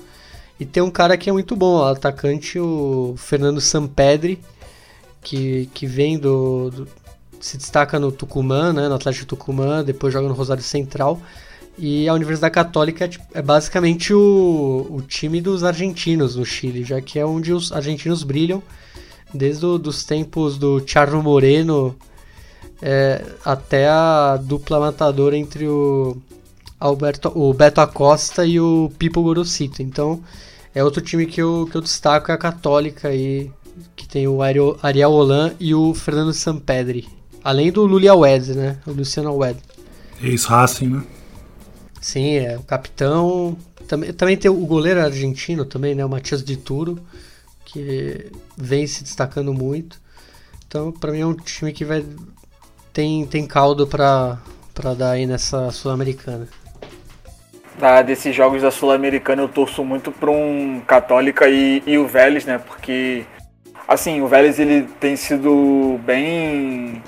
E 0.60 0.65
tem 0.65 0.84
um 0.84 0.91
cara 0.91 1.18
que 1.18 1.30
é 1.30 1.34
muito 1.34 1.56
bom, 1.56 1.77
o 1.77 1.84
atacante, 1.86 2.60
o 2.60 3.15
Fernando 3.18 3.61
Sampedri, 3.61 4.40
que, 5.22 5.69
que 5.73 5.86
vem 5.86 6.18
do, 6.18 6.69
do, 6.69 6.88
se 7.40 7.57
destaca 7.57 7.98
no 7.98 8.11
Tucumã, 8.11 8.73
né, 8.73 8.90
no 8.90 8.95
Atlético 8.95 9.26
Tucumã, 9.26 9.84
depois 9.84 10.11
joga 10.14 10.27
no 10.27 10.34
Rosário 10.34 10.64
Central. 10.64 11.22
E 11.77 12.10
a 12.10 12.14
Universidade 12.14 12.53
Católica 12.53 13.06
é, 13.06 13.07
tipo, 13.07 13.26
é 13.34 13.41
basicamente 13.41 14.14
o, 14.14 14.86
o 14.90 15.02
time 15.02 15.40
dos 15.40 15.64
argentinos 15.64 16.36
no 16.36 16.45
Chile, 16.45 16.84
já 16.84 16.99
que 16.99 17.18
é 17.18 17.26
onde 17.26 17.53
os 17.53 17.72
argentinos 17.72 18.23
brilham 18.23 18.61
desde 19.34 19.65
os 19.65 20.03
tempos 20.03 20.57
do 20.57 20.84
Charro 20.86 21.23
Moreno 21.23 21.95
é, 22.81 23.23
até 23.45 23.88
a 23.88 24.38
dupla 24.41 24.80
matadora 24.80 25.38
entre 25.38 25.68
o 25.68 26.18
Alberto, 26.80 27.31
o 27.36 27.53
Beto 27.53 27.80
Acosta 27.80 28.45
e 28.45 28.60
o 28.60 28.91
Pipo 28.98 29.22
Gorosito. 29.22 29.81
Então 29.81 30.22
é 30.74 30.84
outro 30.84 31.02
time 31.02 31.26
que 31.26 31.41
eu, 31.41 31.68
que 31.70 31.76
eu 31.76 31.82
destaco 31.82 32.32
é 32.32 32.34
a 32.34 32.38
Católica 32.38 33.10
aí, 33.10 33.52
que 33.96 34.08
tem 34.08 34.28
o 34.28 34.41
Ariel, 34.41 35.12
Holan 35.12 35.54
e 35.60 35.74
o 35.74 35.94
Fernando 35.94 36.34
Sampedri. 36.34 37.08
Além 37.44 37.72
do 37.72 37.86
Lulia 37.86 38.14
Wed, 38.14 38.54
né? 38.54 38.78
O 38.86 38.91
Luciano 38.91 39.36
Wed. 39.36 39.60
Ex-Racing, 40.22 40.88
né? 40.88 41.04
Sim, 42.02 42.36
é 42.36 42.58
o 42.58 42.64
capitão. 42.64 43.58
Também, 43.88 44.14
também 44.14 44.38
tem 44.38 44.52
o 44.52 44.66
goleiro 44.66 45.02
argentino 45.02 45.66
também, 45.66 45.96
né? 45.96 46.06
O 46.06 46.10
Matias 46.10 46.44
de 46.44 46.58
Turo 46.58 47.00
que 47.72 48.32
vem 48.58 48.88
se 48.88 49.04
destacando 49.04 49.54
muito. 49.54 50.00
Então, 50.68 50.91
para 50.91 51.12
mim 51.12 51.20
é 51.20 51.26
um 51.26 51.34
time 51.34 51.72
que 51.72 51.86
vai 51.86 52.06
tem 52.91 53.26
tem 53.26 53.46
caldo 53.46 53.88
para 53.88 54.40
para 54.74 54.94
dar 54.94 55.12
aí 55.12 55.26
nessa 55.26 55.72
sul-americana. 55.72 56.48
Da, 57.80 58.01
desses 58.01 58.35
jogos 58.35 58.61
da 58.61 58.72
sul-americana 58.72 59.41
eu 59.41 59.47
torço 59.47 59.85
muito 59.85 60.11
para 60.11 60.30
um 60.30 60.81
Católica 60.85 61.47
e, 61.47 61.81
e 61.88 61.97
o 61.97 62.06
Vélez, 62.06 62.45
né? 62.45 62.57
Porque 62.57 63.23
assim, 63.88 64.22
o 64.22 64.27
Vélez 64.27 64.60
ele 64.60 64.84
tem 64.99 65.15
sido 65.15 65.97
bem 66.03 67.01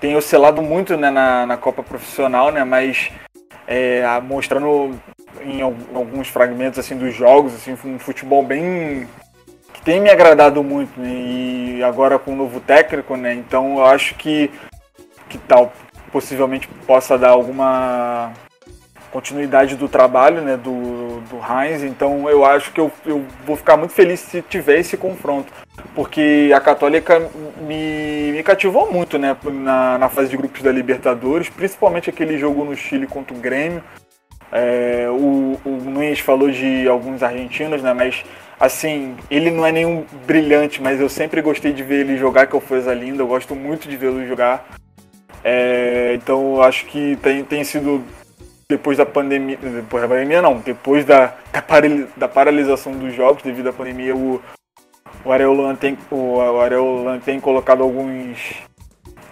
tem 0.00 0.14
oscilado 0.14 0.62
muito 0.62 0.96
né, 0.96 1.10
na, 1.10 1.44
na 1.46 1.56
Copa 1.56 1.82
Profissional, 1.82 2.52
né? 2.52 2.62
Mas 2.62 3.10
é, 3.66 4.04
mostrando 4.20 4.94
em 5.42 5.60
alguns 5.60 6.28
fragmentos 6.28 6.78
assim 6.78 6.96
dos 6.96 7.12
jogos 7.12 7.52
assim 7.52 7.76
um 7.84 7.98
futebol 7.98 8.42
bem 8.44 9.08
tem 9.84 10.00
me 10.00 10.10
agradado 10.10 10.62
muito 10.62 10.98
né? 10.98 11.08
e 11.10 11.82
agora 11.82 12.18
com 12.20 12.32
o 12.32 12.36
novo 12.36 12.60
técnico, 12.60 13.16
né? 13.16 13.34
Então 13.34 13.78
eu 13.78 13.84
acho 13.84 14.14
que 14.14 14.48
que 15.28 15.38
tal 15.38 15.72
possivelmente 16.12 16.68
possa 16.86 17.18
dar 17.18 17.30
alguma 17.30 18.32
continuidade 19.14 19.76
do 19.76 19.88
trabalho, 19.88 20.42
né? 20.42 20.56
Do, 20.56 21.20
do 21.30 21.36
Heinz. 21.36 21.84
Então 21.84 22.28
eu 22.28 22.44
acho 22.44 22.72
que 22.72 22.80
eu, 22.80 22.90
eu 23.06 23.24
vou 23.46 23.54
ficar 23.54 23.76
muito 23.76 23.94
feliz 23.94 24.18
se 24.18 24.42
tiver 24.42 24.80
esse 24.80 24.96
confronto, 24.96 25.52
porque 25.94 26.50
a 26.54 26.60
Católica 26.60 27.30
me, 27.60 28.32
me 28.32 28.42
cativou 28.42 28.92
muito, 28.92 29.16
né? 29.16 29.36
Na, 29.44 29.98
na 29.98 30.08
fase 30.08 30.30
de 30.30 30.36
grupos 30.36 30.62
da 30.62 30.72
Libertadores, 30.72 31.48
principalmente 31.48 32.10
aquele 32.10 32.36
jogo 32.36 32.64
no 32.64 32.76
Chile 32.76 33.06
contra 33.06 33.32
o 33.32 33.38
Grêmio. 33.38 33.82
É, 34.50 35.06
o, 35.08 35.60
o 35.64 35.70
Nunes 35.70 36.18
falou 36.18 36.50
de 36.50 36.88
alguns 36.88 37.22
argentinos, 37.22 37.82
né? 37.82 37.94
Mas 37.94 38.24
assim, 38.58 39.14
ele 39.30 39.50
não 39.50 39.64
é 39.64 39.70
nenhum 39.70 40.04
brilhante, 40.26 40.82
mas 40.82 41.00
eu 41.00 41.08
sempre 41.08 41.40
gostei 41.40 41.72
de 41.72 41.84
ver 41.84 42.00
ele 42.00 42.16
jogar, 42.16 42.46
que 42.48 42.54
é 42.54 42.58
o 42.58 42.60
Forza 42.60 42.92
Linda, 42.92 43.22
eu 43.22 43.28
gosto 43.28 43.54
muito 43.54 43.88
de 43.88 43.96
vê-lo 43.96 44.26
jogar. 44.26 44.66
É, 45.44 46.14
então 46.14 46.62
acho 46.62 46.86
que 46.86 47.16
tem, 47.16 47.44
tem 47.44 47.62
sido 47.62 48.02
depois 48.68 48.98
da 48.98 49.06
pandemia, 49.06 49.56
depois 49.56 50.02
da 50.02 50.08
pandemia 50.08 50.42
não, 50.42 50.58
depois 50.58 51.04
da, 51.04 51.34
da, 52.16 52.28
paralisação 52.28 52.92
dos 52.92 53.14
jogos 53.14 53.42
devido 53.42 53.68
à 53.68 53.72
pandemia, 53.72 54.14
o, 54.14 54.40
o 55.24 55.32
Areolan 55.32 55.74
tem, 55.74 55.98
o, 56.10 56.38
o 56.38 57.20
tem 57.24 57.40
colocado 57.40 57.82
alguns 57.82 58.62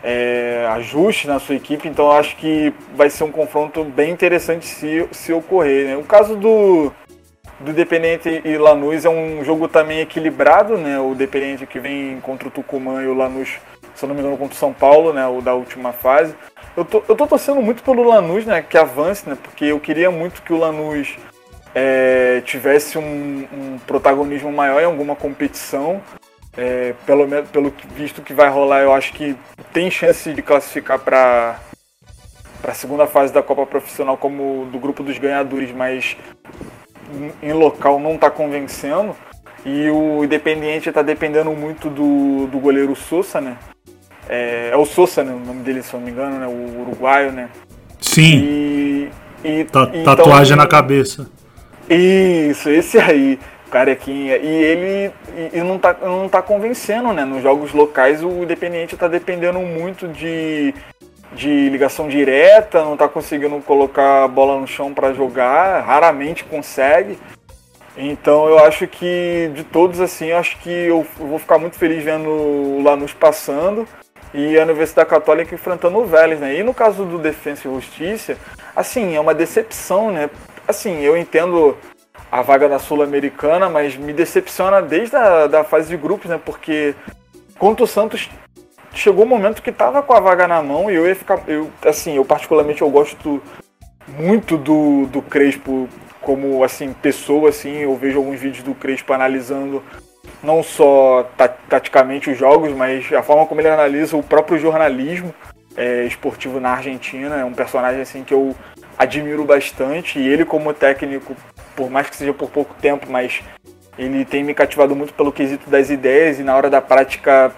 é, 0.02 0.66
ajustes 0.72 1.26
na 1.26 1.38
sua 1.38 1.54
equipe, 1.54 1.88
então 1.88 2.10
acho 2.10 2.36
que 2.36 2.72
vai 2.94 3.08
ser 3.08 3.24
um 3.24 3.30
confronto 3.30 3.84
bem 3.84 4.10
interessante 4.10 4.66
se, 4.66 5.06
se 5.12 5.32
ocorrer. 5.32 5.86
Né? 5.86 5.96
O 5.96 6.04
caso 6.04 6.36
do, 6.36 6.92
do 7.60 7.70
Independente 7.70 8.42
e 8.44 8.58
Lanús 8.58 9.04
é 9.04 9.08
um 9.08 9.44
jogo 9.44 9.68
também 9.68 10.00
equilibrado, 10.00 10.76
né? 10.76 10.98
O 10.98 11.12
Independente 11.12 11.66
que 11.66 11.78
vem 11.78 12.20
contra 12.20 12.48
o 12.48 12.50
Tucumã 12.50 13.02
e 13.02 13.06
o 13.06 13.14
Lanús, 13.14 13.58
se 13.94 14.06
não 14.06 14.14
me 14.14 14.20
engano, 14.20 14.36
contra 14.36 14.54
o 14.54 14.58
São 14.58 14.72
Paulo, 14.72 15.12
né? 15.12 15.26
O 15.26 15.40
da 15.40 15.54
última 15.54 15.92
fase. 15.92 16.34
Eu 16.76 16.84
tô, 16.84 17.02
eu 17.08 17.14
tô 17.14 17.26
torcendo 17.26 17.60
muito 17.60 17.82
pelo 17.82 18.02
Lanús, 18.02 18.46
né? 18.46 18.62
Que 18.62 18.78
avance, 18.78 19.28
né? 19.28 19.36
Porque 19.40 19.66
eu 19.66 19.80
queria 19.80 20.10
muito 20.10 20.42
que 20.42 20.52
o 20.52 20.58
Lanús 20.58 21.16
é, 21.74 22.42
tivesse 22.44 22.98
um, 22.98 23.02
um, 23.52 23.78
protagonismo 23.86 24.52
maior 24.52 24.80
em 24.80 24.86
alguma 24.86 25.16
competição. 25.16 26.00
É, 26.56 26.94
pelo, 27.06 27.26
pelo 27.44 27.72
visto 27.94 28.20
que 28.20 28.34
vai 28.34 28.48
rolar, 28.50 28.82
eu 28.82 28.92
acho 28.92 29.12
que 29.14 29.34
tem 29.72 29.90
chance 29.90 30.32
de 30.32 30.42
classificar 30.42 30.98
para 30.98 31.58
para 32.60 32.70
a 32.70 32.74
segunda 32.76 33.08
fase 33.08 33.32
da 33.32 33.42
Copa 33.42 33.66
Profissional 33.66 34.16
como 34.16 34.66
do 34.66 34.78
grupo 34.78 35.02
dos 35.02 35.18
ganhadores, 35.18 35.72
mas 35.72 36.16
em 37.42 37.52
local 37.52 37.98
não 37.98 38.14
está 38.14 38.30
convencendo. 38.30 39.16
E 39.64 39.90
o 39.90 40.24
Independiente 40.24 40.88
está 40.88 41.02
dependendo 41.02 41.50
muito 41.52 41.90
do, 41.90 42.46
do 42.46 42.58
goleiro 42.58 42.94
Sousa, 42.94 43.40
né? 43.40 43.56
É, 44.34 44.70
é, 44.72 44.76
o 44.78 44.86
Sousa, 44.86 45.22
né? 45.22 45.30
O 45.30 45.46
nome 45.46 45.62
dele, 45.62 45.82
se 45.82 45.92
eu 45.92 46.00
não 46.00 46.06
me 46.06 46.10
engano, 46.10 46.38
né? 46.38 46.46
O 46.46 46.80
uruguaio, 46.80 47.32
né? 47.32 47.50
Sim. 48.00 48.38
E, 48.42 49.10
e 49.44 49.64
Ta 49.64 49.90
então, 49.92 50.16
tatuagem 50.16 50.56
na 50.56 50.66
cabeça. 50.66 51.28
Isso, 51.86 52.70
esse 52.70 52.98
aí, 52.98 53.38
carequinha. 53.70 54.38
E 54.38 54.46
ele 54.46 55.12
e, 55.36 55.58
e 55.58 55.62
não, 55.62 55.78
tá, 55.78 55.94
não 56.02 56.30
tá 56.30 56.40
convencendo, 56.40 57.12
né? 57.12 57.26
Nos 57.26 57.42
jogos 57.42 57.74
locais 57.74 58.24
o 58.24 58.42
Independiente 58.42 58.94
está 58.94 59.06
dependendo 59.06 59.58
muito 59.58 60.08
de 60.08 60.74
de 61.34 61.70
ligação 61.70 62.08
direta, 62.08 62.84
não 62.84 62.92
está 62.92 63.08
conseguindo 63.08 63.58
colocar 63.60 64.24
a 64.24 64.28
bola 64.28 64.60
no 64.60 64.66
chão 64.66 64.92
para 64.92 65.14
jogar, 65.14 65.80
raramente 65.80 66.44
consegue. 66.44 67.18
Então 67.96 68.48
eu 68.48 68.58
acho 68.58 68.86
que 68.86 69.50
de 69.54 69.64
todos 69.64 70.00
assim, 70.00 70.26
eu 70.26 70.38
acho 70.38 70.58
que 70.58 70.70
eu 70.70 71.06
vou 71.18 71.38
ficar 71.38 71.58
muito 71.58 71.76
feliz 71.76 72.02
vendo 72.02 72.28
o 72.28 72.82
Lanús 72.82 73.12
passando 73.12 73.86
e 74.34 74.58
a 74.58 74.62
Universidade 74.62 75.08
Católica 75.08 75.54
enfrentando 75.54 75.98
o 75.98 76.06
Vélez, 76.06 76.40
né? 76.40 76.58
E 76.58 76.62
no 76.62 76.72
caso 76.72 77.04
do 77.04 77.18
Defensa 77.18 77.68
e 77.68 77.72
Justiça, 77.72 78.36
assim, 78.74 79.14
é 79.14 79.20
uma 79.20 79.34
decepção, 79.34 80.10
né? 80.10 80.30
Assim, 80.66 81.00
eu 81.00 81.16
entendo 81.16 81.76
a 82.30 82.40
vaga 82.40 82.68
da 82.68 82.78
Sul-Americana, 82.78 83.68
mas 83.68 83.96
me 83.96 84.12
decepciona 84.12 84.80
desde 84.80 85.16
a 85.16 85.46
da 85.46 85.64
fase 85.64 85.88
de 85.88 85.96
grupos, 85.96 86.30
né? 86.30 86.40
Porque 86.42 86.94
contra 87.58 87.84
o 87.84 87.88
Santos 87.88 88.30
chegou 88.94 89.24
um 89.24 89.28
momento 89.28 89.62
que 89.62 89.72
tava 89.72 90.02
com 90.02 90.14
a 90.14 90.20
vaga 90.20 90.48
na 90.48 90.62
mão 90.62 90.90
e 90.90 90.94
eu 90.94 91.06
ia 91.06 91.14
ficar. 91.14 91.42
Eu, 91.46 91.70
assim, 91.84 92.16
eu 92.16 92.24
particularmente 92.24 92.82
eu 92.82 92.90
gosto 92.90 93.42
muito 94.08 94.56
do, 94.56 95.06
do 95.06 95.22
Crespo 95.22 95.88
como 96.20 96.62
assim, 96.62 96.92
pessoa, 96.92 97.50
assim, 97.50 97.78
eu 97.78 97.96
vejo 97.96 98.18
alguns 98.18 98.40
vídeos 98.40 98.64
do 98.64 98.74
Crespo 98.74 99.12
analisando 99.12 99.82
não 100.42 100.62
só 100.62 101.28
taticamente 101.68 102.30
os 102.30 102.38
jogos, 102.38 102.72
mas 102.72 103.12
a 103.12 103.22
forma 103.22 103.46
como 103.46 103.60
ele 103.60 103.68
analisa 103.68 104.16
o 104.16 104.22
próprio 104.22 104.58
jornalismo 104.58 105.32
é, 105.76 106.04
esportivo 106.04 106.60
na 106.60 106.70
Argentina. 106.70 107.36
É 107.36 107.44
um 107.44 107.52
personagem 107.52 108.00
assim 108.00 108.24
que 108.24 108.34
eu 108.34 108.54
admiro 108.98 109.44
bastante 109.44 110.18
e 110.18 110.28
ele 110.28 110.44
como 110.44 110.74
técnico, 110.74 111.36
por 111.76 111.90
mais 111.90 112.08
que 112.08 112.16
seja 112.16 112.32
por 112.32 112.50
pouco 112.50 112.74
tempo, 112.74 113.06
mas 113.08 113.42
ele 113.98 114.24
tem 114.24 114.42
me 114.42 114.54
cativado 114.54 114.96
muito 114.96 115.12
pelo 115.14 115.32
quesito 115.32 115.68
das 115.68 115.90
ideias 115.90 116.38
e 116.38 116.42
na 116.42 116.56
hora 116.56 116.70
da 116.70 116.80
prática 116.80 117.52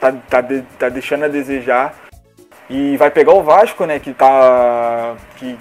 tá, 0.00 0.12
tá, 0.12 0.40
de, 0.40 0.62
tá 0.78 0.88
deixando 0.88 1.24
a 1.24 1.28
desejar. 1.28 1.94
E 2.68 2.96
vai 2.96 3.10
pegar 3.10 3.32
o 3.32 3.42
Vasco, 3.42 3.84
né, 3.84 3.98
que 3.98 4.14
tá 4.14 5.16
que, 5.36 5.58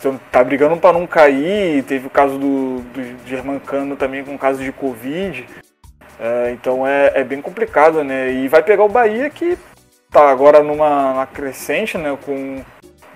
que 0.00 0.18
tá 0.30 0.44
brigando 0.44 0.76
para 0.76 0.96
não 0.96 1.06
cair. 1.06 1.82
Teve 1.82 2.06
o 2.06 2.10
caso 2.10 2.38
do, 2.38 2.80
do 2.80 3.28
Germancano 3.28 3.96
também 3.96 4.24
com 4.24 4.38
caso 4.38 4.62
de 4.62 4.70
Covid. 4.70 5.44
É, 6.18 6.52
então 6.52 6.86
é, 6.86 7.12
é 7.14 7.24
bem 7.24 7.40
complicado, 7.40 8.02
né? 8.04 8.32
E 8.32 8.48
vai 8.48 8.62
pegar 8.62 8.84
o 8.84 8.88
Bahia 8.88 9.28
que 9.30 9.58
tá 10.10 10.30
agora 10.30 10.62
numa, 10.62 11.12
numa 11.12 11.26
crescente, 11.26 11.96
né? 11.98 12.16
Com 12.24 12.62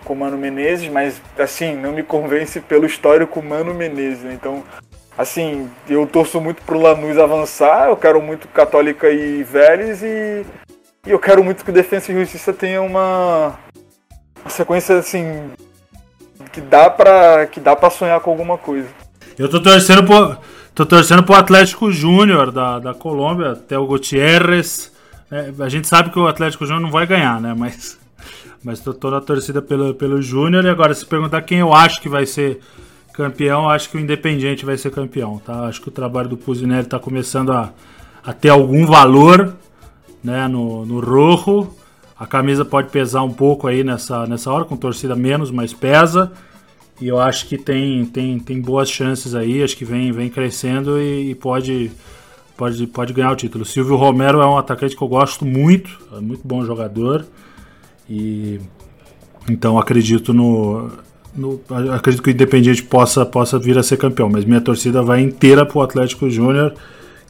com 0.06 0.12
o 0.12 0.16
Mano 0.16 0.38
Menezes, 0.38 0.88
mas 0.88 1.20
assim, 1.36 1.74
não 1.74 1.92
me 1.92 2.02
convence 2.02 2.60
pelo 2.60 2.86
histórico 2.86 3.42
Mano 3.42 3.74
Menezes. 3.74 4.22
Né? 4.22 4.34
Então, 4.34 4.62
assim, 5.18 5.68
eu 5.88 6.06
torço 6.06 6.40
muito 6.40 6.62
pro 6.62 6.80
Lanús 6.80 7.18
avançar, 7.18 7.88
eu 7.88 7.96
quero 7.96 8.22
muito 8.22 8.46
Católica 8.48 9.10
e 9.10 9.42
Vélez 9.42 10.02
e, 10.02 10.46
e 11.04 11.10
eu 11.10 11.18
quero 11.18 11.42
muito 11.42 11.64
que 11.64 11.72
Defesa 11.72 12.12
e 12.12 12.14
Justiça 12.14 12.52
tenha 12.52 12.80
uma, 12.80 13.58
uma 14.40 14.50
sequência 14.50 14.96
assim 14.96 15.50
que 16.52 16.60
dá 16.60 16.88
para 16.88 17.46
que 17.46 17.58
dá 17.58 17.74
para 17.74 17.90
sonhar 17.90 18.20
com 18.20 18.30
alguma 18.30 18.56
coisa. 18.56 18.88
Eu 19.36 19.50
tô 19.50 19.60
torcendo 19.60 20.04
pro 20.04 20.38
tô 20.76 20.86
torcendo 20.86 21.24
pro 21.24 21.34
Atlético 21.34 21.90
Júnior 21.90 22.52
da, 22.52 22.78
da 22.78 22.94
Colômbia, 22.94 23.52
até 23.52 23.76
o 23.76 23.86
Gutierrez. 23.86 24.92
É, 25.28 25.52
a 25.58 25.68
gente 25.68 25.88
sabe 25.88 26.10
que 26.10 26.18
o 26.18 26.28
Atlético 26.28 26.64
Júnior 26.64 26.82
não 26.82 26.90
vai 26.90 27.04
ganhar, 27.04 27.40
né? 27.40 27.52
Mas 27.58 27.98
mas 28.66 28.80
tô, 28.80 29.10
na 29.12 29.20
torcida 29.20 29.62
pelo, 29.62 29.94
pelo 29.94 30.20
Júnior. 30.20 30.64
E 30.64 30.68
agora, 30.68 30.92
se 30.92 31.06
perguntar 31.06 31.40
quem 31.42 31.58
eu 31.58 31.72
acho 31.72 32.00
que 32.00 32.08
vai 32.08 32.26
ser 32.26 32.60
campeão, 33.12 33.70
acho 33.70 33.88
que 33.88 33.96
o 33.96 34.00
Independiente 34.00 34.66
vai 34.66 34.76
ser 34.76 34.90
campeão, 34.90 35.38
tá? 35.38 35.66
Acho 35.66 35.80
que 35.80 35.88
o 35.88 35.92
trabalho 35.92 36.28
do 36.28 36.36
Pusinelli 36.36 36.82
está 36.82 36.98
começando 36.98 37.52
a, 37.52 37.72
a 38.24 38.32
ter 38.32 38.48
algum 38.48 38.84
valor 38.84 39.54
né, 40.22 40.48
no, 40.48 40.84
no 40.84 40.98
rojo. 40.98 41.70
A 42.18 42.26
camisa 42.26 42.64
pode 42.64 42.88
pesar 42.88 43.22
um 43.22 43.32
pouco 43.32 43.68
aí 43.68 43.84
nessa, 43.84 44.26
nessa 44.26 44.50
hora, 44.50 44.64
com 44.64 44.76
torcida 44.76 45.14
menos, 45.14 45.52
mas 45.52 45.72
pesa. 45.72 46.32
E 47.00 47.08
eu 47.08 47.18
acho 47.20 47.46
que 47.46 47.58
tem, 47.58 48.06
tem, 48.06 48.38
tem 48.38 48.60
boas 48.60 48.90
chances 48.90 49.34
aí, 49.34 49.62
acho 49.62 49.76
que 49.76 49.84
vem, 49.84 50.10
vem 50.12 50.30
crescendo 50.30 50.98
e, 50.98 51.30
e 51.30 51.34
pode, 51.34 51.90
pode, 52.56 52.86
pode 52.86 53.12
ganhar 53.12 53.32
o 53.32 53.36
título. 53.36 53.64
Silvio 53.64 53.96
Romero 53.96 54.40
é 54.40 54.46
um 54.46 54.56
atacante 54.56 54.96
que 54.96 55.02
eu 55.02 55.08
gosto 55.08 55.44
muito, 55.44 55.98
é 56.12 56.20
muito 56.20 56.46
bom 56.46 56.64
jogador. 56.64 57.26
E 58.08 58.60
então 59.48 59.78
acredito 59.78 60.32
no, 60.32 60.90
no, 61.34 61.60
acredito 61.92 62.22
que 62.22 62.30
o 62.30 62.32
Independiente 62.32 62.82
possa 62.82 63.26
possa 63.26 63.58
vir 63.58 63.76
a 63.78 63.82
ser 63.82 63.98
campeão, 63.98 64.30
mas 64.30 64.44
minha 64.44 64.60
torcida 64.60 65.02
vai 65.02 65.20
inteira 65.20 65.66
pro 65.66 65.82
Atlético 65.82 66.30
Júnior, 66.30 66.74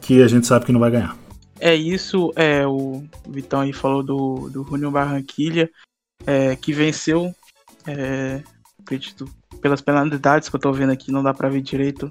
que 0.01 0.21
a 0.21 0.27
gente 0.27 0.47
sabe 0.47 0.65
que 0.65 0.71
não 0.71 0.79
vai 0.79 0.91
ganhar. 0.91 1.17
É 1.59 1.75
isso, 1.75 2.31
é 2.35 2.65
o 2.65 3.03
Vitão 3.27 3.61
aí 3.61 3.73
falou 3.73 4.03
do 4.03 4.49
do 4.49 4.63
Júnior 4.63 4.91
Barranquilha, 4.91 5.69
é, 6.25 6.55
que 6.55 6.71
venceu 6.71 7.33
é, 7.85 8.41
acredito 8.87 9.27
pelas 9.61 9.81
penalidades 9.81 10.47
que 10.47 10.55
eu 10.55 10.59
tô 10.59 10.71
vendo 10.71 10.91
aqui, 10.91 11.11
não 11.11 11.21
dá 11.21 11.33
para 11.33 11.49
ver 11.49 11.61
direito. 11.61 12.09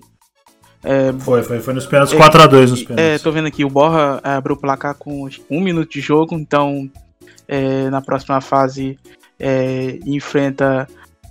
É, 0.85 1.12
foi, 1.19 1.43
foi, 1.43 1.59
foi 1.59 1.74
nos 1.74 1.86
pênaltis 1.86 2.15
4x2 2.16 2.69
nos 2.69 2.82
pênaltis. 2.85 2.97
É, 2.98 3.19
tô 3.19 3.32
vendo 3.32 3.48
aqui, 3.48 3.65
o 3.65 3.70
Borra 3.70 4.20
abriu 4.23 4.55
o 4.55 4.59
placar 4.59 4.94
com 4.94 5.28
um 5.51 5.61
minuto 5.61 5.90
de 5.90 6.01
jogo, 6.01 6.35
então 6.35 6.89
é, 7.48 7.89
na 7.90 8.01
próxima 8.03 8.40
fase 8.40 8.98
é, 9.40 9.98
enfrenta 10.07 10.86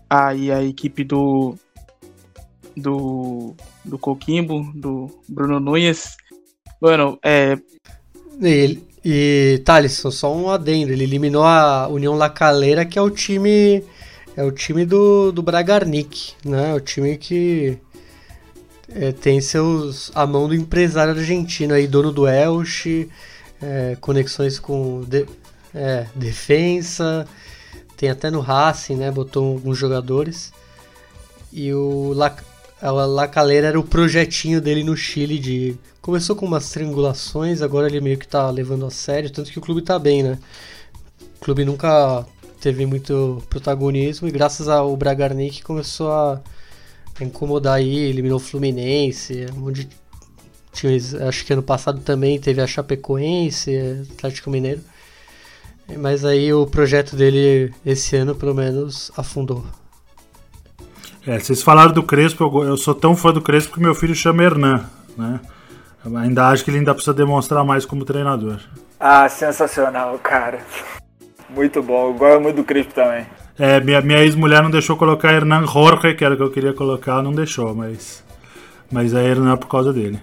aí 0.09 0.51
a 0.51 0.63
equipe 0.63 1.03
do 1.03 1.55
do 2.75 3.55
do 3.85 3.97
Coquimbo, 3.97 4.71
do 4.73 5.09
Bruno 5.29 5.59
Nunes. 5.59 6.17
Mano, 6.81 7.17
é 7.23 7.57
ele, 8.41 8.85
e 9.03 9.61
Thalisson, 9.63 10.11
só 10.11 10.35
um 10.35 10.49
adendo, 10.49 10.91
ele 10.91 11.03
eliminou 11.03 11.43
a 11.43 11.87
União 11.87 12.15
La 12.15 12.29
Calera, 12.29 12.83
que 12.83 12.97
é 12.97 13.01
o 13.01 13.09
time 13.09 13.83
é 14.35 14.43
o 14.43 14.51
time 14.51 14.85
do, 14.85 15.31
do 15.31 15.41
Bragarnik, 15.41 16.33
né? 16.43 16.73
O 16.73 16.79
time 16.79 17.17
que 17.17 17.77
é, 18.89 19.11
tem 19.11 19.39
seus 19.39 20.11
a 20.13 20.27
mão 20.27 20.47
do 20.47 20.55
empresário 20.55 21.13
argentino 21.13 21.73
aí, 21.73 21.87
dono 21.87 22.11
do 22.11 22.27
Elche, 22.27 23.09
é, 23.61 23.97
conexões 24.01 24.59
com 24.59 25.01
de, 25.01 25.25
é, 25.73 26.05
defesa. 26.13 27.27
Tem 27.95 28.09
até 28.09 28.29
no 28.29 28.41
Racing, 28.41 28.95
né? 28.95 29.09
Botou 29.09 29.53
alguns 29.53 29.77
jogadores. 29.77 30.51
E 31.51 31.73
o 31.73 32.11
La, 32.13 32.35
a 32.81 32.91
La 32.91 33.27
Calera 33.27 33.67
era 33.67 33.79
o 33.79 33.83
projetinho 33.83 34.59
dele 34.59 34.83
no 34.83 34.97
Chile 34.97 35.39
de. 35.39 35.77
Começou 36.01 36.35
com 36.35 36.45
umas 36.45 36.69
triangulações, 36.69 37.61
agora 37.61 37.87
ele 37.87 38.01
meio 38.01 38.17
que 38.17 38.27
tá 38.27 38.49
levando 38.51 38.85
a 38.85 38.91
sério, 38.91 39.31
tanto 39.31 39.51
que 39.51 39.57
o 39.57 39.61
clube 39.61 39.81
tá 39.81 39.97
bem, 39.97 40.21
né? 40.21 40.37
O 41.37 41.45
clube 41.45 41.65
nunca 41.65 42.25
teve 42.65 42.83
muito 42.87 43.43
protagonismo 43.47 44.27
e 44.27 44.31
graças 44.31 44.67
ao 44.67 44.97
Bragarnik 44.97 45.61
começou 45.61 46.11
a 46.11 46.41
incomodar 47.21 47.75
aí, 47.75 47.95
eliminou 47.95 48.37
o 48.37 48.41
Fluminense, 48.41 49.45
um 49.55 49.59
monte 49.59 49.83
de 49.83 49.89
times, 50.73 51.13
acho 51.13 51.45
que 51.45 51.53
ano 51.53 51.61
passado 51.61 52.01
também 52.01 52.39
teve 52.39 52.59
a 52.59 52.65
Chapecoense, 52.65 54.03
Atlético 54.13 54.49
Mineiro. 54.49 54.81
Mas 55.99 56.25
aí 56.25 56.51
o 56.51 56.65
projeto 56.65 57.15
dele 57.15 57.71
esse 57.85 58.15
ano, 58.15 58.33
pelo 58.33 58.55
menos, 58.55 59.11
afundou. 59.15 59.63
É, 61.27 61.37
vocês 61.37 61.61
falaram 61.61 61.93
do 61.93 62.01
Crespo, 62.01 62.63
eu, 62.63 62.77
sou 62.77 62.95
tão 62.95 63.15
fã 63.15 63.31
do 63.31 63.43
Crespo 63.43 63.75
que 63.75 63.79
meu 63.79 63.93
filho 63.93 64.15
chama 64.15 64.41
Hernan, 64.41 64.89
né? 65.15 65.39
Eu 66.03 66.17
ainda 66.17 66.47
acho 66.47 66.63
que 66.63 66.71
ele 66.71 66.79
ainda 66.79 66.95
precisa 66.95 67.13
demonstrar 67.13 67.63
mais 67.63 67.85
como 67.85 68.03
treinador. 68.03 68.59
Ah, 68.99 69.29
sensacional, 69.29 70.17
cara. 70.17 70.61
Muito 71.49 71.81
bom, 71.81 72.07
eu 72.07 72.13
gosto 72.13 72.41
muito 72.41 72.55
do 72.57 72.63
Crespo 72.63 72.93
também. 72.93 73.25
É, 73.57 73.79
minha, 73.79 74.01
minha 74.01 74.19
ex-mulher 74.19 74.61
não 74.61 74.69
deixou 74.69 74.97
colocar 74.97 75.33
Hernan 75.33 75.65
Jorge, 75.65 76.13
que 76.13 76.25
era 76.25 76.33
o 76.33 76.37
que 76.37 76.43
eu 76.43 76.51
queria 76.51 76.73
colocar, 76.73 77.21
não 77.21 77.31
deixou, 77.31 77.73
mas. 77.73 78.23
Mas 78.91 79.13
é 79.13 79.23
Hernan 79.23 79.57
por 79.57 79.67
causa 79.67 79.93
dele. 79.93 80.19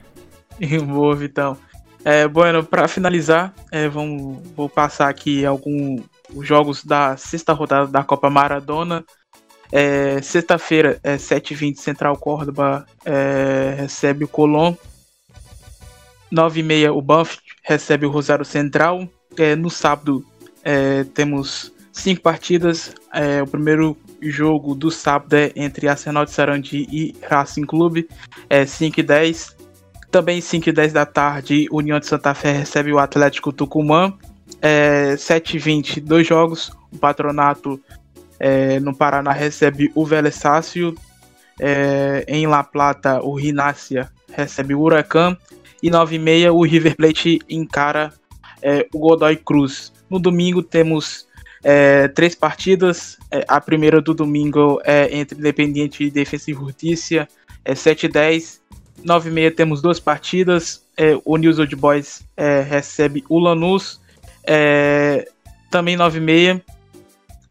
Boa, 0.87 1.15
Vitão. 1.17 1.57
É, 2.05 2.27
bueno, 2.27 2.65
para 2.65 2.89
finalizar, 2.89 3.55
é, 3.71 3.89
vamos, 3.89 4.39
vou 4.57 4.69
passar 4.69 5.09
aqui 5.09 5.47
alguns 5.47 6.03
jogos 6.41 6.85
da 6.85 7.17
sexta 7.17 7.53
rodada 7.53 7.87
da 7.87 8.03
Copa 8.03 8.29
Maradona. 8.29 9.05
É, 9.71 10.21
Sexta-feira, 10.21 11.01
é 11.03 11.17
7h20, 11.17 11.77
Central 11.77 12.17
Córdoba 12.19 12.85
é, 13.05 13.75
recebe 13.79 14.25
o 14.25 14.29
Colón. 14.29 14.75
9h30, 16.31 16.95
o 16.95 17.01
Banff 17.01 17.39
recebe 17.63 18.05
o 18.05 18.11
Rosário 18.11 18.45
Central. 18.45 19.09
É, 19.39 19.57
no 19.57 19.71
sábado, 19.71 20.25
é, 20.65 21.05
temos 21.05 21.73
cinco 21.93 22.23
partidas. 22.23 22.95
É, 23.13 23.43
o 23.43 23.47
primeiro 23.47 23.97
jogo 24.21 24.75
do 24.75 24.91
sábado 24.91 25.35
é 25.35 25.53
entre 25.57 25.89
Arsenal 25.89 26.25
de 26.25 26.31
Sarandi 26.31 26.87
e 26.91 27.15
Racing 27.23 27.67
Clube, 27.67 28.09
é 28.49 28.65
5 28.65 29.01
h 29.01 29.07
10. 29.07 29.57
Também 30.11 30.41
5 30.41 30.69
e 30.69 30.73
10 30.73 30.93
da 30.93 31.07
tarde, 31.07 31.67
União 31.71 31.99
de 31.99 32.07
Santa 32.07 32.35
Fé 32.35 32.53
recebe 32.53 32.93
o 32.93 32.99
Atlético 32.99 33.53
Tucumã. 33.53 34.13
É, 34.61 35.17
7 35.17 35.57
e 35.57 35.59
20, 35.59 36.01
dois 36.01 36.27
jogos. 36.27 36.71
O 36.93 36.99
Patronato 36.99 37.81
é, 38.39 38.79
no 38.79 38.95
Paraná 38.95 39.33
recebe 39.33 39.91
o 39.95 40.05
Vélez 40.05 40.35
Sácio. 40.35 40.95
É, 41.59 42.25
em 42.29 42.47
La 42.47 42.63
Plata, 42.63 43.23
o 43.23 43.35
Rinácia 43.35 44.11
recebe 44.31 44.75
o 44.75 44.81
Huracan. 44.81 45.37
E 45.83 45.91
9 45.91 46.17
e 46.17 46.19
meia, 46.19 46.53
o 46.53 46.63
River 46.63 46.95
Plate 46.95 47.41
encara 47.49 48.13
é, 48.61 48.87
o 48.93 48.99
Godoy 48.99 49.37
Cruz. 49.37 49.92
No 50.13 50.19
domingo 50.19 50.63
temos 50.63 51.27
é, 51.65 52.07
três 52.09 52.35
partidas. 52.35 53.17
É, 53.31 53.47
a 53.49 53.59
primeira 53.59 53.99
do 53.99 54.13
domingo 54.13 54.79
é 54.85 55.09
entre 55.17 55.39
Independiente 55.39 56.05
e 56.05 56.11
Defensa 56.11 56.51
e 56.51 56.55
Justiça, 56.55 57.27
é 57.65 57.75
7 57.75 58.05
e 58.05 58.09
10. 58.11 58.61
9 59.03 59.31
e 59.31 59.33
meia 59.33 59.51
temos 59.51 59.81
duas 59.81 59.99
partidas. 59.99 60.85
É, 60.99 61.19
o 61.25 61.39
News 61.39 61.59
Old 61.59 61.75
Boys 61.77 62.23
é, 62.37 62.61
recebe 62.61 63.25
o 63.27 63.39
Lanús. 63.39 64.03
É, 64.45 65.27
também 65.71 65.97
9 65.97 66.19
e 66.19 66.21
meia. 66.21 66.63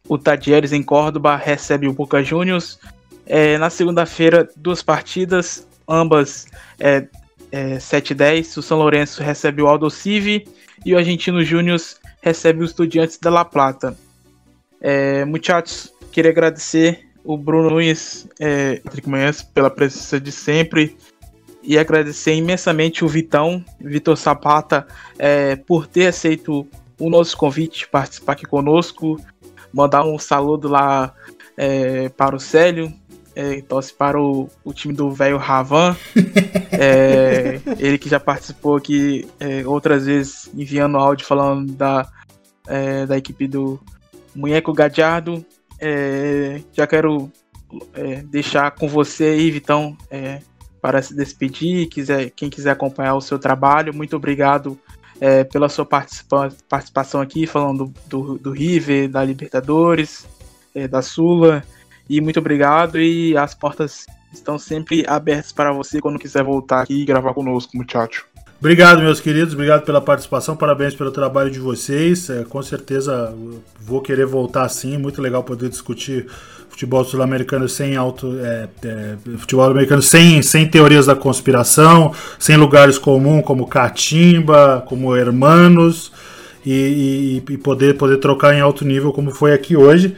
O 0.08 0.16
Tadieres 0.16 0.72
em 0.72 0.84
Córdoba 0.84 1.34
recebe 1.34 1.88
o 1.88 1.92
Boca 1.92 2.22
Juniors. 2.22 2.78
É, 3.26 3.58
na 3.58 3.70
segunda-feira, 3.70 4.48
duas 4.56 4.84
partidas. 4.84 5.66
ambas 5.88 6.46
é, 6.78 7.08
é, 7.50 7.80
7 7.80 8.14
10. 8.14 8.56
O 8.56 8.62
São 8.62 8.78
Lourenço 8.78 9.20
recebe 9.20 9.62
o 9.62 9.66
Aldo 9.66 9.90
Civi 9.90 10.46
e 10.86 10.94
o 10.94 10.98
Argentino 10.98 11.42
Júnior 11.42 11.80
recebe 12.22 12.62
o 12.62 12.64
Estudiantes 12.64 13.18
da 13.18 13.28
La 13.28 13.44
Plata. 13.44 13.98
É, 14.80 15.24
muchachos, 15.24 15.92
queria 16.10 16.30
agradecer 16.30 17.08
o 17.24 17.36
Bruno 17.36 17.70
Nunes, 17.70 18.26
é, 18.40 18.80
Manhãs, 19.06 19.42
pela 19.42 19.68
presença 19.68 20.18
de 20.20 20.32
sempre 20.32 20.96
e 21.62 21.78
agradecer 21.78 22.34
imensamente 22.34 23.04
o 23.04 23.08
Vitão, 23.08 23.64
Vitor 23.80 24.16
Sapata, 24.16 24.86
é, 25.18 25.56
por 25.56 25.86
ter 25.86 26.06
aceito 26.06 26.66
o 26.98 27.10
nosso 27.10 27.36
convite 27.36 27.80
de 27.80 27.88
participar 27.88 28.32
aqui 28.32 28.44
conosco, 28.44 29.20
mandar 29.72 30.04
um 30.04 30.18
saludo 30.18 30.68
lá 30.68 31.14
é, 31.56 32.08
para 32.08 32.34
o 32.34 32.40
Célio, 32.40 32.92
é, 33.34 33.60
torce 33.62 33.92
para 33.92 34.20
o, 34.20 34.48
o 34.64 34.72
time 34.72 34.92
do 34.92 35.10
velho 35.10 35.38
Ravan, 35.38 35.96
é, 36.72 37.60
ele 37.78 37.98
que 37.98 38.08
já 38.08 38.20
participou 38.20 38.76
aqui 38.76 39.28
é, 39.40 39.66
outras 39.66 40.06
vezes 40.06 40.50
enviando 40.54 40.98
áudio 40.98 41.26
falando 41.26 41.72
da, 41.72 42.10
é, 42.66 43.06
da 43.06 43.16
equipe 43.16 43.46
do 43.46 43.80
Munheco 44.34 44.72
Gadiardo. 44.72 45.44
É, 45.80 46.60
já 46.72 46.86
quero 46.86 47.30
é, 47.94 48.22
deixar 48.22 48.70
com 48.72 48.86
você 48.86 49.24
aí, 49.24 49.50
Vitão, 49.50 49.96
para 50.80 51.00
se 51.00 51.14
despedir. 51.14 51.88
Quiser, 51.88 52.30
quem 52.30 52.50
quiser 52.50 52.70
acompanhar 52.70 53.14
o 53.14 53.20
seu 53.20 53.38
trabalho, 53.38 53.94
muito 53.94 54.16
obrigado 54.16 54.78
pela 55.52 55.68
sua 55.68 55.86
participa 55.86 56.52
participação 56.68 57.20
aqui, 57.20 57.46
falando 57.46 57.94
do, 58.08 58.36
do 58.38 58.50
River, 58.50 59.08
da 59.08 59.24
Libertadores, 59.24 60.26
da 60.90 61.00
Sula. 61.00 61.62
E 62.12 62.20
muito 62.20 62.38
obrigado. 62.38 63.00
E 63.00 63.34
as 63.38 63.54
portas 63.54 64.04
estão 64.30 64.58
sempre 64.58 65.02
abertas 65.08 65.50
para 65.50 65.72
você 65.72 65.98
quando 65.98 66.18
quiser 66.18 66.44
voltar 66.44 66.82
aqui 66.82 67.00
e 67.00 67.04
gravar 67.06 67.32
conosco, 67.32 67.74
muchacho. 67.74 68.26
Obrigado, 68.60 69.00
meus 69.00 69.18
queridos. 69.18 69.54
Obrigado 69.54 69.82
pela 69.86 69.98
participação. 69.98 70.54
Parabéns 70.54 70.94
pelo 70.94 71.10
trabalho 71.10 71.50
de 71.50 71.58
vocês. 71.58 72.28
É, 72.28 72.44
com 72.44 72.62
certeza 72.62 73.34
vou 73.80 74.02
querer 74.02 74.26
voltar 74.26 74.68
sim. 74.68 74.98
Muito 74.98 75.22
legal 75.22 75.42
poder 75.42 75.70
discutir 75.70 76.26
futebol 76.68 77.02
sul-americano 77.02 77.66
sem 77.66 77.96
auto, 77.96 78.38
é, 78.40 78.68
é, 78.84 79.16
futebol 79.38 79.70
americano 79.70 80.02
sem, 80.02 80.42
sem 80.42 80.68
teorias 80.68 81.06
da 81.06 81.16
conspiração, 81.16 82.14
sem 82.38 82.58
lugares 82.58 82.98
comuns 82.98 83.42
como 83.42 83.66
Catimba, 83.66 84.84
como 84.86 85.16
Hermanos 85.16 86.12
e, 86.64 87.40
e, 87.48 87.52
e, 87.54 87.56
poder 87.56 87.96
poder 87.96 88.18
trocar 88.18 88.54
em 88.54 88.60
alto 88.60 88.84
nível 88.84 89.14
como 89.14 89.30
foi 89.30 89.54
aqui 89.54 89.76
hoje. 89.78 90.14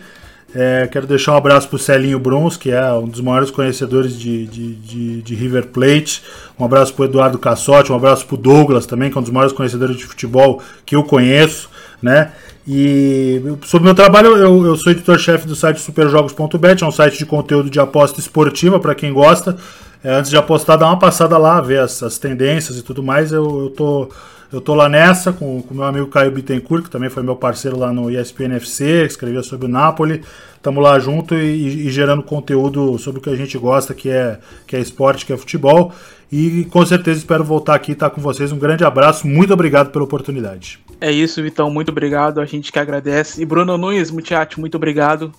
É, 0.55 0.86
quero 0.86 1.05
deixar 1.05 1.32
um 1.32 1.36
abraço 1.36 1.68
para 1.68 1.76
o 1.76 1.78
Celinho 1.78 2.18
Bruns, 2.18 2.56
que 2.56 2.70
é 2.70 2.93
um 2.93 3.09
dos 3.09 3.20
maiores 3.20 3.51
conhecedores 3.51 4.16
de, 4.16 4.47
de, 4.47 4.74
de, 4.76 5.22
de 5.22 5.35
River 5.35 5.66
Plate. 5.66 6.22
Um 6.59 6.64
abraço 6.64 6.94
para 6.94 7.02
o 7.02 7.05
Eduardo 7.06 7.39
Cassotti, 7.39 7.90
um 7.90 7.97
abraço 7.97 8.24
para 8.24 8.35
o 8.35 8.39
Douglas 8.39 8.86
também, 8.86 9.10
que 9.10 9.18
é 9.18 9.20
um 9.20 9.22
dos 9.22 9.32
maiores 9.32 9.52
conhecedores 9.52 9.97
de 9.97 10.05
futebol 10.05 10.62
que 10.86 10.94
eu 10.94 11.02
conheço. 11.02 11.68
Né? 12.01 12.31
E 12.68 13.43
sobre 13.64 13.82
o 13.82 13.85
meu 13.86 13.94
trabalho, 13.94 14.36
eu, 14.36 14.64
eu 14.64 14.76
sou 14.76 14.93
editor-chefe 14.93 15.47
do 15.47 15.56
site 15.56 15.81
superjogos.bet, 15.81 16.85
é 16.85 16.86
um 16.86 16.93
site 16.93 17.18
de 17.18 17.26
conteúdo 17.26 17.68
de 17.68 17.81
aposta 17.81 18.20
esportiva 18.20 18.78
para 18.78 18.94
quem 18.94 19.12
gosta. 19.12 19.56
É, 20.05 20.10
antes 20.10 20.31
de 20.31 20.36
apostar, 20.36 20.76
dá 20.76 20.86
uma 20.86 20.98
passada 20.98 21.39
lá, 21.39 21.59
ver 21.62 21.81
as, 21.81 22.02
as 22.02 22.18
tendências 22.18 22.76
e 22.76 22.82
tudo 22.82 23.02
mais. 23.02 23.32
Eu, 23.32 23.62
eu, 23.62 23.70
tô, 23.70 24.10
eu 24.52 24.60
tô 24.60 24.74
lá 24.74 24.86
nessa 24.86 25.32
com 25.32 25.60
o 25.60 25.66
meu 25.74 25.85
amigo 25.85 26.09
Caio 26.09 26.31
Bittencourt, 26.31 26.85
que 26.85 26.90
também 26.90 27.09
foi 27.09 27.22
meu 27.22 27.35
parceiro 27.35 27.78
lá 27.78 27.90
no 27.90 28.10
ESPN 28.10 28.55
FC, 28.56 29.06
escrevia 29.06 29.43
sobre 29.43 29.64
o 29.64 29.68
Napoli. 29.68 30.22
Estamos 30.56 30.85
lá 30.85 30.98
junto 30.98 31.35
e, 31.35 31.86
e, 31.86 31.90
gerando 31.90 32.22
conteúdo 32.22 32.98
sobre 32.98 33.18
o 33.18 33.22
que 33.22 33.31
a 33.31 33.36
gente 33.36 33.56
gosta, 33.56 33.94
que 33.94 34.10
é, 34.10 34.39
que 34.66 34.76
é 34.76 34.81
esporte, 34.81 35.24
que 35.24 35.32
é 35.32 35.39
futebol. 35.39 35.90
E 36.31 36.66
com 36.66 36.85
certeza 36.85 37.20
espero 37.20 37.43
voltar 37.43 37.74
aqui 37.74 37.93
e 37.93 37.94
estar 37.94 38.10
com 38.10 38.20
vocês. 38.20 38.52
Um 38.52 38.59
grande 38.59 38.85
abraço, 38.85 39.26
muito 39.26 39.55
obrigado 39.55 39.90
pela 39.90 40.05
oportunidade. 40.05 40.81
É 41.01 41.10
isso, 41.10 41.43
Vitão, 41.43 41.70
muito 41.70 41.90
obrigado. 41.90 42.43
A 42.43 42.44
gente 42.44 42.70
que 42.70 42.78
agradece. 42.78 43.40
E 43.40 43.47
Bruno 43.47 43.78
Nunes, 43.78 44.10
Mutiati, 44.10 44.60
muito 44.60 44.74
obrigado 44.76 45.32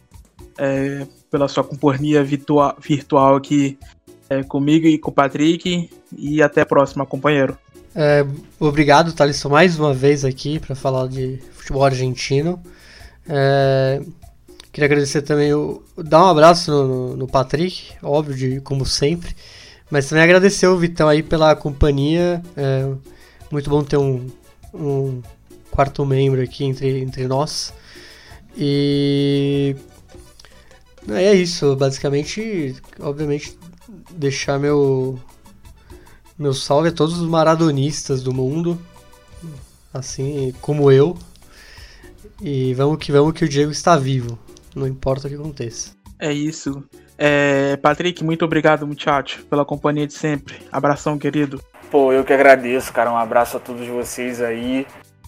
é, 0.57 1.05
pela 1.29 1.47
sua 1.47 1.63
companhia 1.63 2.23
virtual, 2.23 2.75
virtual 2.79 3.35
aqui 3.35 3.77
é, 4.29 4.43
comigo 4.43 4.87
e 4.87 4.97
com 4.97 5.11
o 5.11 5.13
Patrick. 5.13 5.89
E 6.17 6.41
até 6.41 6.61
a 6.61 6.65
próxima, 6.65 7.05
companheiro. 7.05 7.57
É, 7.95 8.25
obrigado, 8.59 9.13
Thalisson, 9.13 9.49
mais 9.49 9.79
uma 9.79 9.93
vez 9.93 10.25
aqui 10.25 10.59
para 10.59 10.75
falar 10.75 11.07
de 11.07 11.39
futebol 11.53 11.85
argentino. 11.85 12.61
É, 13.27 14.01
queria 14.71 14.87
agradecer 14.87 15.21
também, 15.21 15.53
o, 15.53 15.81
dar 15.97 16.25
um 16.25 16.29
abraço 16.29 16.71
no, 16.71 17.15
no, 17.15 17.27
Patrick, 17.27 17.93
óbvio, 18.03 18.35
de, 18.35 18.61
como 18.61 18.85
sempre. 18.85 19.33
Mas 19.89 20.09
também 20.09 20.23
agradecer 20.23 20.67
o 20.67 20.77
Vitão 20.77 21.07
aí 21.07 21.23
pela 21.23 21.55
companhia. 21.55 22.41
É 22.57 22.91
muito 23.49 23.69
bom 23.69 23.83
ter 23.83 23.97
um, 23.97 24.27
um 24.73 25.21
quarto 25.71 26.05
membro 26.05 26.41
aqui 26.41 26.65
entre, 26.65 26.99
entre 26.99 27.27
nós. 27.27 27.73
E 28.57 29.75
é 31.09 31.33
isso, 31.33 31.75
basicamente, 31.75 32.75
obviamente, 32.99 33.57
deixar 34.15 34.59
meu 34.59 35.19
meu 36.37 36.53
salve 36.53 36.89
a 36.89 36.91
todos 36.91 37.19
os 37.19 37.27
maradonistas 37.27 38.21
do 38.21 38.33
mundo, 38.33 38.79
assim 39.93 40.53
como 40.61 40.91
eu. 40.91 41.17
E 42.41 42.73
vamos 42.73 42.97
que 42.97 43.11
vamos 43.11 43.33
que 43.33 43.45
o 43.45 43.49
Diego 43.49 43.71
está 43.71 43.95
vivo, 43.95 44.37
não 44.75 44.85
importa 44.85 45.27
o 45.27 45.29
que 45.29 45.35
aconteça. 45.35 45.91
É 46.19 46.31
isso. 46.31 46.83
É, 47.17 47.77
Patrick, 47.77 48.23
muito 48.23 48.43
obrigado, 48.43 48.85
muchacho, 48.85 49.45
pela 49.45 49.63
companhia 49.63 50.05
de 50.05 50.13
sempre. 50.13 50.55
Abração, 50.71 51.17
querido. 51.17 51.61
Pô, 51.89 52.11
eu 52.11 52.25
que 52.25 52.33
agradeço, 52.33 52.91
cara. 52.91 53.11
Um 53.11 53.17
abraço 53.17 53.55
a 53.55 53.59
todos 53.59 53.87
vocês 53.87 54.41
aí. 54.41 54.85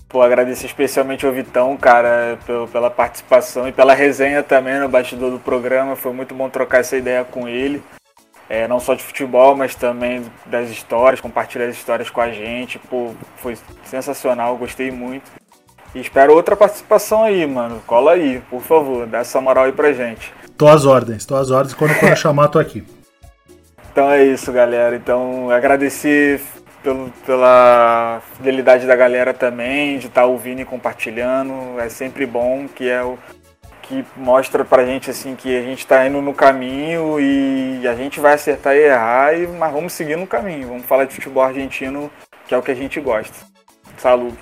Pô, 0.10 0.22
agradecer 0.22 0.66
especialmente 0.66 1.26
ao 1.26 1.32
Vitão, 1.32 1.76
cara, 1.78 2.38
pela 2.72 2.90
participação 2.90 3.68
e 3.68 3.72
pela 3.72 3.94
resenha 3.94 4.42
também 4.42 4.80
no 4.80 4.90
bastidor 4.90 5.32
do 5.32 5.40
programa. 5.40 5.96
Foi 5.96 6.14
muito 6.14 6.34
bom 6.34 6.50
trocar 6.50 6.80
essa 6.80 6.98
ideia 6.98 7.24
com 7.24 7.48
ele. 7.48 7.82
É, 8.50 8.68
não 8.68 8.80
só 8.80 8.94
de 8.94 9.04
futebol, 9.04 9.56
mas 9.56 9.76
também 9.76 10.24
das 10.46 10.70
histórias, 10.70 11.20
compartilhar 11.20 11.66
as 11.66 11.76
histórias 11.76 12.10
com 12.10 12.22
a 12.22 12.32
gente. 12.32 12.80
Pô, 12.80 13.14
foi 13.38 13.58
sensacional, 13.84 14.56
gostei 14.56 14.90
muito. 14.90 15.30
E 15.94 16.00
espero 16.00 16.34
outra 16.34 16.56
participação 16.56 17.24
aí, 17.24 17.46
mano. 17.46 17.82
Cola 17.86 18.14
aí, 18.14 18.42
por 18.50 18.62
favor, 18.62 19.06
dá 19.06 19.20
essa 19.20 19.42
moral 19.42 19.66
aí 19.66 19.72
pra 19.72 19.92
gente. 19.92 20.34
Tô 20.58 20.68
às 20.68 20.86
ordens, 20.86 21.26
tô 21.26 21.36
às 21.36 21.52
ordens. 21.52 21.74
Quando 21.74 21.92
eu 22.02 22.16
chamar, 22.16 22.48
tô 22.48 22.60
aqui. 22.60 22.84
Então 23.90 24.12
é 24.12 24.24
isso, 24.24 24.52
galera. 24.52 24.96
Então, 24.96 25.50
agradecer 25.50 26.40
pelo, 26.84 27.12
pela 27.26 28.22
fidelidade 28.36 28.86
da 28.86 28.96
galera 28.96 29.34
também, 29.34 29.98
de 29.98 30.06
estar 30.06 30.22
tá 30.22 30.28
ouvindo 30.28 30.62
e 30.62 30.66
compartilhando. 30.66 31.80
É 31.80 31.90
sempre 31.90 32.24
bom, 32.28 32.68
que 32.68 32.88
é 32.88 33.02
o 33.04 33.18
que 33.88 34.06
mostra 34.16 34.66
pra 34.66 34.86
gente 34.86 35.10
assim 35.10 35.36
que 35.36 35.56
a 35.56 35.62
gente 35.62 35.80
está 35.80 36.06
indo 36.06 36.22
no 36.22 36.34
caminho 36.34 37.20
e 37.20 37.88
a 37.88 37.96
gente 37.96 38.20
vai 38.20 38.34
acertar 38.34 38.76
e 38.76 38.80
errar, 38.80 39.34
e, 39.34 39.48
mas 39.48 39.72
vamos 39.72 39.94
seguir 39.94 40.18
no 40.18 40.28
caminho. 40.28 40.68
Vamos 40.68 40.86
falar 40.86 41.06
de 41.06 41.16
futebol 41.16 41.44
argentino, 41.44 42.12
que 42.48 42.54
é 42.54 42.58
o 42.58 42.62
que 42.62 42.72
a 42.72 42.76
gente 42.76 43.00
gosta. 43.00 43.34
Saludo. 43.98 44.38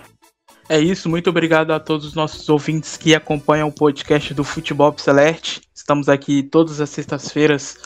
É 0.68 0.80
isso, 0.80 1.08
muito 1.08 1.30
obrigado 1.30 1.72
a 1.72 1.80
todos 1.80 2.08
os 2.08 2.16
nossos 2.16 2.50
ouvintes 2.50 2.98
que 2.98 3.14
acompanham 3.14 3.68
o 3.68 3.72
podcast 3.72 4.34
do 4.34 4.44
Futebol 4.44 4.94
Celeste. 4.98 5.62
Estamos 5.76 6.10
aqui 6.10 6.42
todas 6.42 6.82
as 6.82 6.90
sextas-feiras 6.90 7.78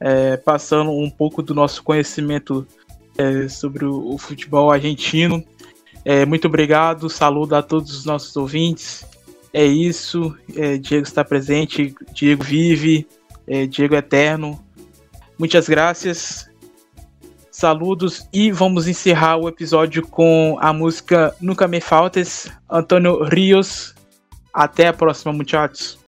é, 0.00 0.38
passando 0.38 0.90
um 0.90 1.10
pouco 1.10 1.42
do 1.42 1.54
nosso 1.54 1.82
conhecimento 1.82 2.66
é, 3.18 3.46
sobre 3.48 3.84
o, 3.84 4.14
o, 4.14 4.18
futebol 4.18 4.70
argentino. 4.70 5.44
É, 6.02 6.24
muito 6.24 6.48
obrigado, 6.48 7.10
saludo 7.10 7.54
a 7.56 7.62
todos 7.62 7.94
os 7.94 8.04
nossos 8.06 8.34
ouvintes. 8.36 9.04
É 9.54 9.64
isso, 9.64 10.36
é, 10.56 10.76
Diego 10.78 11.06
está 11.06 11.24
presente, 11.24 11.94
Diego 12.12 12.42
vive, 12.42 13.06
é, 13.46 13.68
Diego 13.68 13.94
eterno. 13.94 14.58
Muitas 15.38 15.68
graças, 15.68 16.50
saludos 17.52 18.28
e 18.32 18.50
vamos 18.50 18.88
encerrar 18.88 19.36
o 19.36 19.48
episódio 19.48 20.04
com 20.04 20.58
a 20.60 20.72
música 20.72 21.32
Nunca 21.40 21.68
Me 21.68 21.80
Faltes, 21.80 22.50
Antônio 22.68 23.22
Rios. 23.22 23.94
Até 24.52 24.88
a 24.88 24.92
próxima, 24.92 25.32
muchachos. 25.32 26.00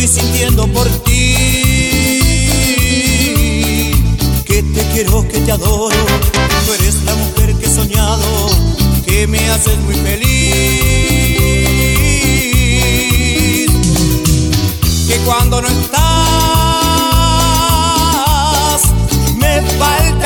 estoy 0.00 0.22
sintiendo 0.22 0.66
por 0.68 0.88
ti. 1.04 1.34
Que 4.46 4.62
te 4.62 4.82
quiero, 4.92 5.26
que 5.28 5.40
te 5.40 5.52
adoro. 5.52 5.96
Tú 6.66 6.72
eres 6.74 7.02
la 7.04 7.14
mujer 7.14 7.54
que 7.56 7.66
he 7.66 7.70
soñado, 7.70 8.24
que 9.04 9.26
me 9.26 9.50
haces 9.50 9.78
muy 9.80 9.94
feliz. 9.94 10.30
Que 15.06 15.16
cuando 15.24 15.60
no 15.60 15.68
estás, 15.68 16.00
me 19.36 19.60
falta. 19.78 20.19